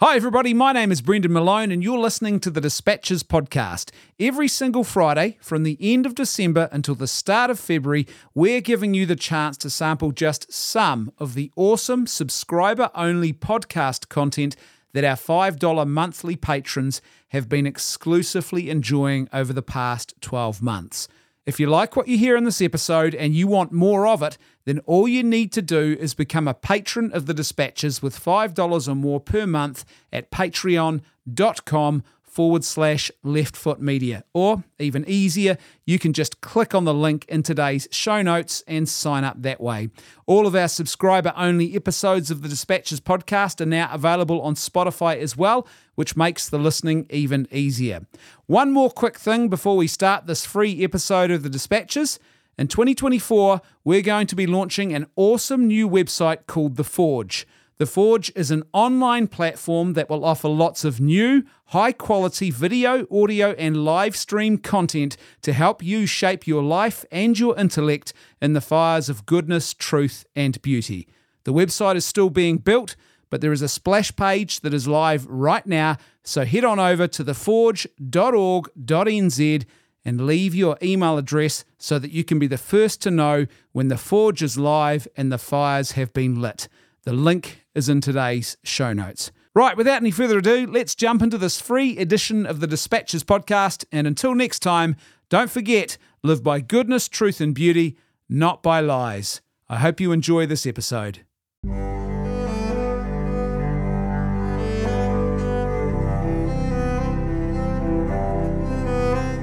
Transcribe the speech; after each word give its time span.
Hi, 0.00 0.14
everybody. 0.14 0.54
My 0.54 0.70
name 0.70 0.92
is 0.92 1.00
Brendan 1.00 1.32
Malone, 1.32 1.72
and 1.72 1.82
you're 1.82 1.98
listening 1.98 2.38
to 2.40 2.50
the 2.50 2.60
Dispatches 2.60 3.24
podcast. 3.24 3.90
Every 4.20 4.46
single 4.46 4.84
Friday, 4.84 5.38
from 5.40 5.64
the 5.64 5.76
end 5.80 6.06
of 6.06 6.14
December 6.14 6.68
until 6.70 6.94
the 6.94 7.08
start 7.08 7.50
of 7.50 7.58
February, 7.58 8.06
we're 8.32 8.60
giving 8.60 8.94
you 8.94 9.06
the 9.06 9.16
chance 9.16 9.56
to 9.56 9.68
sample 9.68 10.12
just 10.12 10.52
some 10.52 11.10
of 11.18 11.34
the 11.34 11.50
awesome 11.56 12.06
subscriber 12.06 12.92
only 12.94 13.32
podcast 13.32 14.08
content 14.08 14.54
that 14.92 15.02
our 15.02 15.16
$5 15.16 15.88
monthly 15.88 16.36
patrons 16.36 17.02
have 17.30 17.48
been 17.48 17.66
exclusively 17.66 18.70
enjoying 18.70 19.28
over 19.32 19.52
the 19.52 19.62
past 19.62 20.14
12 20.20 20.62
months. 20.62 21.08
If 21.44 21.58
you 21.58 21.66
like 21.66 21.96
what 21.96 22.06
you 22.06 22.18
hear 22.18 22.36
in 22.36 22.44
this 22.44 22.60
episode 22.60 23.16
and 23.16 23.34
you 23.34 23.48
want 23.48 23.72
more 23.72 24.06
of 24.06 24.22
it, 24.22 24.38
then 24.68 24.80
all 24.80 25.08
you 25.08 25.22
need 25.22 25.50
to 25.52 25.62
do 25.62 25.96
is 25.98 26.12
become 26.12 26.46
a 26.46 26.52
patron 26.52 27.10
of 27.12 27.24
the 27.24 27.32
Dispatches 27.32 28.02
with 28.02 28.18
$5 28.18 28.88
or 28.88 28.94
more 28.94 29.18
per 29.18 29.46
month 29.46 29.84
at 30.12 30.30
patreon.com 30.30 32.02
forward 32.38 32.62
slash 32.62 33.10
left 33.24 33.56
foot 33.56 33.80
media. 33.80 34.22
Or 34.32 34.62
even 34.78 35.04
easier, 35.08 35.56
you 35.86 35.98
can 35.98 36.12
just 36.12 36.40
click 36.40 36.74
on 36.74 36.84
the 36.84 36.94
link 36.94 37.24
in 37.28 37.42
today's 37.42 37.88
show 37.90 38.22
notes 38.22 38.62
and 38.68 38.88
sign 38.88 39.24
up 39.24 39.42
that 39.42 39.60
way. 39.60 39.88
All 40.26 40.46
of 40.46 40.54
our 40.54 40.68
subscriber 40.68 41.32
only 41.34 41.74
episodes 41.74 42.30
of 42.30 42.42
the 42.42 42.48
Dispatches 42.48 43.00
podcast 43.00 43.60
are 43.60 43.66
now 43.66 43.90
available 43.92 44.40
on 44.42 44.54
Spotify 44.54 45.16
as 45.16 45.36
well, 45.36 45.66
which 45.94 46.16
makes 46.16 46.48
the 46.48 46.58
listening 46.58 47.06
even 47.10 47.48
easier. 47.50 48.06
One 48.46 48.70
more 48.70 48.90
quick 48.90 49.18
thing 49.18 49.48
before 49.48 49.76
we 49.76 49.88
start 49.88 50.26
this 50.26 50.44
free 50.44 50.84
episode 50.84 51.30
of 51.30 51.42
the 51.42 51.50
Dispatches. 51.50 52.20
In 52.58 52.66
2024, 52.66 53.62
we're 53.84 54.02
going 54.02 54.26
to 54.26 54.34
be 54.34 54.44
launching 54.44 54.92
an 54.92 55.06
awesome 55.14 55.68
new 55.68 55.88
website 55.88 56.48
called 56.48 56.74
The 56.74 56.82
Forge. 56.82 57.46
The 57.76 57.86
Forge 57.86 58.32
is 58.34 58.50
an 58.50 58.64
online 58.72 59.28
platform 59.28 59.92
that 59.92 60.10
will 60.10 60.24
offer 60.24 60.48
lots 60.48 60.84
of 60.84 61.00
new, 61.00 61.44
high 61.66 61.92
quality 61.92 62.50
video, 62.50 63.06
audio, 63.12 63.52
and 63.52 63.84
live 63.84 64.16
stream 64.16 64.58
content 64.58 65.16
to 65.42 65.52
help 65.52 65.84
you 65.84 66.04
shape 66.04 66.48
your 66.48 66.64
life 66.64 67.04
and 67.12 67.38
your 67.38 67.56
intellect 67.56 68.12
in 68.42 68.54
the 68.54 68.60
fires 68.60 69.08
of 69.08 69.24
goodness, 69.24 69.72
truth, 69.72 70.26
and 70.34 70.60
beauty. 70.60 71.06
The 71.44 71.52
website 71.52 71.94
is 71.94 72.04
still 72.04 72.28
being 72.28 72.58
built, 72.58 72.96
but 73.30 73.40
there 73.40 73.52
is 73.52 73.62
a 73.62 73.68
splash 73.68 74.16
page 74.16 74.62
that 74.62 74.74
is 74.74 74.88
live 74.88 75.24
right 75.26 75.64
now, 75.64 75.96
so 76.24 76.44
head 76.44 76.64
on 76.64 76.80
over 76.80 77.06
to 77.06 77.22
theforge.org.nz 77.22 79.64
and 80.08 80.24
leave 80.24 80.54
your 80.54 80.78
email 80.82 81.18
address 81.18 81.66
so 81.76 81.98
that 81.98 82.10
you 82.10 82.24
can 82.24 82.38
be 82.38 82.46
the 82.46 82.56
first 82.56 83.02
to 83.02 83.10
know 83.10 83.46
when 83.72 83.88
the 83.88 83.98
Forge 83.98 84.42
is 84.42 84.56
live 84.56 85.06
and 85.18 85.30
the 85.30 85.36
fires 85.36 85.92
have 85.92 86.14
been 86.14 86.40
lit. 86.40 86.66
The 87.02 87.12
link 87.12 87.66
is 87.74 87.90
in 87.90 88.00
today's 88.00 88.56
show 88.64 88.94
notes. 88.94 89.30
Right, 89.54 89.76
without 89.76 90.00
any 90.00 90.10
further 90.10 90.38
ado, 90.38 90.66
let's 90.66 90.94
jump 90.94 91.20
into 91.20 91.36
this 91.36 91.60
free 91.60 91.98
edition 91.98 92.46
of 92.46 92.60
the 92.60 92.66
Dispatches 92.66 93.22
podcast. 93.22 93.84
And 93.92 94.06
until 94.06 94.34
next 94.34 94.60
time, 94.60 94.96
don't 95.28 95.50
forget 95.50 95.98
live 96.22 96.42
by 96.42 96.60
goodness, 96.60 97.06
truth, 97.06 97.38
and 97.42 97.54
beauty, 97.54 97.98
not 98.30 98.62
by 98.62 98.80
lies. 98.80 99.42
I 99.68 99.76
hope 99.76 100.00
you 100.00 100.12
enjoy 100.12 100.46
this 100.46 100.66
episode. 100.66 101.26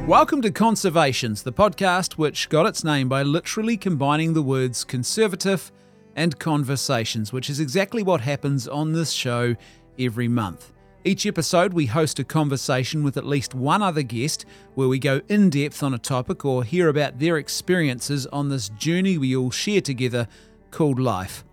Welcome 0.07 0.43
to 0.43 0.51
Conservations, 0.51 1.41
the 1.41 1.51
podcast 1.51 2.13
which 2.13 2.47
got 2.49 2.67
its 2.67 2.83
name 2.83 3.09
by 3.09 3.23
literally 3.23 3.75
combining 3.75 4.35
the 4.35 4.41
words 4.43 4.83
conservative 4.83 5.71
and 6.15 6.37
conversations, 6.37 7.33
which 7.33 7.49
is 7.49 7.59
exactly 7.59 8.03
what 8.03 8.21
happens 8.21 8.67
on 8.67 8.91
this 8.91 9.11
show 9.11 9.55
every 9.97 10.27
month. 10.27 10.73
Each 11.05 11.25
episode, 11.25 11.73
we 11.73 11.87
host 11.87 12.19
a 12.19 12.23
conversation 12.23 13.03
with 13.03 13.17
at 13.17 13.25
least 13.25 13.55
one 13.55 13.81
other 13.81 14.03
guest 14.03 14.45
where 14.75 14.87
we 14.87 14.99
go 14.99 15.21
in 15.27 15.49
depth 15.49 15.81
on 15.81 15.95
a 15.95 15.97
topic 15.97 16.45
or 16.45 16.63
hear 16.63 16.89
about 16.89 17.17
their 17.17 17.37
experiences 17.37 18.27
on 18.27 18.47
this 18.47 18.69
journey 18.69 19.17
we 19.17 19.35
all 19.35 19.49
share 19.49 19.81
together 19.81 20.27
called 20.69 20.99
life. 20.99 21.43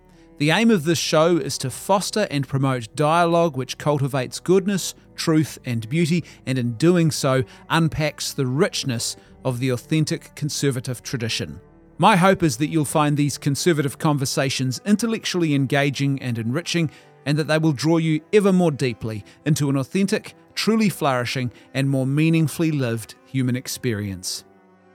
The 0.43 0.51
aim 0.51 0.73
of 0.73 0.83
this 0.83 0.99
show 0.99 1.37
is 1.37 1.57
to 1.59 1.71
foster 1.71 2.27
and 2.29 2.49
promote 2.49 2.97
dialogue 2.97 3.57
which 3.57 3.79
cultivates 3.79 4.41
goodness, 4.41 4.93
truth, 5.15 5.57
and 5.65 5.89
beauty, 5.89 6.25
and 6.45 6.59
in 6.59 6.73
doing 6.73 7.13
so, 7.13 7.45
unpacks 7.71 8.33
the 8.33 8.49
richness 8.49 9.15
of 9.45 9.61
the 9.61 9.69
authentic 9.69 10.35
conservative 10.35 11.01
tradition. 11.01 11.61
My 11.97 12.17
hope 12.17 12.43
is 12.43 12.57
that 12.57 12.71
you'll 12.71 12.85
find 12.85 13.17
these 13.17 13.39
conservative 13.39 13.99
conversations 13.99 14.81
intellectually 14.85 15.55
engaging 15.55 16.21
and 16.21 16.37
enriching, 16.37 16.91
and 17.25 17.39
that 17.39 17.47
they 17.47 17.59
will 17.59 17.71
draw 17.71 17.99
you 17.99 18.21
ever 18.33 18.53
more 18.53 18.73
deeply 18.73 19.25
into 19.47 19.71
an 19.71 19.77
authentic, 19.77 20.35
truly 20.57 20.89
flourishing, 20.89 21.53
and 21.73 21.89
more 21.89 22.05
meaningfully 22.05 22.73
lived 22.73 23.15
human 23.27 23.55
experience. 23.55 24.43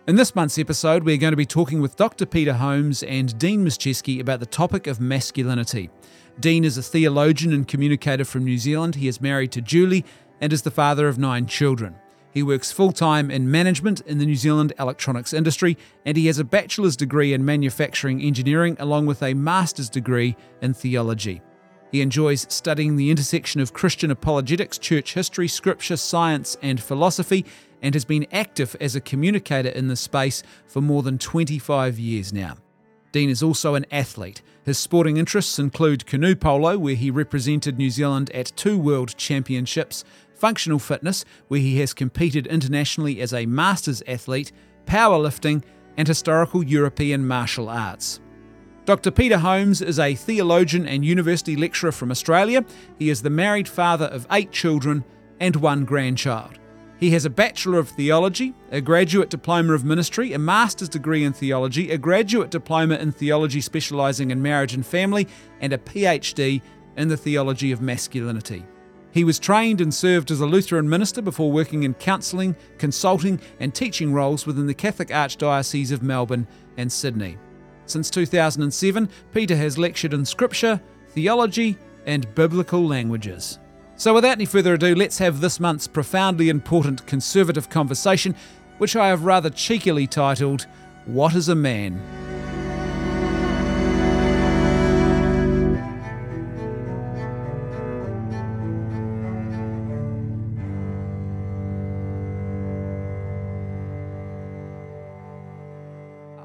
In 0.07 0.15
this 0.15 0.35
month's 0.35 0.57
episode, 0.57 1.03
we're 1.03 1.17
going 1.17 1.33
to 1.33 1.35
be 1.35 1.45
talking 1.45 1.81
with 1.81 1.97
Dr. 1.97 2.25
Peter 2.25 2.53
Holmes 2.53 3.03
and 3.03 3.37
Dean 3.37 3.65
Mischewski 3.65 4.21
about 4.21 4.39
the 4.39 4.45
topic 4.45 4.87
of 4.87 5.01
masculinity. 5.01 5.89
Dean 6.39 6.63
is 6.63 6.77
a 6.77 6.81
theologian 6.81 7.51
and 7.51 7.67
communicator 7.67 8.23
from 8.23 8.45
New 8.45 8.57
Zealand. 8.57 8.95
He 8.95 9.09
is 9.09 9.19
married 9.19 9.51
to 9.51 9.61
Julie 9.61 10.05
and 10.39 10.53
is 10.53 10.61
the 10.61 10.71
father 10.71 11.09
of 11.09 11.17
nine 11.17 11.45
children. 11.45 11.93
He 12.33 12.41
works 12.41 12.71
full 12.71 12.93
time 12.93 13.29
in 13.29 13.51
management 13.51 13.99
in 13.99 14.17
the 14.17 14.25
New 14.25 14.37
Zealand 14.37 14.71
electronics 14.79 15.33
industry, 15.33 15.77
and 16.05 16.15
he 16.15 16.27
has 16.27 16.39
a 16.39 16.45
bachelor's 16.45 16.95
degree 16.95 17.33
in 17.33 17.43
manufacturing 17.43 18.21
engineering 18.21 18.77
along 18.79 19.07
with 19.07 19.21
a 19.21 19.33
master's 19.33 19.89
degree 19.89 20.37
in 20.61 20.73
theology. 20.73 21.41
He 21.91 22.01
enjoys 22.01 22.45
studying 22.49 22.95
the 22.95 23.11
intersection 23.11 23.59
of 23.59 23.73
Christian 23.73 24.11
apologetics, 24.11 24.77
church 24.77 25.15
history, 25.15 25.49
scripture, 25.49 25.97
science, 25.97 26.55
and 26.61 26.81
philosophy, 26.81 27.45
and 27.81 27.93
has 27.95 28.05
been 28.05 28.27
active 28.31 28.75
as 28.79 28.95
a 28.95 29.01
communicator 29.01 29.69
in 29.69 29.87
this 29.87 30.01
space 30.01 30.43
for 30.65 30.81
more 30.81 31.03
than 31.03 31.17
25 31.17 31.99
years 31.99 32.33
now. 32.33 32.55
Dean 33.11 33.29
is 33.29 33.41
also 33.41 33.75
an 33.75 33.85
athlete. 33.91 34.41
His 34.63 34.77
sporting 34.77 35.17
interests 35.17 35.59
include 35.59 36.05
canoe 36.05 36.35
polo, 36.35 36.77
where 36.77 36.95
he 36.95 37.09
represented 37.09 37.77
New 37.77 37.89
Zealand 37.89 38.29
at 38.31 38.51
two 38.55 38.77
World 38.77 39.15
Championships, 39.17 40.03
functional 40.35 40.79
fitness, 40.79 41.23
where 41.47 41.59
he 41.59 41.79
has 41.79 41.93
competed 41.93 42.47
internationally 42.47 43.21
as 43.21 43.33
a 43.33 43.45
masters 43.45 44.03
athlete, 44.07 44.51
powerlifting, 44.85 45.63
and 45.95 46.07
historical 46.07 46.63
European 46.63 47.25
martial 47.25 47.69
arts. 47.69 48.19
Dr. 48.85 49.11
Peter 49.11 49.39
Holmes 49.39 49.81
is 49.81 49.99
a 49.99 50.15
theologian 50.15 50.87
and 50.87 51.03
university 51.03 51.55
lecturer 51.55 51.91
from 51.91 52.11
Australia. 52.11 52.63
He 52.99 53.09
is 53.09 53.21
the 53.21 53.29
married 53.29 53.67
father 53.67 54.05
of 54.05 54.27
eight 54.31 54.51
children 54.51 55.03
and 55.39 55.55
one 55.57 55.83
grandchild. 55.83 56.59
He 56.99 57.11
has 57.11 57.25
a 57.25 57.29
Bachelor 57.29 57.77
of 57.77 57.89
Theology, 57.89 58.55
a 58.71 58.81
Graduate 58.81 59.29
Diploma 59.29 59.73
of 59.73 59.85
Ministry, 59.85 60.33
a 60.33 60.39
Master's 60.39 60.89
degree 60.89 61.23
in 61.23 61.31
Theology, 61.31 61.91
a 61.91 61.97
Graduate 61.97 62.49
Diploma 62.49 62.95
in 62.95 63.11
Theology 63.11 63.61
specialising 63.61 64.31
in 64.31 64.41
marriage 64.41 64.73
and 64.73 64.83
family, 64.83 65.27
and 65.61 65.73
a 65.73 65.77
PhD 65.77 66.61
in 66.95 67.07
the 67.07 67.17
Theology 67.17 67.71
of 67.71 67.81
Masculinity. 67.81 68.65
He 69.11 69.23
was 69.23 69.37
trained 69.37 69.79
and 69.79 69.93
served 69.93 70.31
as 70.31 70.41
a 70.41 70.47
Lutheran 70.47 70.89
minister 70.89 71.21
before 71.21 71.51
working 71.51 71.83
in 71.83 71.93
counselling, 71.93 72.55
consulting, 72.79 73.39
and 73.59 73.73
teaching 73.73 74.11
roles 74.11 74.47
within 74.47 74.65
the 74.65 74.73
Catholic 74.73 75.09
Archdiocese 75.09 75.91
of 75.91 76.01
Melbourne 76.01 76.47
and 76.77 76.91
Sydney. 76.91 77.37
Since 77.85 78.09
2007, 78.09 79.07
Peter 79.33 79.55
has 79.55 79.77
lectured 79.77 80.13
in 80.13 80.25
Scripture, 80.25 80.81
theology, 81.09 81.77
and 82.07 82.33
biblical 82.33 82.85
languages. 82.85 83.59
So, 83.99 84.13
without 84.13 84.33
any 84.33 84.45
further 84.45 84.75
ado, 84.75 84.93
let's 84.93 85.17
have 85.17 85.41
this 85.41 85.59
month's 85.59 85.87
profoundly 85.87 86.49
important 86.49 87.07
conservative 87.07 87.67
conversation, 87.67 88.35
which 88.77 88.95
I 88.95 89.07
have 89.07 89.23
rather 89.23 89.49
cheekily 89.49 90.05
titled, 90.05 90.67
What 91.07 91.33
is 91.33 91.49
a 91.49 91.55
Man? 91.55 91.99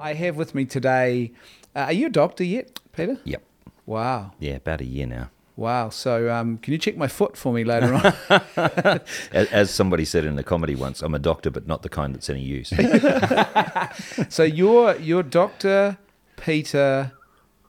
I 0.00 0.14
have 0.14 0.36
with 0.36 0.54
me 0.54 0.64
today. 0.64 1.32
Uh, 1.76 1.80
are 1.80 1.92
you 1.92 2.06
a 2.06 2.10
doctor 2.10 2.44
yet, 2.44 2.80
Peter? 2.92 3.18
Yep. 3.24 3.42
Wow. 3.84 4.32
Yeah, 4.38 4.54
about 4.54 4.80
a 4.80 4.86
year 4.86 5.06
now. 5.06 5.28
Wow. 5.56 5.90
So, 5.90 6.30
um, 6.32 6.58
can 6.58 6.72
you 6.72 6.78
check 6.78 6.96
my 6.96 7.08
foot 7.08 7.36
for 7.36 7.52
me 7.52 7.62
later 7.64 7.92
on? 7.94 8.12
as, 9.32 9.48
as 9.52 9.70
somebody 9.70 10.04
said 10.04 10.24
in 10.24 10.38
a 10.38 10.42
comedy 10.42 10.74
once, 10.74 11.02
I'm 11.02 11.14
a 11.14 11.18
doctor, 11.18 11.50
but 11.50 11.66
not 11.66 11.82
the 11.82 11.88
kind 11.88 12.14
that's 12.14 12.30
any 12.30 12.40
use. 12.42 12.70
so 14.28 14.42
you're 14.44 14.96
you're 14.96 15.22
Doctor 15.22 15.98
Peter 16.36 17.12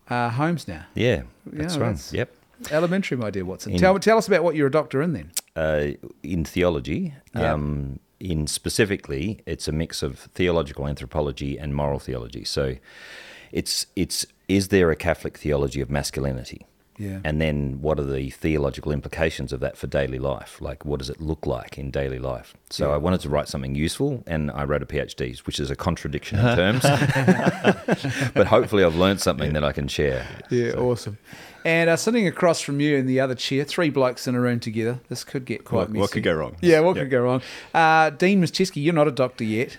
uh, 0.10 0.30
Holmes 0.30 0.68
now. 0.68 0.86
Yeah, 0.96 1.24
that's 1.46 1.76
Yeah, 1.76 1.82
right. 1.82 1.88
that's- 1.90 2.14
Yep. 2.14 2.34
Elementary, 2.72 3.18
my 3.18 3.30
dear 3.30 3.44
Watson. 3.44 3.74
In- 3.74 3.80
tell 3.80 4.00
tell 4.00 4.18
us 4.18 4.28
about 4.28 4.44
what 4.44 4.56
you're 4.56 4.68
a 4.68 4.72
doctor 4.72 5.02
in 5.02 5.12
then. 5.14 5.32
Uh, 5.56 5.88
in 6.24 6.46
theology, 6.46 7.14
Yeah. 7.36 7.54
um, 7.54 8.00
in 8.22 8.48
specifically, 8.48 9.42
it's 9.46 9.68
a 9.68 9.74
mix 9.74 10.02
of 10.02 10.20
theological 10.34 10.88
anthropology 10.88 11.58
and 11.58 11.76
moral 11.76 12.00
theology. 12.00 12.46
So, 12.46 12.76
it's 13.52 13.88
it's 13.98 14.26
is 14.48 14.70
there 14.70 14.92
a 14.92 14.96
Catholic 14.96 15.38
theology 15.38 15.82
of 15.82 15.90
masculinity? 15.90 16.66
Yeah. 16.98 17.20
And 17.24 17.42
then 17.42 17.80
what 17.82 18.00
are 18.00 18.04
the 18.04 18.30
theological 18.30 18.92
implications 18.92 19.52
of 19.52 19.60
that 19.62 19.78
for 19.78 19.88
daily 19.88 20.20
life? 20.20 20.62
Like, 20.62 20.86
what 20.86 21.00
does 21.00 21.10
it 21.10 21.20
look 21.20 21.46
like 21.46 21.78
in 21.78 21.90
daily 21.90 22.20
life? 22.20 22.54
So 22.70 22.88
Yeah. 22.90 22.94
I 22.96 22.98
wanted 22.98 23.22
to 23.22 23.30
write 23.30 23.48
something 23.48 23.74
useful, 23.76 24.24
and 24.28 24.52
I 24.52 24.64
wrote 24.64 24.84
a 24.84 24.86
PhD, 24.86 25.38
which 25.48 25.60
is 25.60 25.72
a 25.72 25.76
contradiction 25.76 26.38
in 26.40 26.56
terms. 26.56 26.84
but 28.34 28.48
hopefully, 28.48 28.84
I've 28.84 28.96
learned 28.96 29.22
something 29.22 29.54
that 29.54 29.64
I 29.64 29.72
can 29.72 29.88
share. 29.88 30.26
Yeah, 30.50 30.74
awesome. 30.74 31.18
And 31.66 31.90
uh, 31.90 31.96
sitting 31.96 32.28
across 32.28 32.60
from 32.60 32.80
you 32.82 32.98
in 32.98 33.06
the 33.06 33.20
other 33.22 33.36
chair, 33.36 33.64
three 33.64 33.90
blokes 33.90 34.28
in 34.28 34.36
a 34.36 34.42
room 34.42 34.60
together. 34.60 35.00
This 35.10 35.24
could 35.24 35.46
get 35.46 35.64
quite 35.64 35.80
What, 35.82 35.90
messy. 35.92 36.00
what 36.02 36.12
could 36.12 36.24
go 36.24 36.34
wrong? 36.34 36.58
Yeah, 36.62 36.82
what 36.82 36.96
Yeah. 36.98 37.04
could 37.04 37.12
go 37.12 37.22
wrong? 37.22 37.42
Uh, 37.74 38.10
Dean 38.10 38.42
Mischewski, 38.44 38.84
you're 38.84 38.94
not 38.94 39.08
a 39.08 39.12
doctor 39.12 39.46
yet. 39.46 39.78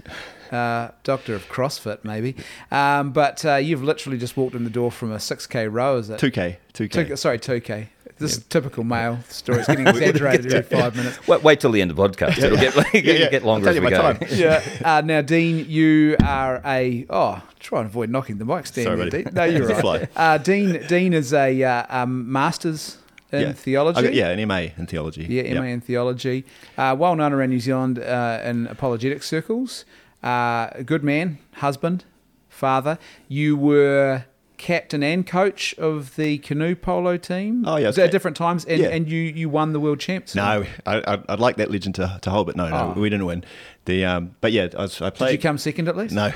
Uh, 0.51 0.91
doctor 1.03 1.35
of 1.35 1.49
CrossFit, 1.49 2.05
maybe. 2.05 2.37
Um, 2.71 3.13
but 3.13 3.45
uh, 3.45 3.57
you've 3.57 3.83
literally 3.83 4.19
just 4.19 4.37
walked 4.37 4.55
in 4.55 4.65
the 4.65 4.71
door 4.71 4.91
from 4.91 5.13
a 5.13 5.17
6K 5.17 5.73
row, 5.73 5.99
is 5.99 6.11
it? 6.11 6.21
2K, 6.21 6.57
2K. 6.73 7.09
Two, 7.09 7.17
sorry, 7.17 7.39
2K. 7.39 7.89
This 8.19 8.37
is 8.37 8.45
typical 8.45 8.85
male 8.85 9.19
story. 9.29 9.59
It's 9.59 9.67
getting 9.67 9.87
exaggerated 9.89 10.53
every 10.55 10.79
five 10.79 10.95
minutes. 10.95 11.27
Wait, 11.27 11.43
wait 11.43 11.61
till 11.61 11.73
the 11.73 11.83
end 11.83 11.91
of 11.91 11.97
the 11.97 12.09
podcast. 12.09 12.39
It'll 12.39 12.57
get, 12.57 12.77
it'll 12.95 13.21
yeah. 13.21 13.29
get 13.29 13.45
longer 13.45 13.69
I'll 13.69 13.71
as 13.71 13.81
tell 13.81 13.85
we 13.85 13.91
you 13.91 13.97
go. 13.97 14.03
my 14.03 14.13
time. 14.13 14.29
yeah. 14.85 14.99
Uh, 14.99 15.01
now, 15.01 15.21
Dean, 15.21 15.69
you 15.69 16.17
are 16.23 16.63
a 16.65 17.07
oh, 17.11 17.43
try 17.59 17.81
and 17.81 17.89
avoid 17.89 18.11
knocking 18.11 18.39
the 18.39 18.45
mic 18.45 18.67
stand. 18.67 18.87
Sorry, 18.87 19.11
there. 19.11 19.25
Dean. 19.25 19.35
No, 19.35 19.45
you're 19.45 19.69
It's 19.69 19.83
right. 19.83 20.09
Uh, 20.15 20.39
Dean, 20.39 20.87
Dean 20.87 21.13
is 21.13 21.33
a 21.33 21.61
uh, 21.65 22.03
um, 22.03 22.31
master's 22.31 22.99
in 23.33 23.41
yeah. 23.41 23.53
theology. 23.53 23.99
I 23.99 24.03
got- 24.03 24.15
yeah, 24.15 24.29
an 24.29 24.47
MA 24.49 24.69
in 24.77 24.87
theology. 24.87 25.27
Yeah, 25.29 25.43
Yep. 25.43 25.57
MA 25.57 25.63
in 25.65 25.81
theology. 25.81 26.45
Uh, 26.79 26.95
well 26.99 27.17
known 27.17 27.33
around 27.33 27.51
New 27.51 27.61
Zealand 27.61 27.99
uh, 27.99 28.41
in 28.45 28.69
apologetic 28.69 29.23
circles. 29.23 29.85
Uh, 30.25 30.71
a 30.73 30.83
good 30.85 31.05
man, 31.05 31.39
husband, 31.57 32.05
father. 32.49 32.99
You 33.29 33.57
were 33.57 34.25
captain 34.57 35.03
and 35.03 35.27
coach 35.27 35.75
of 35.77 36.17
the 36.17 36.39
canoe 36.39 36.75
polo 36.75 37.19
team. 37.19 37.65
Oh, 37.67 37.77
yeah, 37.77 37.89
at 37.89 38.11
different 38.11 38.37
times, 38.37 38.65
and, 38.65 38.81
Yeah. 38.81 38.89
and 38.89 39.07
you 39.11 39.21
you 39.21 39.51
won 39.51 39.73
the 39.75 39.81
world 39.81 40.01
champs. 40.01 40.35
No, 40.35 40.65
I, 40.87 41.03
I'd, 41.07 41.25
I'd 41.29 41.41
like 41.41 41.57
that 41.57 41.71
legend 41.71 41.97
to, 41.97 42.19
to 42.23 42.31
hold, 42.31 42.47
but 42.47 42.57
no, 42.57 42.71
no, 42.71 42.95
Oh. 42.97 43.01
we 43.01 43.11
didn't 43.11 43.27
win. 43.27 43.45
The 43.85 44.07
um, 44.07 44.35
but 44.41 44.53
yeah, 44.53 44.69
I, 44.79 44.83
was, 44.83 45.03
I 45.03 45.11
Did 45.11 45.33
you 45.33 45.39
come 45.39 45.59
second 45.59 45.89
at 45.89 45.97
least? 45.97 46.15
No, 46.15 46.33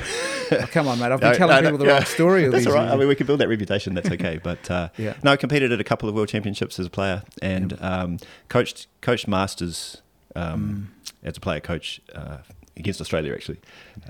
Oh, 0.50 0.66
come 0.70 0.86
on, 0.88 0.98
mate. 0.98 1.12
I've 1.12 1.20
been 1.20 1.32
No, 1.32 1.38
telling 1.38 1.56
no, 1.56 1.60
no, 1.62 1.66
people 1.70 1.78
the 1.78 1.86
yeah. 1.86 1.92
wrong 1.98 2.04
story. 2.04 2.48
That's 2.48 2.66
all 2.66 2.74
right. 2.74 2.82
years. 2.82 2.92
I 2.92 2.96
mean, 2.96 3.08
we 3.08 3.14
can 3.14 3.26
build 3.26 3.40
that 3.40 3.48
reputation. 3.48 3.94
That's 3.94 4.10
okay. 4.10 4.38
But 4.42 4.70
uh, 4.70 4.88
Yeah. 4.98 5.14
no, 5.22 5.32
I 5.32 5.36
competed 5.36 5.72
at 5.72 5.80
a 5.80 5.84
couple 5.84 6.08
of 6.10 6.14
world 6.14 6.28
championships 6.28 6.78
as 6.78 6.84
a 6.86 6.90
player 6.90 7.22
and 7.40 7.78
um, 7.80 8.18
coached 8.50 8.86
coached 9.00 9.28
masters 9.28 10.02
um, 10.36 10.90
Mm. 11.24 11.28
as 11.28 11.36
a 11.38 11.40
player 11.40 11.60
coach 11.60 12.00
uh, 12.14 12.38
against 12.78 13.00
Australia 13.00 13.32
actually. 13.34 13.60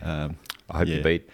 Um, 0.03 0.37
I 0.70 0.79
hope 0.79 0.88
yeah. 0.88 0.97
you 0.97 1.03
beat. 1.03 1.29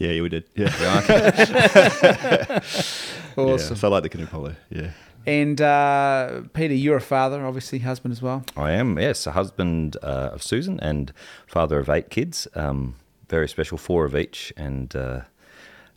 Yeah, 0.00 0.10
yeah, 0.10 0.22
we 0.22 0.28
did. 0.28 0.44
Yeah, 0.54 0.74
Yeah, 0.80 2.60
awesome. 3.36 3.36
Yeah, 3.36 3.56
so 3.56 3.88
I 3.88 3.90
like 3.90 4.02
the 4.02 4.08
canoe 4.08 4.26
polo. 4.26 4.54
Yeah. 4.70 4.90
And 5.26 5.60
uh, 5.60 6.42
Peter, 6.54 6.74
you're 6.74 6.96
a 6.96 7.00
father, 7.02 7.44
obviously, 7.44 7.80
husband 7.80 8.12
as 8.12 8.22
well. 8.22 8.44
I 8.56 8.72
am, 8.72 8.98
yes, 8.98 9.26
a 9.26 9.32
husband 9.32 9.96
uh, 10.02 10.30
of 10.32 10.42
Susan 10.42 10.80
and 10.80 11.12
father 11.46 11.78
of 11.78 11.88
eight 11.90 12.10
kids. 12.10 12.48
Um, 12.54 12.94
very 13.28 13.48
special, 13.48 13.76
four 13.76 14.06
of 14.06 14.16
each, 14.16 14.52
and 14.56 14.94
uh, 14.96 15.20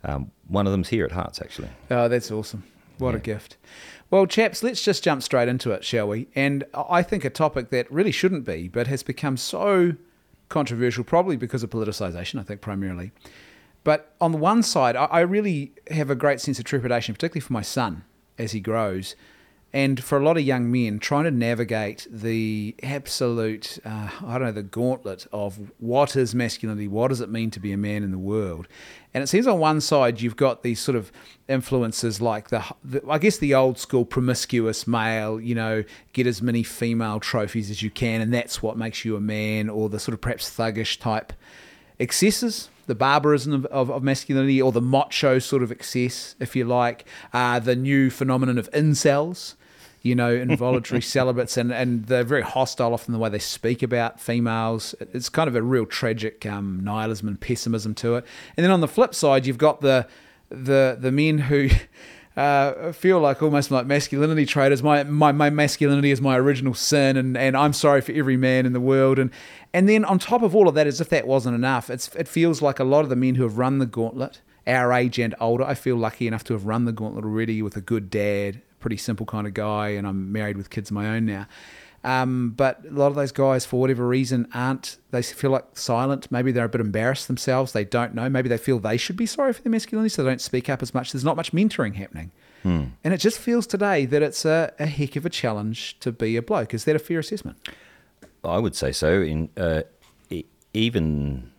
um, 0.04 0.30
one 0.48 0.66
of 0.66 0.72
them's 0.72 0.88
here 0.88 1.06
at 1.06 1.12
Hearts, 1.12 1.40
actually. 1.40 1.68
Oh, 1.90 2.08
that's 2.08 2.30
awesome. 2.30 2.64
What 2.98 3.14
a 3.14 3.18
gift. 3.18 3.56
Well, 4.10 4.26
chaps, 4.26 4.62
let's 4.62 4.84
just 4.84 5.02
jump 5.02 5.22
straight 5.22 5.48
into 5.48 5.70
it, 5.70 5.82
shall 5.82 6.08
we? 6.08 6.28
And 6.34 6.64
I 6.74 7.02
think 7.02 7.24
a 7.24 7.30
topic 7.30 7.70
that 7.70 7.90
really 7.90 8.12
shouldn't 8.12 8.44
be, 8.44 8.68
but 8.68 8.86
has 8.86 9.02
become 9.02 9.38
so 9.38 9.94
controversial, 10.52 11.02
probably 11.02 11.36
because 11.36 11.62
of 11.62 11.70
politicization, 11.70 12.38
I 12.38 12.44
think 12.44 12.60
primarily. 12.60 13.10
But 13.84 14.14
on 14.20 14.30
the 14.30 14.38
one 14.38 14.62
side, 14.62 14.94
I 14.94 15.06
I 15.06 15.20
really 15.20 15.72
have 15.90 16.10
a 16.10 16.14
great 16.14 16.40
sense 16.40 16.58
of 16.60 16.64
trepidation, 16.64 17.14
particularly 17.14 17.40
for 17.40 17.52
my 17.52 17.62
son 17.62 18.04
as 18.38 18.52
he 18.52 18.60
grows. 18.60 19.16
And 19.74 20.04
for 20.04 20.18
a 20.18 20.22
lot 20.22 20.36
of 20.36 20.42
young 20.42 20.70
men, 20.70 20.98
trying 20.98 21.24
to 21.24 21.30
navigate 21.30 22.06
the 22.10 22.74
absolute, 22.82 23.78
uh, 23.86 24.10
I 24.22 24.32
don't 24.36 24.48
know, 24.48 24.52
the 24.52 24.62
gauntlet 24.62 25.26
of 25.32 25.72
what 25.78 26.14
is 26.14 26.34
masculinity, 26.34 26.88
what 26.88 27.08
does 27.08 27.22
it 27.22 27.30
mean 27.30 27.50
to 27.52 27.60
be 27.60 27.72
a 27.72 27.78
man 27.78 28.02
in 28.02 28.10
the 28.10 28.18
world. 28.18 28.68
And 29.14 29.24
it 29.24 29.28
seems 29.28 29.46
on 29.46 29.58
one 29.58 29.80
side 29.80 30.20
you've 30.20 30.36
got 30.36 30.62
these 30.62 30.78
sort 30.78 30.96
of 30.96 31.10
influences 31.48 32.20
like 32.20 32.50
the, 32.50 32.62
the 32.84 33.02
I 33.08 33.16
guess 33.18 33.38
the 33.38 33.54
old 33.54 33.78
school 33.78 34.04
promiscuous 34.04 34.86
male, 34.86 35.40
you 35.40 35.54
know, 35.54 35.84
get 36.12 36.26
as 36.26 36.42
many 36.42 36.62
female 36.62 37.18
trophies 37.18 37.70
as 37.70 37.82
you 37.82 37.90
can, 37.90 38.20
and 38.20 38.32
that's 38.32 38.62
what 38.62 38.76
makes 38.76 39.06
you 39.06 39.16
a 39.16 39.20
man, 39.20 39.70
or 39.70 39.88
the 39.88 39.98
sort 39.98 40.12
of 40.12 40.20
perhaps 40.20 40.50
thuggish 40.50 41.00
type 41.00 41.32
excesses, 41.98 42.68
the 42.86 42.94
barbarism 42.94 43.52
of, 43.52 43.66
of, 43.66 43.90
of 43.90 44.02
masculinity, 44.02 44.60
or 44.60 44.70
the 44.70 44.82
macho 44.82 45.38
sort 45.38 45.62
of 45.62 45.72
excess, 45.72 46.34
if 46.40 46.54
you 46.54 46.66
like, 46.66 47.06
uh, 47.32 47.58
the 47.58 47.76
new 47.76 48.10
phenomenon 48.10 48.58
of 48.58 48.70
incels, 48.72 49.54
you 50.02 50.14
know, 50.14 50.32
involuntary 50.32 51.00
celibates, 51.02 51.56
and, 51.56 51.72
and 51.72 52.06
they're 52.06 52.24
very 52.24 52.42
hostile 52.42 52.92
often 52.92 53.12
the 53.12 53.18
way 53.18 53.28
they 53.28 53.38
speak 53.38 53.82
about 53.82 54.20
females. 54.20 54.94
It's 55.00 55.28
kind 55.28 55.48
of 55.48 55.56
a 55.56 55.62
real 55.62 55.86
tragic 55.86 56.44
um, 56.46 56.80
nihilism 56.82 57.28
and 57.28 57.40
pessimism 57.40 57.94
to 57.96 58.16
it. 58.16 58.26
And 58.56 58.64
then 58.64 58.70
on 58.70 58.80
the 58.80 58.88
flip 58.88 59.14
side, 59.14 59.46
you've 59.46 59.58
got 59.58 59.80
the 59.80 60.06
the 60.50 60.96
the 61.00 61.12
men 61.12 61.38
who. 61.38 61.70
Uh, 62.34 62.92
feel 62.92 63.20
like 63.20 63.42
almost 63.42 63.70
like 63.70 63.84
masculinity 63.84 64.46
traders. 64.46 64.82
My, 64.82 65.02
my 65.02 65.32
my 65.32 65.50
masculinity 65.50 66.12
is 66.12 66.22
my 66.22 66.38
original 66.38 66.72
sin, 66.72 67.18
and, 67.18 67.36
and 67.36 67.54
I'm 67.54 67.74
sorry 67.74 68.00
for 68.00 68.12
every 68.12 68.38
man 68.38 68.64
in 68.64 68.72
the 68.72 68.80
world. 68.80 69.18
And 69.18 69.30
and 69.74 69.86
then 69.86 70.02
on 70.06 70.18
top 70.18 70.40
of 70.42 70.56
all 70.56 70.66
of 70.66 70.74
that, 70.74 70.86
as 70.86 70.98
if 70.98 71.10
that 71.10 71.26
wasn't 71.26 71.56
enough, 71.56 71.90
it's 71.90 72.08
it 72.16 72.26
feels 72.26 72.62
like 72.62 72.78
a 72.78 72.84
lot 72.84 73.04
of 73.04 73.10
the 73.10 73.16
men 73.16 73.34
who 73.34 73.42
have 73.42 73.58
run 73.58 73.80
the 73.80 73.86
gauntlet, 73.86 74.40
our 74.66 74.94
age 74.94 75.18
and 75.18 75.34
older. 75.40 75.64
I 75.64 75.74
feel 75.74 75.96
lucky 75.96 76.26
enough 76.26 76.42
to 76.44 76.54
have 76.54 76.64
run 76.64 76.86
the 76.86 76.92
gauntlet 76.92 77.26
already 77.26 77.60
with 77.60 77.76
a 77.76 77.82
good 77.82 78.08
dad, 78.08 78.62
pretty 78.82 78.98
simple 78.98 79.24
kind 79.24 79.46
of 79.46 79.54
guy, 79.54 79.90
and 79.90 80.06
I'm 80.06 80.32
married 80.32 80.56
with 80.58 80.68
kids 80.68 80.90
of 80.90 80.94
my 80.94 81.08
own 81.16 81.24
now. 81.24 81.46
Um, 82.04 82.50
but 82.50 82.84
a 82.84 82.90
lot 82.90 83.06
of 83.06 83.14
those 83.14 83.30
guys, 83.30 83.64
for 83.64 83.78
whatever 83.80 84.06
reason, 84.06 84.48
aren't. 84.52 84.96
They 85.12 85.22
feel 85.22 85.52
like 85.52 85.64
silent. 85.74 86.30
Maybe 86.32 86.50
they're 86.50 86.64
a 86.64 86.68
bit 86.68 86.80
embarrassed 86.80 87.28
themselves. 87.28 87.72
They 87.72 87.84
don't 87.84 88.12
know. 88.12 88.28
Maybe 88.28 88.48
they 88.48 88.58
feel 88.58 88.80
they 88.80 88.96
should 88.96 89.16
be 89.16 89.24
sorry 89.26 89.52
for 89.52 89.62
their 89.62 89.70
masculinity, 89.70 90.08
so 90.08 90.24
they 90.24 90.28
don't 90.30 90.40
speak 90.40 90.68
up 90.68 90.82
as 90.82 90.92
much. 90.92 91.12
There's 91.12 91.24
not 91.24 91.36
much 91.36 91.52
mentoring 91.52 91.94
happening. 91.94 92.32
And 92.64 93.12
it 93.14 93.18
just 93.18 93.38
feels 93.38 93.66
today 93.66 94.04
that 94.06 94.22
it's 94.22 94.44
a, 94.44 94.72
a 94.78 94.86
heck 94.86 95.16
of 95.16 95.24
a 95.26 95.30
challenge 95.30 95.98
to 96.00 96.12
be 96.12 96.36
a 96.36 96.42
bloke. 96.42 96.74
Is 96.74 96.84
that 96.84 96.94
a 96.94 96.98
fair 97.00 97.18
assessment? 97.20 97.56
I 98.44 98.58
would 98.58 98.74
say 98.74 98.90
so. 98.92 99.20
In 99.20 99.48
uh, 99.56 99.82
e- 100.30 100.44
even 100.74 101.51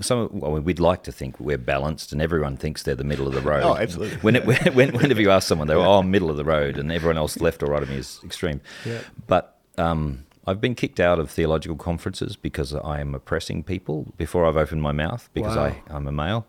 some, 0.00 0.28
well, 0.32 0.52
we'd 0.52 0.80
like 0.80 1.02
to 1.04 1.12
think 1.12 1.38
we're 1.40 1.58
balanced, 1.58 2.12
and 2.12 2.20
everyone 2.22 2.56
thinks 2.56 2.82
they're 2.82 2.94
the 2.94 3.04
middle 3.04 3.26
of 3.26 3.34
the 3.34 3.40
road. 3.40 3.62
Oh, 3.64 3.76
absolutely. 3.76 4.18
When 4.18 4.36
it, 4.36 4.44
when, 4.74 4.92
whenever 4.94 5.20
you 5.20 5.30
ask 5.30 5.46
someone, 5.48 5.68
they're 5.68 5.78
oh 5.78 6.02
middle 6.02 6.30
of 6.30 6.36
the 6.36 6.44
road, 6.44 6.78
and 6.78 6.90
everyone 6.92 7.18
else 7.18 7.40
left 7.40 7.62
or 7.62 7.66
right 7.66 7.82
of 7.82 7.88
me 7.88 7.96
is 7.96 8.20
extreme. 8.24 8.60
Yeah. 8.84 9.00
But 9.26 9.58
um, 9.76 10.24
I've 10.46 10.60
been 10.60 10.74
kicked 10.74 10.98
out 11.00 11.18
of 11.18 11.30
theological 11.30 11.76
conferences 11.76 12.34
because 12.36 12.74
I 12.74 13.00
am 13.00 13.14
oppressing 13.14 13.62
people 13.64 14.12
before 14.16 14.46
I've 14.46 14.56
opened 14.56 14.82
my 14.82 14.92
mouth 14.92 15.28
because 15.34 15.56
Wow. 15.56 15.64
I, 15.64 15.82
I'm 15.90 16.06
a 16.08 16.12
male. 16.12 16.46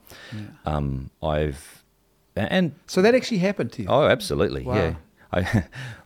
Um, 0.66 1.10
I've 1.22 1.84
and 2.36 2.74
So 2.88 3.02
that 3.02 3.16
actually 3.16 3.40
happened 3.40 3.72
to 3.74 3.84
you. 3.84 3.90
Oh, 3.90 4.06
absolutely. 4.08 4.64
Wow. 4.64 4.76
Yeah. 4.76 4.94
I, 5.34 5.64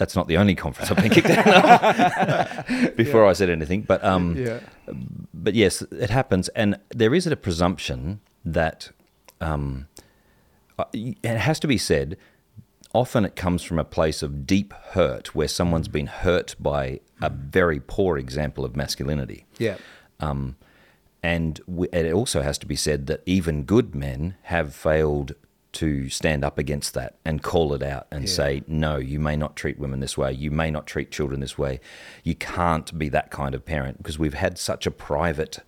that's 0.00 0.16
not 0.16 0.28
the 0.28 0.38
only 0.38 0.54
conference 0.54 0.90
I've 0.90 0.96
been 0.96 1.10
kicked 1.10 1.28
out 1.28 1.46
of 1.46 2.96
before 2.96 3.26
I 3.26 3.34
said 3.34 3.50
anything. 3.50 3.82
But 3.82 4.02
um, 4.02 4.34
yeah. 4.34 4.60
but 5.34 5.52
yes, 5.54 5.82
it 5.92 6.08
happens, 6.08 6.48
and 6.48 6.78
there 6.88 7.14
is 7.14 7.26
a 7.26 7.36
presumption 7.36 8.20
that 8.42 8.92
um, 9.42 9.88
uh, 10.78 10.84
it 10.94 11.36
has 11.36 11.60
to 11.60 11.68
be 11.68 11.76
said. 11.76 12.16
Often 12.94 13.26
it 13.26 13.36
comes 13.36 13.62
from 13.62 13.78
a 13.78 13.84
place 13.84 14.22
of 14.22 14.46
deep 14.46 14.72
hurt, 14.92 15.34
where 15.34 15.46
someone's 15.46 15.86
been 15.86 16.06
hurt 16.06 16.56
by 16.58 17.00
a 17.20 17.28
very 17.28 17.78
poor 17.78 18.16
example 18.16 18.64
of 18.64 18.74
masculinity. 18.74 19.44
Yeah. 19.58 19.76
Um, 20.18 20.56
and 21.22 21.60
we, 21.68 21.88
and 21.92 22.06
it 22.06 22.14
also 22.14 22.40
has 22.40 22.56
to 22.58 22.66
be 22.66 22.74
said 22.74 23.06
that 23.06 23.22
even 23.26 23.64
good 23.64 23.94
men 23.94 24.34
have 24.44 24.74
failed 24.74 25.34
to 25.72 26.08
stand 26.08 26.44
up 26.44 26.58
against 26.58 26.94
that 26.94 27.16
and 27.24 27.42
call 27.42 27.72
it 27.74 27.82
out 27.82 28.06
and 28.10 28.24
Yeah. 28.24 28.30
say, 28.34 28.62
no, 28.66 28.96
you 28.96 29.20
may 29.20 29.36
not 29.36 29.54
treat 29.56 29.78
women 29.78 30.00
this 30.00 30.18
way. 30.18 30.32
You 30.32 30.50
may 30.50 30.70
not 30.70 30.86
treat 30.86 31.10
children 31.10 31.40
this 31.40 31.56
way. 31.56 31.80
You 32.24 32.34
can't 32.34 32.96
be 32.98 33.08
that 33.10 33.30
kind 33.30 33.54
of 33.54 33.64
parent 33.64 33.98
because 33.98 34.18
we've 34.18 34.34
had 34.34 34.58
such 34.58 34.86
a 34.86 34.90
private 34.90 35.60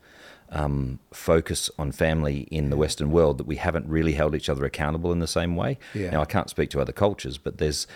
um, 0.50 0.98
focus 1.14 1.70
on 1.78 1.92
family 1.92 2.40
in 2.50 2.68
the 2.68 2.76
Western 2.76 3.10
world 3.10 3.38
that 3.38 3.46
we 3.46 3.56
haven't 3.56 3.86
really 3.88 4.12
held 4.12 4.34
each 4.34 4.48
other 4.50 4.64
accountable 4.66 5.10
in 5.12 5.18
the 5.18 5.26
same 5.26 5.56
way. 5.56 5.78
Yeah. 5.94 6.10
Now, 6.10 6.20
I 6.20 6.26
can't 6.26 6.50
speak 6.50 6.68
to 6.70 6.80
other 6.80 6.92
cultures, 6.92 7.38
but 7.38 7.56
there's 7.58 7.86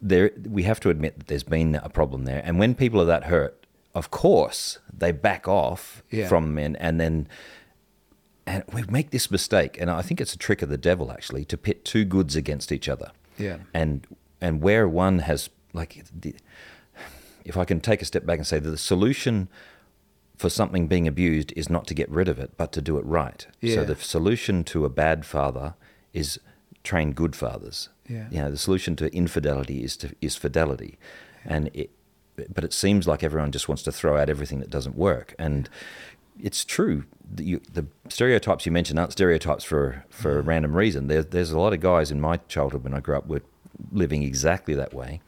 there 0.00 0.30
we 0.48 0.62
have 0.62 0.78
to 0.80 0.88
admit 0.88 1.18
that 1.18 1.26
there's 1.26 1.42
been 1.42 1.74
a 1.74 1.88
problem 1.90 2.24
there. 2.24 2.40
And 2.44 2.58
when 2.58 2.74
people 2.74 3.00
are 3.02 3.06
that 3.06 3.24
hurt, 3.24 3.66
of 3.94 4.10
course, 4.10 4.78
they 4.96 5.10
back 5.12 5.46
off 5.48 6.02
Yeah. 6.10 6.28
from 6.28 6.54
men 6.54 6.76
and 6.76 6.98
then 7.00 7.26
and 8.50 8.64
we 8.72 8.82
make 8.84 9.10
this 9.10 9.30
mistake 9.30 9.80
and 9.80 9.90
I 9.90 10.02
think 10.02 10.20
it's 10.20 10.34
a 10.34 10.38
trick 10.38 10.62
of 10.62 10.68
the 10.68 10.78
devil 10.78 11.12
actually 11.12 11.44
to 11.46 11.56
pit 11.56 11.84
two 11.84 12.04
goods 12.04 12.36
against 12.36 12.72
each 12.72 12.88
other. 12.88 13.10
Yeah. 13.38 13.58
And 13.72 14.06
and 14.40 14.60
where 14.62 14.88
one 14.88 15.20
has 15.20 15.50
like 15.72 16.04
the, 16.12 16.34
if 17.44 17.56
I 17.56 17.64
can 17.64 17.80
take 17.80 18.02
a 18.02 18.04
step 18.04 18.26
back 18.26 18.38
and 18.38 18.46
say 18.46 18.58
that 18.58 18.68
the 18.68 18.78
solution 18.78 19.48
for 20.36 20.48
something 20.48 20.86
being 20.86 21.06
abused 21.06 21.52
is 21.54 21.68
not 21.68 21.86
to 21.86 21.94
get 21.94 22.08
rid 22.10 22.26
of 22.26 22.38
it, 22.38 22.56
but 22.56 22.72
to 22.72 22.80
do 22.80 22.96
it 22.96 23.04
right. 23.04 23.46
Yeah. 23.60 23.74
So 23.76 23.84
the 23.84 23.96
solution 23.96 24.64
to 24.64 24.84
a 24.84 24.88
bad 24.88 25.26
father 25.26 25.74
is 26.12 26.40
train 26.82 27.12
good 27.12 27.36
fathers. 27.36 27.90
Yeah. 28.08 28.26
You 28.30 28.38
know, 28.40 28.50
the 28.50 28.56
solution 28.56 28.96
to 28.96 29.14
infidelity 29.14 29.84
is 29.84 29.96
to 29.98 30.14
is 30.20 30.36
fidelity, 30.36 30.98
and 31.44 31.70
it. 31.74 31.90
But 32.54 32.64
it 32.64 32.72
seems 32.72 33.06
like 33.06 33.22
everyone 33.22 33.52
just 33.52 33.68
wants 33.68 33.82
to 33.82 33.92
throw 33.92 34.16
out 34.16 34.30
everything 34.30 34.60
that 34.60 34.70
doesn't 34.70 34.96
work, 34.96 35.34
and 35.38 35.68
it's 36.42 36.64
true. 36.64 37.04
The, 37.32 37.44
you, 37.44 37.60
the 37.72 37.86
stereotypes 38.08 38.66
you 38.66 38.72
mentioned 38.72 38.98
aren't 38.98 39.12
stereotypes 39.12 39.62
for 39.64 40.04
for 40.10 40.38
a 40.38 40.42
random 40.42 40.76
reason. 40.76 41.06
There, 41.06 41.22
there's 41.22 41.52
a 41.52 41.58
lot 41.58 41.72
of 41.72 41.80
guys 41.80 42.10
in 42.10 42.20
my 42.20 42.38
childhood 42.48 42.82
when 42.84 42.94
I 42.94 43.00
grew 43.00 43.16
up 43.16 43.26
were 43.26 43.42
living 43.92 44.22
exactly 44.22 44.74
that 44.74 44.92
way, 44.92 45.20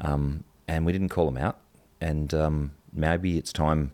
um, 0.00 0.44
and 0.68 0.86
we 0.86 0.92
didn't 0.92 1.08
call 1.08 1.26
them 1.26 1.36
out. 1.38 1.58
And 2.00 2.32
um, 2.32 2.70
maybe 2.92 3.36
it's 3.36 3.52
time 3.52 3.92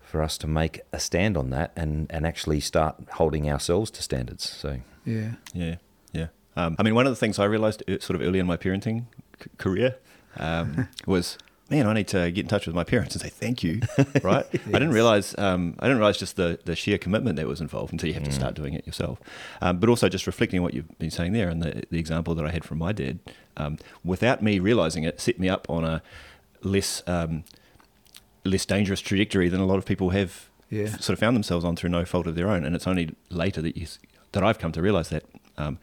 for 0.00 0.22
us 0.22 0.38
to 0.38 0.46
make 0.46 0.80
a 0.92 1.00
stand 1.00 1.36
on 1.36 1.50
that 1.50 1.72
and, 1.74 2.06
and 2.08 2.24
actually 2.24 2.60
start 2.60 2.94
holding 3.14 3.50
ourselves 3.50 3.90
to 3.90 4.02
standards. 4.02 4.48
So 4.48 4.78
Yeah. 5.04 5.32
Yeah, 5.52 5.76
yeah. 6.12 6.26
Um, 6.56 6.76
I 6.78 6.84
mean, 6.84 6.94
one 6.94 7.06
of 7.06 7.10
the 7.10 7.16
things 7.16 7.40
I 7.40 7.46
realized 7.46 7.82
uh, 7.90 7.98
sort 7.98 8.20
of 8.20 8.22
early 8.26 8.38
in 8.38 8.46
my 8.46 8.56
parenting 8.56 9.06
c- 9.42 9.50
career 9.58 9.96
um, 10.36 10.86
was, 11.06 11.36
man, 11.70 11.86
I 11.86 11.92
need 11.94 12.08
to 12.08 12.30
get 12.30 12.42
in 12.42 12.48
touch 12.48 12.66
with 12.66 12.74
my 12.76 12.84
parents 12.84 13.14
and 13.14 13.22
say 13.22 13.28
thank 13.30 13.62
you. 13.62 13.80
Right? 14.22 14.46
I 14.52 14.58
didn't 14.78 14.90
realize, 14.92 15.34
um, 15.38 15.74
I 15.80 15.84
didn't 15.86 15.98
realize 15.98 16.18
just 16.18 16.36
the 16.36 16.58
the 16.64 16.74
sheer 16.76 16.98
commitment 16.98 17.36
that 17.36 17.46
was 17.46 17.60
involved 17.60 17.92
until 17.92 18.08
you 18.08 18.14
have 18.14 18.24
to 18.24 18.32
start 18.32 18.54
doing 18.54 18.74
it 18.74 18.86
yourself. 18.86 19.18
Um, 19.60 19.78
but 19.78 19.88
also 19.88 20.08
just 20.08 20.26
reflecting 20.26 20.62
what 20.62 20.74
you've 20.74 20.98
been 20.98 21.10
saying 21.10 21.32
there 21.32 21.48
and 21.48 21.62
the 21.62 21.82
the 21.90 21.98
example 21.98 22.34
that 22.36 22.44
I 22.46 22.50
had 22.50 22.64
from 22.64 22.78
my 22.78 22.92
dad, 22.92 23.18
um, 23.56 23.78
without 24.04 24.42
me 24.42 24.58
realizing 24.58 25.04
it, 25.04 25.20
set 25.20 25.38
me 25.38 25.48
up 25.48 25.68
on 25.68 25.84
a 25.84 26.02
less 26.62 27.02
um, 27.06 27.44
less 28.44 28.64
dangerous 28.66 29.00
trajectory 29.00 29.48
than 29.48 29.60
a 29.60 29.66
lot 29.66 29.78
of 29.78 29.84
people 29.86 30.10
have 30.10 30.48
Yeah. 30.70 30.88
sort 30.88 31.10
of 31.10 31.18
found 31.18 31.34
themselves 31.36 31.64
on 31.64 31.76
through 31.76 31.90
no 31.90 32.04
fault 32.04 32.26
of 32.26 32.34
their 32.34 32.48
own. 32.48 32.64
And 32.64 32.74
it's 32.76 32.86
only 32.86 33.14
later 33.30 33.60
that 33.62 33.76
you 33.76 33.86
that 34.32 34.42
I've 34.42 34.58
come 34.58 34.72
to 34.72 34.82
realize 34.82 35.08
that. 35.10 35.24
Um, 35.56 35.78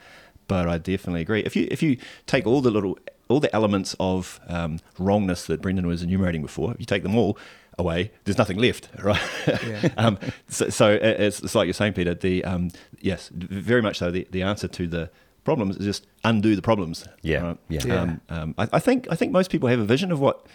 but 0.47 0.67
I 0.67 0.77
definitely 0.77 1.21
agree. 1.21 1.41
If 1.41 1.55
you 1.55 1.67
if 1.71 1.81
you 1.83 1.97
take 2.27 2.45
all 2.47 2.61
the 2.61 2.71
little 2.71 2.97
all 3.31 3.39
the 3.39 3.53
elements 3.55 3.95
of 3.99 4.39
um, 4.47 4.79
wrongness 4.99 5.45
that 5.47 5.61
Brendan 5.61 5.87
was 5.87 6.03
enumerating 6.03 6.41
before, 6.41 6.71
if 6.73 6.79
you 6.79 6.85
take 6.85 7.03
them 7.03 7.15
all 7.17 7.37
away, 7.79 8.11
there's 8.25 8.37
nothing 8.37 8.57
left, 8.57 8.89
right? 9.03 9.21
Yeah. 9.47 9.89
um, 9.97 10.19
so, 10.47 10.69
so 10.69 10.91
it's, 11.01 11.39
it's 11.41 11.55
like 11.55 11.65
you're 11.65 11.73
saying, 11.73 11.93
Peter. 11.93 12.13
The 12.13 12.43
um, 12.45 12.69
yes, 12.99 13.29
very 13.33 13.81
much 13.81 13.97
so. 13.97 14.11
The, 14.11 14.27
the 14.31 14.41
answer 14.43 14.67
to 14.67 14.87
the 14.87 15.09
problems 15.43 15.77
is 15.77 15.85
just 15.85 16.07
undo 16.23 16.55
the 16.55 16.61
problems. 16.61 17.07
Yeah, 17.23 17.41
right? 17.41 17.57
yeah. 17.69 17.81
Yeah. 17.85 18.01
Um, 18.01 18.21
um, 18.29 18.55
I, 18.57 18.67
I 18.73 18.79
think 18.79 19.07
I 19.09 19.15
think 19.15 19.31
most 19.31 19.49
people 19.51 19.69
have 19.69 19.79
a 19.79 19.85
vision 19.85 20.11
of 20.11 20.19
what 20.19 20.45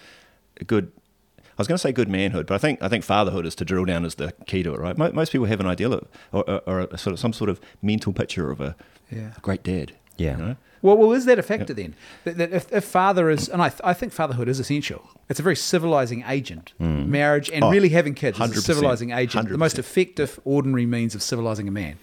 good. 0.65 0.91
I 1.49 1.61
was 1.61 1.67
going 1.67 1.75
to 1.77 1.81
say 1.81 1.91
good 1.91 2.07
manhood, 2.07 2.45
but 2.45 2.53
I 2.53 2.59
think 2.59 2.83
I 2.83 2.87
think 2.87 3.03
fatherhood 3.03 3.45
is 3.47 3.55
to 3.55 3.65
drill 3.65 3.85
down 3.85 4.05
as 4.05 4.13
the 4.15 4.31
key 4.45 4.61
to 4.61 4.75
it, 4.75 4.79
right? 4.79 4.95
Mo- 4.95 5.11
Most 5.11 5.31
people 5.31 5.47
have 5.47 5.59
an 5.59 5.65
ideal 5.65 5.91
of, 5.93 6.07
or, 6.31 6.47
or, 6.47 6.61
or 6.67 6.79
a 6.81 6.97
sort 6.99 7.13
of 7.13 7.19
some 7.19 7.33
sort 7.33 7.49
of 7.49 7.59
mental 7.81 8.13
picture 8.13 8.51
of 8.51 8.61
a, 8.61 8.75
Yeah. 9.11 9.31
a 9.35 9.39
great 9.39 9.63
dad. 9.63 9.93
Yeah. 10.17 10.37
you 10.37 10.43
know? 10.43 10.55
Well, 10.83 10.95
well, 10.95 11.11
is 11.13 11.25
that 11.25 11.39
a 11.39 11.43
factor 11.43 11.73
then? 11.73 11.95
That, 12.23 12.37
that 12.37 12.53
if, 12.53 12.71
if 12.71 12.83
father 12.85 13.29
is, 13.31 13.49
and 13.49 13.61
I, 13.63 13.69
th- 13.69 13.81
I 13.83 13.93
think 13.93 14.13
fatherhood 14.13 14.47
is 14.47 14.59
essential. 14.59 15.09
It's 15.27 15.39
a 15.39 15.43
very 15.43 15.55
civilizing 15.55 16.23
agent. 16.27 16.73
Marriage 16.79 17.49
and 17.49 17.63
Oh, 17.63 17.71
really 17.71 17.89
having 17.89 18.13
kids 18.13 18.39
is 18.39 18.51
a 18.51 18.53
100%, 18.53 18.61
civilizing 18.63 19.11
agent. 19.11 19.49
The 19.49 19.57
most 19.57 19.79
effective, 19.79 20.39
ordinary 20.45 20.85
means 20.85 21.15
of 21.15 21.23
civilizing 21.23 21.67
a 21.67 21.71
man 21.71 21.97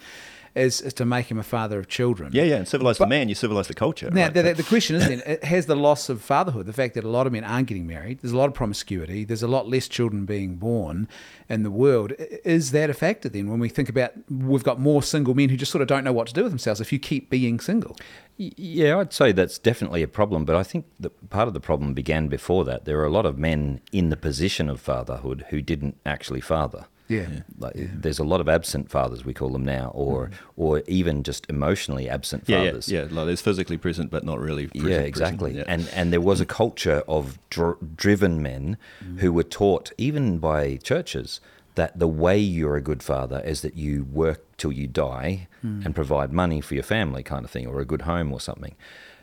is, 0.54 0.80
is 0.80 0.94
to 0.94 1.04
make 1.04 1.26
him 1.26 1.38
a 1.38 1.42
father 1.42 1.78
of 1.78 1.88
children. 1.88 2.30
Yeah, 2.32 2.44
yeah. 2.44 2.56
And 2.56 2.68
civilize 2.68 2.98
the 2.98 3.06
man, 3.06 3.28
you 3.28 3.34
civilize 3.34 3.68
the 3.68 3.74
culture. 3.74 4.10
Now, 4.10 4.24
right? 4.24 4.34
the, 4.34 4.54
the 4.54 4.62
question 4.62 4.96
is 4.96 5.08
then, 5.08 5.22
it 5.26 5.44
has 5.44 5.66
the 5.66 5.76
loss 5.76 6.08
of 6.08 6.22
fatherhood, 6.22 6.66
the 6.66 6.72
fact 6.72 6.94
that 6.94 7.04
a 7.04 7.08
lot 7.08 7.26
of 7.26 7.32
men 7.32 7.44
aren't 7.44 7.66
getting 7.66 7.86
married, 7.86 8.20
there's 8.20 8.32
a 8.32 8.36
lot 8.36 8.48
of 8.48 8.54
promiscuity, 8.54 9.24
there's 9.24 9.42
a 9.42 9.48
lot 9.48 9.68
less 9.68 9.88
children 9.88 10.24
being 10.24 10.56
born 10.56 11.08
in 11.48 11.62
the 11.62 11.70
world. 11.70 12.12
Is 12.18 12.70
that 12.70 12.88
a 12.88 12.94
factor 12.94 13.28
then 13.28 13.50
when 13.50 13.58
we 13.58 13.68
think 13.68 13.88
about 13.88 14.12
we've 14.30 14.64
got 14.64 14.78
more 14.78 15.02
single 15.02 15.34
men 15.34 15.48
who 15.48 15.56
just 15.56 15.72
sort 15.72 15.82
of 15.82 15.88
don't 15.88 16.04
know 16.04 16.12
what 16.12 16.28
to 16.28 16.32
do 16.32 16.42
with 16.42 16.52
themselves 16.52 16.80
if 16.80 16.92
you 16.92 16.98
keep 16.98 17.30
being 17.30 17.58
single? 17.58 17.96
Yeah, 18.36 18.98
I'd 18.98 19.12
say 19.12 19.32
that's 19.32 19.58
definitely 19.58 20.02
a 20.02 20.08
problem, 20.08 20.44
but 20.44 20.56
I 20.56 20.62
think 20.62 20.86
that 21.00 21.30
part 21.30 21.48
of 21.48 21.54
the 21.54 21.60
problem 21.60 21.94
began 21.94 22.28
before 22.28 22.64
that. 22.64 22.84
There 22.84 22.96
were 22.96 23.04
a 23.04 23.10
lot 23.10 23.26
of 23.26 23.38
men 23.38 23.80
in 23.92 24.08
the 24.08 24.16
position 24.16 24.68
of 24.68 24.80
fatherhood 24.80 25.46
who 25.50 25.62
didn't 25.62 25.98
actually 26.04 26.40
father. 26.40 26.86
Yeah. 27.08 27.28
Like 27.58 27.74
there's 27.76 28.18
a 28.18 28.24
lot 28.24 28.40
of 28.40 28.48
absent 28.48 28.90
fathers 28.90 29.24
we 29.24 29.34
call 29.34 29.50
them 29.50 29.64
now, 29.64 29.90
or 29.94 30.26
mm-hmm. 30.26 30.34
or 30.56 30.82
even 30.86 31.22
just 31.22 31.46
emotionally 31.48 32.08
absent 32.08 32.44
yeah, 32.46 32.58
yeah, 32.58 32.70
fathers. 32.70 32.88
yeah. 32.88 33.06
Like 33.10 33.26
there's 33.26 33.40
physically 33.40 33.76
present, 33.76 34.10
but 34.10 34.24
not 34.24 34.40
really. 34.40 34.68
Present, 34.68 34.90
Yeah, 34.90 34.96
present. 34.96 35.08
exactly. 35.08 35.56
Yeah. 35.56 35.64
And 35.66 35.88
and 35.94 36.12
there 36.12 36.20
was 36.20 36.40
a 36.40 36.46
culture 36.46 37.02
of 37.06 37.38
dr- 37.50 37.96
driven 37.96 38.42
men 38.42 38.78
mm-hmm. 39.02 39.18
who 39.18 39.32
were 39.32 39.42
taught, 39.42 39.92
even 39.98 40.38
by 40.38 40.76
churches, 40.76 41.40
that 41.74 41.98
the 41.98 42.08
way 42.08 42.38
you're 42.38 42.76
a 42.76 42.82
good 42.82 43.02
father 43.02 43.40
is 43.44 43.60
that 43.62 43.76
you 43.76 44.04
work 44.04 44.44
till 44.56 44.72
you 44.72 44.86
die 44.86 45.48
mm. 45.64 45.84
and 45.84 45.94
provide 45.94 46.32
money 46.32 46.60
for 46.60 46.74
your 46.74 46.84
family, 46.84 47.22
kind 47.22 47.44
of 47.44 47.50
thing, 47.50 47.66
or 47.66 47.80
a 47.80 47.84
good 47.84 48.02
home 48.02 48.32
or 48.32 48.40
something. 48.40 48.74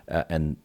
Uh, 0.08 0.24
and 0.30 0.58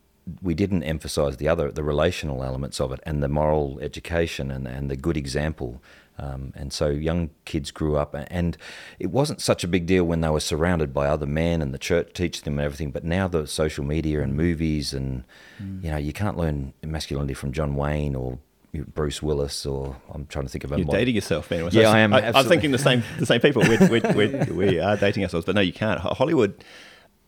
we 0.43 0.55
didn't 0.55 0.83
emphasize 0.83 1.37
the 1.37 1.49
other, 1.49 1.71
the 1.71 1.85
relational 1.85 2.43
elements 2.43 2.81
of 2.81 2.93
it, 2.93 3.01
and 3.05 3.23
the 3.23 3.29
moral 3.29 3.79
education 3.81 4.51
and 4.51 4.67
and 4.67 4.91
the 4.91 4.97
good 4.97 5.17
example. 5.17 5.81
Um, 6.19 6.53
and 6.57 6.73
so 6.73 6.89
young 6.89 7.31
kids 7.45 7.71
grew 7.71 7.97
up, 7.97 8.15
and 8.15 8.57
it 8.99 9.11
wasn't 9.11 9.41
such 9.41 9.65
a 9.65 9.69
big 9.69 9.87
deal 9.87 10.05
when 10.05 10.21
they 10.23 10.29
were 10.31 10.41
surrounded 10.41 10.95
by 10.95 11.07
other 11.07 11.27
men 11.27 11.61
and 11.61 11.75
the 11.75 11.79
church 11.79 12.13
teach 12.15 12.43
them 12.43 12.59
and 12.59 12.65
everything. 12.65 12.91
But 12.91 13.05
now 13.05 13.29
the 13.29 13.47
social 13.47 13.85
media 13.85 14.23
and 14.23 14.35
movies, 14.35 14.93
and 14.95 15.25
you 15.61 15.91
know, 15.91 15.97
you 15.97 16.13
can't 16.13 16.37
learn 16.37 16.73
masculinity 16.83 17.35
from 17.35 17.53
John 17.53 17.77
Wayne 17.77 18.15
or 18.15 18.39
Bruce 18.73 19.23
Willis, 19.23 19.65
or 19.67 19.97
I'm 20.13 20.27
trying 20.27 20.45
to 20.47 20.51
think 20.51 20.65
of 20.65 20.73
a 20.73 20.77
You're 20.77 20.87
modern- 20.87 21.01
dating 21.01 21.15
yourself, 21.15 21.51
man. 21.51 21.69
Yeah, 21.73 21.91
I 21.91 22.01
am, 22.01 22.13
I, 22.13 22.21
am 22.21 22.45
thinking 22.47 22.73
the 22.73 22.79
same. 22.79 23.03
The 23.19 23.27
same 23.27 23.41
people. 23.41 23.63
We're, 23.63 23.89
we're, 23.89 24.13
we're, 24.15 24.45
we 24.55 24.81
are 24.81 24.97
dating 24.97 25.23
ourselves, 25.23 25.47
but 25.47 25.55
no, 25.55 25.61
you 25.61 25.73
can't. 25.73 26.01
Hollywood, 26.01 26.63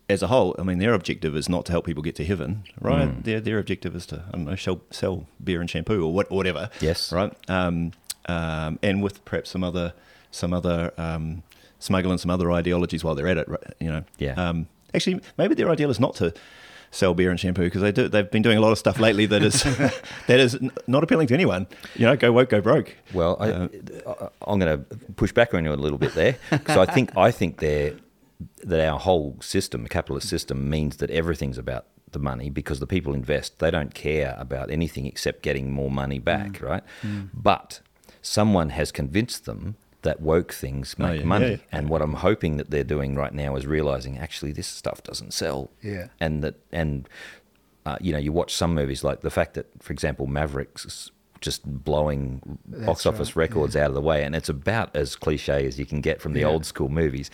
as 0.09 0.23
a 0.23 0.26
whole, 0.26 0.54
I 0.59 0.62
mean, 0.62 0.78
their 0.78 0.95
objective 0.95 1.37
is 1.37 1.49
not 1.49 1.66
to 1.66 1.73
help 1.73 1.87
people 1.87 2.02
get 2.02 2.16
to 2.16 2.25
heaven, 2.25 2.64
right? 2.80 3.09
Hmm. 3.09 3.21
Their 3.23 3.40
their 3.40 3.59
objective 3.59 3.95
is 3.95 4.07
to 4.07 4.25
I 4.28 4.30
don't 4.33 4.45
know, 4.47 4.57
sell, 4.57 4.80
sell 4.90 5.26
beer 5.42 5.61
and 5.61 5.68
shampoo 5.68 6.04
or 6.04 6.12
what, 6.12 6.30
whatever. 6.30 6.71
Yes. 6.80 7.12
right. 7.12 7.33
Um, 7.49 7.92
um, 8.28 8.78
and 8.82 9.02
with 9.02 9.25
perhaps 9.25 9.50
some 9.50 9.64
other 9.64 9.92
some 10.30 10.52
other 10.52 10.92
um, 10.99 11.42
smuggling 11.78 12.18
some 12.18 12.30
other 12.30 12.50
ideologies 12.52 13.02
while 13.04 13.14
they're 13.14 13.28
at 13.28 13.38
it. 13.38 13.49
You 13.80 13.88
know. 13.90 14.04
Yeah. 14.18 14.35
Um, 14.35 14.68
actually, 14.94 15.20
maybe 15.37 15.54
their 15.54 15.70
ideal 15.70 15.90
is 15.90 15.99
not 16.00 16.14
to 16.16 16.32
sell 16.90 17.12
beer 17.12 17.30
and 17.30 17.38
shampoo 17.38 17.64
because 17.64 17.82
they 17.82 17.92
do. 17.92 18.08
They've 18.08 18.30
been 18.30 18.42
doing 18.42 18.56
a 18.58 18.61
lot 18.61 18.73
of 18.73 18.78
stuff 18.78 18.99
lately 18.99 19.26
that 19.26 19.42
is 19.42 19.62
that 20.26 20.40
is 20.40 20.58
not 20.87 21.02
appealing 21.04 21.26
to 21.28 21.35
anyone. 21.35 21.66
You 21.97 22.06
know, 22.06 22.16
go 22.16 22.32
woke, 22.32 22.49
go 22.50 22.61
broke. 22.61 22.94
Well, 23.12 23.37
I, 23.40 23.50
Uh, 23.50 23.68
I, 24.06 24.28
I'm 24.50 24.58
going 24.58 24.78
to 24.78 24.97
push 25.16 25.32
back 25.32 25.54
on 25.54 25.64
you 25.64 25.73
a 25.73 25.75
little 25.75 25.99
bit 25.99 26.14
there 26.14 26.37
because 26.50 26.76
I 26.76 26.87
think 26.92 27.16
I 27.16 27.30
think 27.30 27.58
they're, 27.58 27.94
that 28.64 28.87
our 28.88 28.99
whole 28.99 29.37
system, 29.40 29.82
the 29.82 29.88
capitalist 29.88 30.28
system, 30.28 30.68
means 30.70 30.97
that 30.99 31.11
everything's 31.11 31.58
about 31.58 31.87
the 32.12 32.18
money 32.18 32.49
because 32.49 32.80
the 32.80 32.87
people 32.87 33.12
invest. 33.12 33.58
They 33.58 33.70
don't 33.70 33.92
care 33.92 34.35
about 34.38 34.70
anything 34.70 35.04
except 35.04 35.42
getting 35.42 35.70
more 35.73 35.90
money 35.90 36.18
back, 36.18 36.52
Mm. 36.52 36.62
right? 36.62 36.82
But 37.35 37.80
someone 38.28 38.70
has 38.70 38.92
convinced 38.92 39.44
them 39.44 39.76
that 40.02 40.20
woke 40.20 40.52
things 40.52 40.94
Oh, 40.99 41.02
make 41.08 41.20
yeah, 41.20 41.26
money, 41.26 41.44
yeah, 41.47 41.50
yeah. 41.52 41.58
and 41.78 41.88
what 41.88 42.00
I'm 42.02 42.14
hoping 42.14 42.56
that 42.58 42.70
they're 42.70 42.85
doing 42.97 43.16
right 43.16 43.35
now 43.35 43.56
is 43.56 43.66
realizing 43.66 44.18
actually 44.18 44.52
this 44.52 44.66
stuff 44.68 45.02
doesn't 45.02 45.32
sell. 45.32 45.70
Yeah. 45.82 46.08
and 46.20 46.42
that 46.44 46.54
and 46.73 47.08
uh, 47.87 47.97
you 48.00 48.12
know 48.12 48.18
you 48.18 48.32
watch 48.32 48.54
some 48.54 48.75
movies 48.75 49.02
like 49.02 49.20
the 49.23 49.30
fact 49.30 49.54
that, 49.54 49.66
for 49.82 49.92
example, 49.92 50.26
Mavericks 50.26 51.11
just 51.40 51.64
blowing 51.64 52.40
box 52.66 53.04
That's 53.04 53.06
office 53.06 53.37
right, 53.37 53.42
records 53.49 53.76
out 53.76 53.88
of 53.88 53.94
the 53.94 54.00
way, 54.00 54.25
and 54.25 54.35
it's 54.35 54.49
about 54.49 54.94
as 54.94 55.16
cliche 55.16 55.66
as 55.66 55.78
you 55.78 55.87
can 55.87 56.00
get 56.00 56.20
from 56.20 56.32
the 56.32 56.44
old 56.44 56.64
school 56.66 56.88
movies. 56.88 57.30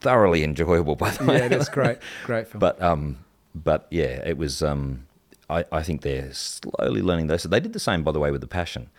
Thoroughly 0.00 0.42
enjoyable, 0.42 0.96
by 0.96 1.10
the 1.10 1.24
way. 1.24 1.38
Yeah, 1.38 1.48
that's 1.48 1.68
great. 1.68 1.98
Great 2.24 2.48
film. 2.48 2.58
But 2.60 2.80
um, 2.82 3.18
but 3.54 3.86
yeah, 3.90 4.20
it 4.26 4.36
was. 4.36 4.62
Um, 4.62 5.06
I 5.48 5.64
I 5.70 5.82
think 5.82 6.00
they're 6.02 6.32
slowly 6.32 7.02
learning 7.02 7.28
this. 7.28 7.44
They 7.44 7.60
did 7.60 7.72
the 7.72 7.78
same, 7.80 8.02
by 8.02 8.10
the 8.12 8.18
way, 8.18 8.30
with 8.32 8.40
the 8.40 8.46
Passion. 8.48 8.90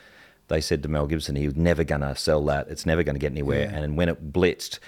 They 0.47 0.62
said 0.62 0.83
to 0.83 0.89
Mel 0.89 1.07
Gibson 1.07 1.35
he 1.35 1.45
was 1.45 1.55
never 1.55 1.83
going 1.83 2.01
to 2.01 2.15
sell 2.15 2.43
that. 2.45 2.67
It's 2.67 2.85
never 2.85 3.03
going 3.03 3.15
to 3.15 3.19
get 3.19 3.31
anywhere. 3.31 3.69
Yeah. 3.71 3.77
And 3.77 3.97
when 3.97 4.09
it 4.09 4.31
blitzed, 4.33 4.79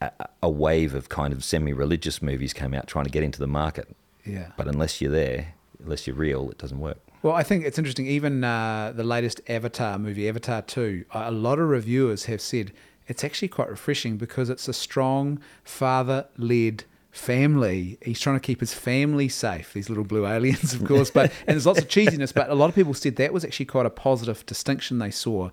a, 0.00 0.10
a 0.42 0.50
wave 0.50 0.94
of 0.94 1.08
kind 1.08 1.32
of 1.32 1.44
semi-religious 1.44 2.22
movies 2.22 2.52
came 2.52 2.74
out 2.74 2.86
trying 2.86 3.04
to 3.04 3.10
get 3.10 3.22
into 3.22 3.38
the 3.38 3.46
market. 3.46 3.88
yeah. 4.24 4.52
But 4.56 4.68
unless 4.68 5.00
you're 5.00 5.12
there, 5.12 5.54
unless 5.82 6.06
you're 6.06 6.16
real, 6.16 6.50
it 6.50 6.58
doesn't 6.58 6.80
work. 6.80 6.98
Well, 7.22 7.34
I 7.34 7.42
think 7.42 7.64
it's 7.64 7.78
interesting. 7.78 8.06
Even 8.06 8.44
uh, 8.44 8.92
the 8.94 9.02
latest 9.02 9.40
Avatar 9.48 9.98
movie, 9.98 10.28
Avatar 10.28 10.62
2, 10.62 11.04
a 11.12 11.32
lot 11.32 11.58
of 11.58 11.68
reviewers 11.68 12.26
have 12.26 12.40
said 12.40 12.72
it's 13.08 13.24
actually 13.24 13.48
quite 13.48 13.68
refreshing 13.68 14.16
because 14.16 14.50
it's 14.50 14.68
a 14.68 14.72
strong 14.72 15.40
father 15.64 16.26
led 16.36 16.84
family. 17.18 17.98
He's 18.02 18.20
trying 18.20 18.36
to 18.36 18.40
keep 18.40 18.60
his 18.60 18.72
family 18.72 19.28
safe, 19.28 19.72
these 19.72 19.88
little 19.88 20.04
blue 20.04 20.26
aliens, 20.26 20.72
of 20.74 20.84
course. 20.84 21.10
But 21.10 21.32
And 21.46 21.54
there's 21.54 21.66
lots 21.66 21.78
of 21.80 21.88
cheesiness, 21.88 22.32
but 22.32 22.48
a 22.48 22.54
lot 22.54 22.68
of 22.68 22.74
people 22.74 22.94
said 22.94 23.16
that 23.16 23.32
was 23.32 23.44
actually 23.44 23.66
quite 23.66 23.86
a 23.86 23.90
positive 23.90 24.44
distinction 24.46 24.98
they 24.98 25.10
saw. 25.10 25.50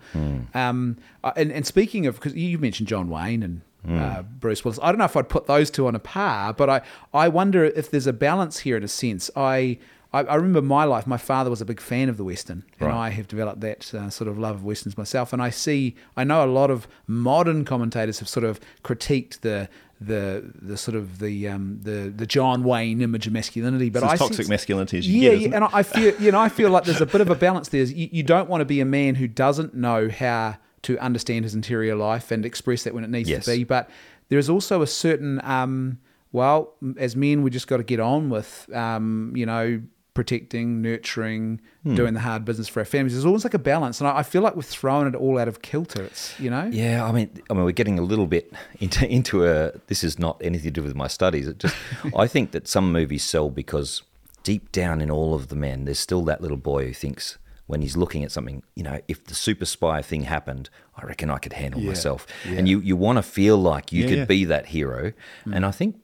Um, 0.53 0.97
uh, 1.23 1.31
and, 1.35 1.51
and 1.51 1.65
speaking 1.65 2.05
of, 2.05 2.15
because 2.15 2.33
you 2.35 2.57
mentioned 2.57 2.87
John 2.87 3.09
Wayne 3.09 3.43
and 3.43 3.61
uh, 3.87 4.23
Bruce 4.23 4.63
Willis. 4.65 4.79
I 4.81 4.91
don't 4.91 4.97
know 4.97 5.05
if 5.05 5.15
I'd 5.15 5.29
put 5.29 5.45
those 5.45 5.69
two 5.69 5.85
on 5.85 5.93
a 5.93 5.99
par, 5.99 6.53
but 6.53 6.69
I, 6.71 6.81
I 7.13 7.27
wonder 7.27 7.65
if 7.65 7.91
there's 7.91 8.07
a 8.07 8.13
balance 8.13 8.59
here 8.59 8.77
in 8.77 8.83
a 8.83 8.87
sense. 8.87 9.29
I 9.35 9.77
I, 10.11 10.21
I 10.21 10.35
remember 10.35 10.61
my 10.61 10.85
life. 10.85 11.05
My 11.05 11.17
father 11.17 11.49
was 11.49 11.59
a 11.61 11.65
big 11.65 11.81
fan 11.81 12.07
of 12.07 12.15
the 12.17 12.23
western, 12.23 12.63
and 12.79 12.87
Right. 12.89 12.97
I 12.97 13.09
have 13.09 13.27
developed 13.27 13.59
that 13.61 13.93
uh, 13.93 14.09
sort 14.09 14.29
of 14.29 14.39
love 14.39 14.55
of 14.55 14.63
westerns 14.63 14.97
myself. 14.97 15.33
And 15.33 15.41
I 15.41 15.49
see, 15.49 15.95
I 16.15 16.23
know 16.23 16.43
a 16.43 16.47
lot 16.47 16.71
of 16.71 16.87
modern 17.05 17.65
commentators 17.65 18.19
have 18.19 18.29
sort 18.29 18.45
of 18.45 18.61
critiqued 18.83 19.41
the 19.41 19.67
the 20.01 20.51
the 20.61 20.77
sort 20.77 20.95
of 20.95 21.19
the 21.19 21.47
um, 21.47 21.79
the 21.81 22.13
the 22.15 22.25
John 22.25 22.63
Wayne 22.63 23.01
image 23.01 23.27
of 23.27 23.33
masculinity. 23.33 23.89
But 23.89 24.03
I 24.03 24.17
toxic 24.17 24.49
masculinity 24.49 24.97
as 24.97 25.07
you 25.07 25.21
yeah, 25.21 25.31
yeah, 25.31 25.55
and? 25.55 25.65
I 25.65 25.83
feel 25.83 26.13
you 26.21 26.31
know 26.31 26.39
I 26.39 26.49
feel 26.49 26.69
like 26.69 26.83
there's 26.83 27.01
a 27.01 27.05
bit 27.05 27.21
of 27.21 27.29
a 27.29 27.35
balance 27.35 27.69
there. 27.69 27.83
You, 27.83 28.09
you 28.11 28.23
don't 28.23 28.49
want 28.49 28.61
to 28.61 28.65
be 28.65 28.81
a 28.81 28.85
man 28.85 29.15
who 29.15 29.27
doesn't 29.27 29.73
know 29.73 30.09
how 30.09 30.57
to 30.83 30.97
understand 30.99 31.45
his 31.45 31.55
interior 31.55 31.95
life 31.95 32.29
and 32.31 32.45
express 32.45 32.83
that 32.83 32.93
when 32.93 33.03
it 33.03 33.09
needs 33.09 33.29
Yes. 33.29 33.45
to 33.45 33.51
be. 33.51 33.63
But 33.63 33.89
there 34.29 34.37
is 34.37 34.49
also 34.49 34.81
a 34.81 34.87
certain 34.87 35.39
um, 35.43 35.99
well, 36.31 36.73
as 36.97 37.15
men, 37.15 37.41
we 37.43 37.49
just 37.49 37.67
got 37.67 37.77
to 37.77 37.83
get 37.83 37.99
on 38.01 38.29
with 38.29 38.69
um, 38.73 39.31
you 39.35 39.45
know 39.45 39.81
protecting, 40.15 40.81
nurturing, 40.81 41.61
Hmm. 41.83 41.93
doing 41.93 42.13
the 42.15 42.21
hard 42.21 42.43
business 42.45 42.67
for 42.67 42.79
our 42.79 42.85
families. 42.85 43.13
There's 43.13 43.25
always 43.27 43.43
like 43.43 43.53
a 43.53 43.59
balance, 43.59 44.01
and 44.01 44.07
I, 44.07 44.17
I 44.19 44.23
feel 44.23 44.41
like 44.41 44.55
we're 44.55 44.63
throwing 44.63 45.07
it 45.07 45.13
all 45.13 45.37
out 45.37 45.47
of 45.47 45.61
kilter. 45.61 46.01
It's 46.03 46.39
you 46.39 46.49
know. 46.49 46.67
Yeah, 46.71 47.05
I 47.05 47.11
mean, 47.11 47.29
I 47.49 47.53
mean, 47.53 47.63
we're 47.65 47.71
getting 47.73 47.99
a 47.99 48.01
little 48.01 48.25
bit 48.25 48.51
into 48.79 49.07
into 49.07 49.45
a. 49.45 49.73
This 49.85 50.03
is 50.03 50.17
not 50.17 50.41
anything 50.43 50.73
to 50.73 50.81
do 50.81 50.83
with 50.83 50.95
my 50.95 51.07
studies. 51.07 51.47
It 51.47 51.59
just, 51.59 51.75
I 52.17 52.25
think 52.25 52.51
that 52.51 52.67
some 52.67 52.91
movies 52.91 53.23
sell 53.23 53.51
because 53.51 54.01
deep 54.41 54.71
down 54.71 55.01
in 55.01 55.11
all 55.11 55.35
of 55.35 55.49
the 55.49 55.55
men, 55.55 55.85
there's 55.85 55.99
still 55.99 56.23
that 56.23 56.41
little 56.41 56.57
boy 56.57 56.87
who 56.87 56.93
thinks 56.93 57.37
when 57.67 57.81
he's 57.81 57.97
looking 57.97 58.23
at 58.23 58.31
something, 58.31 58.61
you 58.75 58.83
know, 58.83 58.99
if 59.07 59.25
the 59.25 59.33
super 59.33 59.65
spy 59.65 59.99
thing 60.01 60.21
happened, 60.21 60.69
I 60.95 61.03
reckon 61.05 61.31
I 61.31 61.39
could 61.39 61.53
handle 61.53 61.81
Yeah, 61.81 61.87
myself. 61.89 62.25
yeah. 62.47 62.57
And 62.59 62.67
you 62.69 62.79
you 62.79 62.95
want 62.95 63.17
to 63.17 63.23
feel 63.23 63.57
like 63.57 63.91
you 63.91 64.03
Yeah, 64.03 64.09
could 64.09 64.27
be 64.27 64.45
that 64.45 64.67
hero. 64.67 65.13
And 65.51 65.65
I 65.65 65.71
think 65.71 65.97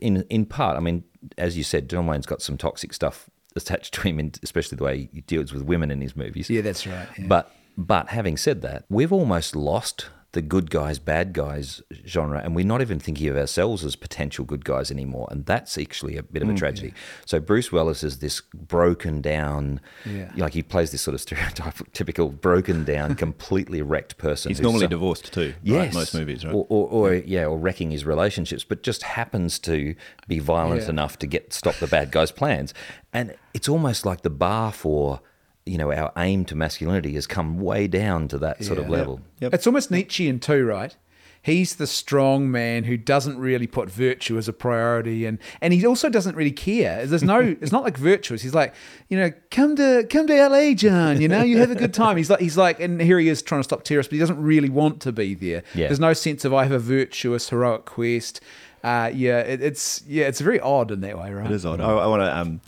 in 0.00 0.22
in 0.30 0.46
part, 0.46 0.76
I 0.76 0.80
mean, 0.80 1.04
as 1.36 1.56
you 1.56 1.64
said, 1.64 1.88
John 1.90 2.06
Wayne's 2.06 2.26
got 2.26 2.40
some 2.42 2.56
toxic 2.56 2.92
stuff 2.94 3.28
attached 3.58 3.94
to 3.94 4.00
him, 4.02 4.18
and 4.18 4.38
especially 4.42 4.76
the 4.76 4.84
way 4.84 5.08
he 5.12 5.20
deals 5.22 5.52
with 5.52 5.62
women 5.62 5.90
in 5.90 6.00
his 6.00 6.16
movies. 6.16 6.48
Yeah, 6.48 6.62
that's 6.62 6.86
right. 6.86 7.08
yeah. 7.18 7.26
But 7.26 7.52
but 7.76 8.08
having 8.08 8.36
said 8.36 8.62
that, 8.62 8.84
we've 8.88 9.12
almost 9.12 9.54
lost 9.54 10.06
the 10.32 10.42
good 10.42 10.70
guys, 10.70 10.98
bad 10.98 11.32
guys 11.32 11.80
genre, 12.06 12.38
and 12.44 12.54
we're 12.54 12.64
not 12.66 12.82
even 12.82 12.98
thinking 13.00 13.28
of 13.28 13.36
ourselves 13.38 13.82
as 13.82 13.96
potential 13.96 14.44
good 14.44 14.62
guys 14.62 14.90
anymore. 14.90 15.26
And 15.30 15.46
that's 15.46 15.78
actually 15.78 16.18
a 16.18 16.22
bit 16.22 16.42
Mm, 16.42 16.50
of 16.50 16.54
a 16.54 16.58
tragedy. 16.58 16.92
So 17.24 17.40
Bruce 17.40 17.72
Willis 17.72 18.02
is 18.04 18.18
this 18.18 18.42
broken 18.54 19.22
down, 19.22 19.80
Yeah. 20.04 20.30
like 20.36 20.52
he 20.52 20.62
plays 20.62 20.90
this 20.90 21.00
sort 21.00 21.14
of 21.14 21.20
stereotypical 21.24 21.90
typical 21.94 22.28
broken 22.28 22.84
down, 22.84 23.14
completely 23.26 23.80
wrecked 23.80 24.18
person. 24.18 24.50
He's 24.50 24.60
normally 24.60 24.82
some- 24.82 24.90
divorced 24.90 25.32
too. 25.32 25.54
Yes, 25.62 25.86
Right? 25.86 25.94
Most 25.94 26.14
movies, 26.14 26.44
right? 26.44 26.54
Or, 26.54 26.66
or, 26.68 26.88
or 26.88 27.14
yeah, 27.14 27.46
or 27.46 27.56
wrecking 27.58 27.90
his 27.90 28.04
relationships, 28.04 28.64
but 28.64 28.82
just 28.82 29.04
happens 29.04 29.58
to 29.60 29.94
be 30.28 30.38
violent 30.40 30.82
Yeah. 30.82 30.90
enough 30.90 31.18
to 31.20 31.26
get 31.26 31.54
stop 31.54 31.76
the 31.76 31.86
bad 31.86 32.10
guy's 32.10 32.32
plans. 32.32 32.74
And 33.14 33.34
it's 33.54 33.68
almost 33.68 34.04
like 34.04 34.20
the 34.20 34.30
bar 34.30 34.72
for 34.72 35.20
you 35.68 35.78
know 35.78 35.92
our 35.92 36.12
aim 36.16 36.44
to 36.46 36.54
masculinity 36.54 37.14
has 37.14 37.26
come 37.26 37.58
way 37.58 37.86
down 37.86 38.28
to 38.28 38.38
that 38.38 38.64
sort 38.64 38.78
of 38.78 38.86
Yeah. 38.86 38.90
level. 38.90 39.20
Yep. 39.40 39.54
It's 39.54 39.66
almost 39.66 39.90
Nietzschean 39.90 40.40
too, 40.40 40.64
right? 40.66 40.96
He's 41.40 41.76
the 41.76 41.86
strong 41.86 42.50
man 42.50 42.82
who 42.84 42.96
doesn't 42.96 43.38
really 43.38 43.68
put 43.68 43.88
virtue 43.90 44.36
as 44.38 44.48
a 44.48 44.52
priority, 44.52 45.24
and, 45.24 45.38
and 45.60 45.72
he 45.72 45.86
also 45.86 46.08
doesn't 46.08 46.34
really 46.34 46.50
care. 46.50 47.06
There's 47.06 47.22
no, 47.22 47.38
it's 47.60 47.70
not 47.70 47.84
like 47.84 47.96
virtuous. 47.96 48.42
He's 48.42 48.54
like, 48.54 48.74
you 49.08 49.16
know, 49.16 49.30
come 49.52 49.76
to 49.76 50.04
come 50.10 50.26
to 50.26 50.34
LA, 50.48 50.74
John. 50.74 51.20
You 51.20 51.28
know, 51.28 51.42
you 51.44 51.58
have 51.58 51.70
a 51.70 51.76
good 51.76 51.94
time. 51.94 52.16
He's 52.16 52.28
like, 52.28 52.40
he's 52.40 52.56
like, 52.56 52.80
and 52.80 53.00
here 53.00 53.18
he 53.20 53.28
is 53.28 53.40
trying 53.40 53.60
to 53.60 53.64
stop 53.64 53.84
terrorists, 53.84 54.10
but 54.10 54.14
he 54.16 54.20
doesn't 54.20 54.42
really 54.42 54.68
want 54.68 55.00
to 55.02 55.12
be 55.12 55.34
there. 55.34 55.62
Yeah. 55.74 55.86
There's 55.86 56.00
no 56.00 56.12
sense 56.12 56.44
of 56.44 56.52
I 56.52 56.64
have 56.64 56.72
a 56.72 56.78
virtuous 56.80 57.48
heroic 57.50 57.84
quest. 57.84 58.40
Uh, 58.88 59.10
yeah, 59.14 59.40
it, 59.40 59.60
it's 59.60 60.02
yeah, 60.06 60.26
it's 60.26 60.40
very 60.40 60.60
odd 60.60 60.90
in 60.90 61.00
that 61.02 61.18
way, 61.18 61.30
right? 61.32 61.46
It 61.50 61.52
is 61.52 61.66
odd. 61.66 61.80
I, 61.80 61.90
I 61.90 62.06
want 62.06 62.22
to 62.22 62.36
um, 62.38 62.60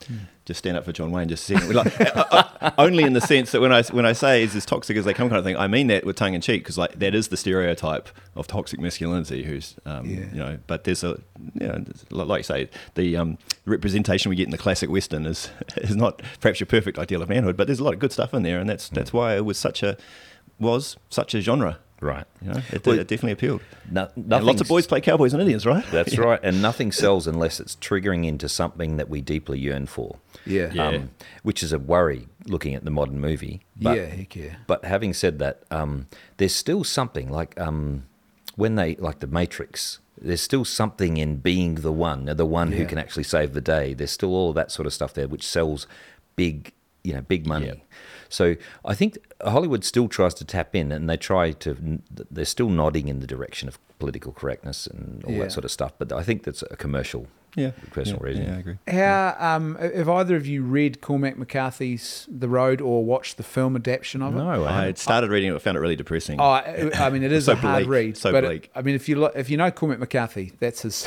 just 0.44 0.58
stand 0.58 0.76
up 0.76 0.84
for 0.84 0.92
John 0.92 1.10
Wayne 1.12 1.28
just 1.28 1.48
a 1.48 1.54
second. 1.54 1.74
Like, 1.74 2.00
uh, 2.16 2.44
uh, 2.60 2.70
only 2.76 3.04
in 3.04 3.14
the 3.14 3.20
sense 3.22 3.52
that 3.52 3.60
when 3.62 3.72
I 3.72 3.82
when 3.84 4.04
I 4.04 4.12
say 4.12 4.42
is 4.42 4.54
as 4.54 4.66
toxic 4.66 4.98
as 4.98 5.06
they 5.06 5.14
come 5.14 5.28
kind 5.30 5.38
of 5.38 5.44
thing, 5.44 5.56
I 5.56 5.66
mean 5.66 5.86
that 5.86 6.04
with 6.04 6.16
tongue 6.16 6.34
in 6.34 6.42
cheek 6.42 6.62
because 6.62 6.76
like 6.76 6.98
that 6.98 7.14
is 7.14 7.28
the 7.28 7.38
stereotype 7.38 8.10
of 8.36 8.46
toxic 8.46 8.80
masculinity. 8.80 9.44
Who's 9.44 9.76
um, 9.86 10.04
Yeah. 10.04 10.18
you 10.32 10.38
know, 10.38 10.58
but 10.66 10.84
there's 10.84 11.02
a 11.02 11.20
you 11.54 11.66
know, 11.68 11.84
like 12.10 12.40
you 12.40 12.42
say, 12.42 12.68
the 12.96 13.16
um, 13.16 13.38
representation 13.64 14.28
we 14.28 14.36
get 14.36 14.44
in 14.44 14.50
the 14.50 14.58
classic 14.58 14.90
western 14.90 15.24
is 15.24 15.48
is 15.78 15.96
not 15.96 16.20
perhaps 16.40 16.60
your 16.60 16.66
perfect 16.66 16.98
ideal 16.98 17.22
of 17.22 17.30
manhood, 17.30 17.56
but 17.56 17.66
there's 17.66 17.80
a 17.80 17.84
lot 17.84 17.94
of 17.94 17.98
good 17.98 18.12
stuff 18.12 18.34
in 18.34 18.42
there, 18.42 18.58
and 18.60 18.68
that's 18.68 18.90
that's 18.90 19.12
why 19.12 19.36
it 19.36 19.44
was 19.46 19.56
such 19.56 19.82
a 19.82 19.96
was 20.58 20.96
such 21.08 21.34
a 21.34 21.40
genre. 21.40 21.78
Right. 22.00 22.24
You 22.40 22.52
know, 22.52 22.62
it, 22.72 22.86
Well, 22.86 22.98
it 22.98 23.08
definitely 23.08 23.32
appealed. 23.32 23.60
No, 23.90 24.08
lots 24.16 24.60
of 24.62 24.68
boys 24.68 24.86
play 24.86 25.00
cowboys 25.02 25.34
and 25.34 25.40
Indians, 25.42 25.66
right? 25.66 25.84
That's 25.90 26.16
right, 26.16 26.40
and 26.42 26.62
nothing 26.68 26.92
sells 26.92 27.26
unless 27.26 27.60
it's 27.60 27.76
triggering 27.76 28.26
into 28.26 28.48
something 28.48 28.96
that 28.96 29.10
we 29.10 29.20
deeply 29.20 29.58
yearn 29.58 29.86
for. 29.86 30.16
Yeah. 30.46 30.72
Yeah. 30.72 30.88
Um, 30.88 31.10
which 31.42 31.62
is 31.62 31.72
a 31.72 31.78
worry 31.78 32.26
looking 32.46 32.74
at 32.74 32.84
the 32.84 32.90
modern 32.90 33.20
movie. 33.20 33.60
But, 33.76 33.96
yeah, 33.98 34.06
heck 34.06 34.34
yeah. 34.34 34.56
But 34.66 34.84
having 34.84 35.12
said 35.12 35.38
that, 35.40 35.62
um, 35.70 36.06
there's 36.38 36.54
still 36.54 36.84
something 36.84 37.28
like 37.30 37.58
um, 37.60 38.04
when 38.56 38.76
they 38.76 38.96
like 38.96 39.20
the 39.20 39.26
Matrix. 39.26 39.98
There's 40.22 40.42
still 40.42 40.66
something 40.66 41.16
in 41.16 41.36
being 41.36 41.76
the 41.76 41.92
one, 41.92 42.26
the 42.26 42.44
one 42.44 42.72
who 42.72 42.84
can 42.84 42.98
actually 42.98 43.24
save 43.24 43.54
the 43.54 43.62
day. 43.62 43.94
There's 43.94 44.10
still 44.10 44.34
all 44.34 44.50
of 44.50 44.54
that 44.56 44.70
sort 44.70 44.86
of 44.86 44.92
stuff 44.92 45.14
there, 45.14 45.26
which 45.26 45.46
sells 45.46 45.86
big, 46.36 46.72
you 47.02 47.14
know, 47.14 47.22
big 47.22 47.46
money. 47.46 47.84
So 48.30 48.56
I 48.84 48.94
think 48.94 49.18
Hollywood 49.44 49.84
still 49.84 50.08
tries 50.08 50.32
to 50.34 50.44
tap 50.44 50.74
in, 50.74 50.90
and 50.92 51.10
they 51.10 51.16
try 51.18 51.52
to. 51.52 52.00
They're 52.30 52.44
still 52.46 52.70
nodding 52.70 53.08
in 53.08 53.20
the 53.20 53.26
direction 53.26 53.68
of 53.68 53.78
political 53.98 54.32
correctness 54.32 54.86
and 54.86 55.22
all 55.24 55.32
Yeah. 55.32 55.40
that 55.44 55.52
sort 55.52 55.64
of 55.66 55.70
stuff. 55.70 55.92
But 55.98 56.12
I 56.12 56.22
think 56.22 56.44
that's 56.44 56.62
a 56.70 56.76
commercial, 56.76 57.26
Yeah, 57.56 57.72
personal 57.90 58.20
yeah, 58.22 58.26
reason. 58.28 58.44
Yeah, 58.44 58.54
I 58.54 58.58
agree. 58.58 58.76
How 58.88 59.36
um, 59.38 59.74
have 59.76 60.08
either 60.08 60.36
of 60.36 60.46
you 60.46 60.62
read 60.62 61.00
Cormac 61.00 61.36
McCarthy's 61.36 62.28
The 62.30 62.48
Road 62.48 62.80
or 62.80 63.04
watched 63.04 63.36
the 63.36 63.42
film 63.42 63.74
adaptation 63.74 64.22
of 64.22 64.34
it? 64.34 64.38
No, 64.38 64.64
I 64.64 64.80
I 64.82 64.84
had 64.86 64.98
started 64.98 65.30
reading 65.30 65.50
it, 65.50 65.54
I 65.54 65.58
found 65.58 65.76
it 65.76 65.80
really 65.80 65.96
depressing. 65.96 66.40
Oh, 66.40 66.44
I 66.44 66.90
I 66.94 67.10
mean, 67.10 67.22
it 67.22 67.32
is 67.32 67.46
So 67.46 67.52
a 67.52 67.56
hard 67.56 67.84
bleak, 67.84 67.88
read. 67.90 68.16
so 68.16 68.30
but 68.30 68.44
bleak. 68.44 68.70
I 68.74 68.82
mean, 68.82 68.94
if 68.94 69.08
you 69.08 69.16
look, 69.16 69.32
if 69.34 69.50
you 69.50 69.56
know 69.56 69.70
Cormac 69.70 69.98
McCarthy, 69.98 70.52
that's 70.60 70.82
his. 70.82 71.04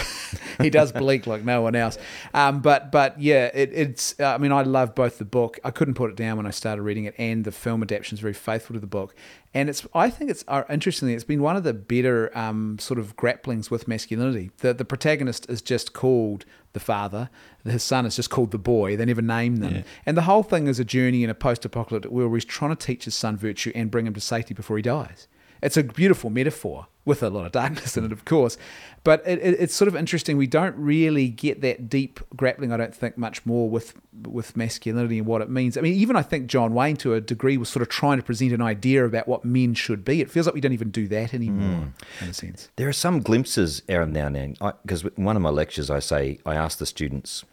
he 0.62 0.70
does 0.70 0.92
bleak 0.92 1.28
like 1.28 1.44
no 1.46 1.62
one 1.62 1.76
else. 1.76 1.98
Um, 2.34 2.60
but 2.62 2.92
but 2.92 3.20
yeah, 3.22 3.46
it, 3.54 3.72
it's. 3.74 4.20
uh, 4.20 4.26
I 4.34 4.38
mean, 4.38 4.52
I 4.52 4.64
love 4.64 4.96
both 4.96 5.20
the 5.20 5.26
book. 5.26 5.60
I 5.64 5.72
couldn't 5.72 5.94
put 5.94 6.10
it 6.10 6.18
down 6.18 6.38
when 6.38 6.46
I 6.46 6.52
started 6.52 6.82
reading 6.82 7.06
it, 7.06 7.16
and 7.18 7.46
the 7.46 7.52
film 7.52 7.82
adaptation 7.82 8.16
is 8.16 8.20
very 8.20 8.34
faithful 8.34 8.74
to 8.74 8.80
the 8.80 8.88
book. 8.88 9.16
And 9.54 9.70
it's. 9.70 9.86
I 9.94 10.10
think 10.10 10.32
it's 10.32 10.44
uh, 10.48 10.64
interestingly, 10.70 11.14
it's 11.14 11.24
been 11.24 11.42
one 11.42 11.56
of 11.56 11.64
the 11.64 11.74
better 11.74 12.36
um, 12.38 12.80
sort 12.80 13.00
of 13.00 13.16
grapplings 13.16 13.70
with 13.70 13.88
masculinity. 13.88 14.52
The 14.58 14.74
the 14.74 14.86
protagonist 14.86 15.50
is 15.50 15.62
just 15.62 15.94
called 15.94 16.46
the 16.74 16.80
father. 16.80 17.30
His 17.64 17.84
son 17.84 18.06
is 18.06 18.16
just 18.16 18.32
called 18.32 18.52
the 18.52 18.58
boy. 18.58 18.98
They 18.98 19.06
never 19.06 19.22
name 19.22 19.58
them. 19.58 19.76
Yeah. 19.76 19.84
And 20.08 20.18
the 20.18 20.24
whole 20.24 20.42
thing 20.42 20.68
is 20.68 20.80
a 20.80 20.84
journey 20.84 21.24
in 21.24 21.30
a 21.30 21.36
post-apocalyptic 21.36 22.12
world 22.12 22.32
where 22.32 22.38
he's 22.38 22.46
trying 22.46 22.76
to 22.76 22.86
teach 22.86 23.06
his 23.06 23.14
son 23.14 23.38
virtue 23.38 23.72
and 23.76 23.92
bring 23.92 24.08
him 24.08 24.14
to 24.16 24.22
safety 24.22 24.56
before 24.56 24.78
he 24.78 24.82
dies. 24.82 25.28
It's 25.64 25.78
a 25.78 25.84
beautiful 25.84 26.30
metaphor 26.30 26.88
with 27.06 27.22
a 27.24 27.30
lot 27.30 27.46
of 27.46 27.52
darkness 27.52 27.98
in 27.98 28.06
it, 28.06 28.12
of 28.12 28.26
course. 28.26 28.58
But 29.04 29.22
it, 29.26 29.40
it, 29.40 29.60
it's 29.60 29.76
sort 29.76 29.88
of 29.88 29.96
interesting. 29.96 30.38
We 30.38 30.48
don't 30.48 30.76
really 30.78 31.28
get 31.28 31.62
that 31.62 31.90
deep 31.90 32.20
grappling, 32.36 32.72
I 32.72 32.78
don't 32.78 32.96
think, 32.96 33.18
much 33.18 33.46
more 33.46 33.70
with 33.70 33.94
with 34.28 34.56
masculinity 34.56 35.18
and 35.18 35.28
what 35.28 35.42
it 35.42 35.50
means. 35.50 35.78
I 35.78 35.82
mean, 35.82 35.94
even 35.94 36.16
I 36.16 36.22
think 36.22 36.48
John 36.48 36.74
Wayne, 36.74 36.96
to 36.98 37.14
a 37.14 37.22
degree, 37.22 37.58
was 37.58 37.70
sort 37.70 37.82
of 37.82 37.90
trying 37.90 38.18
to 38.18 38.24
present 38.24 38.54
an 38.54 38.62
idea 38.62 39.06
about 39.06 39.28
what 39.28 39.44
men 39.44 39.74
should 39.74 40.06
be. 40.06 40.22
It 40.22 40.30
feels 40.30 40.46
like 40.46 40.56
we 40.56 40.62
don't 40.62 40.74
even 40.74 40.92
do 40.92 41.08
that 41.10 41.34
anymore, 41.34 41.88
hmm. 41.88 42.24
in 42.24 42.30
a 42.30 42.34
sense. 42.34 42.70
There 42.76 42.88
are 42.88 42.94
some 42.94 43.22
glimpses 43.22 43.82
every 43.90 44.08
now 44.08 44.28
and 44.28 44.36
then. 44.36 44.58
Because 44.84 45.04
one 45.18 45.36
of 45.36 45.42
my 45.42 45.50
lectures, 45.50 45.90
I 45.90 46.00
say 46.00 46.40
I 46.46 46.56
ask 46.56 46.78
the 46.78 46.86
students 46.86 47.44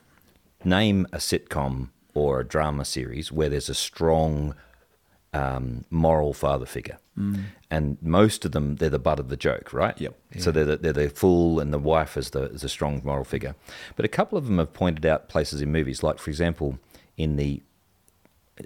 name 0.65 1.07
a 1.13 1.17
sitcom 1.17 1.89
or 2.15 2.41
a 2.41 2.45
drama 2.47 2.85
series 2.85 3.33
where 3.33 3.49
there's 3.49 3.69
a 3.69 3.75
strong 3.75 4.55
um, 5.33 5.85
moral 5.91 6.33
father 6.33 6.67
figure, 6.67 6.99
and 7.71 7.99
most 8.01 8.45
of 8.45 8.53
them 8.53 8.77
they're 8.77 8.89
the 8.89 8.99
butt 8.99 9.21
of 9.21 9.29
the 9.29 9.37
joke, 9.37 9.73
right? 9.73 10.01
Yep. 10.01 10.15
So 10.39 10.51
they're 10.51 10.65
the, 10.65 10.77
they're 10.79 10.93
the 10.93 11.11
fool, 11.11 11.61
and 11.61 11.73
the 11.73 11.79
wife 11.79 12.17
is 12.17 12.31
the 12.31 12.45
is 12.45 12.65
a 12.65 12.69
strong 12.69 13.01
moral 13.05 13.25
figure. 13.25 13.55
But 13.97 14.05
a 14.05 14.09
couple 14.09 14.39
of 14.39 14.47
them 14.47 14.59
have 14.59 14.73
pointed 14.73 15.05
out 15.07 15.29
places 15.29 15.61
in 15.61 15.71
movies, 15.71 16.03
like 16.03 16.19
for 16.19 16.31
example, 16.31 16.79
in 17.17 17.37
the 17.37 17.63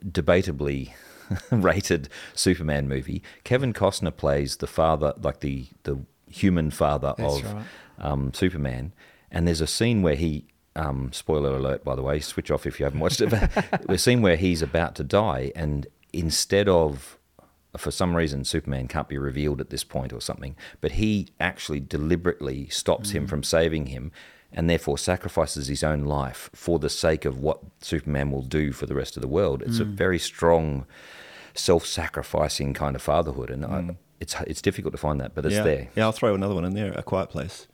debatably 0.07 0.93
rated 1.51 2.09
Superman 2.35 2.89
movie, 2.89 3.23
Kevin 3.45 3.73
Costner 3.73 4.17
plays 4.17 4.57
the 4.57 4.67
father, 4.67 5.15
like 5.21 5.41
the 5.41 5.67
the 5.83 5.99
human 6.29 6.71
father 6.71 7.15
That's 7.17 7.39
of 7.39 7.55
right. 7.55 7.65
um, 7.99 8.33
Superman, 8.35 8.93
and 9.31 9.47
there's 9.47 9.61
a 9.61 9.67
scene 9.67 10.03
where 10.03 10.17
he. 10.17 10.47
Um, 10.77 11.13
spoiler 11.13 11.55
alert, 11.57 11.85
by 11.85 11.95
the 11.95 12.03
way, 12.03 12.19
switch 12.19 12.51
off 12.51 12.67
if 12.67 12.81
you 12.81 12.85
haven't 12.85 12.99
watched 12.99 13.21
it. 13.21 13.31
But 13.31 13.89
a 13.89 13.97
scene 13.97 14.23
where 14.23 14.35
he's 14.35 14.61
about 14.61 14.97
to 14.97 15.05
die, 15.05 15.53
and 15.55 15.87
instead 16.15 16.69
of, 16.69 17.19
for 17.77 17.91
some 17.91 18.17
reason, 18.17 18.45
Superman 18.45 18.89
can't 18.89 19.09
be 19.09 19.19
revealed 19.19 19.61
at 19.61 19.71
this 19.71 19.85
point 19.85 20.13
or 20.13 20.21
something, 20.21 20.57
but 20.81 20.93
he 20.93 21.29
actually 21.41 21.81
deliberately 21.81 22.69
stops 22.69 23.11
him 23.11 23.27
mm. 23.27 23.29
from 23.29 23.43
saving 23.43 23.87
him, 23.87 24.13
and 24.53 24.71
therefore 24.71 24.97
sacrifices 24.97 25.67
his 25.67 25.83
own 25.83 26.05
life 26.05 26.49
for 26.55 26.79
the 26.79 26.89
sake 26.89 27.25
of 27.25 27.41
what 27.41 27.59
Superman 27.81 28.31
will 28.31 28.43
do 28.43 28.73
for 28.73 28.87
the 28.87 28.95
rest 28.95 29.17
of 29.17 29.21
the 29.21 29.29
world. 29.29 29.63
It's 29.63 29.81
a 29.81 29.85
mm. 29.85 29.95
very 29.95 30.19
strong, 30.19 30.87
self-sacrificing 31.55 32.75
kind 32.75 32.95
of 32.95 33.03
fatherhood, 33.03 33.51
and 33.51 33.65
I, 33.65 33.97
it's 34.21 34.37
it's 34.47 34.63
difficult 34.63 34.93
to 34.93 34.99
find 34.99 35.21
that, 35.21 35.35
but 35.35 35.45
it's 35.45 35.57
yeah. 35.57 35.63
there. 35.63 35.89
Yeah, 35.97 36.05
I'll 36.05 36.13
throw 36.13 36.35
another 36.35 36.55
one 36.55 36.65
in 36.65 36.75
there. 36.75 36.93
A 36.93 37.03
Quiet 37.03 37.31
Place. 37.31 37.67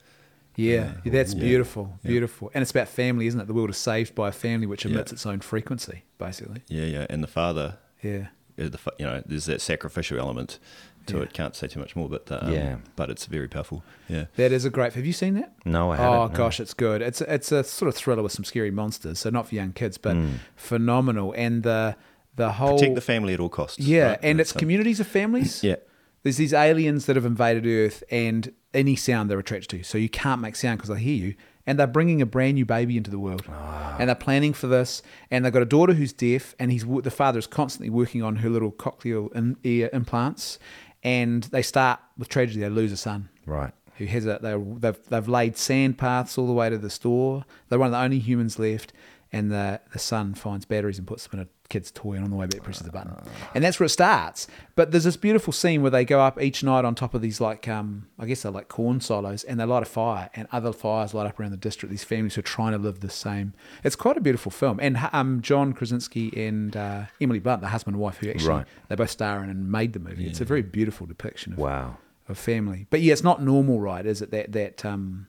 Yeah, 0.56 0.94
that's 1.04 1.34
Yeah. 1.34 1.40
beautiful, 1.40 1.98
Yeah. 2.02 2.08
beautiful. 2.08 2.50
And 2.54 2.62
it's 2.62 2.70
about 2.70 2.88
family, 2.88 3.26
isn't 3.26 3.40
it? 3.40 3.46
The 3.46 3.54
world 3.54 3.70
is 3.70 3.76
saved 3.76 4.14
by 4.14 4.28
a 4.28 4.32
family 4.32 4.66
which 4.66 4.84
Yeah. 4.84 4.92
emits 4.92 5.12
its 5.12 5.24
own 5.24 5.40
frequency, 5.40 6.04
basically. 6.18 6.62
Yeah, 6.68 6.86
yeah. 6.86 7.06
And 7.08 7.22
the 7.22 7.28
father, 7.28 7.78
Yeah. 8.02 8.26
the 8.56 8.78
you 8.98 9.06
know 9.06 9.22
there's 9.24 9.46
that 9.46 9.60
sacrificial 9.60 10.18
element 10.18 10.58
to 11.06 11.16
Yeah. 11.16 11.22
it. 11.22 11.32
Can't 11.32 11.54
say 11.56 11.66
too 11.66 11.80
much 11.80 11.96
more, 11.96 12.08
but 12.08 12.30
um, 12.30 12.52
Yeah. 12.52 12.76
but 12.96 13.08
it's 13.10 13.26
very 13.26 13.48
powerful. 13.48 13.82
Yeah. 14.08 14.26
That 14.36 14.52
is 14.52 14.64
a 14.64 14.70
great. 14.70 14.92
Have 14.94 15.06
you 15.06 15.12
seen 15.14 15.34
that? 15.34 15.52
No, 15.64 15.92
I 15.92 15.96
haven't. 15.96 16.14
Oh 16.18 16.26
no. 16.26 16.34
gosh, 16.34 16.60
it's 16.60 16.74
good. 16.74 17.00
It's 17.02 17.20
it's 17.22 17.50
a 17.52 17.64
sort 17.64 17.88
of 17.88 17.94
thriller 17.94 18.22
with 18.22 18.32
some 18.32 18.44
scary 18.44 18.70
monsters, 18.70 19.18
so 19.20 19.30
not 19.30 19.48
for 19.48 19.54
young 19.54 19.72
kids, 19.72 19.96
but 19.98 20.14
Hmm. 20.14 20.30
phenomenal. 20.56 21.34
And 21.36 21.62
the 21.62 21.96
the 22.36 22.52
whole 22.52 22.78
Protect 22.78 22.94
the 22.94 23.00
family 23.00 23.34
at 23.34 23.40
all 23.40 23.48
costs. 23.48 23.78
yeah, 23.78 24.10
right? 24.10 24.18
and 24.22 24.40
it's 24.40 24.50
So- 24.52 24.58
communities 24.58 25.00
of 25.00 25.06
families. 25.06 25.62
Yeah. 25.64 25.76
There's 26.22 26.36
these 26.36 26.52
aliens 26.52 27.06
that 27.06 27.16
have 27.16 27.24
invaded 27.24 27.66
Earth, 27.66 28.04
and 28.10 28.52
any 28.74 28.94
sound 28.94 29.30
they're 29.30 29.38
attracted 29.38 29.68
to. 29.78 29.82
So 29.82 29.96
you 29.98 30.08
can't 30.10 30.40
make 30.40 30.54
sound 30.54 30.78
because 30.78 30.94
they 30.94 31.00
hear 31.02 31.14
you. 31.16 31.34
And 31.70 31.78
they're 31.78 31.86
bringing 31.86 32.20
a 32.20 32.26
brand 32.26 32.54
new 32.56 32.66
baby 32.66 32.96
into 32.96 33.12
the 33.12 33.18
world, 33.20 33.44
Ah. 33.48 33.94
and 34.00 34.08
they're 34.08 34.16
planning 34.16 34.52
for 34.52 34.66
this. 34.66 35.02
And 35.30 35.44
they've 35.44 35.52
got 35.52 35.62
a 35.62 35.66
daughter 35.76 35.92
who's 35.94 36.12
deaf, 36.12 36.56
and 36.58 36.72
he's 36.72 36.84
the 36.84 37.12
father 37.12 37.38
is 37.38 37.46
constantly 37.46 37.90
working 37.90 38.24
on 38.24 38.36
her 38.36 38.50
little 38.50 38.72
cochlear 38.72 39.32
in, 39.36 39.56
ear 39.62 39.88
implants. 39.92 40.58
And 41.04 41.44
they 41.44 41.62
start 41.62 42.00
with 42.18 42.28
tragedy. 42.28 42.58
They 42.60 42.68
lose 42.68 42.90
a 42.90 42.96
son 42.96 43.28
Right. 43.46 43.72
who 43.98 44.06
has 44.06 44.26
a 44.26 44.40
they 44.42 44.56
they've 44.80 44.98
they've 45.10 45.28
laid 45.28 45.56
sand 45.56 45.96
paths 45.96 46.36
all 46.36 46.48
the 46.48 46.52
way 46.52 46.70
to 46.70 46.76
the 46.78 46.90
store. 46.90 47.44
They're 47.68 47.78
one 47.78 47.86
of 47.86 47.92
the 47.92 47.98
only 48.00 48.18
humans 48.18 48.58
left, 48.58 48.92
and 49.32 49.52
the 49.52 49.80
the 49.92 50.00
son 50.00 50.34
finds 50.34 50.64
batteries 50.64 50.98
and 50.98 51.06
puts 51.06 51.26
them 51.28 51.38
in 51.38 51.46
a 51.46 51.48
kid's 51.70 51.90
toy, 51.90 52.14
and 52.16 52.24
on 52.24 52.30
the 52.30 52.36
way 52.36 52.46
back 52.46 52.62
presses 52.62 52.84
the 52.84 52.92
button, 52.92 53.14
and 53.54 53.64
that's 53.64 53.80
where 53.80 53.86
it 53.86 53.90
starts. 53.90 54.46
But 54.74 54.90
there's 54.90 55.04
this 55.04 55.16
beautiful 55.16 55.52
scene 55.52 55.80
where 55.80 55.90
they 55.90 56.04
go 56.04 56.20
up 56.20 56.40
each 56.42 56.62
night 56.62 56.84
on 56.84 56.94
top 56.94 57.14
of 57.14 57.22
these 57.22 57.40
like 57.40 57.66
um 57.68 58.06
I 58.18 58.26
guess 58.26 58.42
they're 58.42 58.52
like 58.52 58.68
corn 58.68 59.00
silos, 59.00 59.44
and 59.44 59.58
they 59.58 59.64
light 59.64 59.82
a 59.82 59.86
fire, 59.86 60.28
and 60.34 60.46
other 60.52 60.72
fires 60.72 61.14
light 61.14 61.26
up 61.26 61.40
around 61.40 61.52
the 61.52 61.56
district. 61.56 61.90
These 61.90 62.04
families 62.04 62.34
who 62.34 62.40
are 62.40 62.42
trying 62.42 62.72
to 62.72 62.78
live 62.78 63.00
the 63.00 63.08
same. 63.08 63.54
It's 63.84 63.96
quite 63.96 64.16
a 64.18 64.20
beautiful 64.20 64.50
film, 64.52 64.78
and 64.82 64.98
um 65.12 65.40
John 65.40 65.72
Krasinski 65.72 66.32
and 66.46 66.76
uh, 66.76 67.04
Emily 67.20 67.38
Blunt, 67.38 67.62
the 67.62 67.68
husband 67.68 67.94
and 67.94 68.02
wife, 68.02 68.18
who 68.18 68.28
actually 68.28 68.48
Right. 68.48 68.66
they 68.88 68.96
both 68.96 69.10
star 69.10 69.42
in 69.42 69.48
and 69.50 69.70
made 69.72 69.92
the 69.94 70.00
movie. 70.00 70.26
It's 70.26 70.40
a 70.40 70.44
very 70.44 70.62
beautiful 70.62 71.06
depiction 71.06 71.52
of 71.54 71.58
Wow. 71.60 71.96
of 72.28 72.36
family. 72.36 72.86
But 72.90 73.00
yeah, 73.00 73.12
it's 73.12 73.22
not 73.24 73.42
normal, 73.42 73.80
right? 73.80 74.04
Is 74.04 74.20
it 74.22 74.30
that 74.32 74.52
that 74.52 74.84
um 74.84 75.28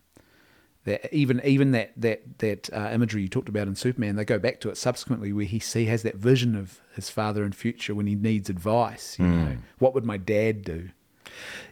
that 0.86 1.14
even 1.14 1.42
even 1.44 1.72
that 1.72 1.92
that 1.98 2.40
that 2.40 2.74
uh, 2.74 2.90
imagery 2.92 3.22
you 3.22 3.28
talked 3.28 3.50
about 3.50 3.68
in 3.68 3.76
Superman, 3.76 4.16
they 4.16 4.26
go 4.26 4.40
back 4.40 4.60
to 4.62 4.70
it 4.70 4.78
subsequently 4.78 5.32
where 5.32 5.46
he 5.46 5.60
see 5.60 5.86
has 5.86 6.04
that 6.04 6.16
vision 6.16 6.56
of 6.56 6.80
his 6.96 7.10
father 7.10 7.44
in 7.44 7.52
future 7.52 7.94
when 7.94 8.08
he 8.08 8.16
needs 8.16 8.50
advice. 8.50 9.18
You 9.20 9.26
know, 9.26 9.58
what 9.80 9.94
would 9.94 10.06
my 10.06 10.18
dad 10.18 10.64
do? 10.64 10.90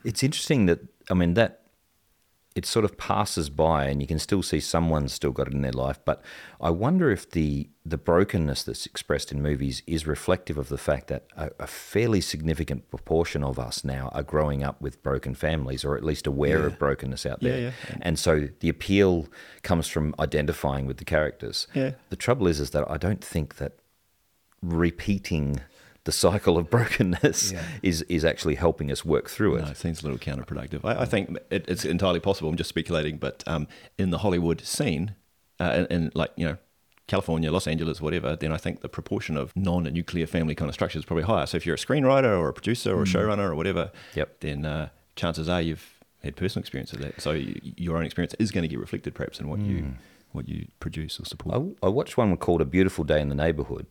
It's 0.03 0.23
interesting 0.23 0.67
that 0.67 0.79
I 1.09 1.15
mean 1.15 1.33
that 1.33 1.58
it 2.55 2.65
sort 2.65 2.83
of 2.83 2.97
passes 2.97 3.49
by, 3.49 3.85
and 3.85 4.01
you 4.01 4.07
can 4.07 4.19
still 4.19 4.41
see 4.41 4.59
someone's 4.59 5.13
still 5.13 5.31
got 5.31 5.47
it 5.47 5.53
in 5.53 5.61
their 5.61 5.71
life. 5.71 5.99
But 6.03 6.21
I 6.59 6.71
wonder 6.71 7.11
if 7.11 7.29
the 7.29 7.69
the 7.85 7.97
brokenness 7.97 8.63
that's 8.63 8.85
expressed 8.85 9.31
in 9.31 9.41
movies 9.41 9.81
is 9.87 10.05
reflective 10.05 10.57
of 10.57 10.69
the 10.69 10.77
fact 10.77 11.07
that 11.07 11.25
a, 11.35 11.49
a 11.59 11.67
fairly 11.67 12.21
significant 12.21 12.89
proportion 12.89 13.43
of 13.43 13.57
us 13.57 13.83
now 13.83 14.09
are 14.13 14.23
growing 14.23 14.63
up 14.63 14.81
with 14.81 15.01
broken 15.03 15.35
families, 15.35 15.85
or 15.85 15.95
at 15.95 16.03
least 16.03 16.27
aware 16.27 16.65
of 16.65 16.77
brokenness 16.79 17.25
out 17.25 17.39
there. 17.41 17.59
Yeah, 17.59 17.71
yeah. 17.89 17.97
And 18.01 18.19
so 18.19 18.49
the 18.59 18.69
appeal 18.69 19.27
comes 19.61 19.87
from 19.87 20.13
identifying 20.19 20.85
with 20.85 20.97
the 20.97 21.05
characters. 21.05 21.67
Yeah. 21.73 21.91
The 22.09 22.15
trouble 22.15 22.47
is, 22.47 22.59
is 22.59 22.71
that 22.71 22.89
I 22.89 22.97
don't 22.97 23.23
think 23.23 23.57
that 23.57 23.73
repeating 24.61 25.61
the 26.09 26.13
cycle 26.29 26.57
of 26.57 26.69
brokenness 26.75 27.51
Yeah. 27.51 27.63
is 27.83 28.01
is 28.03 28.23
actually 28.25 28.55
helping 28.55 28.91
us 28.91 29.05
work 29.05 29.29
through 29.29 29.55
it. 29.57 29.61
No, 29.65 29.71
it 29.71 29.77
seems 29.77 30.01
a 30.01 30.05
little 30.07 30.17
counterproductive. 30.19 30.81
I, 30.83 31.01
I 31.03 31.05
think 31.05 31.37
it, 31.51 31.65
it's 31.67 31.85
entirely 31.85 32.19
possible. 32.19 32.49
I'm 32.49 32.57
just 32.57 32.69
speculating, 32.69 33.17
but 33.17 33.43
um, 33.47 33.67
in 33.97 34.09
the 34.09 34.19
Hollywood 34.19 34.61
scene, 34.61 35.15
uh, 35.59 35.85
in, 35.89 35.95
in 35.95 36.11
like 36.15 36.31
you 36.35 36.45
know 36.47 36.57
California, 37.07 37.51
Los 37.51 37.67
Angeles, 37.67 38.01
whatever, 38.01 38.35
then 38.35 38.51
I 38.51 38.57
think 38.57 38.81
the 38.81 38.89
proportion 38.89 39.35
of 39.37 39.55
non-nuclear 39.55 40.27
family 40.27 40.55
kind 40.55 40.69
of 40.69 40.75
structure 40.75 40.99
is 40.99 41.05
probably 41.05 41.23
higher. 41.23 41.45
So 41.47 41.57
if 41.57 41.65
you're 41.65 41.75
a 41.75 41.85
screenwriter 41.87 42.37
or 42.39 42.49
a 42.49 42.53
producer 42.53 42.91
or 42.95 43.01
a 43.03 43.05
showrunner 43.05 43.47
or 43.49 43.55
whatever, 43.55 43.91
Yep. 44.15 44.39
then 44.41 44.65
uh, 44.65 44.89
chances 45.15 45.47
are 45.49 45.61
you've 45.61 45.87
had 46.23 46.35
personal 46.35 46.61
experience 46.61 46.93
of 46.93 46.99
that. 47.01 47.19
So 47.21 47.31
your 47.87 47.97
own 47.97 48.05
experience 48.05 48.35
is 48.39 48.51
going 48.51 48.61
to 48.63 48.67
get 48.67 48.79
reflected 48.79 49.15
perhaps 49.15 49.39
in 49.39 49.47
what 49.49 49.59
you 49.59 49.93
what 50.33 50.47
you 50.47 50.67
produce 50.79 51.19
or 51.19 51.25
support. 51.25 51.55
I, 51.55 51.87
I 51.87 51.89
watched 51.89 52.15
one 52.15 52.37
called 52.37 52.61
A 52.61 52.65
Beautiful 52.65 53.03
Day 53.03 53.19
in 53.21 53.29
the 53.29 53.35
Neighborhood. 53.45 53.87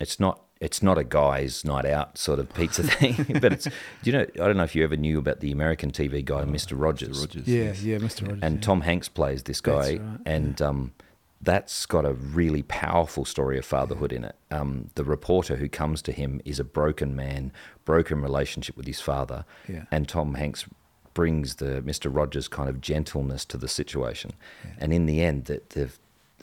It's 0.00 0.18
not 0.18 0.40
it's 0.60 0.82
not 0.82 0.98
a 0.98 1.04
guy's 1.04 1.64
night 1.64 1.86
out 1.86 2.18
sort 2.18 2.38
of 2.38 2.52
pizza 2.54 2.82
thing, 2.96 3.38
but 3.40 3.52
it's 3.52 3.64
do 3.64 3.70
you 4.04 4.12
know 4.12 4.22
I 4.34 4.46
don't 4.46 4.56
know 4.56 4.64
if 4.64 4.74
you 4.74 4.82
ever 4.84 4.96
knew 4.96 5.18
about 5.18 5.40
the 5.40 5.52
American 5.52 5.90
TV 5.90 6.24
guy 6.24 6.42
Mr. 6.44 6.72
Rogers. 6.76 7.20
Rogers. 7.20 7.46
Yeah, 7.46 7.72
yeah, 7.80 7.98
Mr. 7.98 8.22
Rogers. 8.26 8.40
And 8.42 8.56
yeah. 8.56 8.60
Tom 8.60 8.80
Hanks 8.82 9.08
plays 9.08 9.44
this 9.44 9.60
guy, 9.60 9.98
right, 9.98 10.00
and 10.26 10.60
um, 10.62 10.92
that's 11.40 11.86
got 11.86 12.04
a 12.04 12.12
really 12.14 12.62
powerful 12.64 13.24
story 13.24 13.58
of 13.58 13.64
fatherhood 13.64 14.12
in 14.12 14.24
it. 14.24 14.34
Um, 14.50 14.90
the 14.96 15.04
reporter 15.04 15.56
who 15.56 15.68
comes 15.68 16.02
to 16.02 16.12
him 16.12 16.40
is 16.44 16.58
a 16.58 16.64
broken 16.64 17.14
man, 17.14 17.52
broken 17.84 18.20
relationship 18.20 18.76
with 18.76 18.86
his 18.86 19.00
father, 19.00 19.44
Yeah. 19.68 19.84
and 19.92 20.08
Tom 20.08 20.34
Hanks 20.34 20.66
brings 21.14 21.56
the 21.56 21.82
Mr. 21.82 22.14
Rogers 22.14 22.48
kind 22.48 22.68
of 22.68 22.80
gentleness 22.80 23.44
to 23.46 23.56
the 23.56 23.68
situation, 23.68 24.32
and 24.78 24.92
in 24.92 25.06
the 25.06 25.22
end, 25.22 25.44
that 25.46 25.70
the 25.70 25.90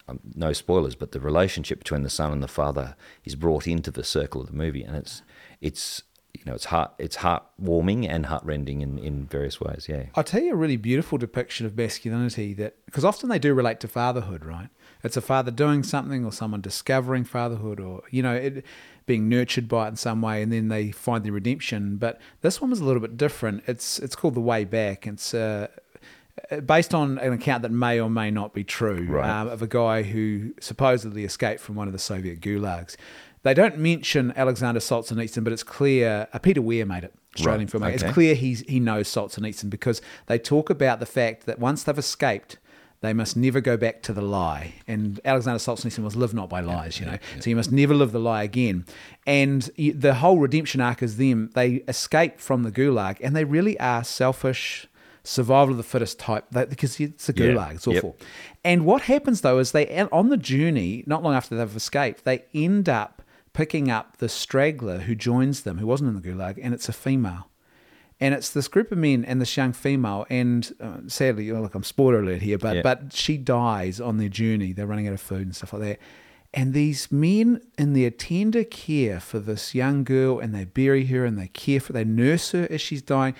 um, 0.07 0.19
no 0.35 0.53
spoilers, 0.53 0.95
but 0.95 1.11
the 1.11 1.19
relationship 1.19 1.79
between 1.79 2.03
the 2.03 2.09
son 2.09 2.31
and 2.31 2.43
the 2.43 2.47
father 2.47 2.95
is 3.23 3.35
brought 3.35 3.67
into 3.67 3.91
the 3.91 4.03
circle 4.03 4.41
of 4.41 4.47
the 4.47 4.53
movie, 4.53 4.83
and 4.83 4.95
it's 4.95 5.21
it's 5.61 6.03
you 6.33 6.43
know 6.45 6.53
it's 6.53 6.65
heart 6.65 6.91
it's 6.99 7.17
heartwarming 7.17 8.07
and 8.07 8.27
heartrending 8.27 8.81
in 8.81 8.99
in 8.99 9.25
various 9.25 9.59
ways. 9.59 9.87
Yeah. 9.89 10.07
I'll 10.15 10.23
tell 10.23 10.41
you 10.41 10.53
a 10.53 10.55
really 10.55 10.77
beautiful 10.77 11.17
depiction 11.17 11.65
of 11.65 11.75
masculinity 11.77 12.53
that, 12.55 12.75
because 12.85 13.05
often 13.05 13.29
they 13.29 13.39
do 13.39 13.53
relate 13.53 13.79
to 13.81 13.87
fatherhood, 13.87 14.45
right? 14.45 14.69
It's 15.03 15.17
a 15.17 15.21
father 15.21 15.51
doing 15.51 15.83
something 15.83 16.25
or 16.25 16.31
someone 16.31 16.61
discovering 16.61 17.25
fatherhood 17.25 17.79
or, 17.79 18.01
you 18.09 18.23
know, 18.23 18.33
it, 18.33 18.65
being 19.05 19.29
nurtured 19.29 19.67
by 19.67 19.85
it 19.85 19.89
in 19.89 19.95
some 19.95 20.21
way 20.21 20.41
and 20.41 20.51
then 20.51 20.67
they 20.67 20.91
find 20.91 21.23
the 21.23 21.29
redemption. 21.31 21.97
But 21.97 22.19
this 22.41 22.59
one 22.59 22.71
was 22.71 22.79
a 22.79 22.85
little 22.85 23.01
bit 23.01 23.15
different. 23.17 23.63
It's 23.67 23.99
it's 23.99 24.15
called 24.15 24.35
The 24.35 24.41
Way 24.41 24.65
Back. 24.65 25.05
It's 25.07 25.33
uh, 25.33 25.67
based 26.65 26.93
on 26.93 27.17
an 27.19 27.33
account 27.33 27.61
that 27.63 27.71
may 27.71 27.99
or 27.99 28.09
may 28.09 28.29
not 28.31 28.53
be 28.53 28.63
true 28.63 29.05
Right. 29.09 29.29
um, 29.29 29.47
of 29.47 29.61
a 29.61 29.67
guy 29.67 30.03
who 30.03 30.53
supposedly 30.59 31.23
escaped 31.23 31.61
from 31.61 31.75
one 31.75 31.87
of 31.87 31.93
the 31.93 31.99
Soviet 31.99 32.41
gulags. 32.41 32.95
They 33.43 33.53
don't 33.53 33.77
mention 33.77 34.33
Alexander 34.35 34.79
Solzhenitsyn, 34.79 35.43
but 35.43 35.53
it's 35.53 35.63
clear 35.63 36.27
uh, 36.33 36.39
Peter 36.39 36.61
Weir 36.61 36.85
made 36.85 37.03
it. 37.03 37.13
Australian 37.35 37.67
Right, 37.67 37.81
filmmaker. 37.81 37.93
It's 37.93 38.13
clear 38.13 38.33
he's, 38.33 38.61
he 38.61 38.79
knows 38.79 39.07
Solzhenitsyn 39.09 39.69
because 39.69 40.01
they 40.27 40.39
talk 40.39 40.69
about 40.69 40.99
the 40.99 41.05
fact 41.05 41.45
that 41.45 41.59
once 41.59 41.83
they've 41.83 41.97
escaped, 41.97 42.57
they 43.01 43.13
must 43.13 43.35
never 43.37 43.61
go 43.61 43.77
back 43.77 44.01
to 44.03 44.13
the 44.13 44.21
lie. 44.21 44.75
And 44.87 45.19
Alexander 45.25 45.59
Solzhenitsyn 45.59 45.99
was 46.03 46.15
live 46.15 46.33
not 46.33 46.49
by 46.49 46.61
lies, 46.61 46.99
you 46.99 47.05
know. 47.05 47.17
So 47.39 47.49
you 47.49 47.55
must 47.55 47.71
never 47.71 47.93
live 47.93 48.13
the 48.13 48.19
lie 48.19 48.41
again. 48.43 48.85
And 49.27 49.61
the 49.77 50.15
whole 50.15 50.39
redemption 50.39 50.81
arc 50.81 51.03
is 51.03 51.17
them. 51.17 51.51
They 51.53 51.83
escape 51.87 52.39
from 52.39 52.63
the 52.63 52.71
gulag 52.71 53.17
and 53.21 53.35
they 53.35 53.43
really 53.43 53.79
are 53.79 54.03
selfish, 54.03 54.87
survival 55.25 55.71
of 55.71 55.77
the 55.77 55.83
fittest 55.83 56.19
type 56.19 56.45
they, 56.51 56.65
because 56.65 56.99
it's 56.99 57.27
a 57.29 57.33
Yeah. 57.35 57.47
gulag. 57.47 57.75
It's 57.75 57.87
Yep. 57.87 57.97
awful. 57.97 58.17
And 58.63 58.85
what 58.85 59.03
happens 59.03 59.41
though 59.41 59.59
is 59.59 59.71
they, 59.73 59.87
on 60.11 60.29
the 60.29 60.37
journey, 60.37 61.03
not 61.07 61.23
long 61.23 61.33
after 61.33 61.55
they've 61.55 61.75
escaped, 61.75 62.23
they 62.25 62.43
end 62.53 62.87
up 62.87 63.21
picking 63.53 63.89
up 63.89 64.17
the 64.17 64.29
straggler 64.29 64.99
who 64.99 65.15
joins 65.15 65.61
them, 65.61 65.77
who 65.77 65.87
wasn't 65.87 66.09
in 66.09 66.15
the 66.15 66.21
gulag, 66.27 66.59
and 66.61 66.73
it's 66.73 66.89
a 66.89 66.93
female. 66.93 67.47
And 68.19 68.33
it's 68.33 68.49
this 68.49 68.67
group 68.69 68.91
of 68.93 68.97
men 68.97 69.25
and 69.25 69.41
this 69.41 69.57
young 69.57 69.73
female, 69.73 70.25
and 70.29 70.73
uh, 70.79 70.97
sadly, 71.07 71.51
oh, 71.51 71.61
look, 71.61 71.75
I'm 71.75 71.83
spoiler 71.83 72.19
alert 72.21 72.41
here, 72.41 72.57
but 72.57 72.77
Yeah. 72.77 72.81
but 72.81 73.11
she 73.13 73.37
dies 73.37 73.99
on 73.99 74.17
their 74.17 74.29
journey. 74.29 74.71
They're 74.71 74.87
running 74.87 75.07
out 75.07 75.13
of 75.13 75.19
food 75.21 75.41
and 75.41 75.55
stuff 75.55 75.73
like 75.73 75.81
that. 75.81 75.99
And 76.53 76.73
these 76.73 77.11
men, 77.11 77.59
in 77.77 77.91
their 77.91 78.09
tender 78.09 78.63
care 78.63 79.19
for 79.19 79.39
this 79.39 79.75
young 79.75 80.05
girl, 80.05 80.39
and 80.39 80.55
they 80.55 80.63
bury 80.63 81.05
her 81.07 81.25
and 81.25 81.37
they 81.37 81.47
care 81.49 81.81
for, 81.81 81.91
they 81.91 82.05
nurse 82.05 82.51
her 82.51 82.65
as 82.69 82.79
she's 82.79 83.01
dying. 83.01 83.35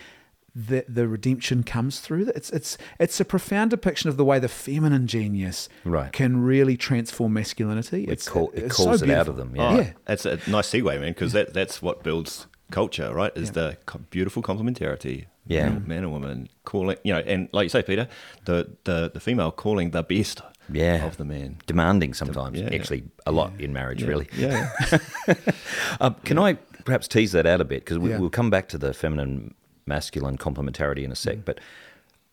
The 0.58 0.86
the 0.88 1.06
redemption 1.08 1.64
comes 1.64 2.00
through. 2.00 2.28
It's 2.36 2.50
it's 2.52 2.78
it's 2.98 3.20
a 3.20 3.26
profound 3.26 3.72
depiction 3.72 4.10
of 4.10 4.16
the 4.16 4.24
way 4.24 4.40
the 4.40 4.48
feminine 4.48 5.06
genius 5.06 5.68
Right. 5.84 6.14
can 6.14 6.42
really 6.44 6.78
transform 6.78 7.34
masculinity. 7.34 8.06
It's 8.06 8.30
call- 8.30 8.52
it 8.52 8.64
it's 8.64 8.76
calls 8.78 9.00
so 9.02 9.06
it 9.06 9.12
out 9.12 9.28
of 9.28 9.36
them, 9.36 9.54
Oh, 9.58 9.76
yeah. 9.78 9.92
that's 10.06 10.26
a 10.26 10.38
nice 10.48 10.70
segue, 10.72 10.86
man, 11.00 11.12
because 11.12 11.34
that, 11.34 11.54
that's 11.54 11.82
what 11.82 12.04
builds 12.04 12.48
culture, 12.72 13.14
right? 13.14 13.32
Is 13.36 13.52
the 13.52 13.78
co- 13.86 14.00
beautiful 14.10 14.42
complementarity. 14.42 15.26
Yeah. 15.48 15.70
man, 15.70 15.84
man 15.88 15.98
and 16.04 16.12
woman 16.12 16.50
calling, 16.64 16.98
you 17.04 17.14
know, 17.14 17.20
and 17.20 17.50
like 17.52 17.66
you 17.66 17.70
say, 17.70 17.84
Peter, 17.84 18.08
the 18.46 18.78
the, 18.86 19.12
the 19.14 19.20
female 19.20 19.52
calling 19.52 19.92
the 19.92 20.04
best 20.04 20.42
Yeah. 20.72 21.06
of 21.06 21.18
the 21.18 21.26
man. 21.26 21.58
demanding 21.68 22.14
sometimes. 22.14 22.58
yeah, 22.60 22.70
yeah. 22.72 22.78
Actually, 22.80 23.04
a 23.28 23.32
lot 23.34 23.52
in 23.60 23.74
marriage, 23.74 24.02
really. 24.04 24.28
Yeah, 24.38 24.72
Um, 26.00 26.16
can 26.24 26.40
I 26.40 26.54
perhaps 26.86 27.08
tease 27.08 27.32
that 27.34 27.46
out 27.46 27.62
a 27.62 27.66
bit? 27.66 27.84
Because 27.84 28.00
we, 28.00 28.10
Yeah. 28.12 28.20
we'll 28.20 28.30
come 28.30 28.50
back 28.50 28.70
to 28.70 28.78
the 28.78 28.94
feminine 28.94 29.54
masculine 29.86 30.38
complementarity 30.38 31.04
in 31.04 31.12
a 31.12 31.16
sec. 31.16 31.46
But 31.46 31.60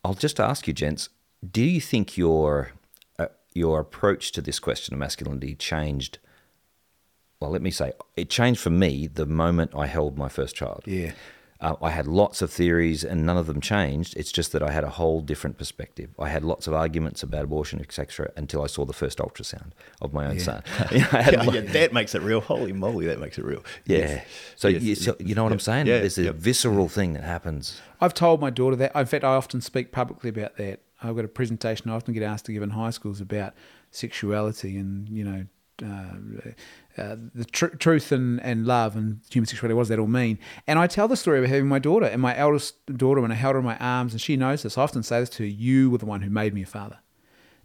I'll 0.04 0.14
just 0.14 0.40
ask 0.40 0.66
you, 0.66 0.72
gents, 0.72 1.08
do 1.48 1.62
you 1.62 1.80
think 1.80 2.16
your 2.16 2.72
uh, 3.18 3.26
your 3.54 3.80
approach 3.80 4.32
to 4.32 4.40
this 4.40 4.58
question 4.58 4.94
of 4.94 4.98
masculinity 4.98 5.54
changed? 5.54 6.18
Well, 7.40 7.50
let 7.50 7.62
me 7.62 7.70
say 7.70 7.92
it 8.16 8.30
changed 8.30 8.60
for 8.60 8.70
me 8.70 9.06
the 9.06 9.26
moment 9.26 9.74
I 9.74 9.86
held 9.86 10.16
my 10.16 10.28
first 10.28 10.54
child. 10.54 10.82
Yeah. 10.86 11.12
Uh, 11.62 11.76
I 11.80 11.90
had 11.90 12.06
lots 12.08 12.42
of 12.42 12.50
theories, 12.50 13.04
and 13.04 13.24
none 13.24 13.36
of 13.36 13.46
them 13.46 13.60
changed. 13.60 14.16
It's 14.16 14.32
just 14.32 14.50
that 14.52 14.62
I 14.62 14.72
had 14.72 14.82
a 14.84 14.90
whole 14.90 15.20
different 15.22 15.56
perspective. 15.56 16.10
I 16.18 16.28
had 16.28 16.42
lots 16.44 16.66
of 16.66 16.74
arguments 16.74 17.22
about 17.22 17.44
abortion, 17.44 17.80
etc., 17.80 18.32
until 18.36 18.62
I 18.62 18.66
saw 18.66 18.84
the 18.84 18.92
first 18.92 19.18
ultrasound 19.18 19.70
of 20.00 20.12
my 20.12 20.26
own 20.26 20.40
son. 20.40 20.62
I 20.78 21.22
had 21.22 21.34
Yeah, 21.34 21.50
yeah, 21.52 21.60
that 21.60 21.92
makes 21.92 22.14
it 22.14 22.22
real. 22.22 22.40
Holy 22.40 22.72
moly, 22.72 23.06
that 23.06 23.20
makes 23.20 23.38
it 23.38 23.44
real. 23.44 23.62
yeah. 23.86 23.98
Yes. 23.98 24.26
So, 24.56 24.68
Yes, 24.68 24.82
you, 24.82 24.94
so 24.96 25.16
you 25.20 25.34
know 25.36 25.44
what 25.44 25.52
I'm 25.52 25.60
saying? 25.60 25.86
Yeah, 25.86 26.00
There's 26.00 26.18
a 26.18 26.24
yep. 26.24 26.34
visceral 26.34 26.88
thing 26.88 27.12
that 27.12 27.22
happens. 27.22 27.80
I've 28.00 28.14
told 28.14 28.40
my 28.40 28.50
daughter 28.50 28.74
that. 28.76 28.96
In 28.96 29.06
fact, 29.06 29.22
I 29.22 29.34
often 29.36 29.60
speak 29.60 29.92
publicly 29.92 30.30
about 30.30 30.56
that. 30.56 30.80
I've 31.00 31.14
got 31.16 31.24
a 31.24 31.28
presentation 31.28 31.90
I 31.90 31.94
often 31.94 32.12
get 32.12 32.22
asked 32.24 32.46
to 32.46 32.52
give 32.52 32.62
in 32.62 32.70
high 32.70 32.90
schools 32.90 33.20
about 33.20 33.54
sexuality 33.92 34.76
and, 34.76 35.08
you 35.08 35.24
know, 35.24 35.46
uh, 35.82 37.00
uh, 37.00 37.16
the 37.34 37.44
tr- 37.44 37.66
truth 37.66 38.12
and, 38.12 38.40
and 38.42 38.66
love 38.66 38.96
and 38.96 39.20
human 39.30 39.46
sexuality. 39.46 39.74
What 39.74 39.82
does 39.82 39.88
that 39.88 39.98
all 39.98 40.06
mean? 40.06 40.38
And 40.66 40.78
I 40.78 40.86
tell 40.86 41.08
the 41.08 41.16
story 41.16 41.38
of 41.38 41.44
having 41.46 41.68
my 41.68 41.78
daughter 41.78 42.06
and 42.06 42.20
my 42.20 42.36
eldest 42.36 42.84
daughter 42.96 43.20
when 43.20 43.32
I 43.32 43.34
held 43.34 43.54
her 43.54 43.60
in 43.60 43.64
my 43.64 43.76
arms, 43.78 44.12
and 44.12 44.20
she 44.20 44.36
knows 44.36 44.62
this. 44.62 44.76
I 44.76 44.82
often 44.82 45.02
say 45.02 45.20
this 45.20 45.30
to 45.30 45.42
her 45.42 45.48
You 45.48 45.90
were 45.90 45.98
the 45.98 46.06
one 46.06 46.22
who 46.22 46.30
made 46.30 46.54
me 46.54 46.62
a 46.62 46.66
father. 46.66 46.98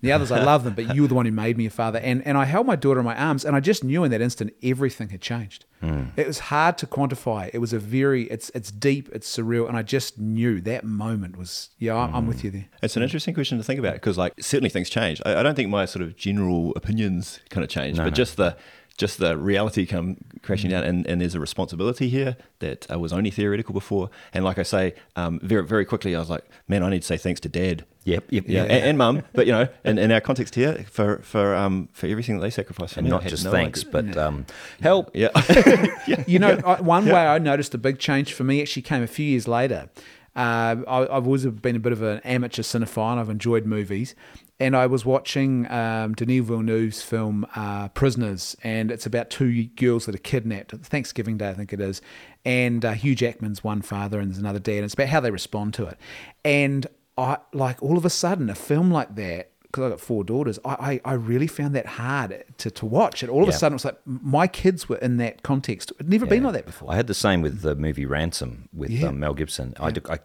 The 0.01 0.11
others, 0.11 0.31
I 0.31 0.43
love 0.43 0.63
them, 0.63 0.75
but 0.75 0.93
you 0.93 1.01
were 1.01 1.07
the 1.07 1.15
one 1.15 1.25
who 1.25 1.31
made 1.31 1.57
me 1.57 1.65
a 1.65 1.71
father. 1.71 1.97
And, 1.97 2.25
and 2.25 2.37
I 2.37 2.45
held 2.45 2.67
my 2.67 2.75
daughter 2.75 2.99
in 2.99 3.05
my 3.05 3.15
arms, 3.15 3.43
and 3.43 3.55
I 3.55 3.59
just 3.59 3.83
knew 3.83 4.03
in 4.03 4.11
that 4.11 4.21
instant 4.21 4.53
everything 4.61 5.09
had 5.09 5.21
changed. 5.21 5.65
Hmm. 5.81 6.05
It 6.15 6.27
was 6.27 6.39
hard 6.39 6.77
to 6.79 6.87
quantify. 6.87 7.49
It 7.51 7.57
was 7.59 7.73
a 7.73 7.79
very, 7.79 8.23
it's 8.25 8.51
it's 8.53 8.71
deep, 8.71 9.09
it's 9.11 9.35
surreal, 9.35 9.67
and 9.67 9.75
I 9.75 9.81
just 9.81 10.19
knew 10.19 10.61
that 10.61 10.83
moment 10.83 11.35
was, 11.35 11.69
yeah, 11.79 11.95
I'm 11.95 12.27
with 12.27 12.41
hmm. 12.41 12.47
you 12.47 12.51
there. 12.51 12.65
It's 12.83 12.95
an 12.95 13.01
interesting 13.01 13.33
question 13.33 13.57
to 13.57 13.63
think 13.63 13.79
about 13.79 13.93
because, 13.93 14.17
like, 14.17 14.33
certainly 14.39 14.69
things 14.69 14.89
change. 14.89 15.19
I, 15.25 15.39
I 15.39 15.43
don't 15.43 15.55
think 15.55 15.69
my 15.69 15.85
sort 15.85 16.03
of 16.03 16.15
general 16.15 16.73
opinions 16.75 17.39
kind 17.49 17.63
of 17.63 17.69
change, 17.69 17.97
but 17.97 18.13
just 18.13 18.37
the 18.37 18.55
just 18.97 19.19
the 19.19 19.37
reality 19.37 19.85
come 19.85 20.17
crashing 20.41 20.71
down, 20.71 20.83
and, 20.83 21.05
and 21.07 21.21
there's 21.21 21.35
a 21.35 21.39
responsibility 21.39 22.09
here 22.09 22.35
that 22.59 22.91
uh, 22.91 22.97
was 22.97 23.13
only 23.13 23.29
theoretical 23.29 23.73
before. 23.73 24.09
And 24.33 24.43
like 24.43 24.57
I 24.57 24.63
say, 24.63 24.95
um, 25.15 25.39
very 25.43 25.63
very 25.63 25.85
quickly, 25.85 26.15
I 26.15 26.19
was 26.19 26.29
like, 26.29 26.43
man, 26.67 26.81
I 26.83 26.89
need 26.89 27.01
to 27.01 27.07
say 27.07 27.17
thanks 27.17 27.39
to 27.41 27.49
Dad. 27.49 27.85
Yep, 28.05 28.23
yep, 28.29 28.45
Yeah, 28.47 28.61
yep. 28.63 28.71
And, 28.71 28.85
and 28.85 28.97
Mum, 28.97 29.23
but 29.33 29.45
you 29.45 29.51
know, 29.51 29.67
and 29.83 29.99
in 29.99 30.11
our 30.11 30.21
context 30.21 30.55
here, 30.55 30.85
for 30.89 31.19
for 31.19 31.53
um 31.55 31.89
for 31.93 32.07
everything 32.07 32.37
that 32.37 32.41
they 32.41 32.49
sacrificed, 32.49 32.93
for 32.95 33.01
And 33.01 33.05
me, 33.07 33.11
not 33.11 33.23
just 33.25 33.43
no 33.45 33.51
thanks, 33.51 33.81
idea. 33.81 33.91
but 33.91 34.17
um, 34.17 34.45
help. 34.81 35.11
yeah, 35.13 35.29
You 36.27 36.39
know, 36.39 36.59
I, 36.65 36.81
one 36.81 37.05
way 37.05 37.25
I 37.27 37.37
noticed 37.37 37.73
a 37.75 37.77
big 37.77 37.99
change 37.99 38.33
for 38.33 38.43
me 38.43 38.61
actually 38.61 38.81
came 38.83 39.03
a 39.03 39.07
few 39.07 39.25
years 39.25 39.47
later. 39.47 39.89
Uh, 40.37 40.77
I, 40.87 41.01
I've 41.17 41.25
always 41.25 41.45
been 41.47 41.75
a 41.75 41.79
bit 41.79 41.91
of 41.91 42.03
an 42.03 42.19
amateur 42.19 42.61
cinephile. 42.61 43.11
and 43.11 43.19
I've 43.19 43.29
enjoyed 43.29 43.65
movies, 43.65 44.13
and 44.59 44.75
I 44.75 44.85
was 44.85 45.03
watching 45.03 45.69
um, 45.71 46.13
Denis 46.13 46.45
Villeneuve's 46.45 47.01
film 47.01 47.47
uh, 47.55 47.89
Prisoners, 47.89 48.55
and 48.63 48.91
it's 48.91 49.07
about 49.07 49.31
two 49.31 49.65
girls 49.69 50.05
that 50.05 50.13
are 50.13 50.19
kidnapped. 50.19 50.71
Thanksgiving 50.71 51.37
Day, 51.37 51.49
I 51.49 51.53
think 51.53 51.73
it 51.73 51.81
is, 51.81 52.01
and 52.45 52.85
uh, 52.85 52.91
Hugh 52.91 53.15
Jackman's 53.15 53.63
one 53.63 53.81
father 53.81 54.19
and 54.19 54.29
there's 54.29 54.37
another 54.37 54.59
dad, 54.59 54.77
and 54.77 54.85
it's 54.85 54.93
about 54.93 55.09
how 55.09 55.19
they 55.19 55.31
respond 55.31 55.73
to 55.73 55.87
it. 55.87 55.97
And 56.45 56.85
I 57.17 57.39
like 57.51 57.81
all 57.81 57.97
of 57.97 58.05
a 58.05 58.09
sudden 58.11 58.49
a 58.49 58.55
film 58.55 58.91
like 58.91 59.15
that 59.15 59.51
because 59.67 59.83
I've 59.83 59.91
got 59.91 59.99
four 59.99 60.23
daughters, 60.23 60.59
I, 60.65 60.99
I, 61.05 61.11
I 61.11 61.13
really 61.13 61.47
found 61.47 61.75
that 61.75 61.85
hard 61.85 62.43
to, 62.59 62.71
to 62.71 62.85
watch. 62.85 63.21
And 63.23 63.29
all 63.31 63.43
of 63.43 63.49
a 63.49 63.51
sudden, 63.53 63.73
it 63.73 63.75
was 63.75 63.85
like 63.85 63.99
my 64.05 64.47
kids 64.47 64.87
were 64.89 64.97
in 64.97 65.17
that 65.17 65.43
context. 65.43 65.91
It'd 65.95 66.09
never 66.09 66.25
been 66.25 66.43
like 66.43 66.53
that 66.53 66.65
before. 66.65 66.91
I 66.91 66.95
had 66.95 67.07
the 67.07 67.13
same 67.13 67.41
with 67.41 67.61
the 67.61 67.75
movie 67.75 68.05
Ransom 68.05 68.69
with 68.73 68.89
Yeah. 68.89 69.07
um, 69.07 69.19
Mel 69.19 69.33
Gibson. 69.33 69.73
I, 69.79 69.91
did- 69.91 70.09
I, 70.09 70.19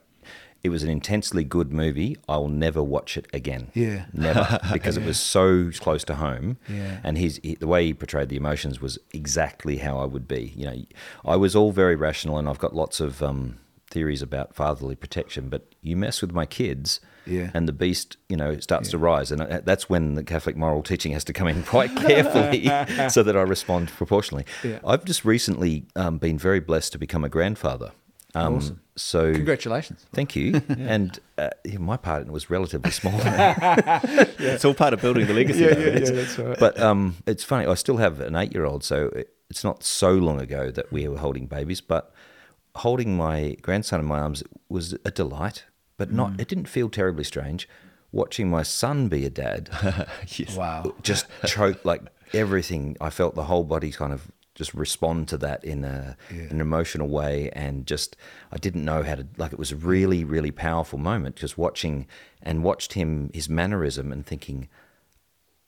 it 0.62 0.68
was 0.68 0.84
an 0.84 0.90
intensely 0.90 1.42
good 1.42 1.72
movie. 1.72 2.16
I 2.28 2.36
will 2.36 2.46
never 2.48 2.84
watch 2.84 3.16
it 3.16 3.26
again. 3.32 3.72
Yeah. 3.74 4.04
never, 4.12 4.60
because 4.72 4.96
it 4.96 5.04
was 5.04 5.18
so 5.18 5.70
close 5.80 6.04
to 6.04 6.14
home. 6.14 6.56
Yeah. 6.68 7.00
and 7.02 7.18
his 7.18 7.40
he, 7.42 7.56
the 7.56 7.66
way 7.66 7.84
he 7.86 7.94
portrayed 7.94 8.28
the 8.28 8.36
emotions 8.36 8.80
was 8.80 8.96
exactly 9.12 9.78
how 9.78 9.98
I 9.98 10.04
would 10.04 10.28
be. 10.28 10.52
You 10.56 10.66
know, 10.66 10.76
I 11.24 11.34
was 11.34 11.56
all 11.56 11.72
very 11.72 11.96
rational, 11.96 12.38
and 12.38 12.48
I've 12.48 12.60
got 12.60 12.76
lots 12.76 13.00
of 13.00 13.22
um, 13.24 13.58
theories 13.92 14.22
about 14.22 14.54
fatherly 14.54 14.96
protection. 14.96 15.48
But 15.48 15.74
you 15.82 15.96
mess 15.96 16.20
with 16.22 16.32
my 16.32 16.46
kids. 16.46 17.00
Yeah. 17.24 17.50
And 17.54 17.68
the 17.68 17.72
beast, 17.72 18.16
you 18.28 18.36
know, 18.36 18.58
starts 18.58 18.90
to 18.90 18.98
rise, 18.98 19.30
and 19.30 19.40
that's 19.64 19.88
when 19.88 20.14
the 20.16 20.24
Catholic 20.24 20.56
moral 20.56 20.82
teaching 20.82 21.12
has 21.12 21.22
to 21.24 21.32
come 21.32 21.46
in 21.46 21.62
quite 21.74 21.94
carefully, 21.94 22.64
so 23.10 23.22
that 23.22 23.36
I 23.36 23.42
respond 23.42 23.90
proportionally. 23.90 24.44
Yeah. 24.64 24.80
I've 24.84 25.04
just 25.04 25.24
recently 25.24 25.84
um, 25.94 26.18
been 26.18 26.36
very 26.36 26.58
blessed 26.58 26.90
to 26.94 26.98
become 26.98 27.22
a 27.22 27.28
grandfather. 27.28 27.92
Um, 28.34 28.56
Awesome. 28.56 28.80
So 28.96 29.32
Congratulations. 29.34 30.04
Thank 30.12 30.34
you. 30.34 30.60
And 30.68 31.18
uh, 31.38 31.50
yeah, 31.64 31.78
my 31.78 31.96
part 31.96 32.26
was 32.28 32.50
relatively 32.50 32.90
small, 32.90 33.14
it's 33.16 34.64
all 34.64 34.74
part 34.74 34.92
of 34.92 35.00
building 35.00 35.26
the 35.26 35.32
legacy. 35.34 35.60
though. 35.64 35.70
It's- 35.80 36.10
that's 36.10 36.38
right. 36.38 36.58
but 36.58 36.78
um, 36.80 37.16
it's 37.26 37.44
funny. 37.44 37.66
I 37.66 37.74
still 37.74 37.98
have 37.98 38.20
an 38.20 38.34
eight-year-old, 38.36 38.84
so 38.84 39.06
it- 39.14 39.32
it's 39.50 39.62
not 39.64 39.84
so 39.84 40.12
long 40.12 40.40
ago 40.40 40.70
that 40.70 40.90
we 40.90 41.06
were 41.08 41.18
holding 41.18 41.46
babies. 41.46 41.80
But 41.82 42.12
holding 42.76 43.16
my 43.16 43.56
grandson 43.62 44.00
in 44.00 44.06
my 44.06 44.20
arms 44.20 44.42
was 44.68 44.94
a 45.04 45.10
delight, 45.10 45.64
but 45.96 46.12
not. 46.12 46.32
Mm. 46.32 46.40
It 46.40 46.48
didn't 46.48 46.66
feel 46.66 46.88
terribly 46.88 47.24
strange. 47.24 47.68
Watching 48.10 48.50
my 48.50 48.62
son 48.62 49.08
be 49.08 49.24
a 49.24 49.30
dad 49.30 49.70
yes. 50.28 50.54
Wow. 50.54 50.94
just 51.02 51.26
choked 51.46 51.84
like 51.84 52.02
everything. 52.34 52.96
I 53.00 53.10
felt 53.10 53.34
the 53.34 53.44
whole 53.44 53.64
body 53.64 53.90
kind 53.90 54.12
of 54.12 54.30
just 54.54 54.74
respond 54.74 55.28
to 55.28 55.38
that 55.38 55.64
in 55.64 55.82
a, 55.82 56.14
an 56.28 56.60
emotional 56.60 57.08
way, 57.08 57.48
and 57.54 57.86
just 57.86 58.16
I 58.52 58.58
didn't 58.58 58.84
know 58.84 59.02
how 59.02 59.14
to 59.14 59.26
like. 59.38 59.52
It 59.52 59.58
was 59.58 59.72
a 59.72 59.76
really 59.76 60.24
really 60.24 60.50
powerful 60.50 60.98
moment 60.98 61.36
just 61.36 61.56
watching 61.56 62.06
and 62.42 62.62
watched 62.62 62.92
him 62.92 63.30
his 63.32 63.48
mannerism 63.48 64.12
and 64.12 64.26
thinking, 64.26 64.68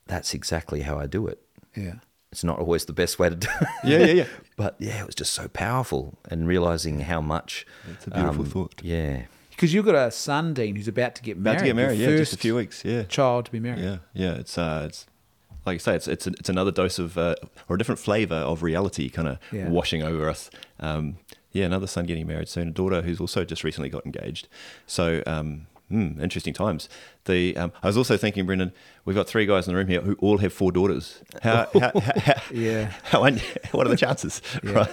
that's 0.07 0.35
exactly 0.35 0.83
how 0.83 0.99
I 0.99 1.07
do 1.07 1.27
it. 1.27 1.41
Yeah. 1.75 1.95
It's 2.35 2.43
not 2.43 2.59
always 2.59 2.85
the 2.87 2.93
best 2.93 3.21
way 3.21 3.29
to 3.29 3.37
do 3.37 3.47
it. 3.61 3.69
Yeah, 3.85 3.99
yeah, 3.99 4.13
yeah. 4.13 4.27
but 4.57 4.75
yeah, 4.81 4.99
it 5.01 5.07
was 5.07 5.15
just 5.15 5.33
so 5.35 5.47
powerful, 5.47 6.19
and 6.29 6.49
realizing 6.49 6.99
how 7.01 7.21
much. 7.21 7.65
It's 7.93 8.09
a 8.09 8.11
beautiful 8.11 8.43
um, 8.45 8.51
thought. 8.51 8.81
Yeah. 8.83 9.27
Because 9.51 9.73
you've 9.73 9.87
got 9.87 9.95
a 9.95 10.11
son, 10.11 10.53
Dean, 10.53 10.75
who's 10.75 10.89
about 10.89 11.15
to 11.15 11.23
get 11.23 11.39
married. 11.39 11.59
About 11.59 11.77
married. 11.77 11.93
to 11.93 11.97
get 11.99 12.05
married, 12.07 12.13
yeah, 12.13 12.19
just 12.19 12.33
a 12.33 12.37
few 12.37 12.57
weeks, 12.57 12.85
yeah. 12.85 13.05
Child 13.05 13.45
to 13.47 13.53
be 13.53 13.61
married. 13.61 13.85
Yeah, 13.85 13.99
yeah. 14.13 14.33
It's 14.33 14.59
uh, 14.59 14.83
it's 14.89 15.07
like 15.65 15.77
I 15.77 15.79
say, 15.79 15.95
it's 15.95 16.09
it's 16.09 16.27
it's 16.27 16.49
another 16.49 16.73
dose 16.73 16.99
of 16.99 17.17
uh, 17.17 17.37
or 17.69 17.77
a 17.77 17.79
different 17.79 18.01
flavour 18.01 18.35
of 18.35 18.65
reality, 18.65 19.09
kind 19.09 19.29
of 19.29 19.39
Yeah. 19.53 19.69
washing 19.69 20.03
over 20.03 20.29
us. 20.29 20.51
Um, 20.81 21.19
yeah, 21.53 21.67
another 21.67 21.87
son 21.87 22.05
getting 22.05 22.27
married 22.27 22.49
soon, 22.49 22.67
a 22.67 22.71
daughter 22.73 23.03
who's 23.03 23.21
also 23.21 23.45
just 23.45 23.63
recently 23.63 23.91
got 23.91 24.05
engaged. 24.05 24.49
So. 24.87 25.23
Um, 25.25 25.69
Hmm, 25.95 26.21
interesting 26.21 26.53
times. 26.53 26.89
The 27.27 27.57
um, 27.57 27.73
I 27.81 27.87
was 27.87 27.97
also 27.97 28.17
thinking, 28.17 28.47
Brendan, 28.47 28.73
we've 29.05 29.15
got 29.15 29.29
three 29.29 29.47
guys 29.47 29.69
in 29.69 29.73
the 29.73 29.79
room 29.79 29.87
here 29.87 30.01
who 30.01 30.15
all 30.19 30.39
have 30.39 30.53
four 30.53 30.73
daughters. 30.73 31.23
How, 31.41 31.69
how, 31.73 31.93
how, 31.95 32.13
how 32.21 32.35
Yeah. 32.51 32.93
How, 33.05 33.21
what 33.71 33.87
are 33.87 33.91
the 33.91 33.97
chances? 33.97 34.43
Right. 34.65 34.89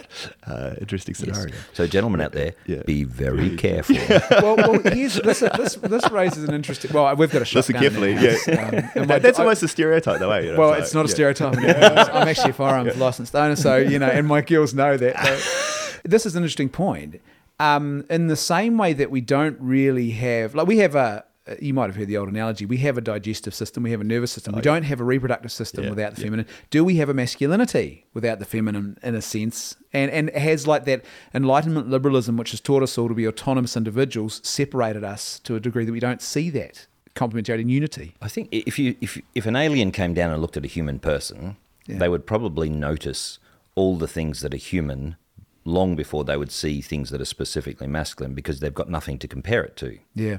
Uh, 0.46 0.76
interesting 0.80 1.16
scenario. 1.16 1.56
So, 1.74 1.88
gentlemen 1.88 2.22
out 2.22 2.34
there, 2.34 2.54
Yeah. 2.68 2.84
be 2.86 3.04
very 3.04 3.58
careful. 3.58 3.96
well, 4.44 4.58
well 4.58 4.80
here's, 4.94 5.16
this, 5.16 5.40
this, 5.40 5.74
this 5.76 6.12
raises 6.12 6.44
an 6.44 6.54
interesting. 6.54 6.94
Well, 6.94 7.16
we've 7.16 7.32
got 7.32 7.40
a 7.40 7.50
Listen 7.56 7.74
shotgun. 7.74 7.82
carefully. 7.82 8.12
in 8.12 8.22
Yeah. 8.22 8.92
um, 8.96 9.02
my- 9.02 9.06
That- 9.08 9.22
that's 9.24 9.40
I- 9.40 9.44
almost 9.44 9.64
a 9.64 9.68
stereotype, 9.68 10.20
though. 10.20 10.30
eh? 10.32 10.42
You 10.42 10.52
know, 10.52 10.60
Well, 10.60 10.74
so, 10.76 10.80
it's 10.82 10.94
not 10.94 11.06
a 11.06 11.10
yeah. 11.10 11.14
stereotype. 11.16 11.58
I'm 11.58 12.28
actually 12.28 12.52
a 12.52 12.54
firearms 12.54 12.96
licensed 12.98 13.36
owner, 13.36 13.56
so 13.56 13.78
you 13.78 13.98
know, 13.98 14.08
and 14.08 14.28
my 14.28 14.42
girls 14.42 14.76
know 14.76 14.98
that. 14.98 15.40
So, 15.40 16.00
this 16.04 16.28
is 16.28 16.36
an 16.36 16.44
interesting 16.44 16.70
point. 16.70 17.20
Um, 17.62 18.06
in 18.10 18.28
the 18.28 18.36
same 18.36 18.78
way 18.78 18.94
that 18.94 19.12
we 19.12 19.22
don't 19.22 19.58
really 19.60 20.12
have, 20.12 20.56
like, 20.56 20.68
we 20.68 20.80
have 20.80 20.96
a. 20.96 21.26
You 21.60 21.74
might 21.74 21.88
have 21.88 21.96
heard 21.96 22.08
the 22.08 22.18
old 22.18 22.30
analogy. 22.30 22.66
We 22.68 22.78
have 22.78 22.98
a 23.00 23.02
digestive 23.02 23.54
system. 23.56 23.82
We 23.84 23.92
have 23.92 24.00
a 24.00 24.04
nervous 24.06 24.32
system. 24.32 24.54
we 24.56 24.62
don't 24.62 24.84
have 24.84 25.02
a 25.02 25.04
reproductive 25.04 25.52
system 25.52 25.82
Oh, 25.82 25.84
Yeah, 25.86 25.90
without 25.90 26.16
the 26.16 26.22
yeah. 26.22 26.26
feminine. 26.28 26.46
Do 26.70 26.84
we 26.86 26.96
have 26.98 27.10
a 27.10 27.16
masculinity 27.16 28.06
without 28.14 28.38
the 28.40 28.46
feminine, 28.46 28.98
in 29.04 29.16
a 29.16 29.22
sense? 29.22 29.76
And 29.92 30.12
and 30.12 30.30
has 30.32 30.68
like 30.68 30.86
that 30.86 31.04
Enlightenment 31.34 31.90
liberalism, 31.90 32.38
which 32.38 32.52
has 32.52 32.62
taught 32.62 32.84
us 32.84 32.96
all 32.98 33.08
to 33.10 33.16
be 33.16 33.28
autonomous 33.28 33.76
individuals, 33.76 34.40
separated 34.44 35.04
us 35.04 35.40
to 35.40 35.56
a 35.56 35.60
degree 35.60 35.84
that 35.84 35.92
we 35.92 36.00
don't 36.00 36.22
see 36.22 36.50
that 36.52 36.86
complementarity 37.16 37.62
and 37.62 37.72
unity. 37.72 38.14
I 38.22 38.28
think 38.30 38.48
if 38.52 38.78
you 38.80 38.96
if 39.02 39.20
if 39.34 39.46
an 39.48 39.56
alien 39.56 39.92
came 39.92 40.14
down 40.14 40.32
and 40.32 40.42
looked 40.42 40.58
at 40.58 40.64
a 40.64 40.70
human 40.70 41.00
person, 41.00 41.58
Yeah. 41.88 41.98
they 41.98 42.08
would 42.08 42.26
probably 42.28 42.70
notice 42.70 43.40
all 43.76 43.98
the 43.98 44.08
things 44.08 44.42
that 44.42 44.54
are 44.54 44.58
human 44.58 45.16
long 45.64 45.96
before 45.96 46.24
they 46.24 46.38
would 46.38 46.52
see 46.52 46.82
things 46.82 47.10
that 47.12 47.22
are 47.22 47.26
specifically 47.26 47.88
masculine 47.88 48.34
because 48.34 48.60
they've 48.60 48.74
got 48.74 48.90
nothing 48.90 49.18
to 49.20 49.28
compare 49.28 49.64
it 49.64 49.76
to. 49.78 50.00
Yeah. 50.16 50.38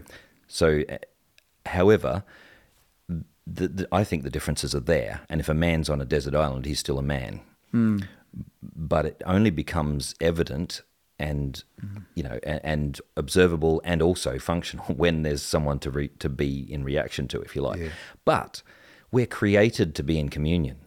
So, 0.48 0.82
uh, 0.88 0.98
however, 1.66 2.24
the, 3.08 3.68
the, 3.68 3.88
I 3.92 4.04
think 4.04 4.22
the 4.22 4.30
differences 4.30 4.74
are 4.74 4.80
there. 4.80 5.20
And 5.28 5.40
if 5.40 5.48
a 5.48 5.54
man's 5.54 5.88
on 5.88 6.00
a 6.00 6.04
desert 6.04 6.34
island, 6.34 6.64
he's 6.64 6.80
still 6.80 6.98
a 6.98 7.02
man. 7.02 7.40
But 8.62 9.06
it 9.06 9.22
only 9.26 9.50
becomes 9.50 10.14
evident 10.20 10.82
and 11.18 11.62
you 12.14 12.22
know 12.22 12.40
and, 12.42 12.60
and 12.64 13.00
observable 13.16 13.80
and 13.84 14.02
also 14.02 14.38
functional 14.38 14.84
when 14.96 15.22
there's 15.22 15.42
someone 15.42 15.78
to 15.78 15.90
re, 15.90 16.08
to 16.18 16.28
be 16.28 16.66
in 16.72 16.82
reaction 16.84 17.28
to, 17.28 17.40
if 17.40 17.54
you 17.54 17.62
like. 17.62 17.80
Yeah. 17.80 17.90
But 18.24 18.62
we're 19.10 19.26
created 19.26 19.94
to 19.96 20.02
be 20.02 20.18
in 20.18 20.28
communion, 20.30 20.78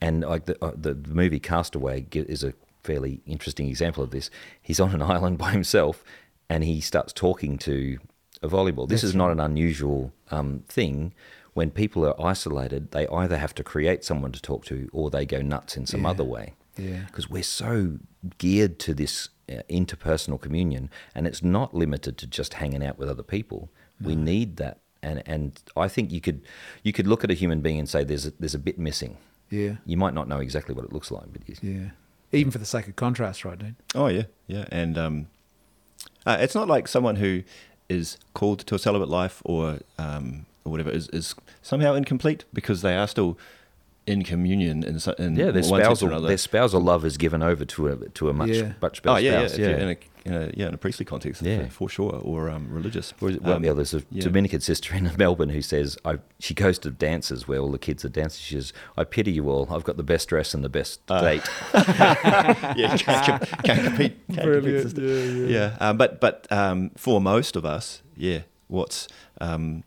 and 0.00 0.20
like 0.22 0.44
the, 0.46 0.62
uh, 0.62 0.72
the 0.76 0.94
the 0.94 1.14
movie 1.14 1.40
Castaway 1.40 2.06
is 2.12 2.44
a 2.44 2.52
fairly 2.84 3.20
interesting 3.26 3.66
example 3.68 4.04
of 4.04 4.10
this. 4.10 4.30
He's 4.62 4.78
on 4.80 4.94
an 4.94 5.02
island 5.14 5.38
by 5.38 5.50
himself, 5.50 6.04
and 6.48 6.62
he 6.62 6.80
starts 6.80 7.12
talking 7.12 7.58
to 7.58 7.98
a 8.42 8.48
volleyball. 8.48 8.88
This 8.88 9.02
is 9.02 9.14
not 9.14 9.30
an 9.30 9.40
unusual 9.40 10.12
um, 10.30 10.62
thing. 10.68 11.12
When 11.54 11.70
people 11.70 12.04
are 12.04 12.20
isolated, 12.20 12.90
they 12.90 13.06
either 13.08 13.38
have 13.38 13.54
to 13.56 13.64
create 13.64 14.04
someone 14.04 14.32
to 14.32 14.42
talk 14.42 14.64
to, 14.66 14.88
or 14.92 15.10
they 15.10 15.24
go 15.24 15.40
nuts 15.40 15.76
in 15.76 15.86
some 15.86 16.02
Yeah. 16.02 16.10
other 16.10 16.24
way 16.24 16.54
Yeah. 16.76 17.04
because 17.06 17.30
we're 17.30 17.42
so 17.44 17.98
geared 18.38 18.78
to 18.80 18.94
this 18.94 19.28
uh, 19.48 19.62
interpersonal 19.70 20.40
communion, 20.40 20.90
and 21.14 21.26
it's 21.26 21.42
not 21.42 21.74
limited 21.74 22.18
to 22.18 22.26
just 22.26 22.54
hanging 22.54 22.84
out 22.84 22.98
with 22.98 23.08
other 23.08 23.22
people. 23.22 23.70
We 24.00 24.16
need 24.16 24.56
that, 24.56 24.80
and 25.02 25.22
and 25.26 25.62
I 25.76 25.86
think 25.88 26.10
you 26.10 26.20
could 26.20 26.42
you 26.82 26.92
could 26.92 27.06
look 27.06 27.22
at 27.24 27.30
a 27.30 27.34
human 27.34 27.60
being 27.60 27.78
and 27.78 27.88
say 27.88 28.02
there's 28.04 28.26
a, 28.26 28.32
there's 28.40 28.54
a 28.54 28.58
bit 28.58 28.78
missing. 28.78 29.16
Yeah. 29.50 29.76
You 29.86 29.96
might 29.96 30.14
not 30.14 30.26
know 30.28 30.40
exactly 30.40 30.74
what 30.74 30.84
it 30.84 30.92
looks 30.92 31.10
like, 31.12 31.26
but 31.32 31.42
you, 31.48 31.54
Yeah. 31.62 31.90
Even 32.34 32.50
for 32.50 32.58
the 32.58 32.66
sake 32.66 32.88
of 32.88 32.96
contrast, 32.96 33.44
right, 33.44 33.58
Dean? 33.58 33.76
Oh 33.94 34.08
yeah, 34.08 34.24
yeah, 34.46 34.66
and 34.70 34.98
um, 34.98 35.26
uh, 36.26 36.36
it's 36.40 36.54
not 36.54 36.68
like 36.68 36.88
someone 36.88 37.16
who 37.16 37.42
is 37.88 38.18
called 38.34 38.60
to 38.60 38.74
a 38.74 38.78
celibate 38.78 39.08
life 39.08 39.40
or 39.44 39.78
um, 39.98 40.46
or 40.64 40.72
whatever 40.72 40.90
is, 40.90 41.08
is 41.10 41.34
somehow 41.62 41.94
incomplete 41.94 42.44
because 42.52 42.82
they 42.82 42.96
are 42.96 43.06
still 43.06 43.38
in 44.06 44.22
communion 44.22 44.82
in, 44.84 44.98
in 45.18 45.34
yeah, 45.36 45.50
their 45.50 45.52
one 45.52 45.62
sense 45.62 45.66
or 45.66 45.80
spousal 45.84 46.08
another. 46.08 46.28
their 46.28 46.36
spousal 46.38 46.80
love 46.80 47.04
is 47.06 47.16
given 47.16 47.42
over 47.42 47.64
to 47.64 47.88
a 47.88 47.96
to 48.10 48.28
a 48.28 48.32
much 48.34 48.50
Yeah. 48.50 48.72
much 48.82 49.02
better 49.02 49.14
Oh 49.16 49.18
yeah, 49.18 49.40
yeah, 49.40 49.46
spouse. 49.46 49.52
if 49.54 49.58
you're 49.60 49.70
in 49.78 49.88
a, 49.88 49.96
in 50.26 50.34
a 50.34 50.50
yeah 50.54 50.68
in 50.68 50.74
a 50.74 50.76
priestly 50.76 51.06
context, 51.06 51.40
Yeah. 51.42 51.64
for, 51.66 51.70
for 51.70 51.88
sure, 51.88 52.20
or 52.22 52.50
um, 52.50 52.68
religious. 52.70 53.14
Or 53.22 53.30
is 53.30 53.36
it, 53.36 53.42
well, 53.42 53.56
Um, 53.56 53.64
yeah, 53.64 53.72
there's 53.72 53.94
a 53.94 54.02
yeah. 54.10 54.22
Dominican 54.22 54.60
sister 54.60 54.94
in 54.94 55.10
Melbourne 55.18 55.48
who 55.48 55.62
says, 55.62 55.96
I, 56.04 56.18
she 56.38 56.52
goes 56.52 56.78
to 56.80 56.90
dances 56.90 57.48
where 57.48 57.58
all 57.60 57.70
the 57.72 57.78
kids 57.78 58.04
are 58.04 58.10
dancing. 58.10 58.42
She 58.42 58.54
says, 58.56 58.72
I 58.96 59.04
pity 59.04 59.32
you 59.32 59.48
all. 59.48 59.66
I've 59.70 59.84
got 59.84 59.96
the 59.96 60.02
best 60.02 60.28
dress 60.28 60.52
and 60.54 60.62
the 60.62 60.68
best 60.68 61.00
Uh, 61.10 61.20
date. 61.22 61.42
yeah, 62.76 62.96
can't, 62.98 63.42
can't 63.64 63.84
compete. 63.84 64.26
Can't 64.26 64.26
compete, 64.26 64.42
Brilliant. 64.44 64.82
sister. 64.82 65.00
Yeah, 65.02 65.46
yeah. 65.46 65.76
Um, 65.88 65.96
but 65.96 66.20
but 66.20 66.46
um, 66.52 66.90
for 66.96 67.20
most 67.20 67.56
of 67.56 67.64
us, 67.64 68.02
yeah, 68.16 68.40
what's 68.68 69.08
um, 69.40 69.82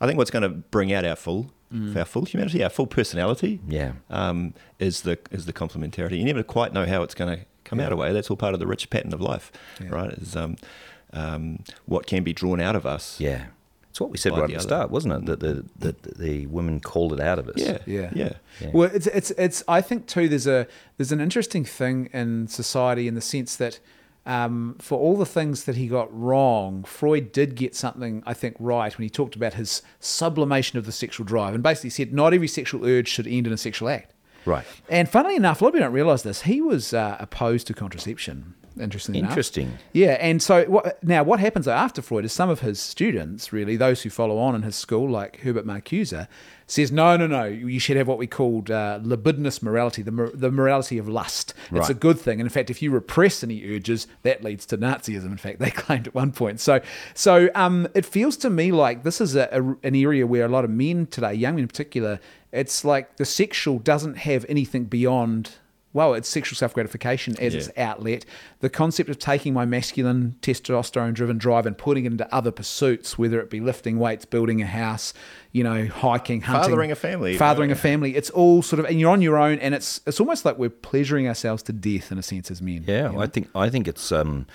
I 0.00 0.06
think 0.06 0.18
what's 0.18 0.30
going 0.32 0.42
to 0.42 0.48
bring 0.48 0.92
out 0.92 1.04
our 1.04 1.16
full 1.16 1.50
our 1.96 2.04
full 2.04 2.24
humanity, 2.24 2.62
our 2.62 2.70
full 2.70 2.86
personality, 2.86 3.60
Yeah. 3.68 3.92
um, 4.10 4.54
is 4.78 5.02
the 5.02 5.18
is 5.30 5.46
the 5.46 5.52
complementarity. 5.52 6.18
You 6.18 6.24
never 6.24 6.42
quite 6.42 6.72
know 6.72 6.84
how 6.86 7.02
it's 7.02 7.14
going 7.14 7.36
to 7.38 7.44
come 7.64 7.80
out 7.80 7.92
away. 7.92 8.12
That's 8.12 8.30
all 8.30 8.36
part 8.36 8.54
of 8.54 8.60
the 8.60 8.66
rich 8.66 8.90
pattern 8.90 9.12
of 9.14 9.20
life, 9.20 9.50
Yeah. 9.80 9.88
right? 9.90 10.12
Is 10.12 10.36
um, 10.36 10.56
um, 11.12 11.64
what 11.86 12.06
can 12.06 12.22
be 12.24 12.32
drawn 12.32 12.60
out 12.60 12.76
of 12.76 12.84
us. 12.86 13.18
Yeah. 13.20 13.46
It's 13.90 14.00
what 14.00 14.10
we 14.10 14.16
said 14.16 14.32
right 14.32 14.44
at 14.44 14.48
the 14.48 14.54
other. 14.56 14.62
start, 14.62 14.90
wasn't 14.90 15.12
it? 15.14 15.26
That 15.26 15.40
the, 15.40 15.64
the, 15.78 15.94
the, 16.02 16.14
the 16.18 16.46
women 16.46 16.80
called 16.80 17.12
it 17.12 17.20
out 17.20 17.38
of 17.38 17.46
us. 17.48 17.56
Yeah, 17.58 17.78
Yeah. 17.86 18.10
yeah, 18.14 18.32
Yeah. 18.60 18.70
Well, 18.72 18.90
it's 18.92 19.06
it's 19.08 19.30
it's. 19.32 19.62
I 19.68 19.82
think 19.82 20.06
too. 20.06 20.28
There's 20.30 20.46
a 20.46 20.66
there's 20.96 21.12
an 21.12 21.20
interesting 21.20 21.64
thing 21.66 22.08
in 22.12 22.48
society 22.48 23.06
in 23.08 23.14
the 23.14 23.20
sense 23.20 23.56
that. 23.56 23.80
Um, 24.24 24.76
for 24.78 24.98
all 24.98 25.16
the 25.16 25.26
things 25.26 25.64
that 25.64 25.74
he 25.74 25.88
got 25.88 26.08
wrong, 26.16 26.84
Freud 26.84 27.32
did 27.32 27.56
get 27.56 27.74
something, 27.74 28.22
I 28.24 28.34
think, 28.34 28.56
right 28.60 28.96
when 28.96 29.02
he 29.02 29.10
talked 29.10 29.34
about 29.34 29.54
his 29.54 29.82
sublimation 29.98 30.78
of 30.78 30.86
the 30.86 30.92
sexual 30.92 31.26
drive 31.26 31.54
and 31.54 31.62
basically 31.62 31.90
said 31.90 32.12
not 32.12 32.32
every 32.32 32.46
sexual 32.46 32.86
urge 32.86 33.08
should 33.08 33.26
end 33.26 33.48
in 33.48 33.52
a 33.52 33.56
sexual 33.56 33.88
act. 33.88 34.14
Right. 34.44 34.64
And 34.88 35.08
funnily 35.08 35.36
enough, 35.36 35.60
a 35.60 35.64
lot 35.64 35.68
of 35.68 35.74
people 35.74 35.86
don't 35.86 35.94
realise 35.94 36.22
this. 36.22 36.42
He 36.42 36.60
was 36.60 36.94
uh, 36.94 37.16
opposed 37.18 37.66
to 37.68 37.74
contraception. 37.74 38.54
Interestingly 38.80 39.18
enough. 39.18 39.32
Interesting. 39.32 39.78
Yeah, 39.92 40.16
and 40.20 40.42
so 40.42 40.64
what, 40.64 41.02
now 41.04 41.22
what 41.22 41.40
happens 41.40 41.68
after 41.68 42.00
Freud 42.00 42.24
is 42.24 42.32
some 42.32 42.48
of 42.48 42.60
his 42.60 42.80
students, 42.80 43.52
really 43.52 43.76
those 43.76 44.02
who 44.02 44.10
follow 44.10 44.38
on 44.38 44.54
in 44.54 44.62
his 44.62 44.76
school, 44.76 45.10
like 45.10 45.40
Herbert 45.40 45.66
Marcuse, 45.66 46.26
says 46.72 46.90
no, 46.90 47.18
no, 47.18 47.26
no, 47.26 47.44
you 47.44 47.78
should 47.78 47.98
have 47.98 48.08
what 48.08 48.16
we 48.16 48.26
called 48.26 48.70
uh, 48.70 48.98
libidinous 49.02 49.62
morality, 49.62 50.00
the 50.00 50.10
mor- 50.10 50.30
the 50.32 50.50
morality 50.50 50.96
of 50.96 51.06
lust. 51.06 51.52
It's 51.70 51.90
a 51.90 51.94
good 51.94 52.18
thing, 52.18 52.40
and 52.40 52.46
in 52.46 52.50
fact, 52.50 52.70
if 52.70 52.80
you 52.80 52.90
repress 52.90 53.44
any 53.44 53.62
urges, 53.76 54.06
that 54.22 54.42
leads 54.42 54.64
to 54.66 54.78
Nazism. 54.78 55.26
In 55.26 55.36
fact, 55.36 55.58
they 55.60 55.70
claimed 55.70 56.06
at 56.06 56.14
one 56.14 56.32
point. 56.32 56.60
So, 56.60 56.80
so 57.12 57.50
um, 57.54 57.88
it 57.94 58.06
feels 58.06 58.38
to 58.38 58.48
me 58.48 58.72
like 58.72 59.02
this 59.02 59.20
is 59.20 59.36
a, 59.36 59.48
a, 59.52 59.62
an 59.86 59.94
area 59.94 60.26
where 60.26 60.46
a 60.46 60.48
lot 60.48 60.64
of 60.64 60.70
men 60.70 61.06
today, 61.06 61.34
young 61.34 61.56
men 61.56 61.64
in 61.64 61.68
particular, 61.68 62.20
it's 62.52 62.86
like 62.86 63.16
the 63.16 63.26
sexual 63.26 63.78
doesn't 63.78 64.16
have 64.18 64.46
anything 64.48 64.84
beyond 64.84 65.50
well, 65.94 66.14
it's 66.14 66.28
sexual 66.28 66.56
self 66.56 66.72
gratification 66.72 67.38
as 67.38 67.54
its 67.54 67.70
outlet. 67.76 68.24
The 68.60 68.70
concept 68.70 69.10
of 69.10 69.18
taking 69.18 69.52
my 69.52 69.64
masculine, 69.66 70.36
testosterone 70.40 71.12
driven 71.14 71.36
drive 71.38 71.66
and 71.66 71.76
putting 71.76 72.04
it 72.06 72.12
into 72.12 72.34
other 72.34 72.50
pursuits, 72.50 73.18
whether 73.18 73.40
it 73.40 73.50
be 73.50 73.60
lifting 73.60 73.98
weights, 73.98 74.24
building 74.24 74.62
a 74.62 74.66
house, 74.66 75.12
you 75.52 75.62
know, 75.62 75.86
hiking, 75.86 76.40
hunting, 76.40 76.70
Fathering 76.70 76.90
a 76.92 76.94
family. 76.94 77.36
fathering 77.36 77.70
Yeah. 77.70 77.76
a 77.76 77.78
family. 77.78 78.16
It's 78.16 78.30
all 78.30 78.62
sort 78.62 78.80
of, 78.80 78.86
and 78.86 78.98
you're 78.98 79.10
on 79.10 79.20
your 79.22 79.36
own, 79.38 79.58
and 79.58 79.74
it's 79.74 80.00
it's 80.06 80.18
almost 80.20 80.44
like 80.44 80.56
we're 80.58 80.70
pleasuring 80.70 81.28
ourselves 81.28 81.62
to 81.64 81.72
death 81.72 82.10
in 82.10 82.18
a 82.18 82.22
sense 82.22 82.50
as 82.50 82.62
men. 82.62 82.84
Yeah, 82.86 83.08
you 83.08 83.16
know? 83.16 83.20
I 83.20 83.26
think 83.26 83.48
I 83.54 83.68
think 83.68 83.86
it's 83.86 84.10
um, 84.12 84.46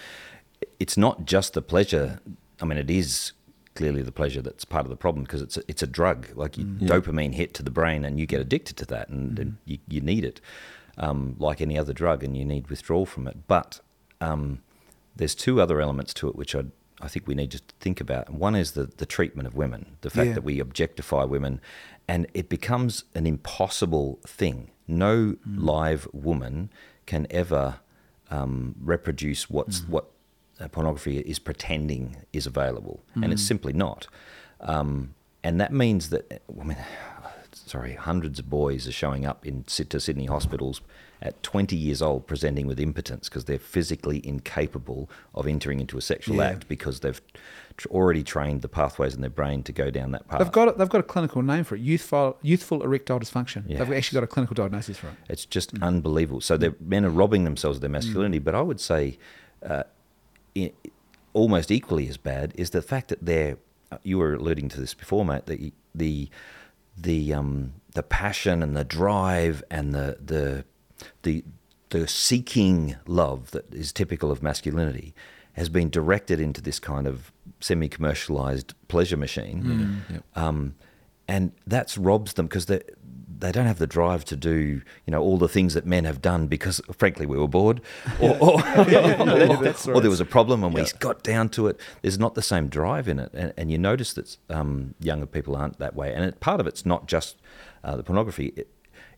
it's 0.79 0.97
not 0.97 1.25
just 1.25 1.53
the 1.53 1.61
pleasure. 1.61 2.19
I 2.61 2.65
mean, 2.65 2.77
it 2.79 2.89
is 2.89 3.33
clearly 3.75 4.01
the 4.01 4.11
pleasure 4.11 4.41
that's 4.41 4.65
part 4.65 4.85
of 4.87 4.89
the 4.89 4.95
problem 4.95 5.23
because 5.23 5.43
it's 5.43 5.55
a, 5.57 5.61
it's 5.67 5.83
a 5.83 5.87
drug. 5.87 6.29
Like 6.33 6.57
you, 6.57 6.65
dopamine 6.65 7.35
hit 7.35 7.53
to 7.55 7.63
the 7.63 7.69
brain, 7.69 8.03
and 8.03 8.19
you 8.19 8.25
get 8.25 8.41
addicted 8.41 8.75
to 8.77 8.85
that, 8.87 9.09
and, 9.09 9.37
and 9.37 9.57
you, 9.65 9.77
you 9.87 10.01
need 10.01 10.25
it, 10.25 10.41
um, 10.97 11.35
like 11.39 11.61
any 11.61 11.77
other 11.77 11.93
drug, 11.93 12.23
and 12.23 12.35
you 12.37 12.45
need 12.45 12.69
withdrawal 12.69 13.05
from 13.05 13.27
it. 13.27 13.47
But 13.47 13.79
um, 14.21 14.61
there's 15.15 15.35
two 15.35 15.61
other 15.61 15.79
elements 15.81 16.13
to 16.15 16.27
it 16.29 16.35
which 16.35 16.55
I 16.55 16.63
I 16.99 17.07
think 17.07 17.27
we 17.27 17.35
need 17.35 17.51
to 17.51 17.61
think 17.79 18.01
about. 18.01 18.29
One 18.31 18.55
is 18.55 18.71
the 18.71 18.85
the 18.85 19.05
treatment 19.05 19.47
of 19.47 19.55
women, 19.55 19.97
the 20.01 20.09
fact 20.09 20.27
Yeah. 20.27 20.33
that 20.33 20.43
we 20.43 20.59
objectify 20.59 21.23
women, 21.25 21.61
and 22.07 22.27
it 22.33 22.49
becomes 22.49 23.03
an 23.13 23.25
impossible 23.27 24.19
thing. 24.25 24.71
No 24.87 25.35
live 25.45 26.07
woman 26.13 26.69
can 27.05 27.27
ever 27.29 27.79
um, 28.31 28.75
reproduce 28.81 29.49
what's 29.49 29.81
what 29.87 30.05
uh, 30.59 30.67
pornography 30.69 31.19
is 31.19 31.39
pretending 31.39 32.17
is 32.33 32.47
available, 32.47 33.03
and 33.15 33.31
it's 33.31 33.43
simply 33.43 33.73
not. 33.73 34.07
Um, 34.61 35.13
and 35.43 35.61
that 35.61 35.71
means 35.71 36.09
that 36.09 36.41
I 36.59 36.63
mean, 36.63 36.77
sorry, 37.67 37.93
hundreds 37.93 38.39
of 38.39 38.49
boys 38.49 38.87
are 38.87 38.91
showing 38.91 39.25
up 39.25 39.45
in 39.45 39.63
to 39.65 39.99
Sydney 39.99 40.25
hospitals 40.25 40.81
at 41.21 41.41
20 41.41 41.75
years 41.75 42.01
old 42.01 42.27
presenting 42.27 42.67
with 42.67 42.79
impotence 42.79 43.27
because 43.27 43.45
they're 43.45 43.57
physically 43.57 44.25
incapable 44.27 45.09
of 45.33 45.47
entering 45.47 45.79
into 45.79 45.97
a 45.97 46.01
sexual 46.01 46.35
Yeah. 46.37 46.49
act 46.49 46.67
because 46.67 46.99
they've 46.99 47.19
tr- 47.75 47.87
already 47.89 48.23
trained 48.23 48.61
the 48.61 48.67
pathways 48.69 49.15
in 49.15 49.21
their 49.21 49.29
brain 49.31 49.63
to 49.63 49.71
go 49.71 49.89
down 49.89 50.11
that 50.11 50.27
path. 50.27 50.39
They've 50.39 50.51
got 50.51 50.67
a, 50.67 50.71
they've 50.77 50.89
got 50.89 50.99
a 50.99 51.03
clinical 51.03 51.41
name 51.41 51.63
for 51.63 51.75
it. 51.75 51.81
Youthful 51.81 52.37
youthful 52.43 52.83
erectile 52.83 53.19
dysfunction. 53.19 53.67
They've 53.67 53.79
Yes. 53.79 53.91
actually 53.91 54.17
got 54.17 54.23
a 54.23 54.27
clinical 54.27 54.53
diagnosis 54.53 54.97
for 54.97 55.07
it. 55.07 55.13
It's 55.27 55.45
just 55.45 55.71
unbelievable. 55.81 56.41
So 56.41 56.55
the 56.55 56.75
men 56.79 57.03
are 57.03 57.09
robbing 57.09 57.45
themselves 57.45 57.77
of 57.77 57.81
their 57.81 57.89
masculinity. 57.89 58.39
But 58.39 58.53
I 58.53 58.61
would 58.61 58.79
say, 58.79 59.17
uh, 59.67 59.83
almost 61.33 61.71
equally 61.71 62.07
as 62.07 62.17
bad 62.17 62.53
is 62.55 62.69
the 62.71 62.81
fact 62.81 63.07
that 63.09 63.25
they're. 63.25 63.57
uh, 63.91 63.97
You 64.03 64.17
were 64.19 64.33
alluding 64.33 64.69
to 64.69 64.79
this 64.79 64.93
before, 64.93 65.25
mate. 65.25 65.45
The 65.47 65.73
the 65.95 66.29
the 66.97 67.33
um 67.33 67.73
the 67.93 68.03
passion 68.03 68.63
and 68.63 68.75
the 68.75 68.83
drive 68.83 69.63
and 69.69 69.93
the 69.93 70.17
the 70.23 70.65
the 71.23 71.43
the 71.89 72.07
seeking 72.07 72.95
love 73.05 73.51
that 73.51 73.71
is 73.73 73.93
typical 73.93 74.31
of 74.31 74.43
masculinity 74.43 75.13
has 75.53 75.69
been 75.69 75.89
directed 75.89 76.39
into 76.39 76.61
this 76.61 76.79
kind 76.79 77.07
of 77.07 77.31
semi-commercialized 77.59 78.75
pleasure 78.87 79.17
machine, 79.17 80.03
um, 80.35 80.75
and 81.27 81.51
that's 81.65 81.97
robs 81.97 82.33
them 82.33 82.45
because 82.45 82.67
they 83.39 83.51
don't 83.51 83.67
have 83.67 83.77
the 83.79 83.87
drive 83.87 84.25
to 84.25 84.35
do 84.35 84.81
you 85.05 85.11
know 85.11 85.21
all 85.21 85.37
the 85.37 85.47
things 85.47 85.73
that 85.73 85.85
men 85.85 86.05
have 86.05 86.21
done 86.21 86.47
because 86.47 86.81
frankly 86.97 87.25
we 87.25 87.37
were 87.37 87.47
bored, 87.47 87.81
or, 88.19 88.31
or, 88.39 88.61
or- 88.77 89.57
or 89.95 90.01
there 90.01 90.09
was 90.09 90.19
a 90.19 90.25
problem 90.25 90.63
and 90.63 90.73
we 90.73 90.81
got 90.99 91.23
down 91.23 91.49
to 91.49 91.67
it. 91.67 91.79
There's 92.01 92.19
not 92.19 92.35
the 92.35 92.41
same 92.41 92.67
drive 92.67 93.07
in 93.07 93.19
it, 93.19 93.31
and, 93.33 93.53
and 93.57 93.71
you 93.71 93.77
notice 93.77 94.13
that 94.13 94.37
um, 94.49 94.95
younger 94.99 95.25
people 95.25 95.55
aren't 95.55 95.77
that 95.79 95.95
way, 95.95 96.13
and 96.13 96.23
it, 96.23 96.39
part 96.39 96.59
of 96.59 96.67
it's 96.67 96.85
not 96.85 97.07
just 97.07 97.37
uh, 97.83 97.95
the 97.95 98.03
pornography; 98.03 98.53
it, 98.55 98.69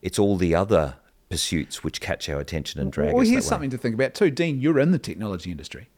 it's 0.01 0.19
all 0.19 0.37
the 0.37 0.55
other 0.55 0.95
pursuits 1.29 1.83
which 1.83 2.01
catch 2.01 2.27
our 2.29 2.39
attention 2.39 2.81
and 2.81 2.91
drag 2.91 3.09
us. 3.09 3.13
Well, 3.13 3.21
us 3.23 3.29
here's 3.29 3.45
something 3.45 3.69
to 3.69 3.77
think 3.77 3.93
about 3.95 4.13
too. 4.15 4.31
Dean, 4.31 4.59
you're 4.59 4.79
in 4.79 4.91
the 4.91 4.99
technology 4.99 5.51
industry. 5.51 5.89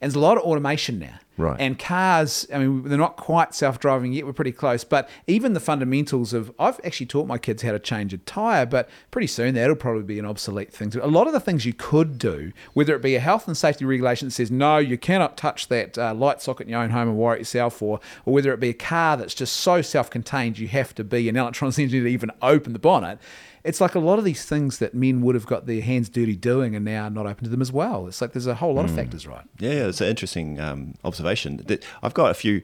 And 0.00 0.10
there's 0.10 0.16
a 0.16 0.24
lot 0.24 0.38
of 0.38 0.44
automation 0.44 0.98
now. 0.98 1.18
Right. 1.40 1.58
And 1.58 1.78
cars, 1.78 2.46
I 2.52 2.58
mean, 2.58 2.82
they're 2.84 2.98
not 2.98 3.16
quite 3.16 3.54
self 3.54 3.80
driving 3.80 4.12
yet. 4.12 4.26
We're 4.26 4.34
pretty 4.34 4.52
close. 4.52 4.84
But 4.84 5.08
even 5.26 5.54
the 5.54 5.60
fundamentals 5.60 6.32
of, 6.32 6.52
I've 6.58 6.78
actually 6.84 7.06
taught 7.06 7.26
my 7.26 7.38
kids 7.38 7.62
how 7.62 7.72
to 7.72 7.78
change 7.78 8.12
a 8.12 8.18
tyre, 8.18 8.66
but 8.66 8.90
pretty 9.10 9.26
soon 9.26 9.54
that'll 9.54 9.76
probably 9.76 10.02
be 10.02 10.18
an 10.18 10.26
obsolete 10.26 10.72
thing. 10.72 10.92
A 11.00 11.06
lot 11.06 11.26
of 11.26 11.32
the 11.32 11.40
things 11.40 11.64
you 11.64 11.72
could 11.72 12.18
do, 12.18 12.52
whether 12.74 12.94
it 12.94 13.00
be 13.00 13.14
a 13.14 13.20
health 13.20 13.46
and 13.46 13.56
safety 13.56 13.84
regulation 13.86 14.28
that 14.28 14.32
says, 14.32 14.50
no, 14.50 14.76
you 14.78 14.98
cannot 14.98 15.36
touch 15.36 15.68
that 15.68 15.96
uh, 15.96 16.12
light 16.12 16.42
socket 16.42 16.66
in 16.66 16.72
your 16.72 16.82
own 16.82 16.90
home 16.90 17.08
and 17.08 17.16
wire 17.16 17.36
it 17.36 17.40
yourself 17.40 17.74
for, 17.74 18.00
or 18.26 18.34
whether 18.34 18.52
it 18.52 18.60
be 18.60 18.70
a 18.70 18.74
car 18.74 19.16
that's 19.16 19.34
just 19.34 19.56
so 19.56 19.80
self 19.80 20.10
contained 20.10 20.58
you 20.58 20.68
have 20.68 20.94
to 20.94 21.04
be 21.04 21.28
an 21.28 21.36
electronics 21.36 21.78
engineer 21.78 22.04
to 22.04 22.10
even 22.10 22.30
open 22.42 22.74
the 22.74 22.78
bonnet 22.78 23.18
it's 23.64 23.80
like 23.80 23.94
a 23.94 23.98
lot 23.98 24.18
of 24.18 24.24
these 24.24 24.44
things 24.44 24.78
that 24.78 24.94
men 24.94 25.20
would 25.22 25.34
have 25.34 25.46
got 25.46 25.66
their 25.66 25.80
hands 25.82 26.08
dirty 26.08 26.36
doing 26.36 26.74
and 26.74 26.84
now 26.84 27.08
not 27.08 27.26
open 27.26 27.44
to 27.44 27.50
them 27.50 27.60
as 27.60 27.72
well. 27.72 28.06
It's 28.06 28.20
like 28.20 28.32
there's 28.32 28.46
a 28.46 28.54
whole 28.54 28.74
lot 28.74 28.84
of 28.84 28.94
factors, 28.94 29.26
right? 29.26 29.44
Yeah, 29.58 29.70
yeah, 29.72 29.86
it's 29.86 30.00
an 30.00 30.08
interesting 30.08 30.58
um, 30.60 30.94
observation. 31.04 31.64
I've 32.02 32.14
got 32.14 32.30
a 32.30 32.34
few. 32.34 32.62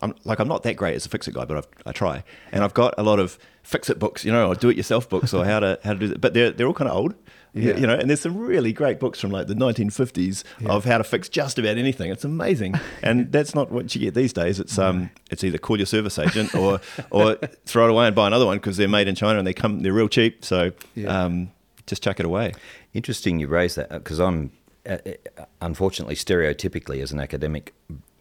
I'm 0.00 0.14
like 0.24 0.40
I'm 0.40 0.48
not 0.48 0.64
that 0.64 0.74
great 0.74 0.96
as 0.96 1.06
a 1.06 1.08
fix 1.08 1.28
it 1.28 1.34
guy, 1.34 1.44
but 1.44 1.56
I've, 1.56 1.68
I 1.86 1.92
try, 1.92 2.24
and 2.50 2.64
I've 2.64 2.74
got 2.74 2.94
a 2.98 3.02
lot 3.04 3.20
of 3.20 3.38
fix 3.62 3.88
it 3.88 3.98
books, 4.00 4.24
you 4.24 4.32
know, 4.32 4.48
or 4.48 4.54
do 4.56 4.68
it 4.68 4.76
yourself 4.76 5.08
books, 5.08 5.32
or 5.32 5.44
how 5.44 5.60
to 5.60 5.78
how 5.84 5.92
to 5.92 5.98
do 5.98 6.08
that. 6.08 6.20
But 6.20 6.34
they're 6.34 6.50
they're 6.50 6.66
all 6.66 6.74
kind 6.74 6.90
of 6.90 6.96
old, 6.96 7.14
Yeah. 7.54 7.76
you 7.76 7.86
know. 7.86 7.94
And 7.94 8.08
there's 8.08 8.20
some 8.22 8.36
really 8.38 8.72
great 8.72 8.98
books 8.98 9.20
from 9.20 9.30
like 9.30 9.46
the 9.46 9.54
1950s 9.54 10.42
of 10.66 10.84
how 10.84 10.98
to 10.98 11.04
fix 11.04 11.28
just 11.28 11.58
about 11.58 11.76
anything. 11.76 12.10
It's 12.10 12.24
amazing, 12.24 12.74
and 13.02 13.30
that's 13.30 13.54
not 13.54 13.70
what 13.70 13.94
you 13.94 14.00
get 14.00 14.14
these 14.14 14.32
days. 14.32 14.58
It's 14.58 14.78
um 14.78 15.10
it's 15.30 15.44
either 15.44 15.58
call 15.58 15.76
your 15.76 15.86
service 15.86 16.18
agent 16.18 16.54
or 16.54 16.80
or 17.10 17.36
throw 17.66 17.84
it 17.86 17.90
away 17.90 18.06
and 18.06 18.16
buy 18.16 18.26
another 18.26 18.46
one 18.46 18.56
because 18.58 18.76
they're 18.78 18.88
made 18.88 19.06
in 19.08 19.14
China 19.14 19.38
and 19.38 19.46
they 19.46 19.52
come 19.54 19.80
they're 19.80 19.92
real 19.92 20.08
cheap. 20.08 20.44
So 20.44 20.72
Yeah. 20.94 21.24
um, 21.24 21.50
just 21.86 22.02
chuck 22.02 22.20
it 22.20 22.26
away. 22.26 22.52
Interesting 22.94 23.38
you 23.38 23.48
raise 23.48 23.74
that 23.74 23.90
because 23.90 24.18
I'm 24.18 24.50
uh, 24.88 24.98
uh, 25.38 25.44
unfortunately, 25.60 26.14
stereotypically, 26.14 27.02
as 27.02 27.12
an 27.12 27.20
academic, 27.20 27.72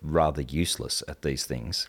rather 0.02 0.42
useless 0.42 1.04
at 1.08 1.22
these 1.22 1.46
things. 1.46 1.88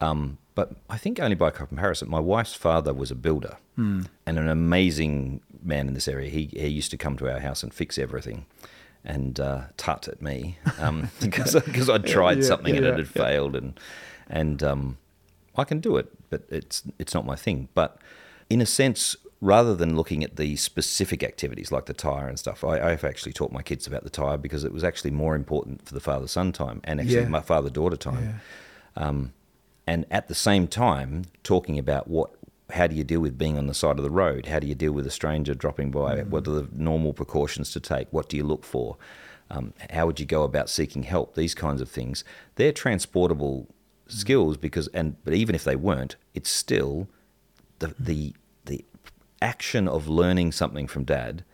Um, 0.00 0.38
but 0.54 0.72
I 0.88 0.96
think 0.98 1.20
only 1.20 1.36
by 1.36 1.50
comparison, 1.50 2.10
my 2.10 2.18
wife's 2.20 2.54
father 2.54 2.92
was 2.94 3.10
a 3.10 3.14
builder 3.14 3.56
and 3.76 4.08
an 4.26 4.46
amazing 4.48 5.40
man 5.64 5.88
in 5.88 5.94
this 5.94 6.08
area. 6.08 6.30
He, 6.30 6.46
he 6.52 6.68
used 6.68 6.90
to 6.90 6.96
come 6.96 7.16
to 7.18 7.30
our 7.32 7.40
house 7.40 7.62
and 7.62 7.72
fix 7.72 7.98
everything 7.98 8.46
and 9.04 9.40
uh, 9.40 9.62
tut 9.76 10.08
at 10.08 10.20
me 10.20 10.58
um, 10.78 11.10
because 11.20 11.54
because 11.54 11.88
I'd 11.88 12.06
tried 12.06 12.38
Yeah, 12.38 12.44
something 12.48 12.76
and 12.76 12.84
it 12.86 12.96
had 12.96 13.08
failed 13.08 13.56
and 13.56 13.78
and 14.28 14.62
um, 14.62 14.98
I 15.56 15.64
can 15.64 15.80
do 15.80 15.96
it, 15.96 16.08
but 16.30 16.42
it's 16.50 16.82
it's 16.98 17.14
not 17.14 17.24
my 17.26 17.36
thing. 17.36 17.68
But 17.74 17.98
in 18.48 18.60
a 18.60 18.66
sense, 18.66 19.16
rather 19.40 19.74
than 19.74 19.96
looking 19.96 20.22
at 20.22 20.36
the 20.36 20.56
specific 20.56 21.22
activities 21.22 21.72
like 21.72 21.86
the 21.86 21.94
tire 21.94 22.28
and 22.28 22.38
stuff, 22.38 22.62
I, 22.62 22.78
I've 22.90 23.04
actually 23.04 23.32
taught 23.32 23.52
my 23.52 23.62
kids 23.62 23.86
about 23.86 24.04
the 24.04 24.10
tire 24.10 24.36
because 24.36 24.64
it 24.64 24.72
was 24.72 24.84
actually 24.84 25.10
more 25.12 25.34
important 25.34 25.86
for 25.86 25.94
the 25.94 26.00
father 26.00 26.28
son 26.28 26.52
time 26.52 26.80
and 26.84 27.00
actually 27.00 27.22
Yeah. 27.22 27.28
my 27.28 27.40
father 27.40 27.70
daughter 27.70 27.96
time. 27.96 28.40
Um, 28.96 29.32
and 29.86 30.04
at 30.10 30.28
the 30.28 30.34
same 30.34 30.68
time, 30.68 31.24
talking 31.42 31.78
about 31.78 32.06
what, 32.06 32.30
how 32.70 32.86
do 32.86 32.96
you 32.96 33.04
deal 33.04 33.20
with 33.20 33.38
being 33.38 33.58
on 33.58 33.66
the 33.66 33.74
side 33.74 33.98
of 33.98 34.04
the 34.04 34.10
road? 34.10 34.46
How 34.46 34.58
do 34.58 34.66
you 34.66 34.74
deal 34.74 34.92
with 34.92 35.06
a 35.06 35.10
stranger 35.10 35.54
dropping 35.54 35.90
by? 35.90 36.16
Mm-hmm. 36.16 36.30
What 36.30 36.46
are 36.48 36.52
the 36.52 36.68
normal 36.72 37.12
precautions 37.12 37.72
to 37.72 37.80
take? 37.80 38.08
What 38.10 38.28
do 38.28 38.36
you 38.36 38.44
look 38.44 38.64
for? 38.64 38.96
Um, 39.50 39.72
how 39.90 40.06
would 40.06 40.20
you 40.20 40.26
go 40.26 40.42
about 40.44 40.70
seeking 40.70 41.02
help? 41.02 41.34
These 41.34 41.54
kinds 41.54 41.80
of 41.80 41.88
things. 41.88 42.24
They're 42.54 42.72
transportable 42.72 43.68
skills 44.06 44.54
mm-hmm. 44.54 44.62
because, 44.62 44.88
and 44.88 45.16
but 45.24 45.34
even 45.34 45.54
if 45.54 45.64
they 45.64 45.76
weren't, 45.76 46.16
it's 46.34 46.50
still 46.50 47.08
the 47.78 47.88
mm-hmm. 47.88 48.04
the 48.04 48.34
the 48.66 48.84
action 49.42 49.88
of 49.88 50.08
learning 50.08 50.52
something 50.52 50.86
from 50.86 51.04
dad 51.04 51.44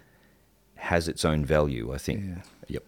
has 0.76 1.08
its 1.08 1.24
own 1.24 1.44
value. 1.44 1.92
I 1.92 1.98
think. 1.98 2.24
Yeah. 2.24 2.42
Yep. 2.68 2.84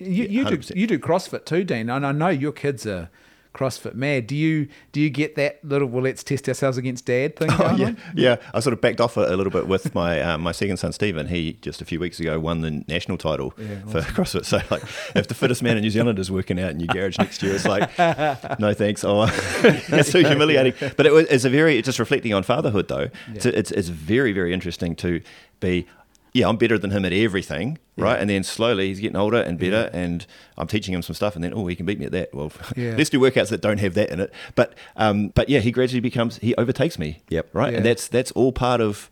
You, 0.00 0.24
you 0.24 0.44
do 0.44 0.60
you 0.74 0.86
do 0.86 0.98
CrossFit 0.98 1.46
too, 1.46 1.64
Dean, 1.64 1.88
and 1.88 2.04
I 2.06 2.12
know 2.12 2.28
your 2.28 2.52
kids 2.52 2.86
are 2.86 3.08
CrossFit 3.54 3.94
mad. 3.94 4.26
Do 4.26 4.34
you 4.36 4.68
do 4.92 5.00
you 5.00 5.08
get 5.10 5.36
that 5.36 5.64
little 5.64 5.88
well, 5.88 6.02
let's 6.02 6.24
test 6.24 6.48
ourselves 6.48 6.76
against 6.76 7.06
dad 7.06 7.36
thing 7.36 7.48
Oh, 7.52 7.76
yeah, 7.76 7.86
on? 7.86 7.96
yeah. 8.14 8.36
I 8.52 8.60
sort 8.60 8.72
of 8.72 8.80
backed 8.80 9.00
off 9.00 9.16
a, 9.16 9.20
a 9.20 9.36
little 9.36 9.52
bit 9.52 9.68
with 9.68 9.94
my 9.94 10.20
um, 10.20 10.40
my 10.42 10.52
second 10.52 10.76
son 10.78 10.92
Stephen. 10.92 11.28
He 11.28 11.54
just 11.62 11.80
a 11.80 11.84
few 11.84 12.00
weeks 12.00 12.18
ago 12.20 12.38
won 12.40 12.60
the 12.62 12.84
national 12.88 13.16
title 13.16 13.54
Yeah, 13.56 13.78
for 13.86 14.00
CrossFit. 14.14 14.44
So 14.44 14.60
like, 14.70 14.82
if 15.14 15.28
the 15.28 15.34
fittest 15.34 15.62
man 15.62 15.76
in 15.76 15.82
New 15.82 15.90
Zealand 15.90 16.18
is 16.18 16.30
working 16.30 16.58
out 16.60 16.70
in 16.72 16.80
your 16.80 16.88
garage 16.88 17.16
next 17.18 17.42
year, 17.42 17.54
it's 17.54 17.64
like, 17.64 17.96
no 18.58 18.74
thanks. 18.74 19.04
Oh, 19.04 19.22
it's 19.62 20.10
so 20.10 20.18
humiliating. 20.22 20.74
But 20.96 21.06
it 21.06 21.12
was 21.12 21.26
it's 21.28 21.44
a 21.44 21.50
very 21.50 21.80
just 21.82 21.98
reflecting 21.98 22.34
on 22.34 22.42
fatherhood 22.42 22.88
though. 22.88 23.08
It's, 23.34 23.46
it's 23.46 23.70
it's 23.70 23.88
very 23.88 24.32
very 24.32 24.52
interesting 24.52 24.96
to 24.96 25.20
be. 25.60 25.86
Yeah, 26.34 26.48
I'm 26.48 26.56
better 26.56 26.76
than 26.78 26.90
him 26.90 27.04
at 27.04 27.12
everything, 27.12 27.78
right? 27.96 28.18
And 28.20 28.28
then 28.28 28.42
slowly 28.42 28.88
he's 28.88 28.98
getting 28.98 29.16
older 29.16 29.36
and 29.40 29.56
better, 29.56 29.88
and 29.92 30.26
I'm 30.58 30.66
teaching 30.66 30.92
him 30.92 31.00
some 31.00 31.14
stuff, 31.14 31.36
and 31.36 31.44
then 31.44 31.54
oh, 31.54 31.66
he 31.68 31.76
can 31.76 31.86
beat 31.86 32.00
me 32.00 32.06
at 32.06 32.12
that. 32.12 32.34
Well, 32.34 32.50
Yeah. 32.76 32.94
let's 32.98 33.08
do 33.08 33.20
workouts 33.20 33.50
that 33.50 33.60
don't 33.60 33.78
have 33.78 33.94
that 33.94 34.10
in 34.10 34.18
it. 34.18 34.32
But 34.56 34.74
um, 34.96 35.28
but 35.28 35.48
yeah, 35.48 35.60
he 35.60 35.70
gradually 35.70 36.00
becomes 36.00 36.38
he 36.38 36.52
overtakes 36.56 36.98
me. 36.98 37.22
Yep. 37.28 37.50
Right, 37.54 37.72
and 37.72 37.86
that's 37.86 38.08
that's 38.08 38.32
all 38.32 38.50
part 38.52 38.80
of 38.80 39.08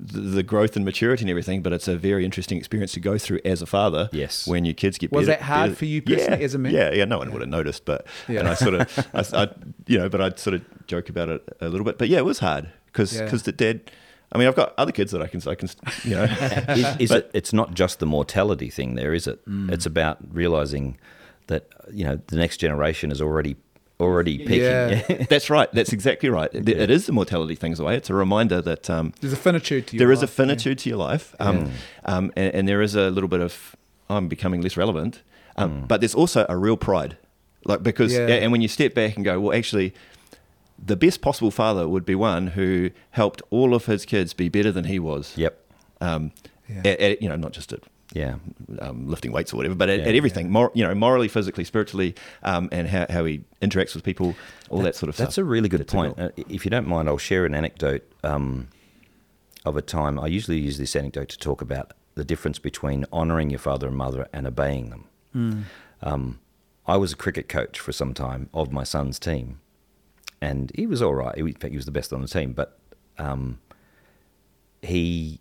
the, 0.00 0.42
growth 0.42 0.74
and 0.74 0.84
maturity 0.84 1.24
and 1.24 1.30
everything. 1.30 1.60
But 1.62 1.74
it's 1.74 1.88
a 1.88 1.96
very 1.96 2.24
interesting 2.24 2.56
experience 2.56 2.92
to 2.92 3.00
go 3.00 3.18
through 3.18 3.40
as 3.44 3.60
a 3.60 3.66
father. 3.66 4.08
Yes. 4.10 4.46
when 4.48 4.64
your 4.64 4.74
kids 4.74 4.96
get 4.96 5.12
Was 5.12 5.26
better- 5.26 5.38
that 5.40 5.44
hard 5.44 5.66
better- 5.72 5.76
for 5.76 5.84
you 5.84 6.00
personally 6.00 6.38
yeah, 6.40 6.44
as 6.46 6.54
a 6.54 6.58
man? 6.58 6.72
Yeah, 6.72 6.90
yeah. 6.94 7.04
No 7.04 7.18
one 7.18 7.30
would 7.32 7.42
have 7.42 7.50
noticed, 7.50 7.84
but 7.84 8.06
Yeah. 8.28 8.40
and 8.40 8.48
I 8.48 8.54
sort 8.54 8.74
of, 8.74 9.08
I, 9.14 9.42
I, 9.42 9.48
you 9.86 9.98
know, 9.98 10.08
but 10.08 10.22
I'd 10.22 10.38
sort 10.38 10.54
of 10.54 10.86
joke 10.86 11.10
about 11.10 11.28
it 11.28 11.42
a 11.60 11.68
little 11.68 11.84
bit. 11.84 11.98
But 11.98 12.08
yeah, 12.08 12.16
it 12.18 12.24
was 12.24 12.38
hard 12.38 12.70
because 12.86 13.14
Yeah. 13.14 13.26
the 13.26 13.52
dad. 13.52 13.90
I 14.32 14.38
mean, 14.38 14.48
I've 14.48 14.56
got 14.56 14.72
other 14.78 14.92
kids 14.92 15.12
that 15.12 15.20
I 15.22 15.26
can, 15.26 15.40
I 15.46 15.54
can, 15.54 15.68
you 16.04 16.14
know. 16.16 16.24
is, 16.68 16.96
is 16.98 17.08
But- 17.10 17.24
it? 17.26 17.30
It's 17.34 17.52
not 17.52 17.74
just 17.74 17.98
the 17.98 18.06
mortality 18.06 18.70
thing, 18.70 18.94
there 18.94 19.12
is 19.14 19.26
it? 19.26 19.44
Mm. 19.46 19.70
It's 19.70 19.86
about 19.86 20.18
realizing 20.32 20.96
that 21.48 21.68
you 21.92 22.04
know 22.04 22.18
the 22.28 22.36
next 22.36 22.58
generation 22.58 23.10
is 23.12 23.20
already 23.20 23.56
already 24.00 24.38
peaking. 24.38 24.62
Yeah. 24.62 25.24
That's 25.28 25.48
right. 25.50 25.70
That's 25.72 25.92
exactly 25.92 26.28
right. 26.28 26.50
It, 26.52 26.68
it 26.68 26.90
is 26.90 27.06
the 27.06 27.12
mortality 27.12 27.54
things 27.54 27.78
away. 27.78 27.96
It's 27.96 28.10
a 28.10 28.14
reminder 28.14 28.60
that 28.62 28.88
um, 28.90 29.12
There's 29.20 29.32
a 29.32 29.36
finitude 29.36 29.86
to 29.88 29.96
your 29.96 29.98
life. 30.00 30.06
there 30.06 30.12
is 30.12 30.18
a 30.20 30.22
life, 30.22 30.30
yeah. 30.30 30.36
finitude 30.36 30.78
to 30.78 30.88
your 30.88 30.98
life, 30.98 31.34
um, 31.38 31.70
um, 32.04 32.32
and, 32.36 32.54
and 32.54 32.68
there 32.68 32.80
is 32.82 32.94
a 32.96 33.10
little 33.10 33.28
bit 33.28 33.40
of 33.40 33.76
I'm 34.10 34.28
becoming 34.28 34.60
less 34.62 34.76
relevant, 34.76 35.22
um, 35.56 35.84
but 35.86 36.00
there's 36.00 36.14
also 36.14 36.46
a 36.48 36.56
real 36.56 36.76
pride, 36.76 37.16
like 37.64 37.82
because 37.82 38.12
Yeah. 38.12 38.26
and 38.28 38.50
when 38.52 38.60
you 38.62 38.68
step 38.68 38.94
back 38.94 39.16
and 39.16 39.24
go, 39.24 39.38
well, 39.40 39.56
actually, 39.56 39.94
the 40.84 40.96
best 40.96 41.20
possible 41.20 41.50
father 41.50 41.88
would 41.88 42.04
be 42.04 42.14
one 42.14 42.48
who 42.48 42.90
helped 43.10 43.40
all 43.50 43.74
of 43.74 43.86
his 43.86 44.04
kids 44.04 44.34
be 44.34 44.48
better 44.48 44.72
than 44.72 44.84
he 44.84 44.98
was. 44.98 45.32
Yep. 45.36 45.58
Um, 46.00 46.32
Yeah. 46.68 46.78
at- 46.84 47.00
at- 47.00 47.22
you 47.22 47.28
know, 47.28 47.36
not 47.36 47.52
just 47.52 47.72
at 47.72 47.80
Yeah. 48.12 48.36
um, 48.80 49.06
lifting 49.08 49.30
weights 49.32 49.52
or 49.52 49.56
whatever, 49.58 49.74
but 49.74 49.88
at, 49.88 50.00
Yeah. 50.00 50.06
at 50.06 50.14
everything, 50.14 50.50
mor- 50.50 50.72
you 50.74 50.84
know, 50.84 50.94
morally, 50.94 51.28
physically, 51.28 51.64
spiritually, 51.64 52.14
um, 52.42 52.68
and 52.72 52.88
how, 52.88 53.06
how 53.08 53.24
he 53.24 53.42
interacts 53.62 53.94
with 53.94 54.02
people, 54.04 54.34
all 54.70 54.82
that, 54.82 54.94
sort 54.96 55.08
of 55.08 55.16
That's 55.16 55.16
stuff. 55.16 55.26
That's 55.28 55.38
a 55.38 55.44
really 55.44 55.68
good 55.68 55.80
That's 55.80 55.92
point. 55.92 56.16
real- 56.18 56.26
Uh, 56.26 56.42
if 56.48 56.64
you 56.64 56.70
don't 56.70 56.86
mind, 56.88 57.08
I'll 57.08 57.18
share 57.18 57.44
an 57.46 57.54
anecdote 57.54 58.02
um, 58.24 58.68
of 59.64 59.76
a 59.76 59.82
time. 59.82 60.18
I 60.18 60.26
usually 60.26 60.58
use 60.58 60.78
this 60.78 60.94
anecdote 60.96 61.28
to 61.30 61.38
talk 61.38 61.62
about 61.62 61.92
the 62.14 62.24
difference 62.24 62.58
between 62.58 63.06
honouring 63.12 63.50
your 63.50 63.58
father 63.60 63.86
and 63.88 63.96
mother 63.96 64.26
and 64.32 64.46
obeying 64.46 64.90
them. 64.90 65.64
Um, 66.02 66.38
I 66.86 66.96
was 66.96 67.12
a 67.12 67.16
cricket 67.16 67.48
coach 67.48 67.78
for 67.80 67.92
some 67.92 68.12
time 68.12 68.50
of 68.52 68.72
my 68.72 68.82
son's 68.84 69.18
team, 69.18 69.60
and 70.42 70.72
he 70.74 70.88
was 70.88 71.00
all 71.00 71.14
right. 71.14 71.36
He, 71.36 71.40
in 71.40 71.52
fact, 71.54 71.70
he 71.70 71.76
was 71.76 71.86
the 71.86 71.92
best 71.92 72.12
on 72.12 72.20
the 72.20 72.26
team, 72.26 72.52
but 72.52 72.76
um, 73.16 73.60
he 74.82 75.40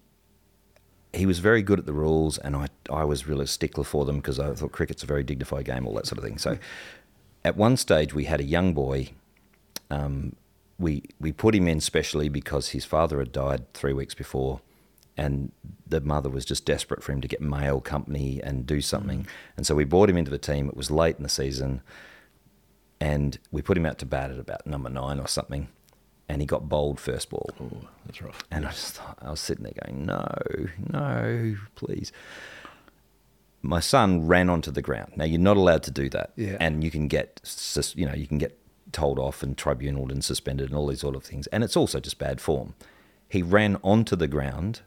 he 1.11 1.25
was 1.25 1.39
very 1.39 1.63
good 1.63 1.79
at 1.79 1.87
the 1.87 1.93
rules, 1.93 2.37
and 2.37 2.55
I 2.55 2.67
I 2.89 3.03
was 3.03 3.27
really 3.27 3.45
a 3.45 3.47
stickler 3.47 3.83
for 3.83 4.05
them 4.05 4.17
because 4.17 4.39
I 4.39 4.53
thought 4.53 4.71
cricket's 4.71 5.01
a 5.01 5.07
very 5.07 5.23
dignified 5.23 5.65
game, 5.65 5.87
all 5.87 5.95
that 5.95 6.05
sort 6.05 6.19
of 6.19 6.23
thing. 6.23 6.37
So, 6.37 6.59
at 7.43 7.57
one 7.57 7.77
stage, 7.77 8.13
we 8.13 8.25
had 8.25 8.39
a 8.39 8.43
young 8.43 8.75
boy. 8.75 9.09
Um, 9.89 10.35
we 10.77 11.03
we 11.19 11.31
put 11.31 11.55
him 11.55 11.67
in 11.67 11.81
specially 11.81 12.29
because 12.29 12.69
his 12.69 12.85
father 12.85 13.17
had 13.17 13.31
died 13.31 13.73
three 13.73 13.93
weeks 13.93 14.13
before, 14.13 14.61
and 15.17 15.51
the 15.87 15.99
mother 15.99 16.29
was 16.29 16.45
just 16.45 16.63
desperate 16.63 17.01
for 17.01 17.11
him 17.11 17.21
to 17.21 17.27
get 17.27 17.41
male 17.41 17.81
company 17.81 18.39
and 18.43 18.67
do 18.67 18.81
something. 18.81 19.25
And 19.57 19.65
so 19.65 19.73
we 19.73 19.83
brought 19.83 20.11
him 20.11 20.17
into 20.17 20.31
the 20.31 20.37
team. 20.37 20.67
It 20.67 20.77
was 20.77 20.91
late 20.91 21.17
in 21.17 21.23
the 21.23 21.29
season, 21.29 21.81
and 23.01 23.37
we 23.51 23.61
put 23.61 23.75
him 23.77 23.85
out 23.85 23.97
to 23.99 24.05
bat 24.05 24.31
at 24.31 24.39
about 24.39 24.65
number 24.65 24.89
nine 24.89 25.19
or 25.19 25.27
something, 25.27 25.67
and 26.29 26.39
he 26.41 26.45
got 26.45 26.69
bowled 26.69 26.99
first 26.99 27.29
ball. 27.29 27.49
Oh, 27.59 27.87
that's 28.05 28.21
rough. 28.21 28.43
And 28.49 28.65
I 28.65 28.69
just 28.69 28.93
thought, 28.95 29.17
I 29.21 29.31
was 29.31 29.41
sitting 29.41 29.63
there 29.65 29.73
going, 29.83 30.05
no, 30.05 30.25
no, 30.89 31.55
please. 31.75 32.13
My 33.63 33.79
son 33.79 34.25
ran 34.27 34.49
onto 34.49 34.71
the 34.71 34.81
ground. 34.81 35.13
Now 35.15 35.25
you're 35.25 35.39
not 35.39 35.57
allowed 35.57 35.83
to 35.83 35.91
do 35.91 36.09
that, 36.09 36.31
Yeah. 36.35 36.57
and 36.59 36.83
you 36.83 36.89
can 36.91 37.07
get, 37.07 37.41
you 37.95 38.05
know, 38.05 38.13
you 38.13 38.27
can 38.27 38.37
get 38.37 38.57
told 38.91 39.19
off 39.19 39.43
and 39.43 39.57
tribunaled 39.57 40.11
and 40.11 40.23
suspended 40.23 40.69
and 40.69 40.77
all 40.77 40.87
these 40.87 41.01
sort 41.01 41.15
of 41.15 41.23
things. 41.23 41.47
And 41.47 41.63
it's 41.63 41.77
also 41.77 41.99
just 41.99 42.17
bad 42.17 42.39
form. 42.41 42.73
He 43.29 43.41
ran 43.41 43.77
onto 43.83 44.15
the 44.15 44.27
ground, 44.27 44.81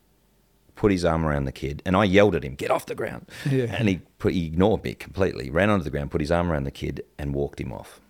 put 0.77 0.91
his 0.93 1.05
arm 1.05 1.25
around 1.25 1.45
the 1.45 1.53
kid, 1.53 1.83
and 1.87 1.97
I 1.97 2.05
yelled 2.05 2.35
at 2.35 2.45
him, 2.45 2.55
"Get 2.57 2.71
off 2.71 2.85
the 2.87 2.95
ground!" 2.95 3.27
Yeah. 3.51 3.75
And 3.79 3.89
he 3.89 4.01
put, 4.19 4.33
he 4.35 4.47
ignored 4.47 4.83
me 4.85 4.95
completely. 4.95 5.49
Ran 5.51 5.71
onto 5.71 5.85
the 5.85 5.91
ground, 5.91 6.11
put 6.11 6.21
his 6.21 6.31
arm 6.33 6.51
around 6.51 6.65
the 6.65 6.71
kid, 6.71 7.05
and 7.19 7.35
walked 7.35 7.61
him 7.61 7.73
off. 7.73 8.01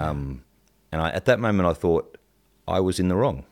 Um, 0.00 0.44
and 0.92 1.02
I, 1.02 1.10
at 1.10 1.24
that 1.26 1.40
moment, 1.40 1.68
I 1.68 1.72
thought 1.72 2.18
I 2.66 2.80
was 2.80 2.98
in 2.98 3.08
the 3.08 3.16
wrong. 3.16 3.44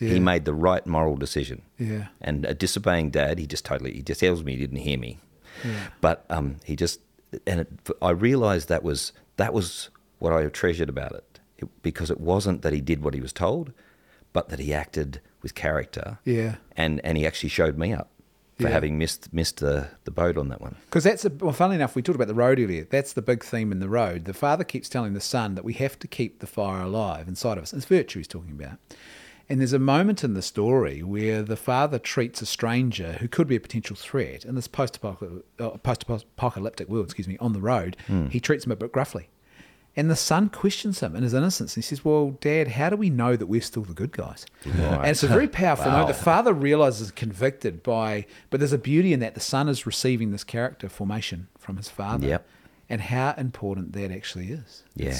Yeah. 0.00 0.14
He 0.14 0.20
made 0.20 0.44
the 0.44 0.54
right 0.54 0.84
moral 0.86 1.16
decision. 1.16 1.62
Yeah. 1.78 2.08
And 2.20 2.44
a 2.44 2.54
disobeying 2.54 3.10
dad, 3.10 3.38
he 3.38 3.46
just 3.46 3.64
totally, 3.64 3.92
he 3.92 4.02
just 4.02 4.20
tells 4.20 4.42
me 4.42 4.52
he 4.52 4.58
didn't 4.58 4.78
hear 4.78 4.98
me. 4.98 5.20
Yeah. 5.64 5.88
But 6.00 6.24
um, 6.28 6.56
he 6.64 6.74
just, 6.76 7.00
and 7.46 7.60
it, 7.60 7.68
I 8.00 8.10
realized 8.10 8.68
that 8.68 8.82
was, 8.82 9.12
that 9.36 9.54
was 9.54 9.90
what 10.18 10.32
I 10.32 10.44
treasured 10.46 10.88
about 10.88 11.12
it. 11.12 11.40
it. 11.58 11.68
Because 11.82 12.10
it 12.10 12.20
wasn't 12.20 12.62
that 12.62 12.72
he 12.72 12.80
did 12.80 13.02
what 13.02 13.14
he 13.14 13.20
was 13.20 13.32
told, 13.32 13.72
but 14.32 14.48
that 14.48 14.58
he 14.58 14.74
acted 14.74 15.20
with 15.42 15.54
character. 15.54 16.18
Yeah. 16.24 16.56
And, 16.76 17.00
and 17.04 17.16
he 17.16 17.26
actually 17.26 17.50
showed 17.50 17.78
me 17.78 17.92
up 17.92 18.10
for 18.58 18.64
Yeah. 18.64 18.70
having 18.70 18.98
missed, 18.98 19.32
missed 19.32 19.58
the, 19.58 19.88
the 20.04 20.10
boat 20.10 20.36
on 20.36 20.48
that 20.48 20.60
one. 20.60 20.76
Because 20.86 21.04
that's 21.04 21.24
a, 21.24 21.30
well, 21.30 21.52
funnily 21.52 21.76
enough, 21.76 21.94
we 21.96 22.02
talked 22.02 22.16
about 22.16 22.28
the 22.28 22.34
road 22.34 22.58
earlier. 22.60 22.84
That's 22.84 23.12
the 23.12 23.22
big 23.22 23.42
theme 23.44 23.72
in 23.72 23.80
the 23.80 23.88
road. 23.88 24.24
The 24.26 24.34
father 24.34 24.64
keeps 24.64 24.88
telling 24.88 25.14
the 25.14 25.20
son 25.20 25.54
that 25.54 25.64
we 25.64 25.72
have 25.74 25.98
to 26.00 26.06
keep 26.08 26.40
the 26.40 26.46
fire 26.46 26.82
alive 26.82 27.28
inside 27.28 27.56
of 27.58 27.64
us. 27.64 27.72
It's 27.72 27.84
virtue 27.86 28.18
he's 28.18 28.28
talking 28.28 28.52
about. 28.52 28.78
And 29.48 29.58
there's 29.60 29.72
a 29.72 29.78
moment 29.78 30.22
in 30.22 30.34
the 30.34 30.40
story 30.42 31.02
where 31.02 31.42
the 31.42 31.56
father 31.56 31.98
treats 31.98 32.40
a 32.40 32.46
stranger 32.46 33.14
who 33.20 33.26
could 33.28 33.48
be 33.48 33.56
a 33.56 33.60
potential 33.60 33.96
threat 33.96 34.44
in 34.44 34.54
this 34.54 34.68
post-apocalyptic, 34.68 35.44
uh, 35.58 35.70
post-apocalyptic 35.78 36.88
world, 36.88 37.06
excuse 37.06 37.28
me, 37.28 37.36
on 37.38 37.52
the 37.52 37.60
road. 37.60 37.96
He 38.30 38.38
treats 38.40 38.64
him 38.64 38.72
a 38.72 38.76
bit 38.76 38.92
gruffly. 38.92 39.28
And 39.94 40.10
the 40.10 40.16
son 40.16 40.48
questions 40.48 41.00
him 41.00 41.14
in 41.14 41.22
his 41.22 41.34
innocence. 41.34 41.76
And 41.76 41.84
he 41.84 41.86
says, 41.86 42.04
Well, 42.04 42.38
Dad, 42.40 42.68
how 42.68 42.88
do 42.88 42.96
we 42.96 43.10
know 43.10 43.36
that 43.36 43.46
we're 43.46 43.60
still 43.60 43.82
the 43.82 43.92
good 43.92 44.12
guys? 44.12 44.46
And 44.64 45.06
it's 45.06 45.22
a 45.22 45.28
very 45.28 45.48
powerful 45.62 45.90
moment. 45.90 46.08
The 46.08 46.14
father 46.14 46.54
realizes 46.54 47.10
convicted 47.10 47.82
by, 47.82 48.26
but 48.50 48.60
there's 48.60 48.72
a 48.72 48.78
beauty 48.78 49.12
in 49.12 49.20
that. 49.20 49.34
The 49.34 49.40
son 49.40 49.68
is 49.68 49.84
receiving 49.84 50.30
this 50.30 50.44
character 50.44 50.88
formation 50.88 51.48
from 51.58 51.76
his 51.76 51.88
father. 51.88 52.26
Yep. 52.26 52.46
And 52.88 53.00
how 53.00 53.34
important 53.36 53.92
that 53.92 54.10
actually 54.10 54.50
is. 54.50 54.82
Yeah. 54.94 55.16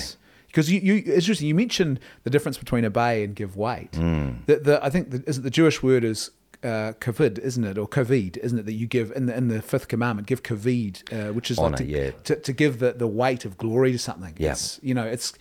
Because 0.47 0.71
you, 0.71 0.81
you, 0.81 0.95
it's 0.97 1.09
interesting. 1.09 1.49
You 1.49 1.55
mentioned 1.55 2.01
the 2.25 2.31
difference 2.31 2.59
between 2.59 2.85
obey 2.85 3.25
and 3.25 3.35
give 3.35 3.57
weight. 3.57 3.93
Mm. 3.93 4.45
The, 4.47 4.57
the, 4.57 4.85
I 4.85 4.91
think 4.91 5.11
the, 5.11 5.19
the 5.19 5.51
Jewish 5.51 5.83
word 5.83 6.05
is 6.05 6.31
uh, 6.65 6.93
COVID, 7.01 7.39
isn't 7.39 7.65
it, 7.65 7.77
or 7.79 7.89
kavid, 7.89 8.37
isn't 8.39 8.59
it, 8.59 8.67
that 8.67 8.73
you 8.75 8.87
give 8.87 9.11
in 9.13 9.27
the 9.27 9.37
in 9.37 9.49
the 9.49 9.61
fifth 9.63 9.89
commandment, 9.89 10.29
give 10.29 10.43
kavid, 10.43 11.03
uh, 11.13 11.33
which 11.33 11.51
is 11.51 11.59
Honor, 11.59 11.71
like 11.71 11.79
to, 11.79 11.85
yeah. 11.85 12.11
to, 12.25 12.37
to 12.37 12.53
give 12.53 12.79
the, 12.79 12.93
the 12.93 13.07
weight 13.07 13.45
of 13.45 13.57
glory 13.59 13.93
to 13.93 13.99
something. 13.99 14.35
Yeah. 14.39 14.53
It's, 14.53 14.79
you 14.83 14.95
know, 14.95 15.05
it's 15.05 15.33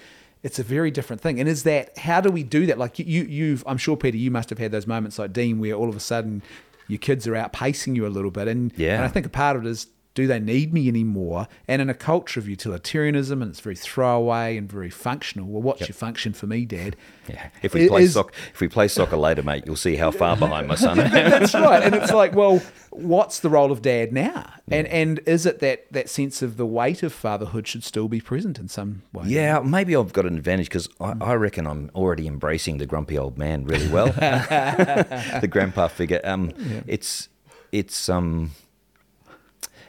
it's 0.43 0.57
a 0.57 0.63
very 0.63 0.89
different 0.91 1.21
thing. 1.21 1.39
And 1.39 1.47
is 1.47 1.63
that 1.63 1.97
how 1.97 2.21
do 2.21 2.31
we 2.31 2.43
do 2.43 2.65
that? 2.65 2.77
Like 2.77 2.97
you, 2.99 3.05
you 3.05 3.23
you've 3.23 3.63
I'm 3.67 3.77
sure 3.77 3.95
Peter, 3.95 4.17
you 4.17 4.31
must 4.31 4.49
have 4.49 4.57
had 4.59 4.71
those 4.71 4.87
moments 4.87 5.19
like 5.19 5.33
Dean, 5.33 5.59
where 5.59 5.73
all 5.73 5.89
of 5.89 5.95
a 5.95 5.99
sudden 5.99 6.41
your 6.87 6.99
kids 6.99 7.27
are 7.27 7.33
outpacing 7.33 7.95
you 7.95 8.05
a 8.05 8.09
little 8.09 8.31
bit, 8.31 8.47
and 8.47 8.73
Yeah. 8.75 8.95
and 8.95 9.05
I 9.05 9.07
think 9.07 9.25
a 9.25 9.29
part 9.29 9.55
of 9.57 9.65
it 9.65 9.69
is. 9.69 9.87
Do 10.13 10.27
they 10.27 10.39
need 10.39 10.73
me 10.73 10.89
anymore? 10.89 11.47
And 11.69 11.81
in 11.81 11.89
a 11.89 11.93
culture 11.93 12.37
of 12.39 12.47
utilitarianism 12.49 13.41
and 13.41 13.49
it's 13.51 13.61
very 13.61 13.77
throwaway 13.77 14.57
and 14.57 14.69
very 14.69 14.89
functional. 14.89 15.47
Well, 15.47 15.61
what's 15.61 15.81
your 15.87 15.93
function 15.93 16.33
for 16.33 16.47
me, 16.47 16.65
Dad? 16.65 16.95
Yeah. 17.29 17.49
If 17.61 17.73
we 17.73 17.83
It 17.85 17.89
play 17.89 18.03
is- 18.03 18.13
soc- 18.13 18.33
if 18.53 18.59
we 18.59 18.67
play 18.67 18.89
soccer 18.89 19.15
later, 19.15 19.41
mate, 19.41 19.63
you'll 19.65 19.77
see 19.77 19.95
how 19.95 20.11
far 20.11 20.35
behind 20.35 20.67
my 20.67 20.75
son. 20.75 20.99
is. 20.99 21.11
That's 21.13 21.53
right. 21.53 21.81
And 21.81 21.95
it's 21.95 22.11
like, 22.11 22.33
well, 22.35 22.61
what's 22.89 23.39
the 23.39 23.49
role 23.49 23.71
of 23.71 23.81
dad 23.81 24.11
now? 24.11 24.51
And 24.69 24.85
and 24.87 25.19
is 25.25 25.45
it 25.45 25.59
that 25.59 25.85
that 25.93 26.09
sense 26.09 26.41
of 26.41 26.57
the 26.57 26.65
weight 26.65 27.03
of 27.03 27.13
fatherhood 27.13 27.67
should 27.67 27.83
still 27.85 28.09
be 28.09 28.19
present 28.19 28.59
in 28.59 28.67
some 28.67 29.03
way? 29.13 29.27
Yeah, 29.27 29.59
maybe 29.59 29.95
I've 29.95 30.11
got 30.11 30.25
an 30.25 30.35
advantage 30.35 30.67
because 30.67 30.89
I, 30.99 31.13
I 31.21 31.33
reckon 31.35 31.65
I'm 31.67 31.89
already 31.95 32.27
embracing 32.27 32.79
the 32.79 32.85
grumpy 32.87 33.17
old 33.17 33.37
man 33.37 33.63
really 33.63 33.87
well. 33.87 34.07
the 34.11 35.47
grandpa 35.49 35.87
figure. 35.87 36.19
Um, 36.23 36.51
It's 36.87 37.29
it's 37.71 38.09
um, 38.09 38.51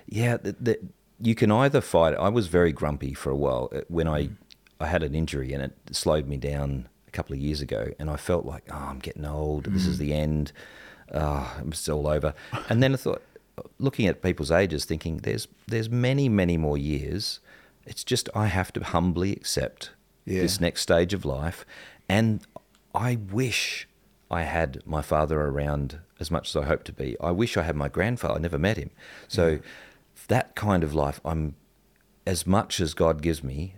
yeah. 0.06 0.36
The, 0.36 0.56
the, 0.60 0.78
you 1.20 1.34
can 1.34 1.52
either 1.52 1.80
fight. 1.80 2.14
I 2.14 2.28
was 2.28 2.48
very 2.48 2.72
grumpy 2.72 3.14
for 3.14 3.30
a 3.30 3.36
while 3.36 3.70
uh, 3.74 3.80
when 3.88 4.08
I 4.08 4.24
mm. 4.24 4.36
I 4.80 4.86
had 4.86 5.02
an 5.04 5.14
injury 5.14 5.52
and 5.52 5.62
it 5.62 5.76
slowed 5.92 6.26
me 6.26 6.36
down 6.36 6.88
a 7.06 7.10
couple 7.12 7.34
of 7.34 7.40
years 7.40 7.60
ago, 7.60 7.92
and 7.98 8.10
I 8.10 8.16
felt 8.16 8.44
like 8.44 8.64
oh, 8.70 8.76
I'm 8.76 8.98
getting 8.98 9.24
old. 9.24 9.64
This 9.66 9.86
is 9.86 9.96
mm. 9.96 10.00
the 10.00 10.14
end. 10.14 10.52
Ah, 11.14 11.56
oh, 11.58 11.68
it's 11.68 11.88
all 11.88 12.08
over. 12.08 12.34
And 12.68 12.82
then 12.82 12.94
I 12.94 12.96
thought, 12.96 13.22
looking 13.78 14.06
at 14.06 14.22
people's 14.22 14.50
ages, 14.50 14.84
thinking 14.84 15.18
there's 15.18 15.46
there's 15.68 15.88
many 15.88 16.28
many 16.28 16.56
more 16.56 16.76
years. 16.78 17.40
It's 17.86 18.04
just 18.04 18.28
I 18.34 18.46
have 18.46 18.72
to 18.74 18.82
humbly 18.82 19.32
accept 19.32 19.90
Yeah. 20.24 20.42
this 20.42 20.60
next 20.60 20.82
stage 20.82 21.14
of 21.14 21.24
life, 21.24 21.64
and 22.08 22.40
I 22.94 23.16
wish 23.30 23.88
I 24.30 24.42
had 24.42 24.82
my 24.86 25.02
father 25.02 25.40
around 25.40 25.98
as 26.18 26.30
much 26.30 26.48
as 26.48 26.56
I 26.56 26.64
hope 26.64 26.84
to 26.84 26.92
be. 26.92 27.16
I 27.20 27.30
wish 27.30 27.56
I 27.56 27.62
had 27.62 27.76
my 27.76 27.88
grandfather. 27.88 28.34
I 28.34 28.38
never 28.38 28.58
met 28.58 28.76
him, 28.76 28.90
so 29.28 29.58
that 30.32 30.54
kind 30.54 30.82
of 30.82 30.94
life, 30.94 31.20
I'm 31.26 31.56
as 32.26 32.46
much 32.46 32.80
as 32.80 32.94
God 32.94 33.20
gives 33.20 33.44
me. 33.44 33.74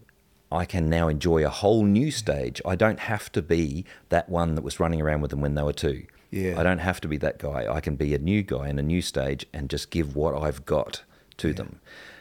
I 0.53 0.65
can 0.65 0.89
now 0.89 1.09
enjoy 1.09 1.45
a 1.45 1.49
whole 1.49 1.85
new 1.85 2.13
stage. 2.13 2.63
I 2.65 2.77
don't 2.77 3.01
have 3.01 3.33
to 3.33 3.43
be 3.43 3.85
that 4.11 4.29
one 4.29 4.55
that 4.55 4.63
was 4.63 4.79
running 4.79 5.03
around 5.03 5.21
with 5.21 5.33
them 5.33 5.41
when 5.41 5.57
they 5.57 5.65
were 5.65 5.73
two. 5.73 6.07
Yeah. 6.31 6.55
I 6.59 6.63
don't 6.63 6.79
have 6.79 7.01
to 7.01 7.09
be 7.09 7.17
that 7.17 7.39
guy. 7.39 7.67
I 7.73 7.81
can 7.81 7.97
be 7.97 8.15
a 8.15 8.19
new 8.19 8.45
guy 8.45 8.69
in 8.69 8.79
a 8.79 8.83
new 8.83 9.03
stage 9.03 9.47
and 9.53 9.69
just 9.69 9.91
give 9.91 10.15
what 10.15 10.41
I've 10.41 10.65
got 10.65 11.03
to 11.39 11.53
them, 11.53 11.81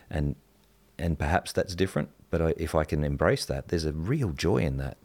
and 0.09 0.35
and 0.97 1.19
perhaps 1.19 1.51
that's 1.51 1.75
different. 1.75 2.09
But 2.31 2.41
I, 2.41 2.53
if 2.57 2.73
I 2.73 2.85
can 2.85 3.03
embrace 3.03 3.45
that, 3.45 3.67
there's 3.67 3.85
a 3.85 3.93
real 3.93 4.31
joy 4.31 4.57
in 4.57 4.77
that. 4.77 4.97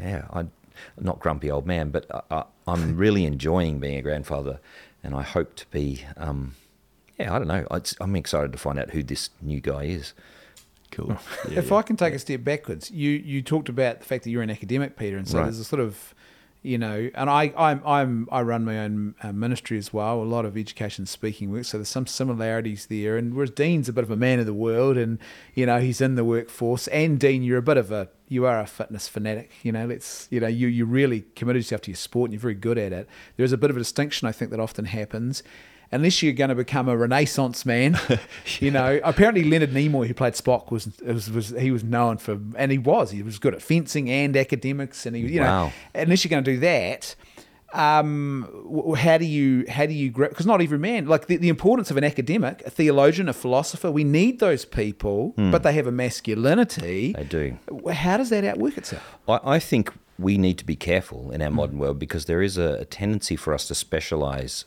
Yeah, 0.00 0.26
I'm 0.32 0.52
not 0.98 1.20
grumpy 1.20 1.50
old 1.50 1.66
man, 1.66 1.90
but 1.90 2.06
I, 2.10 2.22
I, 2.30 2.44
I'm 2.66 2.96
really 2.96 3.26
enjoying 3.26 3.78
being 3.78 3.98
a 3.98 4.02
grandfather, 4.02 4.60
and 5.02 5.14
I 5.14 5.22
hope 5.22 5.54
to 5.56 5.66
be. 5.70 6.04
Um, 6.16 6.54
yeah, 7.18 7.34
I 7.34 7.38
don't 7.38 7.48
know. 7.48 7.66
It's, 7.72 7.94
I'm 8.00 8.14
excited 8.16 8.52
to 8.52 8.58
find 8.58 8.78
out 8.78 8.90
who 8.90 9.02
this 9.02 9.30
new 9.42 9.60
guy 9.60 9.84
is. 9.84 10.14
Cool. 10.90 11.16
Yeah, 11.50 11.58
if 11.60 11.70
yeah. 11.70 11.76
I 11.76 11.82
can 11.82 11.96
take 11.96 12.14
a 12.14 12.18
step 12.18 12.44
backwards, 12.44 12.90
you 12.90 13.10
you 13.10 13.42
talked 13.42 13.68
about 13.68 14.00
the 14.00 14.06
fact 14.06 14.24
that 14.24 14.30
you're 14.30 14.42
an 14.42 14.50
academic, 14.50 14.96
Peter, 14.96 15.16
and 15.16 15.28
so 15.28 15.38
Right. 15.38 15.44
there's 15.44 15.58
a 15.58 15.64
sort 15.64 15.80
of, 15.80 16.14
you 16.62 16.78
know, 16.78 17.10
and 17.14 17.28
I 17.30 17.52
I'm, 17.56 17.82
I'm 17.86 18.28
I 18.32 18.40
run 18.42 18.64
my 18.64 18.78
own 18.80 19.14
uh, 19.22 19.32
ministry 19.32 19.76
as 19.78 19.92
well, 19.92 20.22
a 20.22 20.24
lot 20.24 20.44
of 20.46 20.56
education 20.56 21.04
speaking 21.06 21.50
work, 21.52 21.64
so 21.66 21.76
there's 21.78 21.88
some 21.90 22.06
similarities 22.06 22.86
there. 22.86 23.16
And 23.18 23.34
whereas 23.34 23.50
Dean's 23.50 23.88
a 23.88 23.92
bit 23.92 24.02
of 24.04 24.10
a 24.10 24.16
man 24.16 24.40
of 24.40 24.46
the 24.46 24.54
world, 24.54 24.96
and 24.96 25.18
you 25.54 25.66
know 25.66 25.78
he's 25.78 26.00
in 26.00 26.14
the 26.14 26.24
workforce, 26.24 26.88
and 26.88 27.20
Dean, 27.20 27.42
you're 27.42 27.58
a 27.58 27.62
bit 27.62 27.76
of 27.76 27.92
a 27.92 28.08
you 28.28 28.44
are 28.46 28.58
a 28.60 28.66
fitness 28.66 29.08
fanatic, 29.08 29.52
you 29.62 29.72
know. 29.72 29.86
Let's 29.86 30.26
you 30.30 30.40
know 30.40 30.48
you 30.48 30.68
you 30.68 30.86
really 30.86 31.26
committed 31.36 31.60
yourself 31.62 31.82
to 31.82 31.90
your 31.90 31.96
sport, 31.96 32.28
and 32.30 32.32
you're 32.34 32.40
very 32.40 32.54
good 32.54 32.78
at 32.78 32.92
it. 32.92 33.08
There's 33.36 33.52
a 33.52 33.58
bit 33.58 33.68
of 33.70 33.76
a 33.76 33.80
distinction 33.80 34.26
I 34.26 34.32
think 34.32 34.50
that 34.52 34.60
often 34.60 34.86
happens. 34.86 35.42
Unless 35.90 36.22
you're 36.22 36.34
going 36.34 36.50
to 36.50 36.54
become 36.54 36.88
a 36.88 36.96
Renaissance 36.96 37.64
man, 37.64 37.98
you 38.60 38.70
know. 38.70 39.00
Apparently, 39.02 39.44
Leonard 39.44 39.70
Nimoy, 39.70 40.06
who 40.06 40.14
played 40.14 40.34
Spock, 40.34 40.70
was, 40.70 40.90
was 41.00 41.30
was 41.30 41.48
he 41.50 41.70
was 41.70 41.82
known 41.82 42.18
for, 42.18 42.38
and 42.56 42.70
he 42.70 42.78
was 42.78 43.10
he 43.10 43.22
was 43.22 43.38
good 43.38 43.54
at 43.54 43.62
fencing 43.62 44.10
and 44.10 44.36
academics, 44.36 45.06
and 45.06 45.16
he 45.16 45.22
you 45.22 45.40
know. 45.40 45.72
Unless 45.94 46.24
you're 46.24 46.30
going 46.30 46.44
to 46.44 46.52
do 46.52 46.60
that, 46.60 47.14
um, 47.72 48.94
how 48.96 49.18
do 49.18 49.24
you 49.24 49.64
how 49.68 49.86
do 49.86 49.92
you 49.92 50.10
grip? 50.10 50.30
Because 50.30 50.46
not 50.46 50.60
every 50.60 50.78
man 50.78 51.06
like 51.06 51.26
the, 51.26 51.36
the 51.36 51.48
importance 51.48 51.90
of 51.90 51.96
an 51.96 52.04
academic, 52.04 52.62
a 52.66 52.70
theologian, 52.70 53.28
a 53.28 53.32
philosopher. 53.32 53.90
We 53.90 54.04
need 54.04 54.40
those 54.40 54.64
people, 54.64 55.34
but 55.36 55.62
they 55.62 55.72
have 55.74 55.86
a 55.86 55.92
masculinity. 55.92 57.12
They 57.12 57.24
do. 57.24 57.58
How 57.92 58.16
does 58.16 58.30
that 58.30 58.44
outwork 58.44 58.78
itself? 58.78 59.18
I, 59.28 59.40
I 59.42 59.58
think 59.58 59.92
we 60.18 60.36
need 60.36 60.58
to 60.58 60.64
be 60.64 60.76
careful 60.76 61.30
in 61.30 61.40
our 61.42 61.50
modern 61.50 61.78
world 61.78 61.98
because 61.98 62.24
there 62.24 62.42
is 62.42 62.58
a, 62.58 62.78
a 62.80 62.84
tendency 62.84 63.36
for 63.36 63.54
us 63.54 63.68
to 63.68 63.74
specialize 63.74 64.64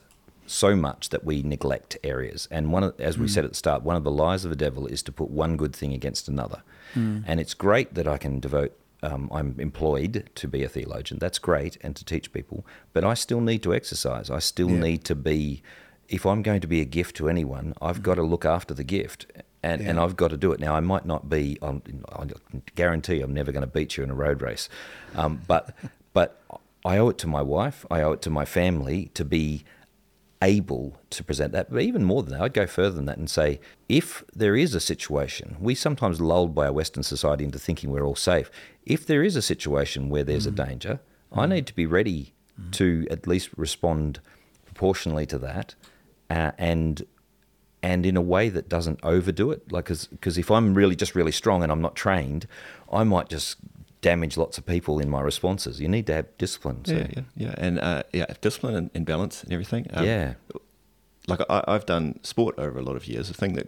so 0.52 0.76
much 0.76 1.10
that 1.10 1.24
we 1.24 1.42
neglect 1.42 1.98
areas. 2.04 2.48
And 2.52 2.72
one, 2.72 2.84
of, 2.84 3.00
as 3.00 3.18
we 3.18 3.28
said 3.28 3.46
at 3.46 3.52
the 3.52 3.58
start, 3.58 3.84
one 3.84 3.96
of 3.96 4.04
the 4.04 4.12
lies 4.12 4.44
of 4.46 4.50
the 4.50 4.56
devil 4.56 4.86
is 4.88 5.02
to 5.04 5.12
put 5.12 5.30
one 5.30 5.58
good 5.58 5.76
thing 5.76 5.94
against 5.94 6.28
another. 6.28 6.62
And 6.94 7.40
it's 7.40 7.54
great 7.54 7.94
that 7.94 8.08
I 8.08 8.18
can 8.18 8.40
devote. 8.40 8.78
Um, 9.04 9.30
I'm 9.34 9.56
employed 9.60 10.30
to 10.36 10.48
be 10.48 10.64
a 10.64 10.70
theologian. 10.70 11.20
That's 11.20 11.40
great, 11.40 11.78
and 11.82 11.96
to 11.96 12.04
teach 12.06 12.32
people. 12.34 12.66
But 12.94 13.04
I 13.04 13.16
still 13.16 13.42
need 13.42 13.64
to 13.64 13.74
exercise. 13.74 14.30
I 14.30 14.40
still 14.40 14.70
Yeah. 14.70 14.80
need 14.82 15.04
to 15.06 15.16
be. 15.16 15.64
If 16.10 16.26
I'm 16.26 16.42
going 16.44 16.60
to 16.62 16.68
be 16.68 16.82
a 16.82 16.86
gift 16.86 17.16
to 17.16 17.30
anyone, 17.30 17.74
I've 17.82 18.04
got 18.04 18.16
to 18.16 18.24
look 18.24 18.44
after 18.46 18.74
the 18.76 18.84
gift, 18.84 19.26
and, 19.64 19.82
and 19.82 19.98
I've 20.00 20.18
got 20.18 20.28
to 20.32 20.38
do 20.38 20.52
it. 20.52 20.60
Now, 20.60 20.76
I 20.76 20.82
might 20.82 21.06
not 21.06 21.30
be. 21.30 21.58
I'm, 21.62 21.82
I 22.12 22.26
guarantee 22.76 23.22
I'm 23.22 23.34
never 23.34 23.52
going 23.54 23.62
to 23.66 23.68
beat 23.80 23.96
you 23.98 24.04
in 24.04 24.12
a 24.12 24.14
road 24.14 24.42
race, 24.42 24.68
um, 25.16 25.42
but 25.48 25.74
but 26.14 26.42
I 26.86 26.98
owe 26.98 27.10
it 27.10 27.18
to 27.20 27.28
my 27.28 27.42
wife. 27.42 27.86
I 27.90 28.02
owe 28.02 28.12
it 28.12 28.22
to 28.24 28.30
my 28.30 28.44
family 28.46 29.10
to 29.14 29.24
be 29.24 29.64
able 30.42 31.00
to 31.12 31.24
present 31.24 31.54
that. 31.54 31.72
But 31.72 31.82
even 31.82 32.04
more 32.04 32.24
than 32.24 32.34
that, 32.34 32.42
I'd 32.42 32.54
go 32.54 32.68
further 32.68 32.96
than 32.96 33.06
that 33.06 33.18
and 33.18 33.30
say, 33.30 33.60
if 33.88 34.24
there 34.34 34.56
is 34.56 34.74
a 34.74 34.80
situation, 34.80 35.56
we 35.60 35.76
sometimes 35.76 36.20
lulled 36.20 36.56
by 36.56 36.68
our 36.68 36.74
Western 36.74 37.04
society 37.04 37.44
into 37.44 37.60
thinking 37.60 37.92
we're 37.92 38.06
all 38.06 38.16
safe. 38.16 38.50
If 38.86 39.06
there 39.06 39.24
is 39.24 39.36
a 39.36 39.42
situation 39.42 40.10
where 40.10 40.24
there's 40.24 40.48
a 40.48 40.52
mm. 40.52 40.68
danger, 40.68 41.00
I 41.32 41.46
mm. 41.46 41.50
need 41.50 41.68
to 41.68 41.76
be 41.76 41.86
ready 41.86 42.34
mm. 42.60 42.72
to 42.74 43.08
at 43.12 43.28
least 43.28 43.50
respond 43.56 44.20
proportionally 44.66 45.26
to 45.28 45.38
that, 45.40 45.76
uh, 46.30 46.52
and 46.58 47.04
and 47.84 48.06
in 48.06 48.16
a 48.16 48.22
way 48.22 48.50
that 48.50 48.70
doesn't 48.70 49.00
overdo 49.04 49.52
it. 49.52 49.72
Like, 49.72 49.88
because 49.88 50.38
if 50.38 50.52
I'm 50.52 50.74
really 50.74 50.96
just 50.96 51.16
really 51.16 51.32
strong 51.32 51.64
and 51.64 51.72
I'm 51.72 51.82
not 51.82 51.96
trained, 51.96 52.48
I 52.92 53.04
might 53.04 53.28
just 53.28 53.58
damage 54.02 54.36
lots 54.38 54.58
of 54.58 54.66
people 54.66 55.00
in 55.00 55.10
my 55.10 55.22
responses. 55.22 55.80
You 55.80 55.88
need 55.88 56.08
to 56.08 56.14
have 56.14 56.38
discipline. 56.38 56.84
So. 56.86 56.94
yeah, 56.96 57.08
yeah, 57.16 57.24
yeah, 57.36 57.56
and 57.58 57.80
uh, 57.80 58.04
yeah, 58.14 58.26
discipline 58.42 58.76
and, 58.76 58.90
and 58.96 59.06
balance 59.06 59.44
and 59.44 59.54
everything. 59.54 59.88
Um, 59.94 60.06
Yeah. 60.06 60.34
like 61.28 61.42
I, 61.50 61.64
I've 61.68 61.86
done 61.86 62.20
sport 62.24 62.56
over 62.58 62.80
a 62.80 62.84
lot 62.84 62.96
of 62.96 63.08
years. 63.08 63.28
The 63.28 63.34
thing 63.36 63.54
that, 63.54 63.68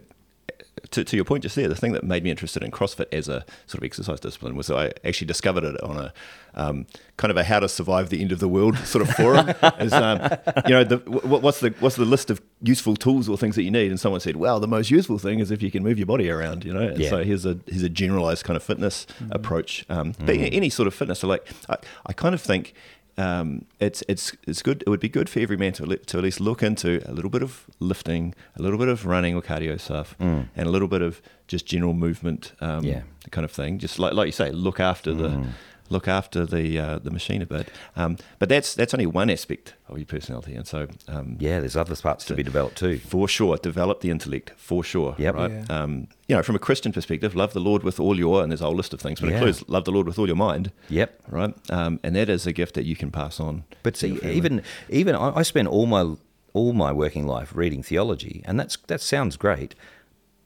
to, 0.90 1.02
to 1.04 1.16
your 1.16 1.24
point 1.24 1.42
just 1.42 1.56
there, 1.56 1.68
the 1.68 1.74
thing 1.74 1.92
that 1.92 2.04
made 2.04 2.22
me 2.22 2.30
interested 2.30 2.62
in 2.62 2.70
CrossFit 2.70 3.06
as 3.12 3.28
a 3.28 3.44
sort 3.66 3.78
of 3.78 3.84
exercise 3.84 4.20
discipline 4.20 4.54
was 4.54 4.70
I 4.70 4.92
actually 5.04 5.26
discovered 5.26 5.64
it 5.64 5.80
on 5.82 5.96
a 5.96 6.12
um, 6.56 6.86
kind 7.16 7.30
of 7.32 7.36
a 7.36 7.42
how 7.42 7.58
to 7.58 7.68
survive 7.68 8.10
the 8.10 8.20
end 8.20 8.30
of 8.30 8.38
the 8.38 8.48
world 8.48 8.76
sort 8.78 9.02
of 9.02 9.14
forum. 9.16 9.48
Is 9.80 9.92
um, 9.92 10.20
you 10.66 10.70
know, 10.74 10.84
the, 10.84 10.98
wh- 10.98 11.42
what's 11.42 11.58
the 11.60 11.70
what's 11.80 11.96
the 11.96 12.04
list 12.04 12.30
of 12.30 12.40
useful 12.62 12.94
tools 12.94 13.28
or 13.28 13.36
things 13.36 13.56
that 13.56 13.62
you 13.64 13.72
need? 13.72 13.90
And 13.90 13.98
someone 13.98 14.20
said, 14.20 14.36
"Well, 14.36 14.60
the 14.60 14.68
most 14.68 14.88
useful 14.90 15.18
thing 15.18 15.40
is 15.40 15.50
if 15.50 15.62
you 15.62 15.70
can 15.72 15.82
move 15.82 15.98
your 15.98 16.06
body 16.06 16.30
around." 16.30 16.64
You 16.64 16.72
know, 16.74 16.80
and 16.88 16.98
Yeah. 16.98 17.10
so 17.10 17.24
here's 17.24 17.44
a 17.44 17.58
here's 17.66 17.82
a 17.82 17.88
generalized 17.88 18.44
kind 18.44 18.56
of 18.56 18.62
fitness 18.62 19.06
approach. 19.32 19.84
Um, 19.88 20.14
But 20.18 20.36
any 20.36 20.70
sort 20.70 20.86
of 20.86 20.94
fitness, 20.94 21.20
so 21.20 21.28
like 21.28 21.48
I, 21.68 21.76
I 22.06 22.12
kind 22.12 22.34
of 22.36 22.40
think 22.40 22.72
um, 23.16 23.64
it's 23.80 24.02
it's 24.08 24.32
it's 24.46 24.62
good. 24.62 24.82
It 24.86 24.90
would 24.90 25.00
be 25.00 25.08
good 25.08 25.28
for 25.28 25.40
every 25.40 25.56
man 25.56 25.72
to 25.74 25.86
to 25.96 26.18
at 26.18 26.24
least 26.24 26.40
look 26.40 26.62
into 26.62 27.00
a 27.06 27.12
little 27.12 27.30
bit 27.30 27.42
of 27.42 27.64
lifting, 27.80 28.34
a 28.56 28.62
little 28.62 28.78
bit 28.78 28.88
of 28.88 29.06
running 29.06 29.34
or 29.36 29.42
cardio 29.42 29.78
stuff, 29.80 30.16
and 30.18 30.48
a 30.56 30.70
little 30.70 30.88
bit 30.88 31.02
of 31.02 31.20
just 31.46 31.66
general 31.66 31.94
movement, 31.94 32.52
um, 32.60 32.84
Yeah. 32.84 33.02
kind 33.30 33.44
of 33.44 33.50
thing. 33.52 33.78
Just 33.78 33.98
like 33.98 34.14
like 34.14 34.26
you 34.26 34.32
say, 34.32 34.50
look 34.50 34.80
after 34.80 35.12
the 35.14 35.46
look 35.90 36.08
after 36.08 36.46
the 36.46 36.78
uh, 36.78 36.98
the 36.98 37.10
machine 37.10 37.42
a 37.42 37.46
bit. 37.46 37.68
Um, 37.96 38.16
but 38.38 38.48
that's 38.48 38.74
that's 38.74 38.94
only 38.94 39.06
one 39.06 39.30
aspect 39.30 39.74
of 39.88 39.98
your 39.98 40.06
personality, 40.06 40.54
and 40.54 40.66
so 40.66 40.86
um, 41.08 41.36
Yeah, 41.38 41.60
there's 41.60 41.76
other 41.76 41.94
parts 41.96 42.24
to 42.26 42.34
be 42.34 42.42
developed 42.42 42.76
too. 42.76 42.98
for 42.98 43.28
sure, 43.28 43.56
develop 43.58 44.00
the 44.00 44.10
intellect 44.10 44.52
for 44.56 44.82
sure. 44.82 45.14
Yep. 45.18 45.34
Right. 45.34 45.50
Yeah. 45.50 45.64
Um, 45.82 46.08
you 46.28 46.34
know, 46.34 46.42
from 46.42 46.56
a 46.56 46.58
Christian 46.58 46.92
perspective, 46.92 47.34
love 47.34 47.52
the 47.52 47.60
Lord 47.60 47.82
with 47.82 48.00
all 48.00 48.18
your, 48.18 48.42
and 48.42 48.50
there's 48.50 48.62
a 48.62 48.64
whole 48.64 48.74
list 48.74 48.94
of 48.94 49.00
things, 49.00 49.20
but 49.20 49.28
Yeah. 49.28 49.36
includes 49.36 49.62
love 49.68 49.84
the 49.84 49.92
Lord 49.92 50.06
with 50.06 50.18
all 50.18 50.26
your 50.26 50.36
mind. 50.36 50.72
Yep. 50.88 51.20
Right. 51.28 51.54
Um, 51.70 52.00
and 52.02 52.16
that 52.16 52.28
is 52.28 52.46
a 52.46 52.52
gift 52.52 52.74
that 52.74 52.84
you 52.84 52.96
can 52.96 53.10
pass 53.10 53.38
on. 53.38 53.64
But 53.82 53.96
see, 53.96 54.18
even 54.22 54.62
even 54.88 55.14
I, 55.14 55.36
I 55.36 55.42
spent 55.42 55.68
all 55.68 55.86
my 55.86 56.14
all 56.54 56.72
my 56.72 56.92
working 56.92 57.26
life 57.26 57.52
reading 57.54 57.82
theology, 57.82 58.42
and 58.46 58.58
that's 58.58 58.76
that 58.86 59.00
sounds 59.00 59.36
great. 59.36 59.74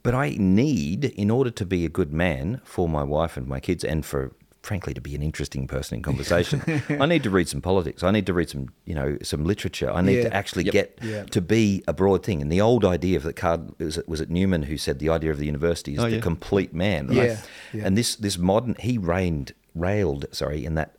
But 0.02 0.14
I 0.14 0.36
need, 0.38 1.04
in 1.04 1.30
order 1.30 1.50
to 1.50 1.66
be 1.66 1.84
a 1.84 1.88
good 1.88 2.12
man 2.12 2.60
for 2.64 2.88
my 2.88 3.02
wife 3.02 3.36
and 3.36 3.46
my 3.46 3.60
kids, 3.60 3.84
and 3.84 4.04
for 4.06 4.32
frankly, 4.68 4.92
to 4.94 5.00
be 5.00 5.14
an 5.14 5.22
interesting 5.22 5.66
person 5.66 5.96
in 5.96 6.02
conversation, 6.10 6.56
I 7.04 7.06
need 7.06 7.22
to 7.22 7.30
read 7.38 7.48
some 7.48 7.62
politics. 7.62 8.02
I 8.02 8.10
need 8.10 8.26
to 8.26 8.34
read 8.34 8.50
some, 8.54 8.64
you 8.84 8.94
know, 8.94 9.16
some 9.22 9.42
literature. 9.52 9.90
I 9.90 10.02
need 10.02 10.16
Yeah. 10.18 10.28
to 10.28 10.34
actually 10.40 10.64
Yep. 10.64 10.72
get 10.72 10.88
Yeah. 11.02 11.22
to 11.36 11.40
be 11.40 11.82
a 11.88 11.94
broad 11.94 12.22
thing. 12.26 12.38
And 12.42 12.52
the 12.52 12.60
old 12.60 12.84
idea 12.84 13.16
of 13.16 13.24
the 13.24 13.32
card 13.32 13.60
was 13.78 13.96
it, 13.98 14.06
was 14.12 14.20
it 14.20 14.28
Newman 14.30 14.62
who 14.64 14.76
said 14.76 14.98
the 14.98 15.08
idea 15.08 15.30
of 15.30 15.38
the 15.38 15.46
university 15.46 15.92
is 15.94 16.00
Oh, 16.00 16.10
the 16.10 16.16
yeah. 16.16 16.30
complete 16.30 16.72
man. 16.74 17.02
Right? 17.08 17.38
Yeah. 17.72 17.84
And 17.86 17.96
this 17.96 18.10
this 18.16 18.36
modern 18.38 18.74
he 18.78 18.98
reigned 18.98 19.52
railed 19.74 20.26
sorry 20.32 20.64
in 20.68 20.74
that 20.80 20.90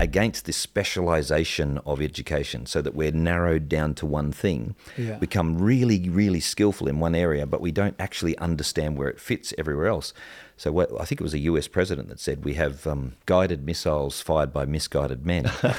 against 0.00 0.46
this 0.46 0.56
specialization 0.56 1.78
of 1.84 2.00
education 2.00 2.64
so 2.66 2.80
that 2.80 2.94
we're 2.94 3.10
narrowed 3.12 3.68
down 3.68 3.92
to 3.94 4.06
one 4.06 4.32
thing 4.32 4.74
Yeah. 4.96 5.16
become 5.18 5.58
really 5.58 6.08
really 6.08 6.40
skillful 6.40 6.88
in 6.88 7.00
one 7.00 7.14
area 7.14 7.44
but 7.46 7.60
we 7.60 7.70
don't 7.70 7.94
actually 7.98 8.36
understand 8.38 8.96
where 8.96 9.08
it 9.08 9.20
fits 9.20 9.52
everywhere 9.58 9.86
else 9.88 10.14
so 10.58 10.72
what, 10.72 10.90
I 11.00 11.04
think 11.04 11.20
it 11.20 11.24
was 11.24 11.34
a 11.34 11.38
US 11.40 11.68
president 11.68 12.08
that 12.08 12.20
said 12.20 12.44
we 12.44 12.54
have 12.54 12.86
um, 12.86 13.14
guided 13.26 13.64
missiles 13.64 14.20
fired 14.20 14.52
by 14.52 14.66
misguided 14.66 15.24
men. 15.24 15.50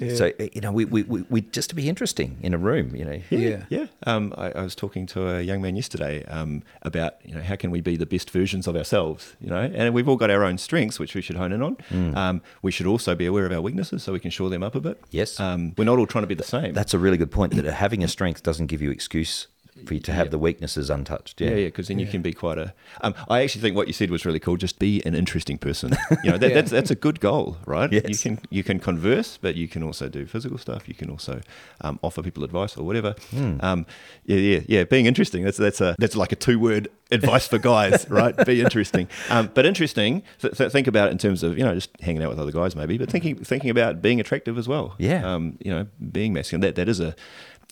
So 0.16 0.32
you 0.38 0.62
know, 0.62 0.72
we, 0.72 0.86
we, 0.86 1.02
we, 1.02 1.24
we 1.28 1.40
just 1.42 1.68
to 1.70 1.76
be 1.76 1.88
interesting 1.88 2.38
in 2.40 2.54
a 2.54 2.58
room, 2.58 2.96
you 2.96 3.04
know. 3.04 3.20
Yeah. 3.28 3.64
Yeah. 3.68 3.86
Um, 4.06 4.32
I, 4.36 4.50
I 4.52 4.62
was 4.62 4.74
talking 4.74 5.04
to 5.08 5.28
a 5.28 5.42
young 5.42 5.60
man 5.60 5.76
yesterday 5.76 6.24
um, 6.24 6.62
about, 6.82 7.16
you 7.22 7.34
know, 7.34 7.42
how 7.42 7.56
can 7.56 7.70
we 7.70 7.82
be 7.82 7.96
the 7.96 8.06
best 8.06 8.30
versions 8.30 8.66
of 8.66 8.76
ourselves, 8.76 9.36
you 9.40 9.50
know, 9.50 9.60
and 9.60 9.92
we've 9.92 10.08
all 10.08 10.16
got 10.16 10.30
our 10.30 10.42
own 10.42 10.56
strengths, 10.56 10.98
which 10.98 11.14
we 11.14 11.20
should 11.20 11.36
hone 11.36 11.52
in 11.52 11.62
on. 11.62 11.76
Um, 12.16 12.42
we 12.62 12.72
should 12.72 12.86
also 12.86 13.14
be 13.14 13.26
aware 13.26 13.44
of 13.44 13.52
our 13.52 13.60
weaknesses 13.60 14.02
so 14.02 14.12
we 14.12 14.20
can 14.20 14.30
shore 14.30 14.48
them 14.48 14.62
up 14.62 14.74
a 14.74 14.80
bit. 14.80 14.98
Yes. 15.10 15.38
Um, 15.38 15.74
we're 15.76 15.84
not 15.84 15.98
all 15.98 16.06
trying 16.06 16.22
to 16.22 16.28
be 16.28 16.34
the 16.34 16.44
same. 16.44 16.72
That's 16.72 16.94
a 16.94 16.98
really 16.98 17.18
good 17.18 17.30
point. 17.30 17.54
That 17.54 17.66
having 17.66 18.02
a 18.02 18.08
strength 18.08 18.42
doesn't 18.42 18.68
give 18.68 18.80
you 18.80 18.90
excuse 18.90 19.48
for 19.86 19.94
you 19.94 20.00
to 20.00 20.12
have 20.12 20.30
the 20.30 20.38
weaknesses 20.38 20.90
untouched. 20.90 21.40
yeah, 21.40 21.50
yeah, 21.50 21.64
because 21.66 21.88
then 21.88 21.98
you 21.98 22.06
can 22.06 22.22
be 22.22 22.32
quite 22.32 22.58
a. 22.58 22.74
Um, 23.00 23.14
I 23.28 23.42
actually 23.42 23.62
think 23.62 23.76
what 23.76 23.86
you 23.86 23.92
said 23.92 24.10
was 24.10 24.24
really 24.24 24.40
cool. 24.40 24.56
Just 24.56 24.78
be 24.78 25.02
an 25.06 25.14
interesting 25.14 25.58
person. 25.58 25.96
You 26.24 26.32
know, 26.32 26.38
that, 26.38 26.48
Yeah. 26.48 26.54
that's 26.54 26.70
that's 26.70 26.90
a 26.90 26.94
good 26.94 27.20
goal, 27.20 27.56
right? 27.66 27.90
Yes. 27.92 28.04
You 28.08 28.16
can 28.36 28.44
you 28.50 28.62
can 28.64 28.78
converse, 28.80 29.38
but 29.40 29.54
you 29.56 29.68
can 29.68 29.82
also 29.82 30.08
do 30.08 30.26
physical 30.26 30.58
stuff. 30.58 30.88
You 30.88 30.94
can 30.94 31.08
also 31.10 31.40
um, 31.80 31.98
offer 32.02 32.22
people 32.22 32.44
advice 32.44 32.76
or 32.76 32.84
whatever. 32.84 33.14
Um, 33.60 33.86
yeah, 34.24 34.36
yeah, 34.36 34.60
yeah. 34.66 34.84
Being 34.84 35.06
interesting. 35.06 35.44
That's 35.44 35.56
that's 35.56 35.80
a 35.80 35.94
that's 35.98 36.16
like 36.16 36.32
a 36.32 36.36
two 36.36 36.58
word 36.58 36.88
advice 37.12 37.46
for 37.48 37.58
guys, 37.58 38.06
right? 38.10 38.36
Be 38.44 38.60
interesting. 38.60 39.08
Um, 39.30 39.50
but 39.54 39.64
interesting. 39.66 40.22
Th- 40.40 40.54
th- 40.56 40.70
think 40.72 40.86
about 40.86 41.08
it 41.08 41.12
in 41.12 41.18
terms 41.18 41.42
of 41.42 41.56
you 41.56 41.64
know 41.64 41.74
just 41.74 41.90
hanging 42.00 42.22
out 42.22 42.28
with 42.30 42.38
other 42.38 42.52
guys 42.52 42.76
maybe, 42.76 42.98
but 42.98 43.10
thinking 43.10 43.36
thinking 43.36 43.70
about 43.70 44.02
being 44.02 44.20
attractive 44.20 44.58
as 44.58 44.68
well. 44.68 44.94
Yeah. 44.98 45.24
Um, 45.34 45.56
you 45.60 45.70
know, 45.70 45.86
being 46.12 46.32
masculine. 46.32 46.60
That 46.60 46.74
that 46.74 46.88
is 46.88 47.00
a 47.00 47.14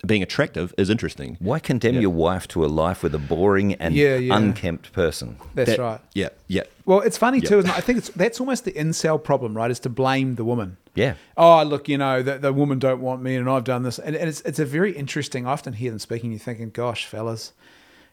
being 0.06 0.22
attractive 0.22 0.72
is 0.78 0.90
interesting. 0.90 1.36
Why 1.40 1.58
condemn 1.58 2.00
your 2.00 2.10
wife 2.10 2.46
to 2.48 2.64
a 2.64 2.68
life 2.68 3.02
with 3.02 3.14
a 3.14 3.18
boring 3.18 3.74
and 3.74 3.94
Yeah, 3.94 4.16
yeah. 4.16 4.36
unkempt 4.36 4.92
person? 4.92 5.36
That's 5.54 5.70
That- 5.70 5.78
right. 5.78 6.00
Yeah, 6.14 6.28
yeah. 6.46 6.62
Well, 6.86 7.00
it's 7.00 7.18
funny 7.18 7.38
Yeah. 7.40 7.48
too, 7.48 7.58
isn't 7.58 7.70
it? 7.70 7.76
I 7.76 7.80
think 7.80 7.98
it's 7.98 8.08
that's 8.10 8.40
almost 8.40 8.64
the 8.64 8.72
incel 8.72 9.22
problem, 9.22 9.56
right? 9.56 9.70
Is 9.70 9.80
to 9.80 9.88
blame 9.90 10.36
the 10.36 10.44
woman. 10.44 10.76
Yeah. 10.94 11.14
Oh, 11.36 11.62
look, 11.62 11.88
you 11.88 11.98
know, 11.98 12.22
the, 12.22 12.38
the 12.38 12.52
woman 12.52 12.78
don't 12.78 13.00
want 13.00 13.22
me, 13.22 13.36
and 13.36 13.48
I've 13.48 13.64
done 13.64 13.82
this, 13.82 13.98
and, 13.98 14.16
and 14.16 14.28
it's 14.28 14.40
it's 14.42 14.58
a 14.58 14.64
very 14.64 14.92
interesting. 14.92 15.46
I 15.46 15.50
often 15.50 15.74
hear 15.74 15.90
them 15.90 15.98
speaking. 15.98 16.30
You're 16.30 16.40
thinking, 16.40 16.70
gosh, 16.70 17.06
fellas, 17.06 17.52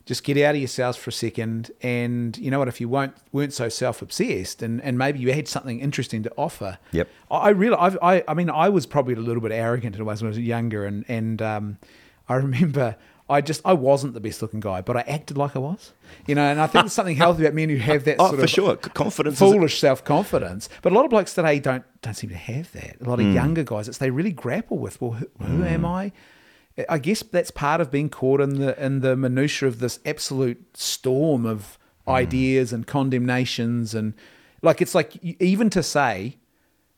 just 0.05 0.23
get 0.23 0.37
out 0.37 0.53
of 0.55 0.61
yourselves 0.61 0.97
for 0.97 1.09
a 1.09 1.13
second, 1.13 1.71
and 1.81 2.37
you 2.37 2.51
know 2.51 2.59
what? 2.59 2.67
If 2.67 2.79
you 2.79 2.87
weren't 2.87 3.13
weren't 3.31 3.53
so 3.53 3.69
self 3.69 4.01
obsessed, 4.01 4.61
and, 4.61 4.81
and 4.83 4.97
maybe 4.97 5.19
you 5.19 5.33
had 5.33 5.47
something 5.47 5.79
interesting 5.79 6.21
to 6.23 6.31
offer. 6.37 6.77
Yep. 6.91 7.07
I, 7.31 7.35
I 7.37 7.49
really, 7.49 7.75
I've, 7.77 7.97
I, 8.01 8.23
I 8.27 8.33
mean, 8.35 8.49
I 8.49 8.69
was 8.69 8.85
probably 8.85 9.15
a 9.15 9.19
little 9.19 9.41
bit 9.41 9.51
arrogant 9.51 9.97
when 9.97 10.07
I 10.07 10.27
was 10.27 10.37
younger, 10.39 10.85
and 10.85 11.05
and 11.07 11.41
um, 11.41 11.77
I 12.29 12.35
remember. 12.35 12.95
I 13.27 13.41
just 13.41 13.61
I 13.65 13.73
wasn't 13.73 14.13
the 14.13 14.19
best 14.19 14.43
looking 14.43 14.59
guy, 14.59 14.81
but 14.81 14.95
I 14.95 15.01
acted 15.01 15.35
like 15.35 15.55
I 15.55 15.59
was, 15.59 15.93
you 16.27 16.35
know. 16.35 16.43
And 16.43 16.61
I 16.61 16.67
think 16.67 16.83
there's 16.83 16.93
something 16.93 17.15
healthy 17.15 17.41
about 17.43 17.55
men 17.55 17.69
who 17.69 17.77
have 17.77 18.03
that 18.03 18.17
Oh, 18.19 18.27
sort 18.27 18.37
for 18.37 18.43
of 18.43 18.49
sure. 18.51 18.75
Confidence. 18.75 19.39
foolish 19.39 19.79
self 19.79 20.03
confidence. 20.03 20.69
But 20.83 20.91
a 20.91 20.95
lot 20.95 21.05
of 21.05 21.09
blokes 21.09 21.33
today 21.33 21.57
don't 21.57 21.83
don't 22.03 22.13
seem 22.13 22.29
to 22.29 22.35
have 22.35 22.71
that. 22.73 22.97
A 23.01 23.09
lot 23.09 23.19
Hmm. 23.19 23.29
of 23.29 23.33
younger 23.33 23.63
guys, 23.63 23.87
it's 23.87 23.97
they 23.97 24.11
really 24.11 24.31
grapple 24.31 24.77
with. 24.77 25.01
Well, 25.01 25.13
who, 25.13 25.27
who 25.43 25.63
am 25.63 25.85
I? 25.85 26.11
I 26.89 26.97
guess 26.97 27.23
that's 27.23 27.51
part 27.51 27.79
of 27.81 27.89
being 27.91 28.09
caught 28.09 28.41
in 28.41 28.55
the 28.59 28.83
in 28.83 28.99
the 28.99 29.15
minutia 29.15 29.67
of 29.67 29.79
this 29.79 29.99
absolute 30.05 30.77
storm 30.77 31.45
of 31.45 31.77
Hmm. 32.05 32.11
ideas 32.11 32.71
and 32.71 32.85
condemnations 32.85 33.95
and 33.95 34.13
like 34.61 34.79
it's 34.81 34.93
like 34.93 35.15
even 35.23 35.71
to 35.71 35.81
say, 35.81 36.37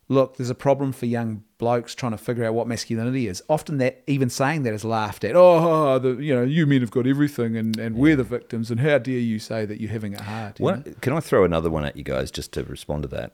look, 0.09 0.35
there's 0.35 0.49
a 0.49 0.55
problem 0.55 0.91
for 0.91 1.05
young 1.05 1.43
blokes 1.57 1.95
trying 1.95 2.11
to 2.11 2.17
figure 2.17 2.43
out 2.43 2.53
what 2.53 2.67
masculinity 2.67 3.27
is. 3.27 3.41
Often 3.49 3.77
that 3.77 4.03
even 4.07 4.29
saying 4.29 4.63
that 4.63 4.73
is 4.73 4.83
laughed 4.83 5.23
at. 5.23 5.33
Oh, 5.35 5.97
the 5.99 6.15
you 6.17 6.35
know 6.35 6.43
you 6.43 6.67
men 6.67 6.81
have 6.81 6.91
got 6.91 7.07
everything 7.07 7.55
and 7.55 7.77
and 7.79 7.95
we're 7.95 8.17
the 8.17 8.23
victims 8.25 8.69
and 8.69 8.81
how 8.81 8.97
dare 8.97 9.19
you 9.19 9.39
say 9.39 9.65
that 9.65 9.79
you're 9.79 9.91
having 9.91 10.11
it 10.13 10.21
hard? 10.21 10.59
can 11.01 11.13
I 11.13 11.19
throw 11.21 11.45
another 11.45 11.69
one 11.69 11.85
at 11.85 11.95
you 11.95 12.03
guys 12.03 12.29
just 12.29 12.51
to 12.53 12.63
respond 12.63 13.03
to 13.03 13.09
that? 13.09 13.31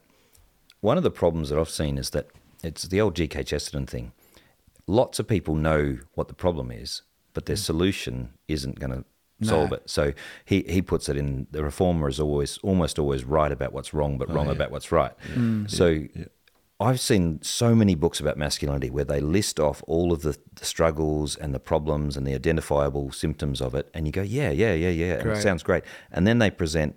One 0.82 0.98
of 0.98 1.04
the 1.04 1.12
problems 1.12 1.50
that 1.50 1.58
I've 1.58 1.70
seen 1.70 1.98
is 1.98 2.12
that 2.12 2.28
it's 2.64 2.84
the 2.84 3.02
old 3.02 3.16
G.K. 3.16 3.44
Chesterton 3.44 3.88
thing. 3.88 4.12
Lots 4.88 5.20
of 5.20 5.28
people 5.28 5.56
know 5.56 5.98
what 6.14 6.28
the 6.28 6.34
problem 6.34 6.72
is, 6.72 7.04
but 7.34 7.46
their 7.46 7.56
mm. 7.56 7.66
solution 7.66 8.34
isn't 8.48 8.80
going 8.80 8.92
to 8.92 9.06
solve 9.46 9.74
it. 9.74 9.90
So 9.90 10.14
he, 10.46 10.64
he 10.70 10.82
puts 10.82 11.10
it 11.10 11.18
in 11.18 11.48
the 11.52 11.64
reformer 11.64 12.08
is 12.08 12.20
always 12.20 12.58
almost 12.60 12.98
always 12.98 13.24
right 13.24 13.52
about 13.52 13.74
what's 13.74 13.94
wrong, 13.94 14.18
but 14.18 14.30
oh, 14.30 14.34
wrong 14.34 14.50
about 14.50 14.72
what's 14.72 14.92
right. 14.92 15.12
Mm. 15.34 15.66
Mm. 15.66 15.70
So 15.70 16.08
I've 16.80 17.00
seen 17.00 17.42
so 17.42 17.76
many 17.76 17.96
books 17.96 18.20
about 18.20 18.38
masculinity 18.38 18.90
where 18.90 19.06
they 19.06 19.22
list 19.22 19.60
off 19.60 19.84
all 19.88 20.12
of 20.12 20.22
the, 20.22 20.38
the 20.56 20.66
struggles 20.66 21.36
and 21.36 21.54
the 21.54 21.60
problems 21.60 22.18
and 22.18 22.26
the 22.26 22.34
identifiable 22.34 23.12
symptoms 23.12 23.62
of 23.62 23.76
it, 23.76 23.90
and 23.94 24.06
you 24.06 24.12
go, 24.12 24.22
yeah, 24.22 24.52
yeah, 24.52 24.74
yeah, 24.74 24.90
yeah, 24.90 25.14
and 25.14 25.32
it 25.32 25.42
sounds 25.42 25.64
great. 25.64 25.84
And 26.12 26.26
then 26.28 26.40
they 26.40 26.50
present 26.50 26.96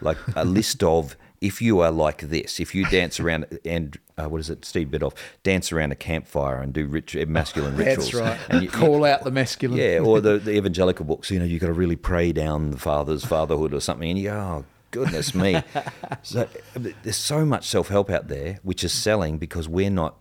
like 0.00 0.18
a 0.36 0.44
list 0.44 0.82
of 0.82 1.16
if 1.40 1.62
you 1.62 1.80
are 1.80 1.90
like 1.90 2.22
this, 2.22 2.58
if 2.60 2.74
you 2.74 2.84
dance 2.86 3.20
around 3.20 3.58
and 3.64 3.98
uh, 4.16 4.28
what 4.28 4.40
is 4.40 4.50
it, 4.50 4.64
Steve 4.64 4.88
Biddulph, 4.88 5.14
dance 5.42 5.70
around 5.70 5.92
a 5.92 5.96
campfire 5.96 6.60
and 6.60 6.72
do 6.72 6.86
rit- 6.86 7.28
masculine 7.28 7.76
rituals. 7.76 8.10
That's 8.10 8.14
right. 8.14 8.38
And 8.48 8.62
you, 8.62 8.68
Call 8.68 9.04
out 9.04 9.22
the 9.24 9.30
masculine. 9.30 9.78
yeah, 9.78 10.00
or 10.00 10.20
the, 10.20 10.38
the 10.38 10.50
evangelical 10.56 11.04
books, 11.04 11.30
you 11.30 11.38
know, 11.38 11.44
you've 11.44 11.60
got 11.60 11.68
to 11.68 11.72
really 11.72 11.96
pray 11.96 12.32
down 12.32 12.72
the 12.72 12.78
father's 12.78 13.24
fatherhood 13.24 13.72
or 13.72 13.80
something, 13.80 14.10
and 14.10 14.18
you 14.18 14.30
go, 14.30 14.34
oh, 14.34 14.64
goodness 14.90 15.34
me. 15.34 15.62
so 16.22 16.48
there's 16.74 17.16
so 17.16 17.44
much 17.44 17.68
self 17.68 17.88
help 17.88 18.10
out 18.10 18.28
there 18.28 18.58
which 18.62 18.82
is 18.82 18.92
selling 18.92 19.38
because 19.38 19.68
we're 19.68 19.90
not 19.90 20.16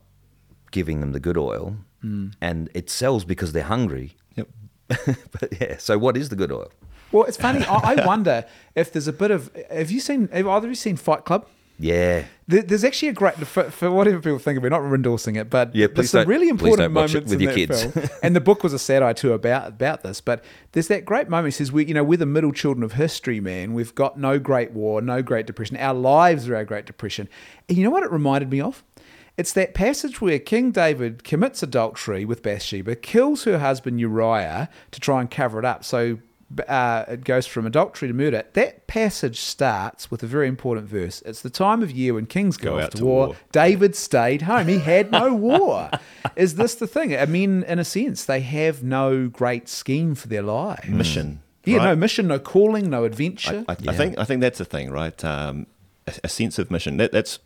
giving 0.72 1.00
them 1.00 1.14
the 1.14 1.20
good 1.20 1.38
oil, 1.38 1.78
and 2.42 2.70
it 2.74 2.90
sells 2.90 3.26
because 3.26 3.52
they're 3.52 3.64
hungry. 3.64 4.16
Yep. 4.36 4.48
but 4.88 5.60
yeah, 5.60 5.76
so 5.78 5.98
what 5.98 6.16
is 6.16 6.30
the 6.30 6.36
good 6.38 6.52
oil? 6.54 6.72
Well, 7.12 7.24
it's 7.26 7.38
funny. 7.38 7.64
I, 7.66 7.96
I 7.96 8.06
wonder 8.08 8.46
if 8.76 8.92
there's 8.92 9.08
a 9.08 9.14
bit 9.14 9.32
of. 9.32 9.50
Have 9.72 9.92
you 9.92 10.00
seen? 10.00 10.28
Have 10.32 10.48
either 10.48 10.68
of 10.68 10.72
you 10.72 10.76
seen 10.76 10.98
Fight 10.98 11.26
Club? 11.26 11.48
Yeah. 11.80 12.24
There- 12.48 12.64
There's 12.64 12.84
actually 12.84 13.10
a 13.10 13.14
great 13.14 13.36
for, 13.36 13.66
for 13.70 13.92
whatever 13.92 14.18
people 14.20 14.40
think 14.40 14.58
of 14.58 14.66
it. 14.66 14.70
Not 14.72 14.82
endorsing 14.82 15.36
it, 15.36 15.48
but 15.50 15.76
Yeah, 15.76 15.86
there's 15.94 16.10
some 16.10 16.28
really 16.28 16.50
important 16.50 16.80
don't 16.80 16.94
watch 16.96 17.12
it 17.14 17.28
moments 17.28 17.32
with 17.32 17.34
in 17.34 17.40
your 17.42 17.52
that 17.52 17.56
kids. 17.56 17.94
film. 18.10 18.20
and 18.24 18.36
the 18.36 18.42
book 18.42 18.64
was 18.64 18.74
a 18.74 18.80
satire 18.80 19.14
too 19.14 19.34
about 19.34 19.68
about 19.68 20.02
this. 20.02 20.20
But 20.20 20.44
there's 20.72 20.88
that 20.88 21.06
great 21.06 21.30
moment. 21.30 21.54
He 21.54 21.58
says, 21.58 21.72
"We, 21.72 21.86
you 21.86 21.94
know, 21.94 22.04
we're 22.04 22.18
the 22.18 22.26
middle 22.26 22.52
children 22.52 22.84
of 22.84 22.94
history, 22.94 23.40
man. 23.40 23.74
We've 23.74 23.94
got 23.94 24.18
no 24.20 24.40
Great 24.40 24.72
War, 24.72 25.02
no 25.02 25.22
Great 25.22 25.46
Depression. 25.46 25.78
Our 25.78 25.94
lives 25.94 26.50
are 26.50 26.56
our 26.56 26.66
Great 26.66 26.86
Depression." 26.88 27.30
And 27.70 27.78
you 27.78 27.84
know 27.84 27.92
what 27.92 28.02
it 28.04 28.12
reminded 28.12 28.50
me 28.50 28.60
of? 28.60 28.84
It's 29.38 29.54
that 29.54 29.76
passage 29.76 30.20
where 30.20 30.40
King 30.40 30.72
David 30.72 31.24
commits 31.24 31.62
adultery 31.62 32.26
with 32.26 32.42
Bathsheba, 32.42 32.96
kills 32.96 33.44
her 33.44 33.60
husband 33.60 34.00
Uriah 34.00 34.68
to 34.90 35.00
try 35.00 35.22
and 35.22 35.30
cover 35.30 35.60
it 35.60 35.66
up. 35.66 35.84
So 35.86 36.18
uh, 36.68 37.06
it 37.08 37.24
goes 37.24 37.46
from 37.46 37.66
adultery 37.66 38.08
to 38.08 38.14
murder. 38.14 38.44
That 38.54 38.88
passage 38.88 39.40
starts 39.40 40.10
with 40.10 40.24
a 40.24 40.28
very 40.28 40.48
important 40.48 40.88
verse. 40.88 41.22
It's 41.26 41.42
the 41.42 41.50
time 41.50 41.84
of 41.84 41.92
year 41.92 42.14
when 42.14 42.26
kings 42.26 42.58
go, 42.58 42.80
off 42.80 42.92
to, 42.92 43.06
war. 43.06 43.36
David 43.52 43.96
stayed 43.96 44.44
home. 44.44 44.68
He 44.68 44.80
had 44.80 45.12
no 45.12 45.34
war. 45.34 45.90
Is 46.36 46.56
this 46.56 46.76
the 46.76 46.88
thing? 46.88 47.16
I 47.16 47.26
mean, 47.26 47.64
in 47.64 47.80
a 47.80 47.84
sense, 47.84 48.24
they 48.24 48.40
have 48.42 48.82
no 48.82 49.28
great 49.28 49.68
scheme 49.68 50.16
for 50.16 50.28
their 50.28 50.42
lives. 50.42 50.88
Mission. 50.88 51.42
Yeah, 51.66 51.78
right? 51.78 51.86
no 51.86 51.96
mission, 51.98 52.28
no 52.28 52.40
calling, 52.40 52.90
no 52.90 53.04
adventure. 53.04 53.66
I, 53.68 53.74
I 53.88 53.94
think 53.94 54.18
I 54.18 54.24
think 54.24 54.40
that's 54.40 54.58
the 54.58 54.66
thing, 54.66 54.90
right? 54.90 55.26
Um, 55.26 55.68
a, 56.08 56.14
a 56.24 56.30
sense 56.30 56.58
of 56.60 56.72
mission. 56.72 56.96
That, 56.96 57.12
that's 57.12 57.40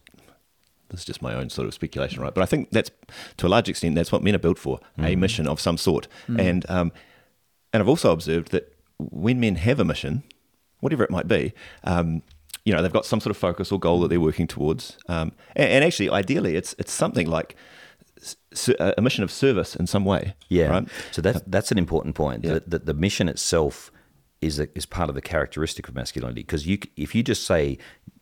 this 0.90 1.00
is 1.00 1.06
just 1.06 1.24
my 1.24 1.34
own 1.34 1.50
sort 1.50 1.68
of 1.68 1.74
speculation, 1.74 2.22
right? 2.22 2.34
But 2.34 2.44
I 2.44 2.46
think 2.46 2.70
that's 2.70 2.92
to 3.38 3.48
a 3.48 3.50
large 3.50 3.68
extent 3.68 3.96
that's 3.96 4.12
what 4.12 4.22
men 4.22 4.36
are 4.36 4.40
built 4.40 4.60
for, 4.60 4.80
a 5.00 5.16
mission 5.16 5.48
of 5.48 5.60
some 5.60 5.76
sort. 5.76 6.08
And 6.28 6.70
um, 6.70 6.92
and 7.74 7.82
I've 7.82 7.90
also 7.90 8.12
observed 8.12 8.52
that 8.52 8.76
when 9.12 9.40
men 9.40 9.56
have 9.56 9.80
a 9.80 9.86
mission, 9.86 10.24
whatever 10.80 11.04
it 11.04 11.10
might 11.12 11.28
be, 11.28 11.54
um, 11.84 12.22
you 12.66 12.74
know, 12.74 12.82
they've 12.82 12.94
got 12.94 13.06
some 13.06 13.20
sort 13.20 13.32
of 13.32 13.38
focus 13.38 13.72
or 13.72 13.80
goal 13.80 14.02
that 14.02 14.10
they're 14.10 14.20
working 14.20 14.48
towards. 14.48 14.98
Um, 15.08 15.32
and, 15.56 15.70
and 15.70 15.84
actually, 15.84 16.10
ideally, 16.10 16.56
it's 16.56 16.76
it's 16.78 16.92
something 16.92 17.28
like 17.28 17.56
a 18.80 19.02
mission 19.02 19.24
of 19.24 19.32
service 19.32 19.76
in 19.76 19.88
some 19.88 20.06
way. 20.06 20.36
Yeah. 20.50 20.68
Right? 20.68 20.88
So 21.12 21.22
that's 21.22 21.42
that's 21.48 21.72
an 21.72 21.78
important 21.78 22.16
point. 22.16 22.44
Yeah. 22.44 22.54
That, 22.54 22.70
that 22.70 22.86
the 22.86 22.94
mission 22.94 23.28
itself 23.28 23.92
is 24.42 24.60
a, 24.60 24.68
is 24.76 24.86
part 24.86 25.10
of 25.10 25.16
the 25.16 25.22
characteristic 25.22 25.88
of 25.88 25.96
masculinity. 25.96 26.42
Because 26.42 26.68
you, 26.68 26.80
if 26.98 27.16
you 27.16 27.24
just 27.24 27.46
say, 27.46 27.78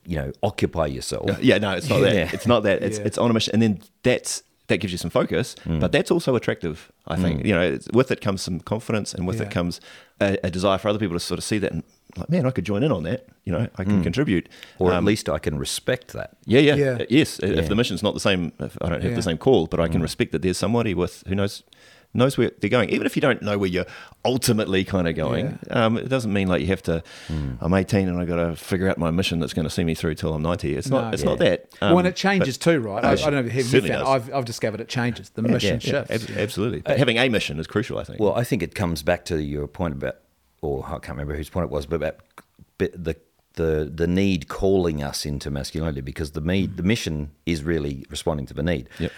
you 0.05 0.15
know, 0.17 0.31
occupy 0.43 0.85
yourself. 0.85 1.41
Yeah, 1.41 1.57
no, 1.57 1.71
it's 1.71 1.89
not 1.89 1.99
that. 2.01 2.33
It's 2.33 2.47
not 2.47 2.63
that. 2.63 2.81
It's 2.83 2.97
Yeah. 2.97 3.05
it's 3.05 3.17
on 3.17 3.29
a 3.29 3.33
mission, 3.33 3.53
and 3.53 3.61
then 3.61 3.79
that's 4.03 4.43
that 4.69 4.77
gives 4.79 4.91
you 4.93 4.97
some 4.97 5.11
focus, 5.11 5.55
Mm. 5.65 5.79
but 5.81 5.91
that's 5.91 6.09
also 6.11 6.35
attractive. 6.35 6.91
I 7.07 7.15
think 7.17 7.45
you 7.45 7.53
know, 7.53 7.61
it's, 7.61 7.87
with 7.93 8.09
it 8.11 8.21
comes 8.21 8.41
some 8.41 8.59
confidence, 8.61 9.13
and 9.13 9.27
with 9.27 9.37
Yeah. 9.39 9.47
it 9.47 9.51
comes 9.51 9.81
a, 10.21 10.37
a 10.43 10.49
desire 10.49 10.77
for 10.77 10.87
other 10.89 10.99
people 10.99 11.15
to 11.15 11.19
sort 11.19 11.37
of 11.37 11.43
see 11.43 11.57
that 11.59 11.71
and 11.73 11.83
like, 12.17 12.29
man, 12.29 12.45
I 12.47 12.51
could 12.51 12.65
join 12.65 12.81
in 12.81 12.91
on 12.91 13.03
that. 13.03 13.27
You 13.45 13.53
know, 13.53 13.67
I 13.77 13.83
can 13.83 14.01
contribute, 14.01 14.49
or 14.79 14.91
at 14.91 14.97
Um, 14.97 15.05
least 15.05 15.29
I 15.29 15.37
can 15.37 15.59
respect 15.59 16.13
that. 16.13 16.31
yeah, 16.45 16.59
yeah, 16.59 16.75
Yeah. 16.75 17.05
Yes. 17.09 17.39
If 17.39 17.67
the 17.69 17.75
mission's 17.75 18.01
not 18.01 18.13
the 18.15 18.19
same, 18.19 18.51
if 18.59 18.75
I 18.81 18.89
don't 18.89 19.01
have 19.03 19.11
Yeah. 19.11 19.15
the 19.15 19.21
same 19.21 19.37
call, 19.37 19.67
but 19.67 19.79
I 19.79 19.87
can 19.87 20.01
respect 20.01 20.31
that 20.31 20.41
there's 20.41 20.57
somebody 20.57 20.93
with 20.95 21.23
who 21.27 21.35
knows 21.35 21.63
knows 22.13 22.37
where 22.37 22.51
they're 22.59 22.69
going. 22.71 22.89
Even 22.89 23.05
if 23.05 23.15
you 23.15 23.21
don't 23.21 23.41
know 23.41 23.57
where 23.57 23.69
you're 23.69 23.85
ultimately 24.25 24.83
kind 24.83 25.07
of 25.07 25.15
going, 25.15 25.59
um, 25.69 25.97
it 25.97 26.09
doesn't 26.09 26.33
mean 26.33 26.47
like 26.47 26.61
you 26.61 26.67
have 26.67 26.81
to. 26.83 27.03
I'm 27.61 27.73
18 27.73 28.07
and 28.07 28.19
I 28.19 28.25
got 28.25 28.35
to 28.37 28.55
figure 28.55 28.89
out 28.89 28.97
my 28.97 29.11
mission 29.11 29.39
that's 29.39 29.53
going 29.53 29.65
to 29.65 29.69
see 29.69 29.83
me 29.83 29.93
through 29.95 30.15
till 30.15 30.33
I'm 30.33 30.41
90. 30.41 30.75
It's 30.75 30.89
No. 30.89 31.01
not. 31.01 31.13
It's 31.13 31.23
Yeah. 31.23 31.29
not 31.29 31.39
that. 31.39 31.67
well, 31.81 31.89
and 31.91 31.99
Um, 31.99 32.05
it 32.07 32.15
changes 32.15 32.57
too, 32.57 32.79
right? 32.79 33.03
I, 33.05 33.11
I 33.11 33.15
don't 33.15 33.33
know 33.33 33.39
if 33.41 33.53
you 33.53 33.61
Certainly 33.63 33.89
found. 33.95 34.07
I've, 34.07 34.33
I've 34.33 34.45
discovered 34.45 34.81
it 34.81 34.87
changes. 34.87 35.29
The 35.29 35.41
mission 35.43 35.79
Yeah, 35.83 36.03
shifts. 36.05 36.29
ab- 36.29 36.37
absolutely. 36.37 36.81
But 36.81 36.97
having 36.97 37.17
a 37.17 37.29
mission 37.29 37.59
is 37.59 37.67
crucial, 37.67 37.99
I 37.99 38.03
think. 38.03 38.19
Well, 38.19 38.33
I 38.35 38.43
think 38.43 38.63
it 38.63 38.73
comes 38.75 39.03
back 39.03 39.23
to 39.25 39.41
your 39.41 39.67
point 39.67 39.93
about, 39.93 40.15
or 40.61 40.83
I 40.85 40.91
can't 40.93 41.09
remember 41.09 41.35
whose 41.35 41.49
point 41.49 41.65
it 41.65 41.71
was, 41.71 41.85
but 41.85 41.95
about 41.97 42.15
the 42.77 43.15
the 43.55 43.91
the 43.93 44.07
need 44.07 44.47
calling 44.47 45.03
us 45.03 45.25
into 45.25 45.51
masculinity 45.51 46.01
because 46.01 46.31
the 46.31 46.39
need, 46.41 46.77
the 46.77 46.83
mission 46.83 47.31
is 47.45 47.61
really 47.63 48.05
responding 48.09 48.45
to 48.45 48.53
the 48.53 48.63
need. 48.63 48.87
Yep. 48.99 49.11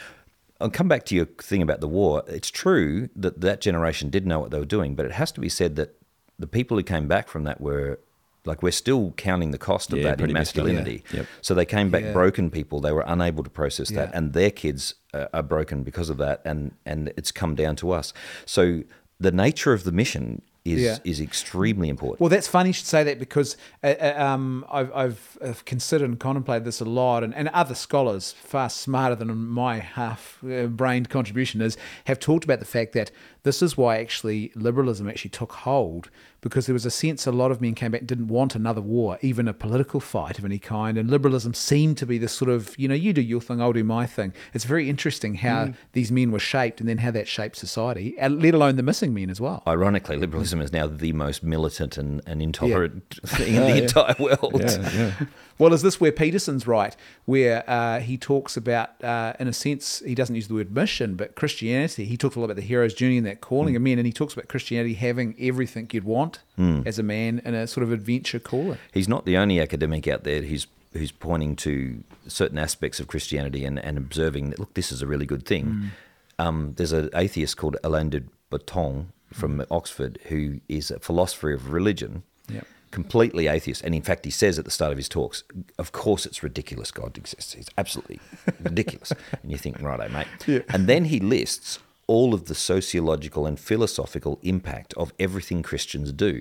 I'll 0.61 0.69
come 0.69 0.87
back 0.87 1.05
to 1.05 1.15
your 1.15 1.25
thing 1.25 1.61
about 1.61 1.81
the 1.81 1.87
war. 1.87 2.23
It's 2.27 2.49
true 2.51 3.09
that 3.15 3.41
that 3.41 3.61
generation 3.61 4.09
did 4.09 4.25
know 4.25 4.39
what 4.39 4.51
they 4.51 4.59
were 4.59 4.65
doing, 4.65 4.95
but 4.95 5.05
it 5.05 5.13
has 5.13 5.31
to 5.33 5.41
be 5.41 5.49
said 5.49 5.75
that 5.75 5.95
the 6.39 6.47
people 6.47 6.77
who 6.77 6.83
came 6.83 7.07
back 7.07 7.27
from 7.27 7.43
that 7.43 7.59
were 7.61 7.99
like 8.45 8.63
we're 8.63 8.71
still 8.71 9.11
counting 9.17 9.51
the 9.51 9.57
cost 9.57 9.91
of 9.93 9.99
Yeah, 9.99 10.05
that 10.05 10.11
in 10.13 10.17
pretty 10.19 10.33
messed 10.33 10.55
masculinity. 10.55 11.03
Yeah. 11.11 11.17
Yep. 11.17 11.25
So 11.41 11.53
they 11.53 11.65
came 11.65 11.91
back 11.91 12.03
Yeah. 12.03 12.13
broken 12.13 12.49
people. 12.49 12.79
They 12.79 12.91
were 12.91 13.03
unable 13.05 13.43
to 13.43 13.49
process 13.49 13.89
that, 13.91 14.09
and 14.15 14.33
their 14.33 14.49
kids 14.51 14.95
uh, 15.13 15.27
are 15.33 15.43
broken 15.43 15.83
because 15.83 16.09
of 16.09 16.17
that, 16.17 16.41
and 16.45 16.71
and 16.85 17.13
it's 17.17 17.31
come 17.31 17.53
down 17.55 17.75
to 17.77 17.91
us. 17.91 18.13
So 18.45 18.81
the 19.19 19.31
nature 19.31 19.73
of 19.73 19.83
the 19.83 19.91
mission 19.91 20.41
is 20.63 20.81
Yeah. 20.81 20.97
is 21.03 21.19
extremely 21.19 21.89
important. 21.89 22.19
Well, 22.21 22.29
that's 22.29 22.47
funny 22.47 22.69
you 22.69 22.73
should 22.73 22.85
say 22.85 23.03
that 23.03 23.17
because 23.17 23.57
uh, 23.83 23.87
uh, 23.87 24.13
um, 24.17 24.63
I've, 24.71 24.93
I've, 24.93 25.37
I've 25.43 25.65
considered 25.65 26.07
and 26.09 26.19
contemplated 26.19 26.65
this 26.65 26.81
a 26.81 26.85
lot, 26.85 27.23
and, 27.23 27.33
and 27.33 27.47
other 27.49 27.73
scholars, 27.73 28.33
far 28.33 28.69
smarter 28.69 29.15
than 29.15 29.47
my 29.47 29.79
half-brained 29.79 31.09
contribution 31.09 31.61
is, 31.61 31.77
have 32.05 32.19
talked 32.19 32.43
about 32.43 32.59
the 32.59 32.65
fact 32.65 32.93
that 32.93 33.09
this 33.43 33.61
is 33.61 33.75
why 33.77 33.99
actually 33.99 34.51
liberalism 34.55 35.09
actually 35.09 35.31
took 35.31 35.51
hold 35.51 36.09
because 36.41 36.65
there 36.65 36.73
was 36.73 36.85
a 36.85 36.91
sense 36.91 37.27
a 37.27 37.31
lot 37.31 37.51
of 37.51 37.61
men 37.61 37.75
came 37.75 37.91
back 37.91 38.01
and 38.01 38.07
didn't 38.07 38.27
want 38.27 38.55
another 38.55 38.81
war, 38.81 39.17
even 39.21 39.47
a 39.47 39.53
political 39.53 39.99
fight 39.99 40.39
of 40.39 40.45
any 40.45 40.57
kind, 40.57 40.97
and 40.97 41.09
liberalism 41.09 41.53
seemed 41.53 41.97
to 41.97 42.05
be 42.05 42.17
this 42.17 42.33
sort 42.33 42.49
of, 42.49 42.77
you 42.79 42.87
know, 42.87 42.95
you 42.95 43.13
do 43.13 43.21
your 43.21 43.39
thing, 43.39 43.61
I'll 43.61 43.73
do 43.73 43.83
my 43.83 44.07
thing. 44.07 44.33
It's 44.53 44.65
very 44.65 44.89
interesting 44.89 45.35
how 45.35 45.73
these 45.93 46.11
men 46.11 46.31
were 46.31 46.39
shaped 46.39 46.79
and 46.79 46.89
then 46.89 46.97
how 46.97 47.11
that 47.11 47.27
shaped 47.27 47.57
society, 47.57 48.15
and 48.17 48.41
let 48.41 48.55
alone 48.55 48.75
the 48.75 48.83
missing 48.83 49.13
men 49.13 49.29
as 49.29 49.39
well. 49.39 49.61
Ironically, 49.67 50.17
liberalism 50.17 50.61
is 50.61 50.73
now 50.73 50.87
the 50.87 51.13
most 51.13 51.43
militant 51.43 51.97
and, 51.97 52.21
and 52.25 52.41
intolerant 52.41 53.19
thing 53.25 53.55
in 53.55 53.61
the 53.61 53.77
entire 53.83 54.15
world. 54.17 54.59
yeah, 54.59 54.91
yeah. 54.91 55.13
Well, 55.59 55.73
is 55.73 55.83
this 55.83 56.01
where 56.01 56.11
Peterson's 56.11 56.65
right, 56.65 56.95
where 57.25 57.63
uh, 57.69 57.99
he 57.99 58.17
talks 58.17 58.57
about, 58.57 59.01
uh, 59.03 59.33
in 59.39 59.47
a 59.47 59.53
sense, 59.53 60.01
he 60.03 60.15
doesn't 60.15 60.35
use 60.35 60.47
the 60.47 60.55
word 60.55 60.73
mission, 60.73 61.13
but 61.15 61.35
Christianity. 61.35 62.05
He 62.05 62.17
talks 62.17 62.35
a 62.35 62.39
lot 62.39 62.45
about 62.45 62.55
the 62.55 62.63
hero's 62.63 62.95
journey 62.95 63.19
and 63.19 63.27
that 63.27 63.30
calling 63.39 63.75
of 63.75 63.81
men, 63.81 63.97
and 63.97 64.05
he 64.05 64.11
talks 64.11 64.33
about 64.33 64.49
Christianity 64.49 64.95
having 64.95 65.35
everything 65.39 65.87
you'd 65.93 66.03
want 66.03 66.39
hmm. 66.57 66.81
as 66.85 66.99
a 66.99 67.03
man 67.03 67.41
in 67.45 67.53
a 67.53 67.67
sort 67.67 67.83
of 67.83 67.93
adventure 67.93 68.39
calling. 68.39 68.77
He's 68.91 69.07
not 69.07 69.25
the 69.25 69.37
only 69.37 69.61
academic 69.61 70.07
out 70.07 70.23
there 70.25 70.41
who's 70.41 70.67
who's 70.93 71.11
pointing 71.11 71.55
to 71.55 72.03
certain 72.27 72.57
aspects 72.57 72.99
of 72.99 73.07
Christianity 73.07 73.63
and, 73.63 73.79
and 73.79 73.97
observing 73.97 74.49
that 74.49 74.59
look, 74.59 74.73
this 74.73 74.91
is 74.91 75.01
a 75.01 75.07
really 75.07 75.25
good 75.25 75.45
thing. 75.45 75.65
Hmm. 75.65 75.87
Um, 76.39 76.73
there's 76.75 76.91
an 76.91 77.09
atheist 77.13 77.55
called 77.57 77.77
Alain 77.83 78.09
de 78.09 78.23
Botton 78.49 79.13
from 79.31 79.63
Oxford 79.71 80.19
who 80.25 80.59
is 80.67 80.91
a 80.91 80.99
philosopher 80.99 81.51
of 81.51 81.71
religion, 81.71 82.23
Yep. 82.49 82.67
completely 82.89 83.47
atheist, 83.47 83.81
and 83.83 83.95
in 83.95 84.01
fact, 84.01 84.25
he 84.25 84.31
says 84.31 84.59
at 84.59 84.65
the 84.65 84.71
start 84.71 84.91
of 84.91 84.97
his 84.97 85.07
talks, 85.07 85.43
"Of 85.77 85.91
course, 85.93 86.25
it's 86.25 86.43
ridiculous 86.43 86.91
God 86.91 87.17
exists. 87.17 87.55
It's 87.55 87.69
absolutely 87.77 88.19
ridiculous." 88.61 89.13
And 89.41 89.51
you 89.51 89.57
think, 89.57 89.81
righto, 89.81 90.09
mate. 90.09 90.65
And 90.67 90.87
then 90.87 91.05
he 91.05 91.19
lists 91.19 91.79
all 92.13 92.33
of 92.37 92.41
the 92.49 92.55
sociological 92.55 93.43
and 93.49 93.57
philosophical 93.69 94.33
impact 94.53 94.91
of 94.95 95.07
everything 95.25 95.59
Christians 95.63 96.09
do 96.11 96.33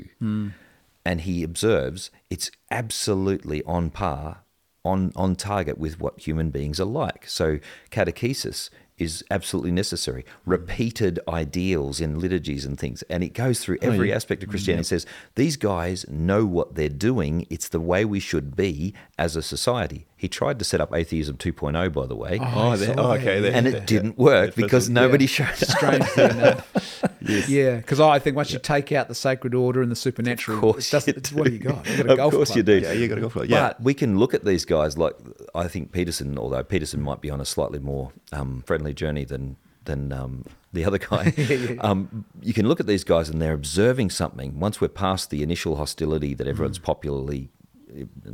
and 1.04 1.22
he 1.22 1.42
observes 1.42 2.10
it's 2.28 2.50
absolutely 2.70 3.62
on 3.64 3.90
par, 3.90 4.44
on 4.84 5.12
on 5.16 5.36
target 5.36 5.78
with 5.78 6.00
what 6.00 6.20
human 6.20 6.50
beings 6.50 6.80
are 6.80 6.84
like. 6.84 7.26
So 7.26 7.58
catechesis 7.90 8.70
is 8.98 9.24
absolutely 9.30 9.72
necessary. 9.72 10.24
Repeated 10.44 11.18
ideals 11.26 12.00
in 12.00 12.18
liturgies 12.18 12.66
and 12.66 12.78
things, 12.78 13.02
and 13.08 13.24
it 13.24 13.30
goes 13.30 13.60
through 13.60 13.78
oh, 13.82 13.90
every 13.90 14.12
aspect 14.12 14.42
of 14.42 14.50
Christianity. 14.50 14.82
It 14.82 14.88
says 14.88 15.06
these 15.36 15.56
guys 15.56 16.06
know 16.08 16.44
what 16.44 16.74
they're 16.74 16.88
doing. 16.88 17.46
It's 17.50 17.68
the 17.68 17.80
way 17.80 18.04
we 18.04 18.20
should 18.20 18.54
be 18.54 18.94
as 19.18 19.36
a 19.36 19.42
society. 19.42 20.06
He 20.20 20.28
tried 20.28 20.58
to 20.58 20.66
set 20.66 20.82
up 20.82 20.94
atheism 20.94 21.38
2.0, 21.38 21.92
by 21.94 22.04
the 22.06 22.14
way. 22.14 22.38
Oh, 22.42 22.76
that, 22.76 22.98
oh, 22.98 23.12
okay. 23.12 23.40
that- 23.40 23.54
And 23.54 23.66
it 23.66 23.70
that- 23.70 23.86
didn't 23.86 24.18
work 24.18 24.54
because 24.54 24.84
fizzled. 24.88 24.94
nobody 24.96 25.26
showed 25.26 25.48
up. 25.48 25.54
Strangely 25.56 26.24
enough. 26.24 27.04
Yeah, 27.48 27.76
because 27.76 28.00
I 28.00 28.18
think 28.18 28.36
once 28.36 28.52
you 28.52 28.58
take 28.58 28.92
out 28.92 29.08
the 29.08 29.14
sacred 29.14 29.54
order 29.54 29.80
and 29.80 29.90
the 29.90 29.96
supernatural, 29.96 30.58
Of 30.58 30.62
course 30.62 30.88
it 30.88 30.92
doesn't, 30.92 31.16
it's- 31.16 31.32
what 31.32 31.44
do 31.46 31.52
you 31.52 31.58
got? 31.58 31.88
You 31.88 31.96
got 31.96 32.06
a 32.06 32.10
Of 32.12 32.16
golf 32.18 32.34
course 32.34 32.48
club. 32.48 32.56
you 32.58 32.62
do. 32.64 32.78
Yeah, 32.80 32.92
you 32.92 33.08
got 33.08 33.14
to 33.14 33.20
go 33.22 33.28
for 33.30 33.44
it. 33.44 33.48
Yeah. 33.50 33.68
But 33.68 33.82
we 33.82 33.94
can 33.94 34.18
look 34.18 34.34
at 34.34 34.44
these 34.44 34.66
guys 34.66 34.98
like 34.98 35.14
I 35.54 35.66
think 35.68 35.90
Peterson, 35.92 36.36
although 36.36 36.62
Peterson 36.64 37.00
might 37.00 37.22
be 37.22 37.30
on 37.30 37.40
a 37.40 37.46
slightly 37.46 37.78
more 37.78 38.12
um, 38.30 38.62
friendly 38.66 38.92
journey 38.92 39.24
than 39.24 39.56
than 39.86 40.12
um, 40.12 40.44
the 40.74 40.84
other 40.84 40.98
guy. 40.98 41.32
Um, 41.80 42.26
you 42.42 42.52
can 42.52 42.68
look 42.68 42.78
at 42.80 42.86
these 42.86 43.04
guys 43.04 43.30
and 43.30 43.40
they're 43.40 43.54
observing 43.54 44.10
something. 44.10 44.60
Once 44.60 44.82
we're 44.82 44.88
past 44.88 45.30
the 45.30 45.42
initial 45.42 45.76
hostility 45.76 46.34
that 46.34 46.46
everyone's 46.46 46.78
Mm. 46.78 46.82
popularly 46.82 47.48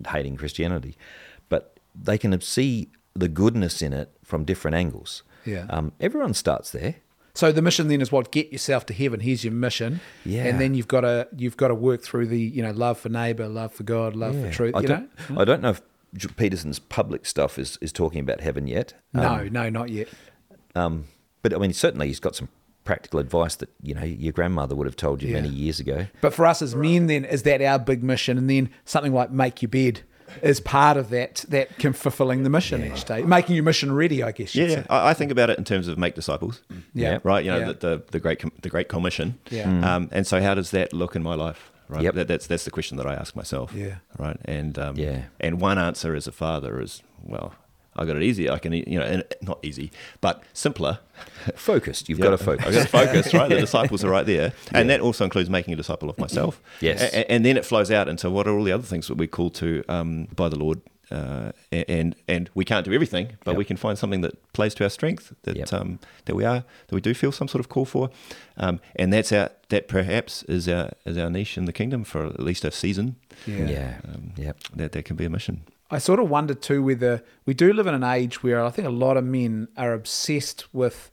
hating 0.08 0.36
Christianity, 0.36 0.96
but 1.48 1.78
they 1.94 2.18
can 2.18 2.38
see 2.40 2.90
the 3.14 3.28
goodness 3.28 3.82
in 3.82 3.92
it 3.92 4.10
from 4.22 4.44
different 4.44 4.74
angles. 4.74 5.22
Yeah. 5.44 5.66
Um, 5.70 5.92
everyone 6.00 6.34
starts 6.34 6.70
there. 6.70 6.96
So 7.34 7.52
the 7.52 7.62
mission 7.62 7.88
then 7.88 8.00
is 8.00 8.10
what 8.10 8.32
get 8.32 8.50
yourself 8.50 8.86
to 8.86 8.94
heaven. 8.94 9.20
Here's 9.20 9.44
your 9.44 9.52
mission. 9.52 10.00
Yeah. 10.24 10.44
And 10.44 10.58
then 10.58 10.74
you've 10.74 10.88
got 10.88 11.02
to 11.02 11.28
you've 11.36 11.56
got 11.56 11.68
to 11.68 11.74
work 11.74 12.02
through 12.02 12.28
the 12.28 12.40
you 12.40 12.62
know 12.62 12.70
love 12.70 12.98
for 12.98 13.10
neighbour, 13.10 13.46
love 13.46 13.72
for 13.72 13.82
God, 13.82 14.16
love 14.16 14.34
for 14.40 14.50
truth. 14.50 14.74
I 14.74 14.80
you 14.80 14.88
know. 14.88 15.06
don't, 15.28 15.38
I 15.38 15.44
don't 15.44 15.60
know 15.62 15.70
if 15.70 15.82
Peterson's 16.36 16.78
public 16.78 17.26
stuff 17.26 17.58
is, 17.58 17.78
is 17.82 17.92
talking 17.92 18.20
about 18.20 18.40
heaven 18.40 18.66
yet. 18.66 18.94
No, 19.12 19.44
no, 19.44 19.68
not 19.68 19.90
yet. 19.90 20.08
Um, 20.74 21.04
but 21.42 21.52
I 21.52 21.58
mean, 21.58 21.74
certainly 21.74 22.06
he's 22.06 22.20
got 22.20 22.34
some 22.34 22.48
practical 22.84 23.18
advice 23.20 23.56
that 23.56 23.68
you 23.82 23.94
know 23.94 24.04
your 24.04 24.32
grandmother 24.32 24.74
would 24.74 24.86
have 24.86 24.96
told 24.96 25.22
you 25.22 25.28
Yeah. 25.28 25.42
many 25.42 25.50
years 25.50 25.78
ago. 25.78 26.06
But 26.22 26.32
for 26.32 26.46
us 26.46 26.62
as 26.62 26.74
men, 26.74 27.06
then 27.06 27.26
is 27.26 27.42
that 27.42 27.60
our 27.60 27.78
big 27.78 28.02
mission? 28.02 28.38
And 28.38 28.48
then 28.48 28.70
something 28.86 29.12
like 29.12 29.30
make 29.30 29.60
your 29.60 29.68
bed 29.68 30.00
is 30.42 30.60
part 30.60 30.96
of 30.96 31.10
that 31.10 31.44
that 31.48 31.78
can 31.78 31.92
fulfilling 31.92 32.42
the 32.42 32.50
mission 32.50 32.84
each 32.84 33.04
day, 33.04 33.22
making 33.22 33.54
your 33.56 33.64
mission 33.64 33.92
ready. 33.92 34.22
I 34.22 34.32
guess. 34.32 34.54
Yeah, 34.54 34.68
say. 34.68 34.86
I, 34.90 35.10
I 35.10 35.14
think 35.14 35.30
about 35.30 35.50
it 35.50 35.58
in 35.58 35.64
terms 35.64 35.88
of 35.88 35.98
make 35.98 36.14
disciples. 36.14 36.62
Yeah. 36.94 37.18
Right. 37.22 37.44
You 37.44 37.50
know 37.52 37.58
Yeah. 37.58 37.66
the, 37.66 37.74
the 37.74 38.02
the 38.12 38.20
great 38.20 38.38
Com- 38.40 38.52
the 38.62 38.68
great 38.68 38.88
commission. 38.88 39.38
Yeah. 39.50 39.94
Um, 39.96 40.08
and 40.12 40.26
so 40.26 40.40
how 40.40 40.54
does 40.54 40.70
that 40.72 40.92
look 40.92 41.16
in 41.16 41.22
my 41.22 41.34
life? 41.34 41.70
Right. 41.88 42.02
Yep. 42.02 42.14
That, 42.14 42.28
that's 42.28 42.46
that's 42.46 42.64
the 42.64 42.70
question 42.70 42.96
that 42.98 43.06
I 43.06 43.14
ask 43.14 43.36
myself. 43.36 43.72
Yeah. 43.72 43.96
Right. 44.18 44.36
And 44.44 44.78
um, 44.78 44.96
Yeah. 44.96 45.22
And 45.40 45.60
one 45.60 45.78
answer 45.78 46.14
as 46.16 46.26
a 46.26 46.32
father 46.32 46.80
is 46.80 47.02
well, 47.22 47.54
I 47.96 48.04
got 48.04 48.16
it 48.16 48.22
easy. 48.22 48.48
I 48.50 48.58
can 48.58 48.72
you 48.72 48.98
know 48.98 49.04
and 49.04 49.24
not 49.42 49.58
easy, 49.62 49.90
but 50.20 50.42
simpler. 50.52 50.98
Focused, 51.54 52.08
you've 52.08 52.18
Yeah. 52.18 52.26
got 52.26 52.30
to 52.38 52.44
focus. 52.44 52.66
I've 52.66 52.74
got 52.74 52.82
to 52.82 52.88
focus, 52.88 53.34
right? 53.34 53.48
The 53.48 53.60
disciples 53.60 54.04
are 54.04 54.10
right 54.10 54.26
there. 54.26 54.52
And 54.72 54.90
that 54.90 55.00
also 55.00 55.24
includes 55.24 55.48
making 55.50 55.74
a 55.74 55.76
disciple 55.76 56.10
of 56.10 56.18
myself. 56.18 56.60
Yes. 56.80 57.00
A- 57.02 57.30
and 57.30 57.44
then 57.44 57.56
it 57.56 57.64
flows 57.64 57.90
out 57.90 58.08
into 58.08 58.30
what 58.30 58.46
are 58.46 58.56
all 58.56 58.64
the 58.64 58.72
other 58.72 58.82
things 58.86 59.06
that 59.08 59.16
we're 59.16 59.26
called 59.28 59.54
to 59.56 59.82
um, 59.88 60.26
by 60.36 60.48
the 60.48 60.56
Lord. 60.58 60.80
Uh, 61.08 61.52
and 61.70 62.16
and 62.26 62.50
we 62.54 62.64
can't 62.64 62.84
do 62.84 62.92
everything, 62.92 63.28
but 63.44 63.52
Yep. 63.52 63.58
we 63.58 63.64
can 63.64 63.76
find 63.76 63.96
something 63.96 64.22
that 64.22 64.34
plays 64.52 64.74
to 64.74 64.82
our 64.84 64.90
strength 64.90 65.32
that 65.44 65.56
Yep. 65.56 65.72
um, 65.72 66.00
that 66.24 66.34
we 66.34 66.44
are 66.44 66.64
that 66.88 66.94
we 66.94 67.00
do 67.00 67.14
feel 67.14 67.30
some 67.30 67.46
sort 67.46 67.60
of 67.60 67.68
call 67.68 67.84
for, 67.84 68.10
um, 68.56 68.80
and 68.96 69.12
that's 69.12 69.30
our 69.30 69.50
that 69.68 69.86
perhaps 69.86 70.42
is 70.48 70.68
our 70.68 70.90
is 71.04 71.16
our 71.16 71.30
niche 71.30 71.56
in 71.56 71.64
the 71.66 71.72
kingdom 71.72 72.02
for 72.02 72.26
at 72.26 72.40
least 72.40 72.64
a 72.64 72.72
season. 72.72 73.14
Yeah. 73.46 73.68
Yeah, 73.68 73.94
Um, 74.04 74.32
yeah. 74.36 74.52
That 74.74 74.90
that 74.92 75.04
can 75.04 75.14
be 75.14 75.24
a 75.24 75.30
mission. 75.30 75.60
I 75.90 75.98
sort 75.98 76.18
of 76.18 76.28
wonder 76.28 76.54
too 76.54 76.82
whether 76.82 77.22
we 77.44 77.54
do 77.54 77.72
live 77.72 77.86
in 77.86 77.94
an 77.94 78.04
age 78.04 78.42
where 78.42 78.64
I 78.64 78.70
think 78.70 78.88
a 78.88 78.90
lot 78.90 79.16
of 79.16 79.24
men 79.24 79.68
are 79.76 79.92
obsessed 79.92 80.72
with 80.74 81.10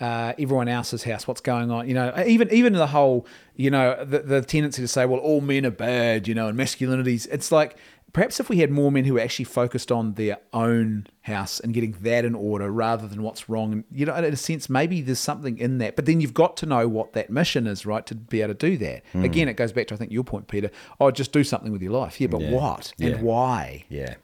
uh, 0.00 0.32
everyone 0.38 0.66
else's 0.66 1.04
house, 1.04 1.28
what's 1.28 1.40
going 1.40 1.70
on. 1.70 1.86
You 1.88 1.94
know, 1.94 2.24
even 2.26 2.52
even 2.52 2.72
the 2.72 2.88
whole, 2.88 3.26
you 3.54 3.70
know, 3.70 4.04
the, 4.04 4.18
the 4.18 4.42
tendency 4.42 4.82
to 4.82 4.88
say, 4.88 5.06
well, 5.06 5.20
all 5.20 5.40
men 5.40 5.64
are 5.64 5.70
bad, 5.70 6.26
you 6.26 6.34
know, 6.34 6.48
and 6.48 6.58
masculinities. 6.58 7.28
It's 7.30 7.52
like 7.52 7.76
perhaps 8.12 8.38
if 8.40 8.48
we 8.48 8.58
had 8.58 8.70
more 8.70 8.92
men 8.92 9.04
who 9.04 9.14
were 9.14 9.20
actually 9.20 9.44
focused 9.46 9.90
on 9.90 10.14
their 10.14 10.36
own 10.52 11.06
house 11.22 11.60
and 11.60 11.72
getting 11.72 11.92
that 12.02 12.24
in 12.24 12.34
order 12.34 12.70
rather 12.70 13.06
than 13.08 13.22
what's 13.22 13.48
wrong. 13.48 13.72
And 13.72 13.84
you 13.90 14.04
know, 14.06 14.14
in 14.14 14.24
a 14.24 14.36
sense, 14.36 14.68
maybe 14.68 15.00
there's 15.00 15.18
something 15.18 15.56
in 15.58 15.78
that. 15.78 15.96
But 15.96 16.06
then 16.06 16.20
you've 16.20 16.34
got 16.34 16.56
to 16.58 16.66
know 16.66 16.88
what 16.88 17.12
that 17.14 17.30
mission 17.30 17.66
is, 17.66 17.86
right, 17.86 18.04
to 18.06 18.14
be 18.14 18.42
able 18.42 18.54
to 18.54 18.70
do 18.70 18.76
that. 18.78 19.02
Hmm. 19.12 19.24
Again, 19.24 19.48
it 19.48 19.54
goes 19.54 19.72
back 19.72 19.86
to 19.88 19.94
I 19.94 19.96
think 19.96 20.12
your 20.12 20.24
point, 20.24 20.48
Peter. 20.48 20.70
Oh, 21.00 21.10
just 21.10 21.32
do 21.32 21.42
something 21.44 21.72
with 21.72 21.82
your 21.82 21.92
life. 21.92 22.20
Yeah, 22.20 22.26
but 22.28 22.40
Yeah. 22.42 22.50
what 22.50 22.92
Yeah. 22.98 23.08
and 23.08 23.22
why? 23.22 23.84
Yeah, 23.88 24.14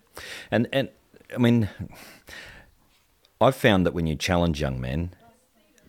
and 0.50 0.68
and 0.72 0.88
I 1.34 1.38
mean, 1.38 1.68
I've 3.40 3.56
found 3.56 3.86
that 3.86 3.94
when 3.94 4.06
you 4.06 4.16
challenge 4.16 4.60
young 4.60 4.80
men, 4.80 5.10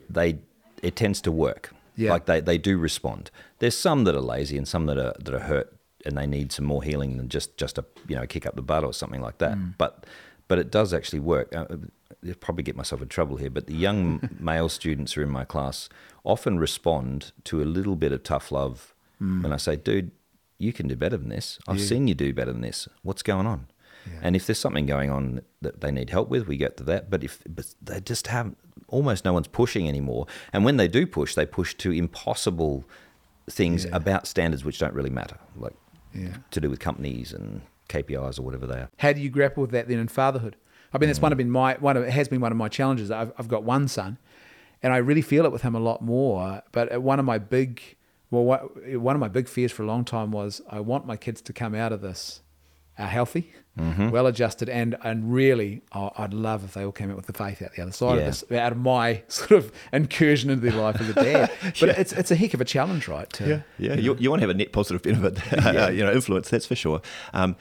they 0.09 0.39
it 0.81 0.95
tends 0.95 1.21
to 1.21 1.31
work. 1.31 1.73
Yeah. 1.95 2.11
like 2.11 2.27
they, 2.27 2.39
they 2.39 2.57
do 2.57 2.77
respond. 2.77 3.29
There's 3.57 3.77
some 3.77 4.05
that 4.05 4.15
are 4.15 4.21
lazy 4.21 4.55
and 4.57 4.65
some 4.65 4.85
that 4.85 4.97
are 4.97 5.13
that 5.19 5.33
are 5.33 5.39
hurt 5.39 5.75
and 6.09 6.17
they 6.17 6.27
need 6.27 6.51
some 6.51 6.65
more 6.65 6.83
healing 6.83 7.15
than 7.17 7.29
just 7.29 7.55
just 7.57 7.77
a 7.77 7.85
you 8.09 8.15
know 8.17 8.25
kick 8.27 8.45
up 8.45 8.55
the 8.55 8.61
butt 8.61 8.83
or 8.83 8.93
something 8.93 9.21
like 9.21 9.37
that. 9.37 9.57
But 9.77 10.05
but 10.49 10.59
it 10.59 10.69
does 10.71 10.93
actually 10.93 11.19
work. 11.21 11.55
Uh, 11.55 11.65
I'll 12.27 12.33
probably 12.41 12.63
get 12.63 12.75
myself 12.75 13.01
in 13.01 13.07
trouble 13.07 13.37
here, 13.37 13.49
but 13.51 13.67
the 13.67 13.75
young 13.75 14.27
male 14.39 14.67
students 14.67 15.13
who 15.13 15.21
are 15.21 15.23
in 15.23 15.29
my 15.29 15.45
class 15.45 15.87
often 16.23 16.59
respond 16.59 17.31
to 17.45 17.61
a 17.61 17.67
little 17.77 17.95
bit 17.95 18.11
of 18.11 18.23
tough 18.23 18.51
love 18.51 18.93
when 19.19 19.51
I 19.53 19.57
say, 19.57 19.75
"Dude, 19.75 20.11
you 20.57 20.71
can 20.73 20.87
do 20.87 20.95
better 20.95 21.17
than 21.17 21.29
this. 21.29 21.59
I've 21.67 21.77
Yeah. 21.79 21.85
seen 21.85 22.07
you 22.07 22.15
do 22.15 22.33
better 22.33 22.51
than 22.51 22.61
this. 22.61 22.87
What's 23.03 23.23
going 23.23 23.47
on?" 23.47 23.67
And 24.23 24.35
if 24.35 24.47
there's 24.47 24.57
something 24.59 24.87
going 24.87 25.11
on 25.11 25.41
that 25.61 25.81
they 25.81 25.91
need 25.91 26.09
help 26.09 26.29
with, 26.29 26.47
we 26.47 26.57
get 26.57 26.77
to 26.77 26.83
that. 26.85 27.09
But 27.11 27.23
if 27.23 27.43
but 27.47 27.75
they 27.81 27.99
just 28.01 28.27
have 28.27 28.55
almost 28.87 29.23
no 29.23 29.33
one's 29.33 29.47
pushing 29.47 29.87
anymore, 29.87 30.25
and 30.51 30.65
when 30.65 30.77
they 30.77 30.87
do 30.87 31.05
push, 31.05 31.35
they 31.35 31.45
push 31.45 31.75
to 31.75 31.91
impossible 31.91 32.85
things 33.49 33.85
Yeah. 33.85 33.95
about 33.95 34.25
standards 34.25 34.63
which 34.65 34.79
don't 34.79 34.93
really 34.93 35.09
matter, 35.11 35.37
like 35.55 35.75
Yeah. 36.13 36.37
to 36.51 36.61
do 36.61 36.69
with 36.69 36.79
companies 36.79 37.33
and 37.33 37.61
KPIs 37.87 38.39
or 38.39 38.43
whatever 38.43 38.65
they 38.65 38.75
are. 38.75 38.89
How 38.97 39.13
do 39.13 39.21
you 39.21 39.29
grapple 39.29 39.61
with 39.61 39.71
that 39.71 39.87
then 39.87 39.99
in 39.99 40.07
fatherhood? 40.07 40.55
I 40.93 40.97
mean, 40.97 41.07
that's 41.07 41.21
one 41.21 41.31
of 41.31 41.37
been 41.37 41.51
my 41.51 41.75
one 41.75 41.97
of 41.97 42.03
it 42.03 42.11
has 42.11 42.27
been 42.27 42.41
one 42.41 42.51
of 42.51 42.57
my 42.57 42.67
challenges. 42.67 43.11
I've 43.11 43.31
I've 43.37 43.47
got 43.47 43.63
one 43.63 43.87
son, 43.87 44.17
and 44.81 44.91
I 44.91 44.97
really 44.97 45.21
feel 45.21 45.45
it 45.45 45.51
with 45.51 45.61
him 45.61 45.75
a 45.75 45.79
lot 45.79 46.01
more. 46.01 46.63
But 46.71 47.01
one 47.01 47.19
of 47.19 47.25
my 47.25 47.37
big 47.37 47.81
well, 48.31 48.43
what, 48.43 48.99
one 48.99 49.15
of 49.15 49.19
my 49.19 49.27
big 49.27 49.47
fears 49.47 49.71
for 49.71 49.83
a 49.83 49.85
long 49.85 50.05
time 50.05 50.31
was 50.31 50.61
I 50.69 50.79
want 50.79 51.05
my 51.05 51.17
kids 51.17 51.41
to 51.43 51.53
come 51.53 51.75
out 51.75 51.91
of 51.91 52.01
this 52.01 52.41
uh, 52.97 53.07
healthy, 53.07 53.53
well 54.11 54.27
adjusted, 54.27 54.69
and 54.69 54.95
and 55.03 55.33
really, 55.33 55.81
oh, 55.93 56.11
I'd 56.17 56.33
love 56.33 56.63
if 56.63 56.73
they 56.73 56.83
all 56.85 56.91
came 56.91 57.09
out 57.09 57.15
with 57.17 57.25
the 57.27 57.33
faith 57.33 57.61
out 57.61 57.73
the 57.75 57.81
other 57.81 57.91
side 57.91 58.15
Yeah. 58.15 58.21
of 58.21 58.25
this, 58.25 58.51
out 58.51 58.71
of 58.73 58.77
my 58.77 59.23
sort 59.27 59.51
of 59.51 59.71
incursion 59.93 60.49
into 60.49 60.69
their 60.69 60.79
life 60.81 60.99
as 61.01 61.09
a 61.09 61.13
dad. 61.13 61.51
But 61.79 61.89
it's 61.97 62.11
it's 62.13 62.31
a 62.31 62.35
heck 62.35 62.53
of 62.53 62.61
a 62.61 62.65
challenge, 62.65 63.07
right? 63.07 63.29
to- 63.33 63.47
Yeah, 63.47 63.61
yeah. 63.77 63.93
You, 63.95 64.15
you 64.19 64.29
want 64.29 64.41
to 64.41 64.47
have 64.47 64.55
a 64.55 64.57
net 64.57 64.71
positive 64.71 65.01
benefit, 65.03 65.53
uh, 65.65 65.89
you 65.89 66.03
know, 66.03 66.11
influence. 66.11 66.49
That's 66.49 66.65
for 66.65 66.75
sure. 66.75 67.01
Um, 67.33 67.55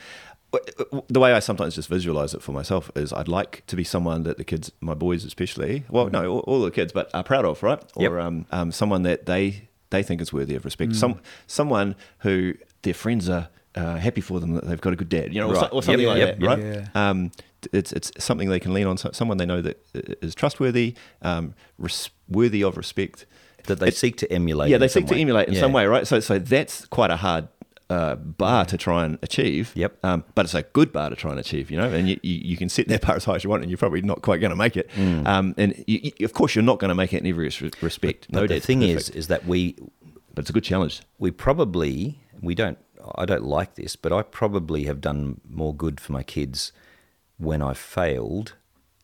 w- 0.53 0.73
w- 0.79 1.03
the 1.09 1.21
way 1.21 1.33
I 1.33 1.39
sometimes 1.41 1.75
just 1.75 1.89
visualize 1.89 2.35
it 2.35 2.43
for 2.43 2.53
myself 2.53 2.91
is 2.97 3.13
I'd 3.13 3.29
like 3.29 3.63
to 3.67 3.77
be 3.77 3.85
someone 3.85 4.23
that 4.25 4.37
the 4.39 4.45
kids, 4.45 4.73
my 4.81 4.95
boys 4.95 5.25
especially, 5.25 5.85
well, 5.91 6.09
no, 6.11 6.31
all, 6.31 6.39
all 6.41 6.61
the 6.63 6.71
kids, 6.71 6.93
but 6.93 7.11
are 7.15 7.23
proud 7.25 7.45
of, 7.45 7.63
right? 7.63 7.83
Or 7.97 8.03
Yep. 8.03 8.13
um, 8.13 8.47
um, 8.51 8.73
someone 8.73 9.03
that 9.03 9.27
they 9.27 9.69
they 9.91 10.03
think 10.03 10.21
is 10.21 10.33
worthy 10.33 10.55
of 10.55 10.65
respect. 10.65 10.95
Some 10.97 11.21
someone 11.47 11.95
who 12.19 12.55
their 12.83 12.95
friends 12.95 13.29
are. 13.29 13.49
Uh, 13.75 13.97
happy 13.97 14.21
for 14.21 14.41
them 14.41 14.55
that 14.55 14.65
they've 14.67 14.81
got 14.81 14.93
a 14.93 14.97
good 14.97 15.09
dad, 15.11 15.33
you 15.33 15.41
know, 15.41 15.49
or, 15.51 15.55
so- 15.55 15.67
or 15.67 15.83
something 15.83 16.01
Yep, 16.05 16.09
like 16.09 16.19
yep, 16.19 16.39
that, 16.41 16.47
right? 16.47 16.59
yep. 16.59 16.97
Um, 16.97 17.31
it's 17.73 17.93
it's 17.93 18.11
something 18.19 18.49
they 18.49 18.59
can 18.59 18.73
lean 18.73 18.87
on. 18.87 18.97
so- 18.97 19.11
Someone 19.13 19.37
they 19.37 19.47
know 19.47 19.61
that 19.61 19.85
is 19.95 20.35
trustworthy, 20.35 20.95
um, 21.23 21.55
res- 21.79 22.11
worthy 22.29 22.65
of 22.65 22.77
respect. 22.77 23.27
That 23.67 23.79
they 23.79 23.91
seek 23.91 24.17
to 24.19 24.33
emulate. 24.33 24.71
Yeah, 24.71 24.77
in 24.77 24.81
they 24.81 24.89
some 24.89 25.03
seek 25.03 25.09
to 25.09 25.15
way. 25.15 25.21
emulate 25.21 25.49
in 25.49 25.55
Yeah. 25.55 25.61
some 25.61 25.73
way, 25.73 25.87
right? 25.87 26.07
So, 26.07 26.19
so 26.21 26.39
that's 26.39 26.87
quite 26.87 27.11
a 27.11 27.17
hard 27.17 27.49
uh, 27.91 28.15
bar 28.17 28.65
to 28.65 28.77
try 28.79 29.05
and 29.05 29.19
achieve. 29.23 29.73
Yep. 29.75 29.99
Um, 30.05 30.25
but 30.35 30.47
it's 30.47 30.55
a 30.55 30.63
good 30.63 30.93
bar 30.93 31.11
to 31.11 31.17
try 31.17 31.31
and 31.31 31.39
achieve, 31.41 31.71
you 31.71 31.77
know. 31.77 31.89
And 31.91 32.09
you, 32.09 32.19
you, 32.23 32.35
you 32.51 32.57
can 32.57 32.69
set 32.71 32.89
that 32.89 33.03
bar 33.03 33.17
as 33.17 33.25
high 33.27 33.37
as 33.37 33.45
you 33.45 33.51
want, 33.51 33.63
and 33.63 33.71
you're 33.71 33.79
probably 33.79 34.01
not 34.03 34.23
quite 34.23 34.41
going 34.41 34.51
to 34.51 34.57
make 34.57 34.77
it. 34.77 34.89
Um, 34.97 35.55
and 35.59 35.75
you, 35.87 36.11
you- 36.19 36.25
of 36.25 36.33
course, 36.33 36.55
you're 36.55 36.65
not 36.65 36.79
going 36.81 36.89
to 36.89 36.95
make 36.95 37.13
it 37.13 37.21
in 37.23 37.27
every 37.27 37.45
res- 37.45 37.83
respect. 37.83 38.29
Mm. 38.29 38.33
But 38.33 38.41
no, 38.41 38.47
the 38.47 38.61
thing 38.61 38.81
perfect. 38.81 39.01
is, 39.01 39.11
is 39.11 39.29
that 39.29 39.47
we 39.47 39.77
but 40.35 40.43
it's 40.43 40.51
a 40.51 40.53
good 40.55 40.65
challenge. 40.65 41.03
we 41.19 41.31
probably 41.31 42.19
we 42.41 42.55
don't 42.55 42.79
I 43.17 43.25
don't 43.25 43.45
like 43.45 43.75
this, 43.75 43.97
but 43.97 44.13
I 44.13 44.23
probably 44.23 44.85
have 44.85 45.01
done 45.01 45.41
more 45.49 45.75
good 45.75 46.01
for 46.01 46.13
my 46.13 46.23
kids 46.23 46.73
when 47.39 47.63
I 47.63 47.75
failed 47.75 48.55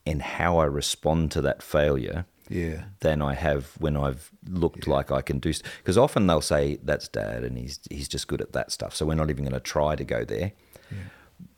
and 0.05 0.21
how 0.21 0.57
I 0.57 0.65
respond 0.65 1.31
to 1.31 1.41
that 1.41 1.63
failure 1.63 2.25
Yeah. 2.49 2.85
than 2.99 3.21
I 3.21 3.33
have 3.33 3.71
when 3.79 3.95
I've 3.97 4.29
looked 4.47 4.87
like 4.87 5.11
I 5.11 5.21
can 5.21 5.39
do 5.39 5.51
because 5.77 5.97
often 5.97 6.27
they'll 6.27 6.41
say 6.41 6.77
that's 6.83 7.07
dad 7.07 7.43
and 7.43 7.57
he's 7.57 7.79
he's 7.89 8.07
just 8.07 8.27
good 8.27 8.41
at 8.41 8.51
that 8.53 8.71
stuff 8.71 8.93
so 8.95 9.05
we're 9.05 9.15
not 9.15 9.29
even 9.31 9.45
going 9.45 9.53
to 9.53 9.59
try 9.59 9.95
to 9.95 10.03
go 10.03 10.23
there. 10.25 10.51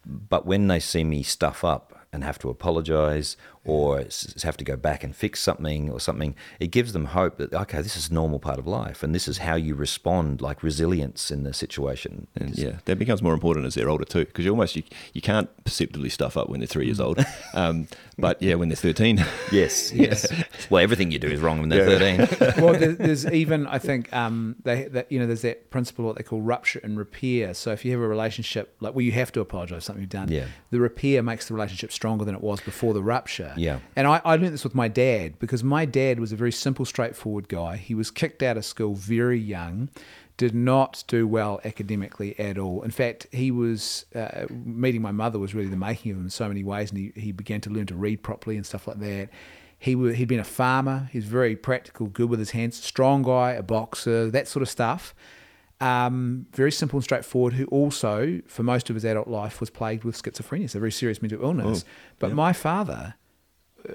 But 0.06 0.46
when 0.46 0.68
they 0.68 0.80
see 0.80 1.04
me 1.04 1.24
stuff 1.24 1.64
up 1.64 2.06
and 2.14 2.24
have 2.24 2.40
to 2.40 2.50
apologize 2.50 3.36
or 3.68 4.04
have 4.44 4.58
to 4.58 4.64
go 4.64 4.76
back 4.76 5.04
and 5.04 5.16
fix 5.16 5.42
something 5.42 5.90
or 5.90 6.00
something, 6.00 6.36
it 6.60 6.68
gives 6.68 6.94
them 6.94 7.06
hope 7.06 7.38
that, 7.38 7.54
okay, 7.54 7.82
this 7.82 7.96
is 7.96 8.10
a 8.10 8.14
normal 8.14 8.40
part 8.40 8.60
of 8.60 8.68
life 8.68 9.04
and 9.04 9.14
this 9.14 9.28
is 9.28 9.40
how 9.40 9.56
you 9.56 9.76
respond, 9.76 10.42
like 10.42 10.64
resilience 10.64 11.32
in 11.32 11.44
the 11.44 11.54
situation. 11.54 12.28
And 12.36 12.58
yeah, 12.58 12.78
that 12.86 12.98
becomes 12.98 13.22
more 13.22 13.34
important 13.34 13.66
as 13.66 13.76
they're 13.76 13.90
older 13.90 14.06
too, 14.06 14.26
because 14.26 14.46
you 14.46 14.52
almost 14.52 14.76
you, 14.76 14.84
you 15.14 15.22
can't 15.22 15.50
perceptibly 15.64 16.10
stuff 16.10 16.38
up 16.38 16.50
when 16.50 16.60
they're 16.60 16.68
three 16.68 16.86
years 16.86 17.00
old. 17.00 17.24
Um, 17.54 17.88
but 18.20 18.42
yeah, 18.42 18.56
when 18.56 18.70
they're 18.70 18.76
thirteen, 18.76 19.24
Yes, 19.52 19.92
yes. 19.94 20.28
well, 20.70 20.84
everything 20.84 21.12
you 21.12 21.20
do 21.20 21.28
is 21.28 21.40
wrong 21.40 21.60
when 21.60 21.70
they're 21.70 21.86
13. 21.86 22.64
well, 22.64 22.74
there, 22.74 22.94
there's 22.94 23.26
even 23.26 23.68
I 23.68 23.80
think 23.80 24.14
um, 24.14 24.56
they 24.64 24.84
that 24.86 25.12
you 25.12 25.20
know 25.20 25.28
there's 25.28 25.42
that 25.42 25.70
principle 25.70 26.06
what 26.06 26.18
they 26.18 26.24
call 26.24 26.42
rupture 26.42 26.80
and 26.84 26.98
repair. 26.98 27.54
So 27.54 27.72
if 27.72 27.86
you 27.86 27.92
have 27.94 28.02
a 28.02 28.08
relationship 28.08 28.76
like 28.80 28.96
well, 28.96 29.02
you 29.02 29.12
have 29.14 29.32
to 29.34 29.40
apologise 29.40 29.78
for 29.78 29.82
something 29.82 30.02
you've 30.02 30.10
done. 30.10 30.30
Yeah. 30.30 30.46
The 30.72 30.80
repair 30.80 31.24
makes 31.24 31.48
the 31.48 31.54
relationship 31.54 31.92
stronger 31.92 32.26
than 32.26 32.36
it 32.36 32.42
was 32.42 32.62
before 32.62 32.94
the 32.94 33.04
rupture. 33.04 33.54
Yeah. 33.58 33.80
And 33.96 34.08
I, 34.08 34.22
I 34.24 34.36
learned 34.36 34.54
this 34.54 34.64
with 34.64 34.76
my 34.76 34.88
dad 34.88 35.40
because 35.40 35.64
my 35.64 35.86
dad 35.86 36.20
was 36.20 36.32
a 36.32 36.36
very 36.36 36.52
simple, 36.52 36.86
straightforward 36.86 37.48
guy. 37.48 37.78
He 37.78 37.96
was 37.96 38.12
kicked 38.12 38.44
out 38.44 38.58
of 38.58 38.66
school 38.66 38.94
very 38.94 39.40
young. 39.40 39.90
Did 40.38 40.54
not 40.54 41.04
do 41.08 41.28
well 41.28 41.60
academically 41.66 42.40
at 42.40 42.60
all. 42.60 42.84
In 42.84 42.92
fact, 42.92 43.26
he 43.32 43.50
was 43.50 44.06
uh, 44.14 44.46
meeting 44.52 45.02
my 45.02 45.12
mother 45.12 45.40
was 45.40 45.56
really 45.56 45.70
the 45.70 45.76
making 45.78 46.12
of 46.12 46.18
him 46.20 46.26
in 46.26 46.30
so 46.30 46.48
many 46.48 46.64
ways, 46.64 46.92
and 46.92 47.00
he, 47.00 47.12
he 47.20 47.32
began 47.32 47.60
to 47.62 47.72
learn 47.72 47.88
to 47.88 47.96
read 47.96 48.22
properly 48.22 48.56
and 48.56 48.64
stuff 48.64 48.88
like 48.88 49.00
that. 49.00 49.30
He 49.80 49.96
wa 49.96 50.10
he'd 50.10 50.28
been 50.28 50.40
a 50.40 50.44
farmer. 50.44 51.10
He's 51.12 51.26
very 51.26 51.56
practical, 51.56 52.06
good 52.08 52.30
with 52.30 52.38
his 52.38 52.52
hands, 52.52 52.78
strong 52.78 53.24
guy, 53.24 53.54
a 53.54 53.64
boxer, 53.64 54.30
that 54.30 54.48
sort 54.48 54.62
of 54.62 54.70
stuff. 54.70 55.16
Um, 55.80 56.48
very 56.54 56.72
simple 56.72 56.98
and 56.98 57.04
straightforward. 57.04 57.54
Who 57.54 57.66
also, 57.66 58.42
for 58.48 58.64
most 58.64 58.90
of 58.90 58.96
his 58.96 59.06
adult 59.06 59.28
life, 59.28 59.60
was 59.60 59.70
plagued 59.70 60.04
with 60.04 60.22
schizophrenia, 60.22 60.70
so 60.70 60.80
very 60.80 60.92
serious 60.92 61.22
mental 61.22 61.42
illness. 61.44 61.86
but 62.20 62.32
my 62.34 62.54
father, 62.54 63.16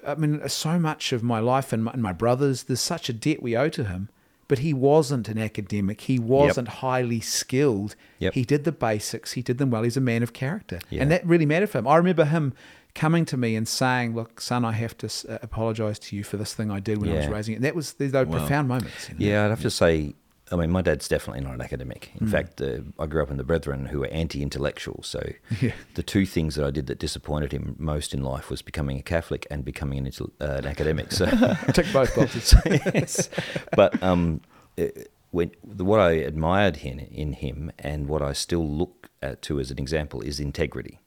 I 0.07 0.15
mean, 0.15 0.47
so 0.49 0.79
much 0.79 1.13
of 1.13 1.23
my 1.23 1.39
life 1.39 1.73
and 1.73 1.85
my, 1.85 1.93
and 1.93 2.03
my 2.03 2.13
brothers, 2.13 2.65
there's 2.65 2.81
such 2.81 3.09
a 3.09 3.13
debt 3.13 3.43
we 3.43 3.57
owe 3.57 3.69
to 3.71 3.85
him. 3.85 4.09
But 4.49 4.59
he 4.59 4.75
wasn't 4.75 5.29
an 5.29 5.39
academic. 5.39 6.03
He 6.03 6.19
wasn't 6.19 6.69
highly 6.69 7.21
skilled. 7.21 7.95
Yep. 8.19 8.35
He 8.35 8.45
did 8.45 8.65
the 8.65 8.73
basics. 8.73 9.33
He 9.33 9.41
did 9.41 9.57
them 9.57 9.71
well. 9.71 9.83
He's 9.83 9.97
a 9.97 10.01
man 10.01 10.23
of 10.23 10.35
character, 10.35 10.81
Yeah. 10.91 11.01
and 11.03 11.11
that 11.11 11.25
really 11.27 11.47
mattered 11.47 11.71
for 11.71 11.79
him. 11.79 11.87
I 11.89 11.97
remember 11.97 12.25
him 12.27 12.53
coming 12.95 13.25
to 13.27 13.39
me 13.39 13.57
and 13.57 13.67
saying, 13.67 14.15
"Look, 14.15 14.43
son, 14.43 14.63
I 14.65 14.73
have 14.73 14.99
to 14.99 15.07
uh, 15.07 15.39
apologize 15.43 15.99
to 16.01 16.17
you 16.17 16.23
for 16.25 16.37
this 16.37 16.53
thing 16.53 16.71
I 16.71 16.81
did 16.81 16.99
when 17.01 17.11
I 17.11 17.15
was 17.15 17.29
raising 17.29 17.55
it." 17.55 17.57
And 17.59 17.65
that 17.65 17.75
was 17.75 17.95
those 17.95 18.13
were 18.13 18.27
profound 18.27 18.69
moments. 18.69 19.09
you 19.09 19.15
know? 19.15 19.33
Yeah, 19.33 19.45
I'd 19.47 19.51
have 19.51 19.63
to 19.63 19.71
say, 19.71 20.15
I 20.53 20.57
mean, 20.57 20.71
my 20.71 20.83
dad's 20.83 21.09
definitely 21.09 21.43
not 21.43 21.55
an 21.55 21.61
academic. 21.63 22.11
In 22.21 22.27
fact, 22.29 22.61
uh, 22.61 22.79
I 22.99 23.07
grew 23.07 23.23
up 23.23 23.31
in 23.31 23.39
the 23.39 23.45
Brethren 23.45 23.87
who 23.87 24.01
were 24.01 24.09
anti 24.09 24.43
intellectual. 24.43 25.03
So 25.03 25.21
Yeah. 25.61 25.73
the 25.95 26.03
two 26.03 26.27
things 26.27 26.55
that 26.57 26.65
I 26.67 26.71
did 26.71 26.87
that 26.89 26.99
disappointed 26.99 27.53
him 27.53 27.75
most 27.79 28.13
in 28.13 28.23
life 28.23 28.51
was 28.51 28.61
becoming 28.63 28.99
a 28.99 29.03
Catholic 29.03 29.47
and 29.51 29.65
becoming 29.65 29.99
an, 29.99 30.07
intel- 30.07 30.31
uh, 30.41 30.59
an 30.59 30.67
academic. 30.67 31.11
So 31.13 31.27
Tick 31.73 31.87
both 31.93 32.15
boxes. 32.17 32.55
yes. 32.95 33.29
But 33.75 34.01
um, 34.03 34.43
uh, 34.79 34.85
when 35.31 35.51
the, 35.65 35.85
what 35.85 36.01
I 36.01 36.11
admired 36.13 36.77
in, 36.79 37.01
in 37.01 37.33
him 37.33 37.73
and 37.79 38.07
what 38.07 38.21
I 38.21 38.33
still 38.35 38.69
look 38.69 39.09
at 39.23 39.41
to 39.43 39.59
as 39.61 39.71
an 39.71 39.79
example 39.79 40.21
is 40.21 40.39
integrity. 40.41 41.01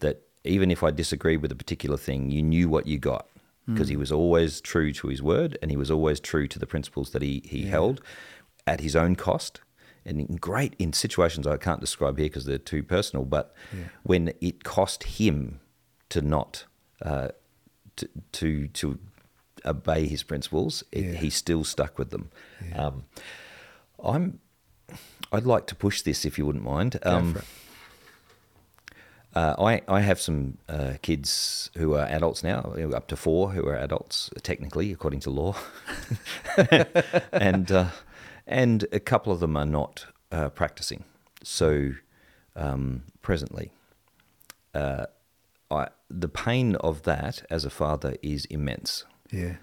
That 0.00 0.22
even 0.44 0.70
if 0.70 0.82
I 0.82 0.90
disagreed 0.90 1.42
with 1.42 1.52
a 1.52 1.54
particular 1.54 1.98
thing, 1.98 2.30
you 2.30 2.42
knew 2.42 2.68
what 2.68 2.86
you 2.86 2.98
got 2.98 3.26
because 3.66 3.88
he 3.88 3.96
was 3.96 4.10
always 4.10 4.60
true 4.60 4.92
to 4.94 5.06
his 5.08 5.22
word 5.22 5.56
and 5.62 5.70
he 5.70 5.76
was 5.76 5.90
always 5.92 6.18
true 6.18 6.48
to 6.48 6.58
the 6.58 6.66
principles 6.66 7.10
that 7.10 7.22
he, 7.22 7.40
he 7.44 7.66
held 7.66 8.00
at 8.70 8.80
his 8.80 8.94
own 8.96 9.16
cost. 9.16 9.60
And 10.06 10.18
in 10.20 10.36
great 10.36 10.72
in 10.78 10.92
situations 10.94 11.46
I 11.46 11.56
can't 11.58 11.80
describe 11.80 12.16
here 12.18 12.26
because 12.30 12.46
they're 12.46 12.56
too 12.74 12.82
personal, 12.82 13.24
but 13.26 13.46
when 14.02 14.32
it 14.40 14.64
cost 14.64 15.04
him 15.18 15.60
to 16.08 16.22
not 16.22 16.64
uh, 17.02 17.28
to 17.96 18.08
to 18.32 18.68
to 18.68 18.98
obey 19.66 20.06
his 20.06 20.22
principles, 20.22 20.84
it, 20.90 21.04
Yeah. 21.04 21.20
he 21.20 21.30
still 21.30 21.64
stuck 21.64 21.98
with 21.98 22.10
them. 22.10 22.30
Um, 22.74 23.04
I'm. 24.02 24.40
I'd 25.32 25.46
like 25.46 25.66
to 25.66 25.74
push 25.74 26.02
this 26.02 26.24
if 26.24 26.38
you 26.38 26.46
wouldn't 26.46 26.64
mind. 26.64 26.98
Um, 27.04 27.36
uh, 29.34 29.54
I 29.58 29.82
I 29.86 30.00
have 30.00 30.18
some 30.20 30.58
uh, 30.68 30.94
kids 31.02 31.70
who 31.76 31.94
are 31.94 32.06
adults 32.06 32.42
now, 32.42 32.74
up 32.94 33.06
to 33.08 33.16
four 33.16 33.52
who 33.52 33.64
are 33.68 33.76
adults 33.76 34.30
technically 34.42 34.92
according 34.92 35.20
to 35.20 35.30
law, 35.30 35.54
and 37.32 37.70
uh, 37.70 37.88
and 38.50 38.86
a 38.92 39.00
couple 39.00 39.32
of 39.32 39.40
them 39.40 39.56
are 39.56 39.64
not 39.66 40.06
uh, 40.30 40.50
practicing. 40.50 41.04
So 41.42 41.92
um, 42.54 43.04
presently, 43.22 43.72
uh, 44.74 45.06
I 45.70 45.88
the 46.10 46.28
pain 46.28 46.74
of 46.76 47.02
that 47.04 47.44
as 47.48 47.64
a 47.64 47.70
father 47.70 48.16
is 48.22 48.44
immense 48.46 49.04
yeah. 49.30 49.54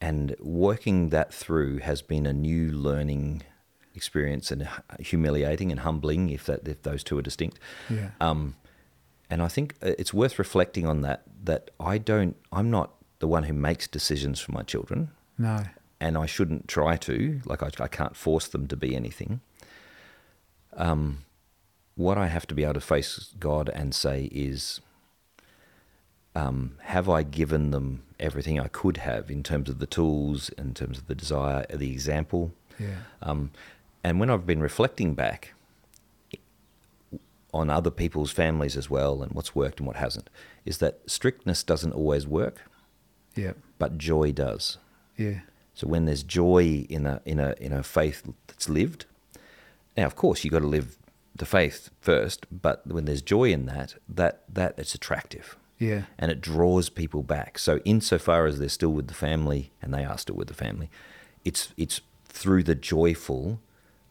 and 0.00 0.36
working 0.40 1.08
that 1.08 1.32
through 1.32 1.78
has 1.78 2.02
been 2.02 2.26
a 2.26 2.32
new 2.32 2.70
learning 2.70 3.42
experience 3.94 4.50
and 4.50 4.68
humiliating 4.98 5.70
and 5.70 5.80
humbling 5.80 6.28
if 6.30 6.44
that 6.44 6.68
if 6.68 6.82
those 6.82 7.02
two 7.02 7.16
are 7.18 7.22
distinct 7.22 7.58
Yeah. 7.88 8.10
um 8.20 8.54
and 9.30 9.40
i 9.42 9.48
think 9.48 9.74
uh, 9.82 9.92
it's 9.98 10.12
worth 10.14 10.38
reflecting 10.38 10.86
on 10.86 11.00
that 11.00 11.22
that 11.44 11.70
i 11.80 11.96
don't 11.98 12.36
i'm 12.52 12.70
not 12.70 12.94
the 13.18 13.26
one 13.26 13.44
who 13.44 13.54
makes 13.54 13.88
decisions 13.88 14.38
for 14.40 14.52
my 14.52 14.62
children 14.62 15.10
No. 15.38 15.64
And 16.00 16.16
I 16.16 16.26
shouldn't 16.26 16.66
try 16.68 16.96
to. 16.98 17.40
Like 17.44 17.62
I, 17.62 17.70
I 17.78 17.88
can't 17.88 18.16
force 18.16 18.48
them 18.48 18.66
to 18.68 18.76
be 18.76 18.94
anything. 18.96 19.40
Um, 20.76 21.24
what 21.96 22.16
I 22.16 22.28
have 22.28 22.46
to 22.46 22.54
be 22.54 22.64
able 22.64 22.74
to 22.74 22.80
face 22.80 23.34
God 23.38 23.68
and 23.74 23.94
say 23.94 24.24
is, 24.32 24.80
um, 26.34 26.76
have 26.82 27.08
I 27.08 27.22
given 27.22 27.70
them 27.72 28.02
everything 28.18 28.58
I 28.60 28.68
could 28.68 28.98
have 28.98 29.30
in 29.30 29.42
terms 29.42 29.68
of 29.68 29.78
the 29.80 29.86
tools, 29.86 30.48
in 30.50 30.74
terms 30.74 30.98
of 30.98 31.06
the 31.08 31.14
desire, 31.14 31.66
the 31.68 31.90
example? 31.92 32.52
Yeah. 32.78 32.96
Um, 33.20 33.50
and 34.02 34.18
when 34.20 34.30
I've 34.30 34.46
been 34.46 34.60
reflecting 34.60 35.14
back 35.14 35.52
on 37.52 37.68
other 37.68 37.90
people's 37.90 38.30
families 38.30 38.76
as 38.76 38.88
well 38.88 39.22
and 39.22 39.32
what's 39.32 39.54
worked 39.54 39.80
and 39.80 39.86
what 39.86 39.96
hasn't, 39.96 40.30
is 40.64 40.78
that 40.78 41.00
strictness 41.06 41.62
doesn't 41.64 41.92
always 41.92 42.26
work, 42.26 42.62
Yeah. 43.34 43.52
but 43.78 43.98
joy 43.98 44.30
does. 44.32 44.78
Yeah. 45.16 45.40
So 45.74 45.86
when 45.86 46.04
there's 46.04 46.22
joy 46.22 46.86
in 46.88 47.06
a 47.06 47.20
in 47.24 47.38
a 47.40 47.54
in 47.58 47.72
a 47.72 47.82
faith 47.82 48.22
that's 48.46 48.68
lived, 48.68 49.06
now 49.96 50.06
of 50.06 50.16
course 50.16 50.44
you've 50.44 50.52
got 50.52 50.60
to 50.60 50.66
live 50.66 50.96
the 51.34 51.46
faith 51.46 51.90
first, 52.00 52.46
but 52.50 52.86
when 52.86 53.04
there's 53.06 53.22
joy 53.22 53.50
in 53.50 53.66
that, 53.66 53.94
that 54.08 54.42
that 54.52 54.74
it's 54.78 54.94
attractive 54.94 55.56
Yeah. 55.78 56.02
and 56.18 56.30
it 56.30 56.40
draws 56.40 56.90
people 56.90 57.22
back. 57.22 57.58
So 57.58 57.78
insofar 57.84 58.46
as 58.46 58.58
they're 58.58 58.68
still 58.68 58.92
with 58.92 59.06
the 59.08 59.14
family 59.14 59.70
and 59.80 59.94
they 59.94 60.04
are 60.04 60.18
still 60.18 60.36
with 60.36 60.48
the 60.48 60.54
family, 60.54 60.90
it's 61.44 61.72
it's 61.76 62.02
through 62.26 62.64
the 62.64 62.74
joyful 62.74 63.60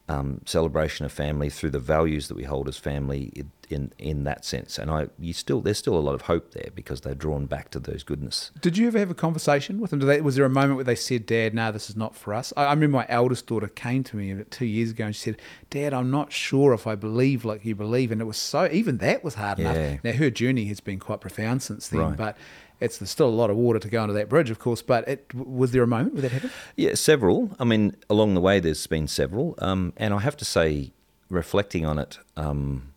um, 0.08 0.42
celebration 0.46 1.06
of 1.06 1.12
family, 1.12 1.50
through 1.50 1.70
the 1.70 1.80
values 1.80 2.28
that 2.30 2.36
we 2.36 2.44
hold 2.46 2.68
as 2.68 2.78
family, 2.78 3.32
in, 3.36 3.52
in 3.72 3.92
in 3.98 4.24
that 4.26 4.44
sense. 4.46 4.78
And 4.78 4.90
I, 4.92 5.08
you 5.20 5.34
still 5.34 5.62
there's 5.62 5.78
still 5.78 5.96
a 5.98 6.00
lot 6.00 6.16
of 6.16 6.22
hope 6.24 6.52
there 6.54 6.70
because 6.76 7.02
they're 7.02 7.16
drawn 7.16 7.46
back 7.46 7.70
to 7.72 7.80
those 7.80 8.04
goodness. 8.04 8.52
Did 8.62 8.78
you 8.78 8.88
ever 8.88 9.00
have 9.00 9.12
a 9.12 9.16
conversation 9.16 9.80
with 9.80 9.92
them? 9.92 10.00
Did 10.00 10.06
they, 10.08 10.22
was 10.22 10.36
there 10.36 10.46
a 10.46 10.50
moment 10.50 10.76
where 10.76 10.84
they 10.84 10.96
said, 10.96 11.26
"Dad, 11.26 11.54
no, 11.54 11.72
this 11.72 11.90
is 11.90 11.96
not 11.96 12.16
for 12.16 12.34
us"? 12.34 12.52
I, 12.58 12.66
I 12.66 12.74
remember 12.74 12.98
my 12.98 13.06
eldest 13.10 13.48
daughter 13.48 13.68
came 13.68 14.04
to 14.06 14.16
me 14.18 14.44
two 14.50 14.66
years 14.66 14.92
ago 14.92 15.06
and 15.06 15.16
she 15.16 15.22
said, 15.22 15.42
"Dad, 15.70 15.94
I'm 15.94 16.12
not 16.12 16.32
sure 16.32 16.74
if 16.74 16.88
I 16.88 16.96
believe 16.96 17.46
like 17.46 17.64
you 17.66 17.76
believe," 17.76 18.12
and 18.12 18.22
it 18.22 18.26
was 18.26 18.38
so 18.38 18.68
even 18.72 18.98
that 18.98 19.24
was 19.24 19.36
hard 19.36 19.60
Yeah. 19.60 19.72
enough. 19.74 20.04
Now 20.04 20.12
her 20.14 20.30
journey 20.30 20.66
has 20.66 20.80
been 20.80 21.00
quite 21.00 21.22
profound 21.22 21.62
since 21.62 21.88
then, 21.90 22.00
Right. 22.02 22.18
but 22.18 22.38
it's 22.82 22.98
there's 22.98 23.10
still 23.10 23.28
a 23.28 23.30
lot 23.30 23.50
of 23.50 23.58
water 23.58 23.78
to 23.80 23.90
go 23.90 24.02
under 24.02 24.14
that 24.14 24.30
bridge, 24.30 24.50
of 24.50 24.58
course. 24.58 24.82
But 24.82 25.06
it, 25.08 25.34
was 25.36 25.72
there 25.72 25.84
a 25.84 25.88
moment 25.88 26.14
where 26.14 26.22
that 26.22 26.32
happened? 26.32 26.54
Yeah, 26.78 26.94
several. 26.96 27.52
I 27.60 27.66
mean, 27.66 27.96
along 28.10 28.36
the 28.36 28.42
way, 28.42 28.62
there's 28.62 28.88
been 28.88 29.08
several. 29.10 29.56
Um, 29.58 29.92
and 29.98 30.14
I 30.14 30.20
have 30.20 30.38
to 30.38 30.46
say, 30.46 30.94
reflecting 31.30 31.86
on 31.86 32.00
it, 32.00 32.20
um, 32.38 32.94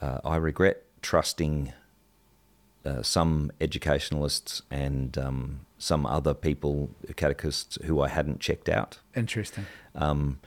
uh, 0.00 0.18
I 0.24 0.36
regret 0.36 0.82
trusting 1.02 1.72
uh, 2.84 3.02
some 3.02 3.50
educationalists 3.60 4.62
and 4.70 5.16
um, 5.18 5.60
some 5.78 6.06
other 6.06 6.34
people, 6.34 6.90
catechists, 7.16 7.78
who 7.84 8.00
I 8.00 8.08
hadn't 8.08 8.40
checked 8.40 8.68
out 8.68 8.98
Interesting. 9.14 9.66
um, 9.94 10.38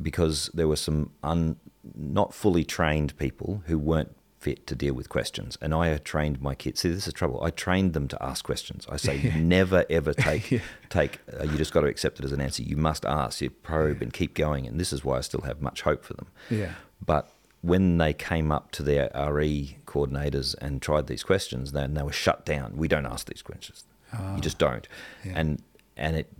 because 0.00 0.50
there 0.54 0.68
were 0.68 0.76
some 0.76 1.10
un, 1.22 1.56
not 1.94 2.32
fully 2.32 2.64
trained 2.64 3.16
people 3.18 3.62
who 3.66 3.78
weren't 3.78 4.14
fit 4.38 4.66
to 4.66 4.74
deal 4.74 4.92
with 4.94 5.08
questions. 5.08 5.56
And 5.60 5.72
I 5.72 5.88
had 5.88 6.04
trained 6.04 6.40
my 6.42 6.54
kids. 6.56 6.80
See, 6.80 6.88
this 6.88 7.06
is 7.06 7.12
trouble. 7.14 7.42
I 7.44 7.50
trained 7.50 7.92
them 7.92 8.08
to 8.08 8.20
ask 8.20 8.44
questions. 8.44 8.86
I 8.88 8.96
say, 8.96 9.32
never 9.36 9.84
ever 9.88 10.12
take 10.12 10.60
take. 10.88 11.20
Uh, 11.32 11.44
you 11.44 11.56
just 11.56 11.72
got 11.72 11.82
to 11.82 11.86
accept 11.86 12.18
it 12.18 12.24
as 12.24 12.32
an 12.32 12.40
answer. 12.40 12.62
You 12.62 12.76
must 12.76 13.04
ask, 13.04 13.40
you 13.40 13.50
probe, 13.50 14.02
and 14.02 14.12
keep 14.12 14.34
going. 14.34 14.66
And 14.66 14.80
this 14.80 14.92
is 14.92 15.04
why 15.04 15.18
I 15.18 15.20
still 15.20 15.42
have 15.42 15.60
much 15.62 15.82
hope 15.82 16.04
for 16.04 16.14
them. 16.14 16.26
Yeah. 16.50 16.72
But 17.04 17.30
when 17.62 17.98
they 17.98 18.12
came 18.12 18.52
up 18.52 18.72
to 18.72 18.82
their 18.82 19.10
RE 19.14 19.78
coordinators 19.86 20.54
and 20.60 20.82
tried 20.82 21.06
these 21.06 21.22
questions, 21.22 21.72
then 21.72 21.94
they 21.94 22.02
were 22.02 22.12
shut 22.12 22.44
down. 22.44 22.76
We 22.76 22.88
don't 22.88 23.06
ask 23.06 23.28
these 23.28 23.42
questions. 23.42 23.84
You 24.12 24.40
just 24.40 24.62
ah. 24.62 24.68
don't. 24.68 24.88
Yeah. 25.24 25.32
And 25.36 25.62
and 25.96 26.16
it 26.16 26.32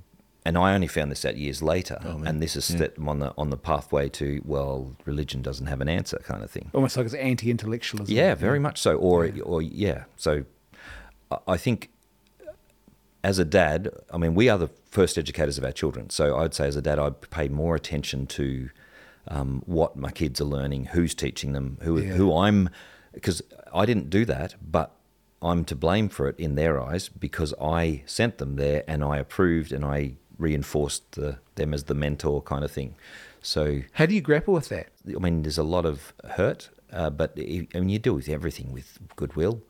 and 0.45 0.59
I 0.59 0.75
only 0.75 0.89
found 0.89 1.11
this 1.11 1.25
out 1.25 1.37
years 1.37 1.62
later. 1.62 1.99
Oh, 2.05 2.23
and 2.25 2.43
this 2.43 2.55
has 2.55 2.64
set 2.64 2.97
them 2.97 3.09
on 3.09 3.20
the 3.20 3.33
on 3.39 3.51
the 3.51 3.57
pathway 3.57 4.09
to 4.11 4.43
well, 4.45 4.97
religion 5.05 5.41
doesn't 5.41 5.66
have 5.66 5.81
an 5.81 5.89
answer 5.89 6.20
kind 6.25 6.43
of 6.43 6.51
thing. 6.51 6.70
Almost 6.75 6.97
like 6.97 7.07
it's 7.07 7.14
anti-intellectualism. 7.14 8.14
Yeah, 8.14 8.35
very 8.35 8.59
much 8.59 8.81
so. 8.81 8.97
Or 8.97 9.31
or 9.43 9.62
yeah. 9.62 10.05
So 10.16 10.45
I- 11.31 11.39
I 11.49 11.57
think 11.57 11.91
as 13.25 13.39
a 13.39 13.45
dad, 13.45 13.91
I 14.12 14.18
mean, 14.18 14.35
we 14.35 14.49
are 14.49 14.59
the 14.59 14.70
first 14.91 15.16
educators 15.16 15.57
of 15.57 15.64
our 15.64 15.73
children. 15.73 16.11
So 16.11 16.37
I'd 16.37 16.55
say 16.55 16.66
as 16.66 16.75
a 16.77 16.83
dad, 16.83 16.99
I'd 16.99 17.20
pay 17.31 17.49
more 17.49 17.77
attention 17.77 18.27
to 18.27 18.70
um, 19.29 19.62
what 19.66 19.97
my 19.97 20.11
kids 20.11 20.41
are 20.41 20.45
learning, 20.45 20.87
who's 20.87 21.14
teaching 21.14 21.53
them, 21.53 21.79
who 21.83 21.99
Yeah. 22.01 22.12
who 22.14 22.37
I'm, 22.37 22.68
because 23.12 23.43
I 23.73 23.87
didn't 23.87 24.11
do 24.11 24.25
that, 24.27 24.55
but 24.61 24.91
I'm 25.41 25.64
to 25.66 25.77
blame 25.77 26.09
for 26.09 26.29
it 26.29 26.39
in 26.39 26.55
their 26.55 26.81
eyes 26.81 27.09
because 27.09 27.53
I 27.61 28.03
sent 28.07 28.39
them 28.39 28.57
there 28.57 28.85
and 28.87 29.03
I 29.05 29.18
approved 29.18 29.73
and 29.73 29.85
I 29.85 30.14
reinforced 30.39 31.12
the, 31.12 31.39
them 31.55 31.73
as 31.75 31.85
the 31.85 31.95
mentor 31.95 32.43
kind 32.43 32.64
of 32.64 32.70
thing. 32.70 32.95
So 33.43 33.81
How 33.93 34.07
do 34.07 34.14
you 34.14 34.20
grapple 34.20 34.55
with 34.55 34.68
that? 34.68 34.89
I 35.09 35.18
mean, 35.18 35.43
there's 35.43 35.59
a 35.59 35.64
lot 35.64 35.85
of 35.85 36.12
hurt, 36.37 36.70
uh, 36.93 37.11
but 37.11 37.33
I 37.39 37.66
I 37.75 37.81
mean, 37.81 37.89
you 37.89 37.99
deal 37.99 38.14
with 38.14 38.29
everything 38.29 38.73
with 38.73 38.99
goodwill. 39.16 39.62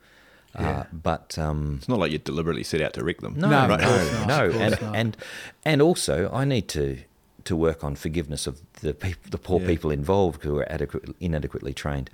Yeah. 0.54 0.80
Uh, 0.80 0.84
but 0.92 1.38
um, 1.38 1.76
It's 1.78 1.88
not 1.88 1.98
like 1.98 2.12
you 2.12 2.18
deliberately 2.18 2.64
set 2.64 2.82
out 2.82 2.92
to 2.94 3.02
wreck 3.04 3.20
them. 3.22 3.34
no, 3.38 3.48
No, 3.48 3.66
no, 3.68 3.74
of 3.76 4.26
no, 4.26 4.46
of 4.48 4.56
and 4.60 4.80
not. 4.82 4.94
and 4.96 5.16
and 5.64 5.80
also 5.80 6.30
I 6.30 6.44
need 6.44 6.68
to 6.68 6.98
to 7.44 7.56
work 7.56 7.82
on 7.84 7.94
forgiveness 7.96 8.46
of 8.46 8.60
the 8.80 8.94
peop 8.94 9.30
the 9.30 9.38
poor 9.38 9.60
Yeah. 9.60 9.66
people 9.66 9.90
involved 9.90 10.42
who 10.44 10.56
are 10.58 10.70
adequate, 10.72 11.14
inadequately 11.20 11.72
trained. 11.74 12.10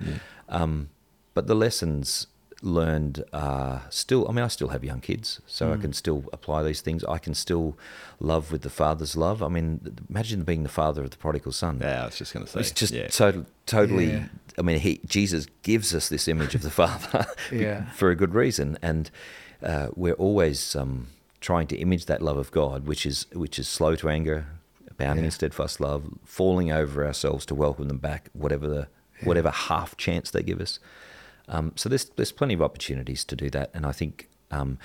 Um, 0.49 0.89
but 1.33 1.47
the 1.47 1.55
lessons 1.55 2.27
learned 2.61 3.23
are 3.31 3.83
still. 3.89 4.27
I 4.27 4.33
mean, 4.33 4.43
I 4.43 4.49
still 4.49 4.67
have 4.69 4.83
young 4.83 4.99
kids, 4.99 5.39
so 5.47 5.71
I 5.71 5.77
Mm. 5.77 5.81
can 5.81 5.93
still 5.93 6.25
apply 6.33 6.63
these 6.63 6.81
things. 6.81 7.03
I 7.05 7.17
can 7.17 7.33
still 7.33 7.77
love 8.19 8.51
with 8.51 8.63
the 8.63 8.69
father's 8.69 9.15
love. 9.15 9.41
I 9.41 9.47
mean, 9.47 9.97
imagine 10.09 10.43
being 10.43 10.63
the 10.63 10.69
father 10.69 11.03
of 11.03 11.11
the 11.11 11.17
prodigal 11.17 11.53
son. 11.53 11.79
Yeah, 11.81 12.01
I 12.03 12.05
was 12.07 12.17
just 12.17 12.33
going 12.33 12.45
to 12.45 12.51
say. 12.51 12.59
It's 12.59 12.71
just 12.71 12.93
yeah. 12.93 13.07
total, 13.07 13.45
totally. 13.65 14.07
Yeah. 14.11 14.25
I 14.57 14.61
mean, 14.61 14.79
he 14.79 14.99
Jesus 15.05 15.47
gives 15.63 15.95
us 15.95 16.09
this 16.09 16.27
image 16.27 16.53
of 16.53 16.61
the 16.61 16.69
Father 16.69 17.27
for 17.95 18.09
a 18.09 18.15
good 18.15 18.33
reason, 18.33 18.77
and 18.81 19.09
uh, 19.63 19.87
we're 19.95 20.15
always 20.15 20.75
um, 20.75 21.07
trying 21.39 21.67
to 21.67 21.77
image 21.77 22.07
that 22.07 22.21
love 22.21 22.35
of 22.37 22.51
God, 22.51 22.85
which 22.85 23.05
is 23.05 23.25
which 23.31 23.57
is 23.57 23.69
slow 23.69 23.95
to 23.95 24.09
anger, 24.09 24.47
abounding 24.99 25.23
Yeah. 25.23 25.27
in 25.27 25.31
steadfast 25.31 25.79
love, 25.79 26.03
falling 26.25 26.71
over 26.71 27.05
ourselves 27.05 27.45
to 27.47 27.55
welcome 27.55 27.87
them 27.87 27.97
back, 27.97 28.29
whatever 28.33 28.67
the 28.67 28.87
whatever 29.23 29.49
half 29.49 29.97
chance 29.97 30.31
they 30.31 30.41
give 30.43 30.61
us. 30.61 30.79
Um, 31.47 31.73
so 31.75 31.89
there's 31.89 32.05
there's 32.15 32.31
plenty 32.31 32.53
of 32.53 32.61
opportunities 32.61 33.23
to 33.25 33.35
do 33.35 33.49
that, 33.51 33.71
and 33.73 33.85
I 33.85 33.91
think. 33.91 34.29
Um, 34.51 34.77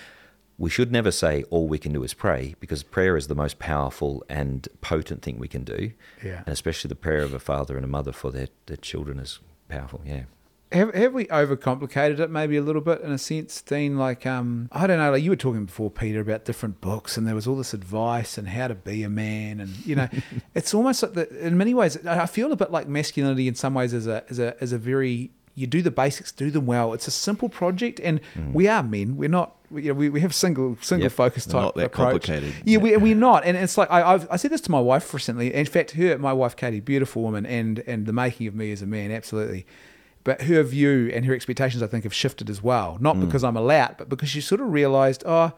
we 0.57 0.71
should 0.71 0.93
never 0.93 1.11
say 1.11 1.43
all 1.51 1.67
we 1.67 1.81
can 1.81 1.93
do 1.93 2.05
is 2.05 2.15
pray 2.15 2.55
because 2.61 2.85
prayer 2.85 3.17
is 3.17 3.27
the 3.27 3.35
most 3.35 3.59
powerful 3.59 4.23
and 4.29 4.69
potent 4.83 5.21
thing 5.23 5.37
we 5.41 5.49
can 5.49 5.65
do. 5.65 5.91
Yeah. 6.23 6.45
And 6.47 6.49
especially 6.53 6.89
the 6.91 6.95
prayer 6.95 7.23
of 7.23 7.35
a 7.35 7.41
father 7.41 7.75
and 7.75 7.85
a 7.85 7.89
mother 7.89 8.12
for 8.12 8.31
their, 8.31 8.47
their 8.67 8.77
children 8.77 9.19
is 9.19 9.41
powerful. 9.69 10.01
Yeah. 10.07 10.27
Have, 10.73 10.93
have 10.95 11.12
we 11.12 11.27
overcomplicated 11.27 12.19
it 12.19 12.31
maybe 12.31 12.57
a 12.57 12.62
little 12.62 12.81
bit 12.81 13.01
in 13.03 13.12
a 13.12 13.19
sense, 13.19 13.62
Dean? 13.62 13.97
Like, 13.97 14.27
um, 14.27 14.69
I 14.73 14.87
don't 14.89 14.99
know, 14.99 15.12
like 15.12 15.23
you 15.23 15.31
were 15.31 15.37
talking 15.37 15.67
before, 15.67 15.89
Peter, 15.91 16.21
about 16.21 16.45
different 16.45 16.81
books 16.81 17.17
and 17.17 17.27
there 17.29 17.35
was 17.35 17.47
all 17.47 17.57
this 17.57 17.75
advice 17.75 18.37
and 18.39 18.49
how 18.49 18.67
to 18.69 18.75
be 18.75 19.05
a 19.05 19.09
man. 19.09 19.61
And, 19.61 19.87
you 19.87 19.95
know, 19.95 20.09
it's 20.55 20.75
almost 20.75 21.03
like 21.05 21.12
that 21.12 21.31
in 21.31 21.57
many 21.57 21.75
ways, 21.75 22.05
I 22.07 22.27
feel 22.27 22.51
a 22.51 22.57
bit 22.57 22.73
like 22.73 22.89
masculinity 22.89 23.47
in 23.47 23.55
some 23.55 23.75
ways 23.75 23.95
as 23.95 24.09
a, 24.09 24.25
as 24.29 24.41
a, 24.41 24.61
as 24.61 24.73
a 24.73 24.79
very, 24.79 25.31
you 25.55 25.69
do 25.69 25.81
the 25.81 25.93
basics, 25.93 26.33
do 26.33 26.51
them 26.51 26.67
well. 26.67 26.93
It's 26.93 27.07
a 27.07 27.12
simple 27.12 27.49
project 27.49 28.01
and 28.01 28.21
we 28.53 28.67
are 28.67 28.83
men. 28.83 29.17
We're 29.17 29.29
not, 29.29 29.55
we, 29.71 29.83
you 29.83 29.89
know, 29.89 29.95
we, 29.95 30.09
we 30.09 30.21
have 30.23 30.35
single, 30.35 30.77
single 30.81 31.05
Yep. 31.05 31.12
focus 31.12 31.47
type 31.47 31.55
Not 31.62 31.75
that 31.77 31.87
approach. 31.87 32.25
complicated. 32.25 32.53
Yeah, 32.65 32.79
we, 32.79 32.97
we're 32.97 33.15
not. 33.15 33.45
And 33.45 33.57
it's 33.57 33.79
like, 33.79 33.93
I, 33.93 34.15
I've, 34.15 34.27
I 34.29 34.37
said 34.37 34.51
this 34.51 34.62
to 34.62 34.73
my 34.73 34.81
wife 34.81 35.15
recently. 35.15 35.55
In 35.55 35.67
fact, 35.67 35.93
her, 35.93 36.19
my 36.19 36.33
wife, 36.33 36.57
Katie, 36.57 36.81
beautiful 36.81 37.23
woman 37.23 37.47
and, 37.47 37.79
and 37.87 38.07
the 38.07 38.12
making 38.12 38.49
of 38.49 38.57
me 38.57 38.73
as 38.73 38.83
a 38.83 38.87
man, 38.87 39.12
absolutely 39.12 39.67
but 40.25 40.43
her 40.43 40.62
view 40.62 41.11
and 41.12 41.25
her 41.27 41.35
expectations, 41.35 41.83
I 41.83 41.87
think, 41.87 42.05
have 42.05 42.14
shifted 42.14 42.51
as 42.51 42.62
well. 42.62 42.97
Not 43.01 43.16
mm. 43.16 43.27
because 43.27 43.45
I'm 43.45 43.57
a 43.57 43.61
lout, 43.61 43.99
but 43.99 44.09
because 44.09 44.31
she 44.31 44.41
sort 44.41 44.61
of 44.61 44.72
realised, 44.72 45.22
oh, 45.27 45.53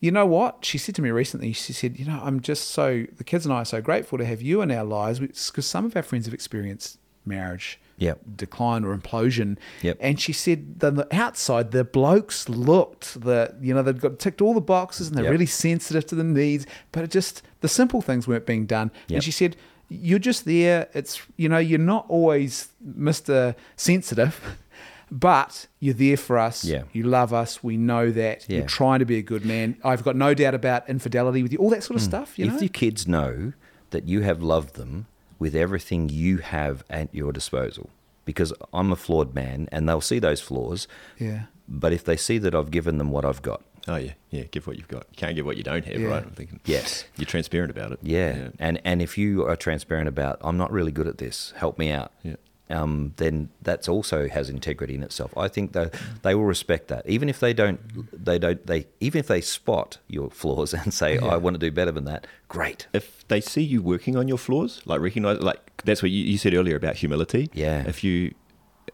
you 0.00 0.10
know 0.10 0.26
what? 0.26 0.64
She 0.64 0.78
said 0.78 0.94
to 0.96 1.02
me 1.02 1.10
recently, 1.10 1.52
she 1.52 1.72
said, 1.72 1.98
you 1.98 2.04
know, 2.04 2.20
I'm 2.22 2.40
just 2.40 2.68
so, 2.68 3.04
the 3.16 3.24
kids 3.24 3.44
and 3.44 3.52
I 3.52 3.58
are 3.58 3.64
so 3.64 3.80
grateful 3.80 4.18
to 4.18 4.24
have 4.24 4.42
you 4.42 4.60
in 4.60 4.70
our 4.70 4.84
lives 4.84 5.18
because 5.18 5.66
some 5.66 5.84
of 5.84 5.96
our 5.96 6.02
friends 6.02 6.26
have 6.26 6.34
experienced 6.34 6.98
marriage 7.24 7.80
Yep. 7.98 8.20
decline 8.36 8.84
or 8.84 8.96
implosion. 8.96 9.56
Yep. 9.80 9.96
And 10.00 10.20
she 10.20 10.34
said, 10.34 10.76
on 10.82 10.96
the 10.96 11.16
outside, 11.16 11.70
the 11.70 11.82
blokes 11.82 12.46
looked 12.46 13.22
the, 13.22 13.56
you 13.60 13.72
know, 13.72 13.82
they've 13.82 13.98
got 13.98 14.18
ticked 14.18 14.42
all 14.42 14.52
the 14.52 14.60
boxes 14.60 15.08
and 15.08 15.16
they're 15.16 15.24
Yep. 15.24 15.32
really 15.32 15.46
sensitive 15.46 16.04
to 16.08 16.14
the 16.14 16.22
needs, 16.22 16.66
but 16.92 17.04
it 17.04 17.10
just, 17.10 17.42
the 17.62 17.68
simple 17.68 18.02
things 18.02 18.28
weren't 18.28 18.44
being 18.44 18.66
done. 18.66 18.90
And 19.10 19.24
she 19.24 19.30
said, 19.30 19.56
you're 19.88 20.18
just 20.18 20.44
there. 20.44 20.88
It's, 20.94 21.20
you 21.36 21.48
know, 21.48 21.58
you're 21.58 21.78
not 21.78 22.06
always 22.08 22.68
Mr. 22.86 23.54
Sensitive, 23.76 24.58
but 25.10 25.66
you're 25.80 25.94
there 25.94 26.16
for 26.16 26.38
us. 26.38 26.64
Yeah. 26.64 26.82
You 26.92 27.04
love 27.04 27.32
us. 27.32 27.62
We 27.62 27.76
know 27.76 28.10
that. 28.10 28.48
Yeah. 28.48 28.58
You're 28.58 28.66
trying 28.66 29.00
to 29.00 29.04
be 29.04 29.18
a 29.18 29.22
good 29.22 29.44
man. 29.44 29.76
I've 29.84 30.02
got 30.02 30.16
no 30.16 30.34
doubt 30.34 30.54
about 30.54 30.88
infidelity 30.88 31.42
with 31.42 31.52
you, 31.52 31.58
all 31.58 31.70
that 31.70 31.82
sort 31.82 31.96
of 31.96 32.02
hmm. 32.02 32.10
stuff, 32.10 32.38
you 32.38 32.46
if 32.46 32.54
know? 32.54 32.60
your 32.60 32.68
kids 32.68 33.06
know 33.06 33.52
that 33.90 34.08
you 34.08 34.22
have 34.22 34.42
loved 34.42 34.74
them 34.74 35.06
with 35.38 35.54
everything 35.54 36.08
you 36.08 36.38
have 36.38 36.82
at 36.88 37.14
your 37.14 37.32
disposal, 37.32 37.90
because 38.24 38.52
I'm 38.72 38.90
a 38.90 38.96
flawed 38.96 39.34
man 39.34 39.68
and 39.70 39.88
they'll 39.88 40.00
see 40.00 40.18
those 40.18 40.40
flaws, 40.40 40.88
yeah. 41.18 41.42
but 41.68 41.92
if 41.92 42.04
they 42.04 42.16
see 42.16 42.38
that 42.38 42.54
I've 42.54 42.70
given 42.70 42.98
them 42.98 43.10
what 43.10 43.24
I've 43.24 43.42
got, 43.42 43.62
Oh 43.88 43.96
yeah, 43.96 44.12
yeah. 44.30 44.44
Give 44.50 44.66
what 44.66 44.76
you've 44.76 44.88
got. 44.88 45.06
You 45.12 45.16
can't 45.16 45.34
give 45.36 45.46
what 45.46 45.56
you 45.56 45.62
don't 45.62 45.84
have, 45.84 46.00
Yeah. 46.00 46.08
right? 46.08 46.22
I'm 46.24 46.30
thinking. 46.30 46.60
Yes. 46.64 47.04
You're 47.16 47.26
transparent 47.26 47.70
about 47.70 47.92
it. 47.92 47.98
yeah. 48.02 48.48
And, 48.58 48.80
and 48.84 49.00
if 49.00 49.16
you 49.16 49.44
are 49.46 49.56
transparent 49.56 50.08
about, 50.08 50.38
I'm 50.40 50.56
not 50.56 50.72
really 50.72 50.92
good 50.92 51.06
at 51.06 51.18
this, 51.18 51.52
help 51.56 51.78
me 51.78 51.90
out. 51.90 52.10
Yeah. 52.22 52.34
um, 52.68 53.12
then 53.18 53.48
that's 53.62 53.88
also 53.88 54.26
has 54.28 54.50
integrity 54.50 54.94
in 54.96 55.04
itself. 55.04 55.32
I 55.38 55.46
think 55.46 55.72
that 55.74 55.94
they 56.22 56.34
will 56.34 56.46
respect 56.46 56.88
that, 56.88 57.08
even 57.08 57.28
if 57.28 57.38
they 57.38 57.52
don't, 57.54 57.78
they 58.12 58.40
don't, 58.40 58.66
they 58.66 58.86
even 58.98 59.20
if 59.20 59.28
they 59.28 59.40
spot 59.40 59.98
your 60.08 60.30
flaws 60.30 60.74
and 60.80 60.92
say, 60.92 61.16
"I 61.18 61.36
want 61.36 61.54
to 61.54 61.58
do 61.60 61.70
better 61.70 61.92
than 61.92 62.06
that." 62.06 62.26
Great. 62.48 62.88
if 62.92 63.26
they 63.28 63.40
see 63.40 63.62
you 63.62 63.82
working 63.82 64.16
on 64.16 64.26
your 64.26 64.38
flaws, 64.38 64.82
like 64.84 65.00
recognize, 65.00 65.38
like 65.40 65.60
that's 65.84 66.02
what 66.02 66.10
you, 66.10 66.24
you 66.24 66.38
said 66.38 66.54
earlier 66.54 66.74
about 66.76 66.96
humility. 66.96 67.50
Yeah. 67.54 67.84
If 67.86 68.02
you, 68.02 68.34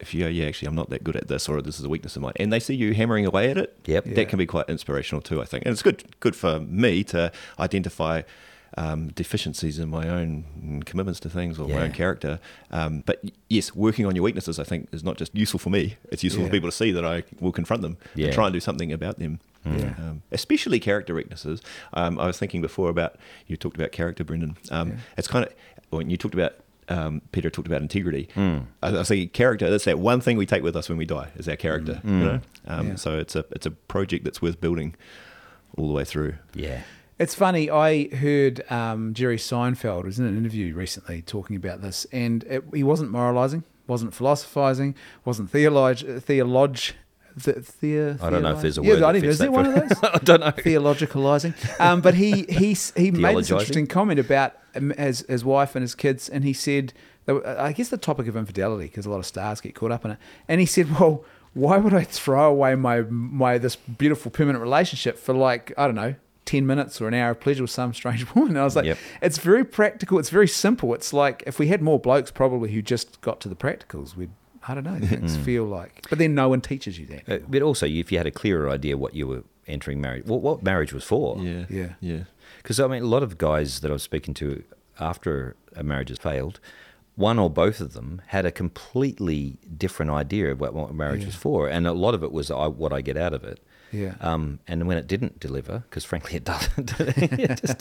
if 0.01 0.14
you 0.14 0.20
go, 0.20 0.28
yeah, 0.28 0.47
actually, 0.47 0.68
I'm 0.68 0.74
not 0.74 0.90
that 0.90 1.05
good 1.05 1.16
at 1.16 1.28
this, 1.28 1.49
or 1.49 1.61
this 1.62 1.78
is 1.78 1.84
a 1.84 1.88
weakness 1.88 2.16
of 2.16 2.22
mine, 2.22 2.32
and 2.36 2.53
they 2.53 2.61
see 2.61 2.74
you 2.74 2.95
hammering 2.95 3.26
away 3.26 3.51
at 3.51 3.59
it, 3.59 3.76
Yep. 3.86 4.05
that 4.05 4.16
Yeah. 4.16 4.24
can 4.24 4.38
be 4.38 4.47
quite 4.47 4.68
inspirational 4.68 5.20
too. 5.22 5.40
I 5.40 5.45
think, 5.45 5.64
and 5.66 5.72
it's 5.72 5.82
good, 5.82 6.05
good 6.20 6.34
for 6.36 6.61
me 6.61 7.05
to 7.05 7.30
identify. 7.59 8.22
Um, 8.78 9.09
deficiencies 9.09 9.78
in 9.78 9.90
my 9.90 10.09
own 10.09 10.82
commitments 10.86 11.20
to 11.20 11.28
things 11.28 11.59
or 11.59 11.68
my 11.68 11.82
own 11.82 11.93
character, 11.93 12.40
um, 12.70 13.03
but 13.05 13.22
yes, 13.51 13.74
working 13.76 14.07
on 14.07 14.16
your 14.16 14.22
weaknesses, 14.24 14.59
I 14.59 14.64
think, 14.64 14.88
is 14.93 15.05
not 15.05 15.18
just 15.18 15.36
useful 15.36 15.59
for 15.61 15.68
me. 15.68 15.97
It's 16.11 16.24
useful 16.24 16.40
Yeah. 16.45 16.49
for 16.49 16.53
people 16.53 16.70
to 16.70 16.74
see 16.74 16.90
that 16.90 17.05
I 17.05 17.22
will 17.38 17.53
confront 17.53 17.82
them 17.82 17.99
Yeah. 18.14 18.28
and 18.28 18.34
try 18.34 18.47
and 18.47 18.55
do 18.55 18.61
something 18.61 18.90
about 18.90 19.18
them. 19.18 19.40
Yeah. 19.66 19.93
Um, 19.99 20.22
especially 20.32 20.80
character 20.80 21.14
weaknesses. 21.14 21.61
Um, 21.93 22.18
I 22.18 22.26
was 22.26 22.38
thinking 22.38 22.62
before 22.62 22.88
about 22.88 23.16
you 23.47 23.59
talked 23.59 23.76
about 23.76 23.93
character, 23.93 24.24
Brendan. 24.24 24.57
Um, 24.70 24.88
Yeah. 24.88 24.95
It's 25.18 25.28
kind 25.28 25.45
of 25.45 25.53
when 25.90 26.09
you 26.09 26.16
talked 26.16 26.32
about 26.32 26.55
um, 26.88 27.22
Peter 27.32 27.50
talked 27.50 27.68
about 27.68 27.82
integrity. 27.82 28.28
Hmm. 28.34 28.58
I, 28.82 28.88
I 28.88 28.92
was 28.92 29.08
thinking 29.08 29.28
character. 29.28 29.70
That's 29.70 29.84
that 29.84 29.98
one 29.98 30.20
thing 30.20 30.36
we 30.36 30.46
take 30.46 30.62
with 30.62 30.76
us 30.76 30.88
when 30.88 30.98
we 30.98 31.04
die 31.04 31.30
is 31.36 31.48
our 31.48 31.56
character. 31.56 31.96
Hmm. 31.96 32.18
You 32.20 32.24
know, 32.24 32.40
um, 32.66 32.88
Yeah. 32.88 32.94
so 32.96 33.18
it's 33.18 33.36
a 33.36 33.44
it's 33.50 33.66
a 33.66 33.70
project 33.70 34.24
that's 34.24 34.42
worth 34.42 34.60
building 34.60 34.94
all 35.76 35.88
the 35.88 35.94
way 35.94 36.04
through. 36.04 36.34
Yeah. 36.54 36.82
It's 37.18 37.34
funny. 37.34 37.70
I 37.70 38.08
heard 38.08 38.68
um, 38.70 39.14
Jerry 39.14 39.36
Seinfeld 39.36 40.04
was 40.04 40.18
in 40.18 40.26
an 40.26 40.36
interview 40.36 40.74
recently 40.74 41.22
talking 41.22 41.54
about 41.54 41.80
this, 41.82 42.04
and 42.10 42.42
it, 42.44 42.64
he 42.74 42.82
wasn't 42.82 43.10
moralizing, 43.12 43.62
wasn't 43.86 44.12
philosophizing, 44.12 44.96
wasn't 45.24 45.52
theolog, 45.52 46.02
theolog, 46.22 46.92
the, 47.36 47.64
the, 47.80 48.18
I 48.20 48.30
don't 48.30 48.42
know 48.42 48.54
if 48.54 48.62
there's 48.62 48.78
a 48.78 48.82
yeah, 48.82 48.94
word 48.94 49.02
I 49.04 49.12
don't 49.12 49.22
know. 49.22 49.28
Is 49.28 49.38
there 49.38 49.50
one 49.50 49.66
of 49.66 49.74
those? 49.74 49.98
I 50.02 50.18
don't 50.18 50.40
know. 50.40 50.50
Theologicalizing. 50.50 51.80
Um, 51.80 52.00
but 52.00 52.14
he 52.14 52.42
he 52.48 52.74
he 52.96 53.10
made 53.10 53.36
this 53.36 53.50
interesting 53.50 53.86
comment 53.86 54.20
about 54.20 54.54
his 54.96 55.24
his 55.28 55.44
wife 55.44 55.74
and 55.74 55.82
his 55.82 55.94
kids, 55.94 56.28
and 56.28 56.44
he 56.44 56.52
said, 56.52 56.92
I 57.28 57.72
guess 57.72 57.88
the 57.88 57.96
topic 57.96 58.26
of 58.26 58.36
infidelity 58.36 58.86
because 58.86 59.06
a 59.06 59.10
lot 59.10 59.18
of 59.18 59.26
stars 59.26 59.60
get 59.60 59.74
caught 59.74 59.92
up 59.92 60.04
in 60.04 60.12
it, 60.12 60.18
and 60.48 60.60
he 60.60 60.66
said, 60.66 60.98
well. 60.98 61.24
Why 61.54 61.76
would 61.76 61.92
I 61.92 62.02
throw 62.04 62.48
away 62.48 62.74
my 62.76 63.02
my 63.02 63.58
this 63.58 63.76
beautiful 63.76 64.30
permanent 64.30 64.62
relationship 64.62 65.18
for 65.18 65.34
like 65.34 65.70
I 65.76 65.84
don't 65.84 65.94
know 65.96 66.14
10 66.46 66.66
minutes 66.66 66.98
or 66.98 67.08
an 67.08 67.12
hour 67.12 67.32
of 67.32 67.40
pleasure 67.40 67.62
with 67.62 67.70
some 67.70 67.92
strange 67.92 68.24
woman. 68.34 68.52
And 68.52 68.60
I 68.60 68.64
was 68.64 68.74
like, 68.74 68.86
Yep. 68.86 68.96
it's 69.20 69.36
very 69.36 69.62
practical. 69.62 70.18
It's 70.18 70.30
very 70.30 70.48
simple. 70.48 70.94
It's 70.94 71.12
like 71.12 71.42
if 71.46 71.58
we 71.58 71.66
had 71.66 71.82
more 71.82 71.98
blokes 72.00 72.30
probably 72.30 72.72
who 72.72 72.80
just 72.80 73.20
got 73.20 73.38
to 73.42 73.50
the 73.50 73.54
practicals, 73.54 74.16
we'd, 74.16 74.30
I 74.66 74.72
don't 74.74 74.84
know, 74.84 74.98
things 75.06 75.36
feel 75.36 75.64
like. 75.66 76.06
But 76.08 76.18
then 76.18 76.34
no 76.34 76.48
one 76.48 76.62
teaches 76.62 76.98
you 76.98 77.04
that. 77.08 77.28
Uh, 77.30 77.44
But 77.46 77.60
also, 77.60 77.84
if 77.84 78.10
you 78.10 78.16
had 78.16 78.26
a 78.26 78.30
clearer 78.30 78.70
idea 78.70 78.96
what 78.96 79.14
you 79.14 79.26
were 79.26 79.44
entering 79.66 80.00
marriage, 80.00 80.24
what, 80.24 80.40
what 80.40 80.62
marriage 80.62 80.94
was 80.94 81.04
for. 81.04 81.36
Yeah, 81.38 81.66
Yeah. 81.68 81.92
yeah. 82.00 82.20
Because 82.62 82.78
I 82.80 82.86
mean, 82.86 83.02
a 83.02 83.06
lot 83.06 83.22
of 83.22 83.38
guys 83.38 83.80
that 83.80 83.90
I 83.90 83.92
was 83.94 84.02
speaking 84.02 84.34
to 84.34 84.62
after 85.00 85.56
a 85.74 85.82
marriage 85.82 86.10
has 86.10 86.18
failed, 86.18 86.60
one 87.16 87.38
or 87.38 87.50
both 87.50 87.80
of 87.80 87.92
them 87.92 88.22
had 88.28 88.46
a 88.46 88.52
completely 88.52 89.58
different 89.76 90.10
idea 90.12 90.52
of 90.52 90.60
what, 90.60 90.72
what 90.74 90.94
marriage 90.94 91.20
Yeah. 91.20 91.26
was 91.26 91.34
for, 91.34 91.68
and 91.68 91.86
a 91.86 91.92
lot 91.92 92.14
of 92.14 92.22
it 92.22 92.32
was 92.32 92.50
I, 92.50 92.66
what 92.68 92.92
I 92.92 93.00
get 93.00 93.16
out 93.16 93.34
of 93.34 93.44
it. 93.44 93.60
Yeah. 93.90 94.14
Um, 94.22 94.60
and 94.66 94.86
when 94.86 94.96
it 94.96 95.06
didn't 95.06 95.38
deliver, 95.38 95.80
because 95.80 96.04
frankly 96.04 96.36
it 96.36 96.44
doesn't, 96.44 96.94
it 97.00 97.60
just, 97.60 97.80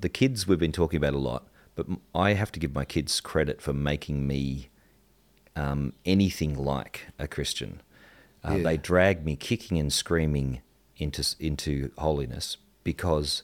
the 0.00 0.08
kids 0.08 0.46
we've 0.46 0.58
been 0.58 0.72
talking 0.72 0.96
about 0.96 1.12
a 1.12 1.18
lot, 1.18 1.46
but 1.74 1.86
I 2.14 2.32
have 2.34 2.50
to 2.52 2.60
give 2.60 2.74
my 2.74 2.86
kids 2.86 3.20
credit 3.20 3.60
for 3.60 3.74
making 3.74 4.26
me 4.26 4.70
um, 5.56 5.92
anything 6.06 6.54
like 6.54 7.08
a 7.18 7.28
Christian. 7.28 7.82
Uh, 8.42 8.54
Yeah. 8.54 8.62
They 8.62 8.76
dragged 8.78 9.26
me 9.26 9.36
kicking 9.36 9.78
and 9.78 9.92
screaming 9.92 10.62
into 10.96 11.22
into 11.38 11.90
holiness 11.98 12.56
because 12.84 13.42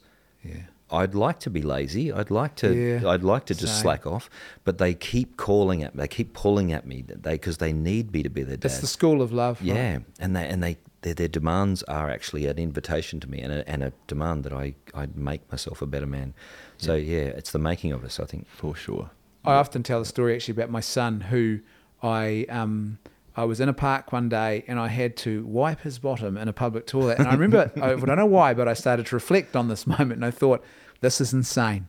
Yeah. 0.49 0.63
I'd 0.91 1.15
like 1.17 1.41
to 1.41 1.51
be 1.51 1.63
lazy. 1.63 2.13
I'd 2.13 2.31
like 2.31 2.55
to. 2.57 2.73
Yeah, 2.73 3.09
I'd 3.09 3.25
like 3.25 3.47
to 3.47 3.55
just 3.55 3.75
same. 3.75 3.83
slack 3.83 4.07
off, 4.07 4.31
but 4.63 4.79
they 4.79 4.95
keep 4.95 5.37
calling 5.37 5.83
at 5.83 5.95
me. 5.95 6.03
They 6.03 6.09
keep 6.09 6.33
pulling 6.33 6.73
at 6.73 6.87
me. 6.87 7.03
They 7.07 7.33
because 7.33 7.59
they 7.59 7.73
need 7.73 8.13
me 8.13 8.23
to 8.23 8.31
be 8.31 8.45
their 8.45 8.57
dad. 8.57 8.71
That's 8.71 8.79
the 8.81 8.87
school 8.87 9.21
of 9.21 9.33
love. 9.33 9.61
right? 9.61 9.67
Yeah, 9.67 9.99
and 10.21 10.37
they 10.37 10.47
and 10.47 10.63
they 10.63 10.79
their, 11.03 11.15
their 11.15 11.29
demands 11.29 11.83
are 11.85 12.09
actually 12.09 12.47
an 12.47 12.59
invitation 12.59 13.19
to 13.21 13.29
me 13.29 13.41
and 13.41 13.53
a, 13.53 13.69
and 13.69 13.83
a 13.83 13.93
demand 14.07 14.45
that 14.45 14.53
I 14.53 14.75
I 14.95 15.09
make 15.15 15.51
myself 15.51 15.83
a 15.83 15.87
better 15.87 16.07
man. 16.07 16.35
So 16.79 16.95
yeah, 16.95 17.19
it's 17.19 17.51
the 17.51 17.59
making 17.59 17.91
of 17.93 18.05
us. 18.05 18.21
I 18.21 18.25
think. 18.25 18.47
for 18.49 18.77
sure. 18.77 19.11
I 19.45 19.55
often 19.55 19.83
tell 19.83 20.01
the 20.01 20.07
story 20.07 20.35
actually 20.35 20.53
about 20.53 20.71
my 20.71 20.81
son 20.81 21.21
who 21.21 21.61
I 22.03 22.47
um 22.49 22.99
I 23.37 23.45
was 23.45 23.61
in 23.61 23.69
a 23.69 23.75
park 23.75 24.13
one 24.13 24.29
day 24.29 24.65
and 24.67 24.79
I 24.81 24.89
had 24.89 25.17
to 25.19 25.45
wipe 25.45 25.83
his 25.83 25.99
bottom 25.99 26.37
in 26.39 26.49
a 26.49 26.53
public 26.53 26.87
toilet. 26.87 27.19
And 27.19 27.29
I 27.29 27.33
remember 27.33 27.71
I 27.83 27.95
don't 27.95 28.17
know 28.17 28.27
why, 28.27 28.55
but 28.55 28.67
I 28.67 28.75
started 28.75 29.07
to 29.07 29.17
reflect 29.17 29.55
on 29.55 29.69
this 29.69 29.87
moment 29.99 30.13
and 30.13 30.25
I 30.25 30.31
thought, 30.31 30.65
this 31.01 31.21
is 31.21 31.33
insane. 31.33 31.89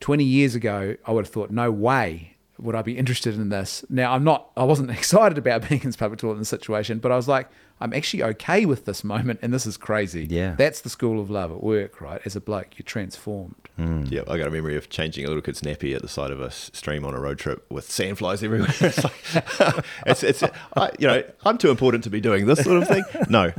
Twenty 0.00 0.24
years 0.24 0.56
ago, 0.56 0.96
I 1.06 1.12
would 1.12 1.26
have 1.26 1.32
thought, 1.32 1.50
no 1.50 1.70
way 1.70 2.31
would 2.62 2.74
I 2.74 2.82
be 2.82 2.96
interested 2.96 3.34
in 3.34 3.48
this. 3.48 3.84
Now 3.90 4.12
I'm 4.12 4.24
not 4.24 4.50
I 4.56 4.64
wasn't 4.64 4.90
excited 4.98 5.38
about 5.38 5.68
being 5.68 5.80
in 5.82 5.88
this 5.88 5.96
public 5.96 6.20
toilet 6.20 6.34
in 6.34 6.38
this 6.40 6.48
situation, 6.48 6.98
but 6.98 7.12
I 7.12 7.16
was 7.16 7.28
like, 7.28 7.48
I'm 7.80 7.92
actually 7.92 8.22
okay 8.22 8.64
with 8.64 8.84
this 8.84 9.02
moment 9.02 9.40
and 9.42 9.52
this 9.52 9.66
is 9.66 9.76
crazy. 9.76 10.26
Yeah. 10.30 10.54
That's 10.56 10.82
the 10.82 10.88
school 10.88 11.20
of 11.20 11.30
love 11.30 11.50
at 11.50 11.62
work, 11.62 12.00
right? 12.00 12.20
As 12.24 12.36
a 12.36 12.40
bloke, 12.40 12.78
you're 12.78 12.84
transformed. 12.84 13.56
Yeah, 13.78 14.20
I 14.28 14.38
got 14.38 14.46
a 14.46 14.50
memory 14.50 14.76
of 14.76 14.90
changing 14.90 15.24
a 15.24 15.28
little 15.28 15.42
kid's 15.42 15.60
nappy 15.62 15.92
at 15.96 16.02
the 16.02 16.08
side 16.08 16.30
of 16.30 16.40
a 16.40 16.52
stream 16.52 17.04
on 17.04 17.14
a 17.14 17.20
road 17.20 17.38
trip 17.40 17.68
with 17.68 17.88
sandflies 17.88 18.44
everywhere. 18.44 18.68
it's, 18.80 19.02
like, 19.02 19.84
it's, 20.06 20.22
it's 20.22 20.42
I, 20.76 20.92
you 21.00 21.08
know, 21.08 21.24
I'm 21.44 21.58
too 21.58 21.70
important 21.70 22.04
to 22.04 22.10
be 22.10 22.20
doing 22.20 22.46
this 22.46 22.62
sort 22.62 22.80
of 22.80 22.86
thing. 22.86 23.02
No, 23.28 23.52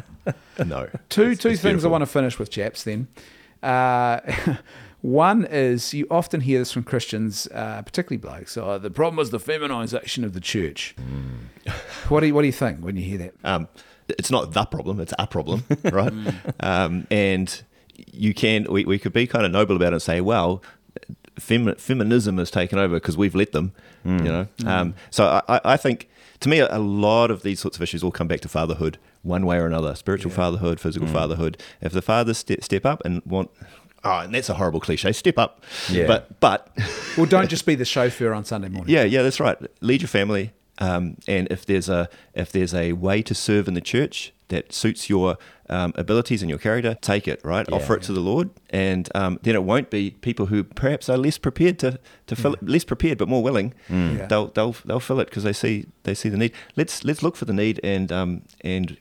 no. 0.66 0.88
two 1.10 1.24
It's- 1.24 1.40
two 1.40 1.50
it's 1.50 1.62
things 1.62 1.84
I 1.84 1.90
want 1.90 2.04
to 2.04 2.06
finish 2.06 2.40
with, 2.40 2.50
chaps. 2.50 2.84
Then, 2.86 3.10
uh, 3.62 4.22
one 5.04 5.46
is 5.46 5.94
you 5.94 6.08
often 6.10 6.42
hear 6.42 6.58
this 6.60 6.72
from 6.72 6.84
Christians, 6.84 7.48
uh, 7.54 7.82
particularly 7.84 8.18
blokes. 8.18 8.58
Oh, 8.58 8.78
the 8.80 8.90
problem 8.90 9.20
is 9.22 9.30
the 9.32 9.40
feminization 9.40 10.24
of 10.24 10.34
the 10.34 10.40
church. 10.40 10.96
What 12.10 12.22
do 12.22 12.28
you, 12.28 12.34
what 12.34 12.42
do 12.42 12.48
you 12.48 12.54
think 12.54 12.80
when 12.80 12.96
you 12.96 13.04
hear 13.04 13.18
that? 13.20 13.34
Um, 13.44 13.68
it's 14.08 14.32
not 14.32 14.54
the 14.54 14.66
problem; 14.66 15.00
it's 15.00 15.14
a 15.20 15.28
problem, 15.28 15.66
right? 15.84 16.14
um, 16.62 17.06
and 17.12 17.62
you 18.12 18.34
can 18.34 18.66
we, 18.70 18.86
we 18.86 18.98
could 18.98 19.14
be 19.14 19.28
kind 19.28 19.46
of 19.46 19.52
noble 19.52 19.76
about 19.76 19.88
it 19.90 19.94
and 19.96 20.02
say, 20.02 20.22
well, 20.22 20.64
femi- 21.40 21.80
feminism 21.80 22.38
has 22.38 22.50
taken 22.50 22.80
over 22.80 22.96
because 22.96 23.18
we've 23.18 23.36
let 23.36 23.52
them, 23.52 23.74
you 24.06 24.12
know. 24.12 24.48
Um, 24.66 24.96
so 25.12 25.26
I, 25.48 25.58
I- 25.58 25.62
I 25.74 25.78
think 25.78 26.10
to 26.40 26.50
me, 26.50 26.60
a 26.60 26.80
lot 26.80 27.30
of 27.32 27.44
these 27.44 27.60
sorts 27.60 27.78
of 27.78 27.84
issues 27.84 28.04
all 28.04 28.12
come 28.12 28.28
back 28.28 28.42
to 28.42 28.50
fatherhood, 28.50 28.98
one 29.22 29.46
way 29.46 29.58
or 29.58 29.66
another: 29.66 29.96
spiritual 29.96 30.32
fatherhood, 30.32 30.80
physical 30.80 31.08
fatherhood. 31.08 31.62
If 31.82 31.92
the 31.94 32.02
fathers 32.02 32.38
step, 32.38 32.64
step 32.64 32.86
up 32.86 33.02
and 33.06 33.22
want. 33.26 33.52
Oh, 34.06 34.20
and 34.20 34.34
that's 34.34 34.50
a 34.50 34.54
horrible 34.56 34.80
cliche. 34.80 35.12
Step 35.14 35.38
up, 35.38 35.64
Yeah. 35.90 36.08
but 36.08 36.40
but 36.40 36.76
Well, 37.18 37.26
don't 37.26 37.50
just 37.50 37.66
be 37.66 37.76
the 37.76 37.86
chauffeur 37.86 38.34
on 38.34 38.44
Sunday 38.46 38.70
morning. 38.70 38.94
yeah, 38.94 39.04
yeah, 39.04 39.22
that's 39.22 39.40
right. 39.40 39.58
Lead 39.82 40.02
your 40.02 40.10
family, 40.10 40.52
um, 40.80 41.18
and 41.28 41.48
if 41.52 41.66
there's 41.66 41.88
a 41.90 42.10
if 42.34 42.52
there's 42.52 42.74
a 42.74 42.94
way 42.94 43.22
to 43.22 43.34
serve 43.34 43.68
in 43.68 43.74
the 43.76 43.82
church 43.82 44.34
that 44.50 44.74
suits 44.74 45.10
your 45.10 45.38
um, 45.70 45.94
abilities 45.96 46.42
and 46.44 46.50
your 46.50 46.60
character, 46.60 46.96
take 47.02 47.28
it. 47.28 47.40
Right, 47.46 47.66
Yeah. 47.70 47.76
offer 47.78 47.96
it 47.96 48.04
to 48.04 48.14
the 48.14 48.20
Lord, 48.20 48.50
and 48.70 49.08
um, 49.16 49.40
then 49.44 49.56
it 49.56 49.64
won't 49.64 49.90
be 49.90 50.12
people 50.12 50.48
who 50.48 50.64
perhaps 50.66 51.08
are 51.10 51.18
less 51.18 51.38
prepared 51.38 51.80
to 51.80 51.98
to 52.28 52.36
fill 52.36 52.54
it, 52.56 52.68
less 52.68 52.84
prepared 52.84 53.18
but 53.18 53.30
more 53.30 53.42
willing. 53.42 53.74
Yeah. 53.90 54.26
They'll 54.28 54.48
they'll 54.48 54.76
they'll 54.86 55.00
fill 55.00 55.20
it 55.22 55.26
because 55.30 55.44
they 55.44 55.54
see 55.54 55.86
they 56.04 56.14
see 56.14 56.28
the 56.30 56.38
need. 56.38 56.52
Let's 56.76 57.04
let's 57.06 57.24
look 57.24 57.36
for 57.38 57.46
the 57.46 57.54
need 57.54 57.80
and 57.84 58.12
um, 58.12 58.42
and 58.62 58.98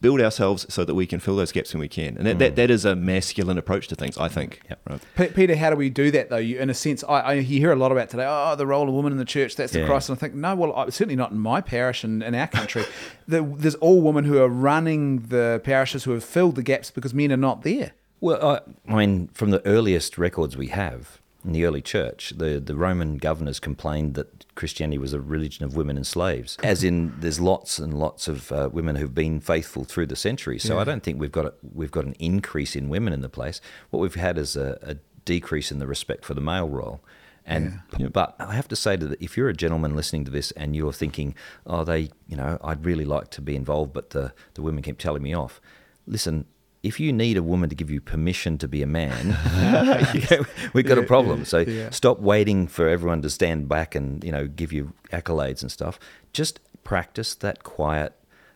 build 0.00 0.20
ourselves 0.20 0.66
so 0.68 0.84
that 0.84 0.94
we 0.94 1.06
can 1.06 1.20
fill 1.20 1.36
those 1.36 1.52
gaps 1.52 1.74
when 1.74 1.80
we 1.80 1.88
can. 1.88 2.16
And 2.16 2.26
that, 2.26 2.38
that, 2.38 2.52
mm. 2.52 2.56
that 2.56 2.70
is 2.70 2.84
a 2.84 2.96
masculine 2.96 3.58
approach 3.58 3.88
to 3.88 3.94
things, 3.94 4.16
I 4.16 4.28
think. 4.28 4.60
Yep. 4.68 4.80
Right. 4.88 5.00
P- 5.16 5.26
Peter, 5.28 5.56
how 5.56 5.70
do 5.70 5.76
we 5.76 5.90
do 5.90 6.10
that 6.10 6.30
though? 6.30 6.36
You, 6.36 6.58
in 6.58 6.70
a 6.70 6.74
sense, 6.74 7.04
I, 7.04 7.20
I 7.20 7.32
you 7.34 7.60
hear 7.60 7.72
a 7.72 7.76
lot 7.76 7.92
about 7.92 8.08
today. 8.08 8.26
Oh, 8.26 8.56
the 8.56 8.66
role 8.66 8.88
of 8.88 8.94
women 8.94 9.12
in 9.12 9.18
the 9.18 9.24
church. 9.24 9.56
That's 9.56 9.72
the 9.72 9.80
Yeah. 9.80 9.86
Christ. 9.86 10.08
And 10.08 10.16
I 10.16 10.20
think 10.20 10.34
no, 10.34 10.54
well, 10.54 10.74
I, 10.74 10.88
certainly 10.90 11.16
not 11.16 11.32
in 11.32 11.38
my 11.38 11.60
parish 11.60 12.02
and 12.04 12.22
in 12.22 12.34
our 12.34 12.46
country. 12.48 12.84
the, 13.28 13.42
there's 13.42 13.74
all 13.76 14.00
women 14.00 14.24
who 14.24 14.38
are 14.38 14.48
running 14.48 15.20
the 15.28 15.60
parishes 15.64 16.04
who 16.04 16.12
have 16.12 16.24
filled 16.24 16.56
the 16.56 16.62
gaps 16.62 16.90
because 16.90 17.12
men 17.12 17.32
are 17.32 17.36
not 17.36 17.62
there. 17.62 17.92
Well, 18.20 18.44
I, 18.44 18.60
I 18.92 18.96
mean, 18.96 19.28
from 19.28 19.50
the 19.50 19.64
earliest 19.66 20.18
records 20.18 20.56
we 20.56 20.68
have 20.68 21.19
in 21.44 21.52
the 21.52 21.64
early 21.64 21.80
church, 21.80 22.34
the, 22.36 22.60
the 22.60 22.74
Roman 22.74 23.16
governors 23.16 23.58
complained 23.58 24.14
that 24.14 24.54
Christianity 24.54 24.98
was 24.98 25.12
a 25.12 25.20
religion 25.20 25.64
of 25.64 25.74
women 25.74 25.96
and 25.96 26.06
slaves. 26.06 26.58
As 26.62 26.84
in, 26.84 27.14
there's 27.20 27.40
lots 27.40 27.78
and 27.78 27.98
lots 27.98 28.28
of 28.28 28.52
uh, 28.52 28.68
women 28.72 28.96
who've 28.96 29.14
been 29.14 29.40
faithful 29.40 29.84
through 29.84 30.06
the 30.06 30.16
centuries. 30.16 30.62
So 30.62 30.74
Yeah. 30.74 30.82
I 30.82 30.84
don't 30.84 31.02
think 31.02 31.18
we've 31.18 31.32
got 31.32 31.46
a, 31.46 31.54
we've 31.74 31.90
got 31.90 32.04
an 32.04 32.14
increase 32.18 32.76
in 32.76 32.88
women 32.88 33.12
in 33.12 33.22
the 33.22 33.28
place. 33.28 33.60
What 33.90 34.00
we've 34.00 34.14
had 34.14 34.36
is 34.36 34.56
a, 34.56 34.78
a 34.82 34.96
decrease 35.24 35.72
in 35.72 35.78
the 35.78 35.86
respect 35.86 36.24
for 36.24 36.34
the 36.34 36.40
male 36.40 36.68
role. 36.68 37.00
And 37.46 37.80
but 38.12 38.36
I 38.38 38.54
have 38.54 38.68
to 38.68 38.76
say 38.76 38.96
that 38.96 39.20
if 39.20 39.36
you're 39.36 39.48
a 39.48 39.54
gentleman 39.54 39.96
listening 39.96 40.24
to 40.26 40.30
this 40.30 40.50
and 40.52 40.76
you're 40.76 40.92
thinking, 40.92 41.34
oh, 41.66 41.84
they, 41.84 42.10
you 42.28 42.36
know, 42.36 42.58
I'd 42.62 42.84
really 42.84 43.06
like 43.06 43.30
to 43.30 43.40
be 43.40 43.56
involved, 43.56 43.92
but 43.92 44.10
the 44.10 44.32
the 44.54 44.62
women 44.62 44.82
keep 44.82 44.98
telling 44.98 45.22
me 45.22 45.34
off. 45.34 45.60
Listen, 46.06 46.44
if 46.82 46.98
you 46.98 47.12
need 47.12 47.36
a 47.36 47.42
woman 47.42 47.68
to 47.68 47.74
give 47.74 47.90
you 47.90 48.00
permission 48.00 48.56
to 48.58 48.68
be 48.68 48.82
a 48.82 48.86
man, 48.86 49.36
we've 50.72 50.86
got 50.86 50.98
a 50.98 51.02
problem. 51.02 51.44
So 51.44 51.58
yeah. 51.58 51.90
stop 51.90 52.20
waiting 52.20 52.66
for 52.66 52.88
everyone 52.88 53.22
to 53.22 53.30
stand 53.30 53.68
back 53.68 53.94
and 53.94 54.22
you 54.24 54.32
know 54.32 54.46
give 54.46 54.72
you 54.72 54.92
accolades 55.12 55.62
and 55.62 55.70
stuff. 55.70 55.98
Just 56.32 56.60
practice 56.84 57.34
that 57.36 57.62
quiet, 57.64 58.14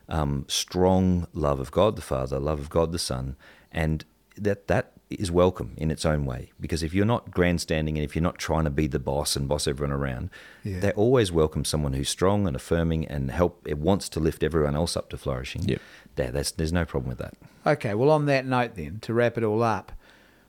um, 0.09 0.45
strong 0.47 1.27
love 1.33 1.59
of 1.59 1.71
God 1.71 1.95
the 1.95 2.01
Father, 2.01 2.39
love 2.39 2.59
of 2.59 2.69
God 2.69 2.91
the 2.91 2.99
Son, 2.99 3.35
and 3.71 4.03
that 4.37 4.67
that 4.67 4.91
is 5.11 5.29
welcome 5.31 5.73
in 5.77 5.91
its 5.91 6.03
own 6.03 6.25
way. 6.25 6.51
Because 6.59 6.81
if 6.81 6.93
you're 6.93 7.05
not 7.05 7.29
grandstanding 7.29 7.95
and 7.95 8.03
if 8.03 8.15
you're 8.15 8.23
not 8.23 8.39
trying 8.39 8.63
to 8.63 8.71
be 8.71 8.87
the 8.87 8.97
boss 8.99 9.35
and 9.35 9.47
boss 9.47 9.67
everyone 9.67 9.95
around, 9.95 10.31
Yeah. 10.63 10.79
they 10.79 10.91
always 10.93 11.31
welcome 11.31 11.63
someone 11.63 11.93
who's 11.93 12.09
strong 12.09 12.47
and 12.47 12.55
affirming 12.55 13.05
and 13.07 13.29
help. 13.29 13.61
It 13.67 13.77
wants 13.77 14.09
to 14.09 14.19
lift 14.19 14.41
everyone 14.41 14.75
else 14.75 14.97
up 14.97 15.09
to 15.11 15.17
flourishing. 15.17 15.69
Yep. 15.69 15.81
There, 16.15 16.31
that's, 16.31 16.49
there's 16.51 16.73
no 16.73 16.85
problem 16.85 17.09
with 17.09 17.19
that. 17.19 17.35
Okay, 17.65 17.93
well, 17.95 18.11
on 18.11 18.25
that 18.25 18.45
note, 18.45 18.75
then, 18.75 18.99
to 19.01 19.13
wrap 19.13 19.37
it 19.37 19.43
all 19.43 19.63
up, 19.63 19.91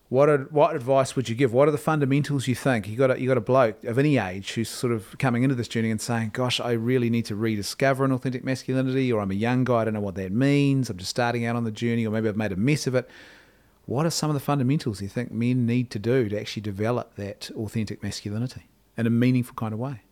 what 0.08 0.28
ad- 0.28 0.52
what 0.52 0.76
advice 0.76 1.16
would 1.16 1.28
you 1.28 1.34
give? 1.34 1.52
What 1.52 1.66
are 1.66 1.72
the 1.72 1.78
fundamentals 1.78 2.46
you 2.46 2.54
think? 2.54 2.86
You 2.86 2.96
got 2.96 3.10
a, 3.10 3.20
you 3.20 3.26
got 3.26 3.38
a 3.38 3.40
bloke 3.40 3.82
of 3.84 3.98
any 3.98 4.18
age 4.18 4.52
who's 4.52 4.68
sort 4.68 4.92
of 4.92 5.16
coming 5.18 5.42
into 5.42 5.56
this 5.56 5.66
journey 5.66 5.90
and 5.90 6.00
saying, 6.00 6.30
"Gosh, 6.32 6.60
I 6.60 6.72
really 6.72 7.10
need 7.10 7.24
to 7.26 7.34
rediscover 7.34 8.04
an 8.04 8.12
authentic 8.12 8.44
masculinity," 8.44 9.12
or 9.12 9.20
"I'm 9.20 9.30
a 9.32 9.34
young 9.34 9.64
guy, 9.64 9.80
I 9.80 9.84
don't 9.84 9.94
know 9.94 10.00
what 10.00 10.14
that 10.14 10.30
means. 10.30 10.90
I'm 10.90 10.96
just 10.96 11.10
starting 11.10 11.44
out 11.44 11.56
on 11.56 11.64
the 11.64 11.72
journey, 11.72 12.06
or 12.06 12.10
maybe 12.10 12.28
I've 12.28 12.36
made 12.36 12.52
a 12.52 12.56
mess 12.56 12.86
of 12.86 12.94
it." 12.94 13.08
What 13.86 14.04
are 14.04 14.10
some 14.10 14.30
of 14.30 14.34
the 14.34 14.40
fundamentals 14.40 15.00
you 15.00 15.08
think 15.08 15.30
men 15.30 15.64
need 15.64 15.90
to 15.92 15.98
do 16.00 16.28
to 16.28 16.38
actually 16.38 16.62
develop 16.62 17.14
that 17.14 17.50
authentic 17.56 18.02
masculinity 18.02 18.66
in 18.96 19.06
a 19.06 19.10
meaningful 19.10 19.54
kind 19.54 19.72
of 19.72 19.78
way? 19.78 20.02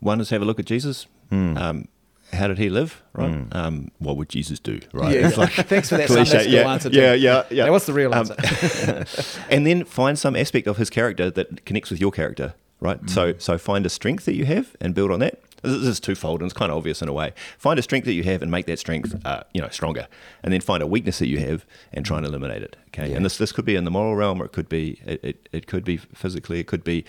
One 0.00 0.20
is 0.20 0.30
have 0.30 0.42
a 0.42 0.44
look 0.44 0.58
at 0.58 0.66
Jesus. 0.66 1.06
Hmm. 1.30 1.56
Um, 1.56 1.88
how 2.32 2.48
did 2.48 2.58
he 2.58 2.68
live? 2.68 3.02
Right. 3.12 3.46
Um, 3.52 3.90
what 3.98 4.16
would 4.16 4.28
Jesus 4.28 4.58
do? 4.58 4.80
Right. 4.92 5.14
Yeah, 5.14 5.28
It's 5.28 5.36
yeah. 5.36 5.42
like 5.44 5.52
Thanks 5.68 5.88
for 5.88 5.96
that 5.96 6.06
cliche. 6.08 6.48
Yeah, 6.48 6.70
answer. 6.70 6.90
Yeah, 6.90 7.14
yeah, 7.14 7.44
yeah. 7.50 7.64
Now, 7.66 7.72
what's 7.72 7.86
the 7.86 7.92
real 7.92 8.12
Um, 8.14 8.26
answer? 8.38 9.04
and 9.50 9.66
then 9.66 9.84
find 9.84 10.18
some 10.18 10.36
aspect 10.36 10.66
of 10.66 10.76
his 10.76 10.90
character 10.90 11.30
that 11.30 11.64
connects 11.64 11.90
with 11.90 12.00
your 12.00 12.10
character, 12.10 12.54
right? 12.80 12.98
So 13.08 13.34
so 13.38 13.56
find 13.58 13.86
a 13.86 13.88
strength 13.90 14.24
that 14.26 14.34
you 14.34 14.44
have 14.44 14.76
and 14.80 14.94
build 14.94 15.10
on 15.10 15.20
that. 15.20 15.40
This 15.66 15.88
is 15.88 16.00
twofold 16.00 16.40
and 16.40 16.50
it's 16.50 16.58
kind 16.58 16.70
of 16.70 16.78
obvious 16.78 17.02
in 17.02 17.08
a 17.08 17.12
way. 17.12 17.32
Find 17.58 17.78
a 17.78 17.82
strength 17.82 18.04
that 18.04 18.14
you 18.14 18.22
have 18.24 18.42
and 18.42 18.50
make 18.50 18.66
that 18.66 18.78
strength, 18.78 19.14
uh, 19.24 19.42
you 19.52 19.60
know, 19.60 19.68
stronger. 19.68 20.06
And 20.42 20.52
then 20.52 20.60
find 20.60 20.82
a 20.82 20.86
weakness 20.86 21.18
that 21.18 21.28
you 21.28 21.38
have 21.38 21.64
and 21.92 22.04
try 22.04 22.18
and 22.18 22.26
eliminate 22.26 22.62
it. 22.62 22.76
Okay. 22.88 23.10
Yeah. 23.10 23.16
And 23.16 23.24
this 23.24 23.36
this 23.36 23.52
could 23.52 23.64
be 23.64 23.76
in 23.76 23.84
the 23.84 23.90
moral 23.90 24.16
realm, 24.16 24.40
or 24.40 24.46
it 24.46 24.52
could 24.52 24.68
be 24.68 25.00
it, 25.04 25.20
it, 25.22 25.48
it 25.52 25.66
could 25.66 25.84
be 25.84 25.96
physically. 25.96 26.60
It 26.60 26.66
could 26.66 26.84
be, 26.84 27.04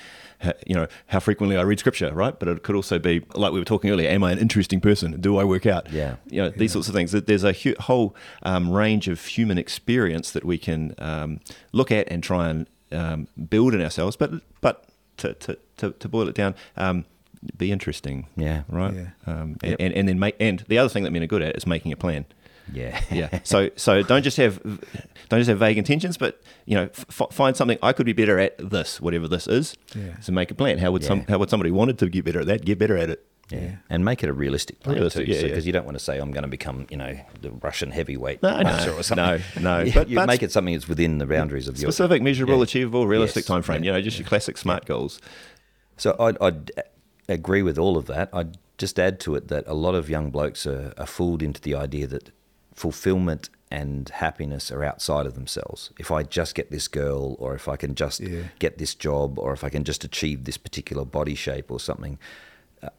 you 0.65 0.75
know, 0.75 0.87
how 1.07 1.19
frequently 1.19 1.55
I 1.57 1.61
read 1.61 1.79
scripture, 1.79 2.13
right? 2.13 2.37
But 2.37 2.49
it 2.49 2.63
could 2.63 2.75
also 2.75 2.99
be 2.99 3.23
like 3.35 3.53
we 3.53 3.59
were 3.59 3.65
talking 3.65 3.89
earlier. 3.89 4.09
Am 4.09 4.23
I 4.23 4.31
an 4.31 4.39
interesting 4.39 4.81
person? 4.81 5.19
Do 5.21 5.37
I 5.37 5.43
work 5.43 5.65
out? 5.65 5.91
Yeah. 5.91 6.15
you 6.29 6.41
know 6.41 6.49
these 6.49 6.73
sorts 6.73 6.87
of 6.87 6.93
things. 6.93 7.11
There's 7.11 7.43
a 7.43 7.53
hu- 7.53 7.75
whole 7.79 8.15
um, 8.43 8.69
range 8.71 9.07
of 9.07 9.23
human 9.25 9.57
experience 9.57 10.31
that 10.31 10.43
we 10.43 10.57
can 10.57 10.93
um, 10.97 11.39
look 11.71 11.91
at 11.91 12.11
and 12.11 12.21
try 12.23 12.49
and 12.49 12.67
um, 12.91 13.27
build 13.49 13.73
in 13.73 13.81
ourselves. 13.81 14.15
But 14.15 14.31
but 14.61 14.85
to 15.17 15.33
to, 15.33 15.57
to, 15.77 15.91
to 15.91 16.09
boil 16.09 16.27
it 16.27 16.35
down, 16.35 16.55
um, 16.75 17.05
be 17.57 17.71
interesting. 17.71 18.27
Yeah. 18.35 18.63
right. 18.69 18.93
Yeah. 18.93 19.07
Um, 19.25 19.57
Yep. 19.63 19.77
and, 19.79 19.93
and 19.93 20.09
then 20.09 20.19
make 20.19 20.35
and 20.39 20.63
the 20.67 20.77
other 20.77 20.89
thing 20.89 21.03
that 21.03 21.11
men 21.11 21.23
are 21.23 21.27
good 21.27 21.41
at 21.41 21.55
is 21.55 21.65
making 21.67 21.91
a 21.91 21.97
plan. 21.97 22.25
Yeah. 22.73 22.99
Yeah. 23.11 23.39
so 23.43 23.69
so 23.75 24.03
don't 24.03 24.23
just 24.23 24.37
have 24.37 24.61
don't 25.29 25.39
just 25.39 25.49
have 25.49 25.59
vague 25.59 25.77
intentions, 25.77 26.17
but 26.17 26.41
you 26.65 26.75
know 26.75 26.89
f- 26.93 27.27
find 27.31 27.55
something 27.55 27.77
I 27.81 27.93
could 27.93 28.05
be 28.05 28.13
better 28.13 28.39
at 28.39 28.57
this, 28.57 28.99
whatever 28.99 29.27
this 29.27 29.47
is. 29.47 29.75
Yeah. 29.95 30.19
So 30.19 30.31
make 30.33 30.51
a 30.51 30.55
plan. 30.55 30.77
How 30.79 30.91
would 30.91 31.03
some 31.03 31.21
how 31.29 31.37
would 31.37 31.49
somebody 31.49 31.71
wanted 31.71 31.97
to 31.99 32.09
get 32.09 32.25
better 32.25 32.41
at 32.41 32.47
that? 32.47 32.65
Get 32.65 32.77
better 32.79 32.97
at 32.97 33.09
it. 33.09 33.25
Yeah. 33.49 33.59
Yeah. 33.61 33.75
and 33.89 34.03
make 34.03 34.23
it 34.23 34.29
a 34.29 34.33
realistic 34.33 34.81
plan 34.81 34.95
Realistic, 34.97 35.25
too, 35.25 35.31
yeah, 35.31 35.37
yeah. 35.39 35.47
because 35.47 35.65
you 35.65 35.71
don't 35.71 35.85
want 35.85 35.97
to 35.97 36.03
say 36.03 36.17
I'm 36.17 36.31
going 36.31 36.43
to 36.43 36.49
become, 36.49 36.85
you 36.89 36.97
know, 36.97 37.17
the 37.39 37.49
Russian 37.51 37.91
heavyweight 37.91 38.43
No, 38.43 38.61
no, 38.61 38.97
or 38.97 39.03
something. 39.03 39.41
no, 39.63 39.83
no. 39.85 39.91
But- 39.93 40.09
you 40.09 40.17
but- 40.17 40.27
make 40.27 40.43
it 40.43 40.51
something 40.51 40.73
that's 40.73 40.89
within 40.89 41.17
the 41.19 41.25
boundaries 41.25 41.69
of 41.69 41.77
your. 41.79 41.89
Specific, 41.93 42.21
measurable, 42.21 42.57
Yeah. 42.57 42.63
achievable, 42.63 43.07
realistic 43.07 43.43
Yes. 43.43 43.47
time 43.47 43.61
frame. 43.61 43.85
Yeah. 43.85 43.91
You 43.91 43.97
know, 43.99 44.01
just 44.01 44.19
your 44.19 44.27
classic 44.27 44.57
smart 44.57 44.85
goals. 44.85 45.21
So 45.95 46.17
I'd, 46.19 46.37
I'd 46.41 46.71
agree 47.27 47.61
with 47.61 47.77
all 47.77 47.97
of 47.97 48.05
that. 48.07 48.29
I'd 48.33 48.57
just 48.77 48.99
add 48.99 49.19
to 49.21 49.35
it 49.35 49.47
that 49.47 49.63
a 49.67 49.73
lot 49.73 49.95
of 49.95 50.09
young 50.09 50.29
blokes 50.29 50.65
are, 50.67 50.93
are 50.97 51.05
fooled 51.07 51.41
into 51.41 51.61
the 51.61 51.75
idea 51.75 52.07
that 52.07 52.31
fulfillment 52.73 53.49
and 53.69 54.07
happiness 54.09 54.71
are 54.71 54.83
outside 54.83 55.25
of 55.25 55.33
themselves. 55.33 55.91
If 55.99 56.11
I 56.11 56.23
just 56.23 56.55
get 56.55 56.71
this 56.71 56.87
girl, 56.87 57.35
or 57.39 57.53
if 57.55 57.67
I 57.67 57.75
can 57.75 57.95
just 57.95 58.19
Yeah. 58.21 58.43
get 58.59 58.77
this 58.77 58.95
job, 58.95 59.37
or 59.39 59.51
if 59.53 59.63
I 59.63 59.69
can 59.69 59.83
just 59.83 60.03
achieve 60.03 60.45
this 60.45 60.57
particular 60.57 61.03
body 61.03 61.35
shape 61.35 61.69
or 61.69 61.79
something, 61.79 62.17
uh, 62.81 62.89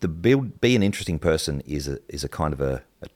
the 0.00 0.08
build 0.08 0.60
be 0.60 0.76
an 0.76 0.82
interesting 0.82 1.18
person 1.18 1.62
is 1.64 1.88
a 1.88 1.98
is 2.08 2.24
a 2.24 2.28
kind 2.28 2.52
of 2.52 2.60
a, 2.60 2.82
a 3.00 3.06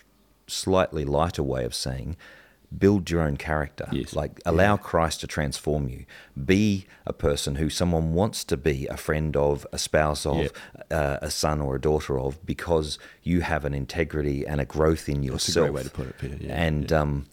slightly 0.46 1.04
lighter 1.04 1.42
way 1.42 1.64
of 1.64 1.74
saying 1.74 2.16
build 2.76 3.10
your 3.10 3.22
own 3.22 3.36
character. 3.36 3.88
Yes. 3.90 4.14
like 4.14 4.40
allow 4.46 4.76
christ 4.76 5.20
to 5.20 5.26
transform 5.26 5.88
you. 5.88 6.04
Be 6.42 6.86
a 7.06 7.12
person 7.12 7.56
who 7.56 7.68
someone 7.68 8.14
wants 8.14 8.44
to 8.44 8.56
be 8.56 8.86
a 8.86 8.96
friend 8.96 9.36
of 9.36 9.66
a 9.72 9.78
spouse 9.78 10.24
of 10.24 10.52
uh, 10.90 11.18
a 11.20 11.30
son 11.30 11.60
or 11.60 11.76
a 11.76 11.80
daughter 11.80 12.18
of 12.18 12.44
because 12.46 12.98
you 13.22 13.40
have 13.40 13.64
an 13.64 13.74
integrity 13.74 14.46
and 14.46 14.60
a 14.60 14.64
growth 14.64 15.08
in 15.08 15.16
That's 15.22 15.26
yourself 15.48 15.68
a 15.68 15.70
great 15.70 15.74
way 15.74 15.82
to 15.82 15.90
put 15.90 16.06
it, 16.08 16.18
Peter. 16.18 16.36
Yeah, 16.40 16.62
and 16.62 16.92
um 16.92 17.26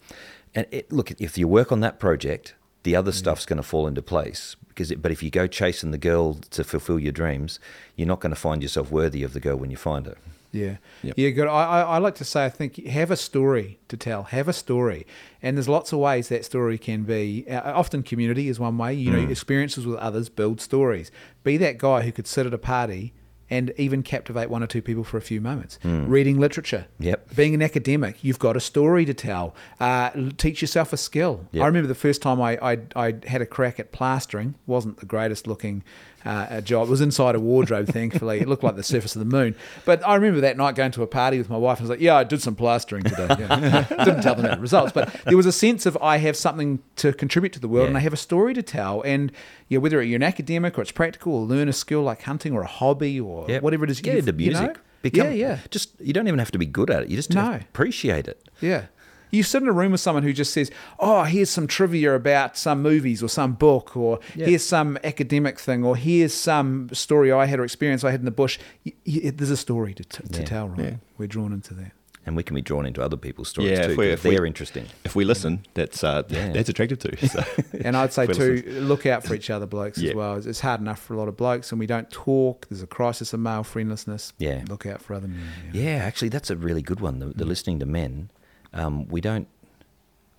and 0.54 0.66
it, 0.70 0.92
look 0.92 1.10
if 1.12 1.38
you 1.38 1.46
work 1.46 1.70
on 1.72 1.80
that 1.80 1.98
project 1.98 2.54
the 2.84 2.96
other 2.96 3.12
stuff's 3.12 3.44
going 3.44 3.56
to 3.58 3.62
fall 3.62 3.86
into 3.86 4.00
place 4.00 4.56
because 4.68 4.90
it, 4.90 5.02
but 5.02 5.12
if 5.12 5.22
you 5.22 5.30
go 5.30 5.46
chasing 5.46 5.90
the 5.90 5.98
girl 5.98 6.34
to 6.34 6.64
fulfill 6.64 6.98
your 6.98 7.12
dreams 7.12 7.60
you're 7.96 8.08
not 8.08 8.20
going 8.20 8.30
to 8.30 8.40
find 8.40 8.62
yourself 8.62 8.90
worthy 8.90 9.22
of 9.22 9.32
the 9.32 9.40
girl 9.40 9.56
when 9.56 9.70
you 9.70 9.76
find 9.76 10.06
her 10.06 10.16
Yeah, 10.50 10.76
Yep. 11.02 11.14
yeah, 11.18 11.30
good. 11.30 11.46
I, 11.46 11.64
I, 11.64 11.80
I 11.82 11.98
like 11.98 12.14
to 12.16 12.24
say, 12.24 12.44
I 12.46 12.48
think 12.48 12.84
have 12.86 13.10
a 13.10 13.16
story 13.16 13.78
to 13.88 13.96
tell. 13.98 14.22
Have 14.24 14.48
a 14.48 14.52
story, 14.54 15.06
and 15.42 15.56
there's 15.56 15.68
lots 15.68 15.92
of 15.92 15.98
ways 15.98 16.28
that 16.30 16.44
story 16.44 16.78
can 16.78 17.02
be. 17.02 17.44
Uh, 17.48 17.72
often, 17.74 18.02
community 18.02 18.48
is 18.48 18.58
one 18.58 18.78
way. 18.78 18.94
You 18.94 19.10
know, 19.10 19.28
experiences 19.28 19.86
with 19.86 19.98
others 19.98 20.28
build 20.30 20.60
stories. 20.60 21.10
Be 21.44 21.56
that 21.58 21.76
guy 21.78 22.00
who 22.02 22.12
could 22.12 22.26
sit 22.26 22.46
at 22.46 22.54
a 22.54 22.58
party 22.58 23.12
and 23.50 23.72
even 23.76 24.02
captivate 24.02 24.50
one 24.50 24.62
or 24.62 24.66
two 24.66 24.82
people 24.82 25.04
for 25.04 25.16
a 25.16 25.22
few 25.22 25.40
moments. 25.40 25.78
Reading 25.84 26.38
literature. 26.38 26.86
Yep. 26.98 27.34
Being 27.34 27.54
an 27.54 27.62
academic, 27.62 28.22
you've 28.22 28.38
got 28.38 28.56
a 28.56 28.60
story 28.60 29.04
to 29.04 29.14
tell. 29.14 29.54
Uh, 29.80 30.10
teach 30.36 30.60
yourself 30.60 30.92
a 30.92 30.96
skill. 30.96 31.46
Yep. 31.52 31.62
I 31.62 31.66
remember 31.66 31.88
the 31.88 31.94
first 31.94 32.22
time 32.22 32.40
I, 32.40 32.58
I 32.60 32.78
I 32.96 33.14
had 33.26 33.42
a 33.42 33.46
crack 33.46 33.80
at 33.80 33.92
plastering. 33.92 34.54
wasn't 34.66 34.98
the 34.98 35.06
greatest 35.06 35.46
looking 35.46 35.82
uh, 36.24 36.60
job. 36.60 36.88
It 36.88 36.90
was 36.90 37.00
inside 37.00 37.34
a 37.34 37.40
wardrobe, 37.40 37.88
thankfully. 37.92 38.40
It 38.40 38.48
looked 38.48 38.62
like 38.62 38.76
the 38.76 38.82
surface 38.82 39.14
of 39.16 39.20
the 39.20 39.36
moon. 39.36 39.54
But 39.84 40.06
I 40.06 40.14
remember 40.14 40.40
that 40.42 40.56
night 40.56 40.74
going 40.74 40.90
to 40.92 41.02
a 41.02 41.06
party 41.06 41.38
with 41.38 41.48
my 41.48 41.56
wife 41.56 41.78
and 41.78 41.84
I 41.84 41.84
was 41.84 41.90
like, 41.90 42.00
yeah, 42.00 42.16
I 42.16 42.24
did 42.24 42.42
some 42.42 42.54
plastering 42.54 43.04
today. 43.04 43.26
Yeah. 43.38 43.84
Didn't 44.04 44.22
tell 44.22 44.34
them 44.34 44.44
about 44.44 44.56
the 44.56 44.62
results. 44.62 44.92
But 44.92 45.12
there 45.24 45.36
was 45.36 45.46
a 45.46 45.52
sense 45.52 45.86
of 45.86 45.96
I 46.02 46.18
have 46.18 46.36
something 46.36 46.80
to 46.96 47.12
contribute 47.12 47.52
to 47.54 47.60
the 47.60 47.68
world 47.68 47.88
and 47.88 47.96
I 47.96 48.00
have 48.00 48.12
a 48.12 48.18
story 48.18 48.54
to 48.54 48.62
tell. 48.62 49.02
And 49.02 49.32
yeah, 49.68 49.78
whether 49.78 50.02
you're 50.02 50.16
an 50.16 50.22
academic 50.22 50.78
or 50.78 50.82
it's 50.82 50.92
practical 50.92 51.34
or 51.34 51.42
learn 51.46 51.68
a 51.68 51.72
skill 51.72 52.02
like 52.02 52.22
hunting 52.22 52.52
or 52.52 52.62
a 52.62 52.66
hobby 52.66 53.20
or 53.20 53.37
Yep. 53.48 53.62
whatever 53.62 53.84
it 53.84 53.90
is. 53.90 54.00
get 54.00 54.14
you've- 54.16 54.28
into 54.30 54.42
you 54.44 54.52
know? 54.52 54.60
music 54.60 54.78
Become, 55.02 55.26
yeah, 55.28 55.32
yeah. 55.32 55.58
just 55.70 55.90
you 56.00 56.12
don't 56.12 56.26
even 56.26 56.38
have 56.40 56.50
to 56.50 56.58
be 56.58 56.66
good 56.66 56.90
at 56.90 57.02
it 57.04 57.08
you 57.08 57.16
just 57.16 57.32
No. 57.32 57.42
have 57.42 57.60
to 57.60 57.66
appreciate 57.66 58.26
it 58.28 58.48
Yeah. 58.60 58.86
You 59.30 59.42
sit 59.42 59.60
in 59.60 59.68
a 59.68 59.72
room 59.72 59.92
with 59.92 60.00
someone 60.00 60.22
who 60.22 60.32
just 60.32 60.54
says, 60.54 60.70
"Oh, 60.98 61.24
here's 61.24 61.50
some 61.50 61.66
trivia 61.66 62.14
about 62.14 62.56
some 62.56 62.80
movies 62.80 63.22
or 63.22 63.28
some 63.28 63.52
book, 63.52 63.94
or 63.94 64.20
Yeah. 64.34 64.46
here's 64.46 64.62
some 64.64 64.96
academic 65.04 65.60
thing, 65.60 65.84
or 65.84 65.96
here's 65.98 66.32
some 66.32 66.88
story 66.94 67.30
I 67.30 67.44
had 67.44 67.60
or 67.60 67.64
experience 67.64 68.04
I 68.04 68.10
had 68.10 68.20
in 68.20 68.24
the 68.24 68.30
bush." 68.30 68.58
Y- 68.86 68.94
y- 69.06 69.30
there's 69.36 69.50
a 69.50 69.56
story 69.58 69.92
to, 69.92 70.02
t- 70.02 70.26
to 70.32 70.38
Yeah. 70.40 70.44
tell, 70.46 70.68
right? 70.70 70.80
Yeah. 70.80 70.94
We're 71.18 71.26
drawn 71.26 71.52
into 71.52 71.74
that. 71.74 71.92
And 72.28 72.36
we 72.36 72.42
can 72.42 72.54
be 72.54 72.60
drawn 72.62 72.84
into 72.86 73.02
other 73.02 73.16
people's 73.16 73.48
stories 73.48 73.70
Yeah, 73.70 73.86
too 73.86 73.92
if 73.92 73.96
we, 73.98 74.06
if 74.10 74.22
they're 74.22 74.44
interesting 74.46 74.84
If 75.04 75.16
we 75.16 75.24
listen, 75.24 75.64
that's 75.74 76.04
uh, 76.04 76.22
Yeah. 76.28 76.52
that's 76.56 76.68
attractive 76.68 76.98
too. 76.98 77.16
So. 77.26 77.42
And 77.86 77.96
I'd 77.96 78.12
say 78.12 78.24
If 78.24 78.36
too, 78.36 78.54
listen. 78.66 78.88
look 78.88 79.06
out 79.06 79.24
for 79.24 79.34
each 79.34 79.48
other, 79.50 79.66
blokes 79.66 79.98
Yeah. 79.98 80.10
as 80.10 80.14
well. 80.16 80.32
It's- 80.32 80.46
It's 80.46 80.60
hard 80.60 80.80
enough 80.80 81.00
for 81.02 81.14
a 81.14 81.16
lot 81.16 81.28
of 81.28 81.36
blokes, 81.36 81.72
and 81.72 81.78
we 81.80 81.86
don't 81.86 82.08
talk. 82.10 82.66
There's 82.68 82.82
a 82.82 82.86
crisis 82.86 83.32
of 83.32 83.40
male 83.40 83.64
friendlessness. 83.64 84.32
Yeah. 84.38 84.62
look 84.68 84.84
out 84.86 85.00
for 85.02 85.14
other 85.14 85.28
men. 85.28 85.48
yeah 85.72 85.96
actually 86.08 86.28
that's 86.28 86.50
a 86.50 86.56
really 86.56 86.82
good 86.82 87.00
one 87.00 87.18
the, 87.18 87.26
the 87.26 87.44
Mm. 87.44 87.48
listening 87.48 87.78
to 87.80 87.86
men 87.86 88.30
um, 88.74 89.08
we 89.08 89.20
don't 89.20 89.48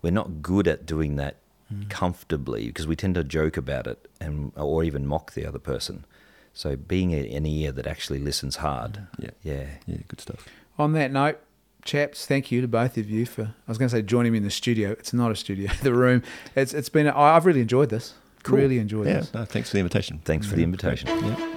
we're 0.04 0.12
not 0.22 0.42
good 0.42 0.68
at 0.68 0.86
doing 0.86 1.16
that 1.18 1.36
Mm. 1.74 1.88
comfortably 1.90 2.66
because 2.68 2.88
we 2.88 2.96
tend 2.96 3.14
to 3.14 3.24
joke 3.24 3.56
about 3.56 3.86
it 3.86 4.08
and 4.20 4.52
or 4.56 4.84
even 4.84 5.06
mock 5.06 5.34
the 5.34 5.46
other 5.46 5.60
person 5.60 6.04
so 6.52 6.76
being 6.76 7.12
a, 7.14 7.20
an 7.38 7.46
ear 7.46 7.72
that 7.72 7.86
actually 7.86 8.18
listens 8.18 8.56
hard 8.58 9.06
Yeah. 9.20 9.30
yeah 9.44 9.66
yeah, 9.86 9.98
good 10.08 10.20
stuff. 10.20 10.48
On 10.80 10.94
that 10.94 11.12
note, 11.12 11.38
chaps, 11.86 12.26
thank 12.26 12.52
you 12.52 12.62
to 12.62 12.68
both 12.68 12.98
of 12.98 13.10
you 13.10 13.26
for. 13.26 13.44
I 13.44 13.52
was 13.68 13.78
going 13.78 13.90
to 13.90 13.96
say 13.96 14.02
joining 14.02 14.32
me 14.32 14.38
in 14.40 14.44
the 14.44 14.50
studio. 14.52 14.92
It's 14.92 15.14
not 15.14 15.32
a 15.32 15.36
studio, 15.36 15.72
the 15.84 15.94
room. 15.94 16.24
It's 16.56 16.74
it's 16.74 16.90
been. 16.90 17.08
I- 17.08 17.36
I've 17.36 17.46
really 17.46 17.62
enjoyed 17.62 17.90
this. 17.90 18.14
Cool. 18.44 18.58
Really 18.58 18.80
enjoyed 18.80 19.08
Yeah, 19.08 19.20
this. 19.20 19.34
no, 19.34 19.44
thanks 19.46 19.70
for 19.70 19.74
the 19.76 19.80
invitation. 19.82 20.22
thanks 20.24 20.48
for 20.48 20.56
the 20.56 20.64
invitation 20.64 21.10
Yeah. 21.10 21.56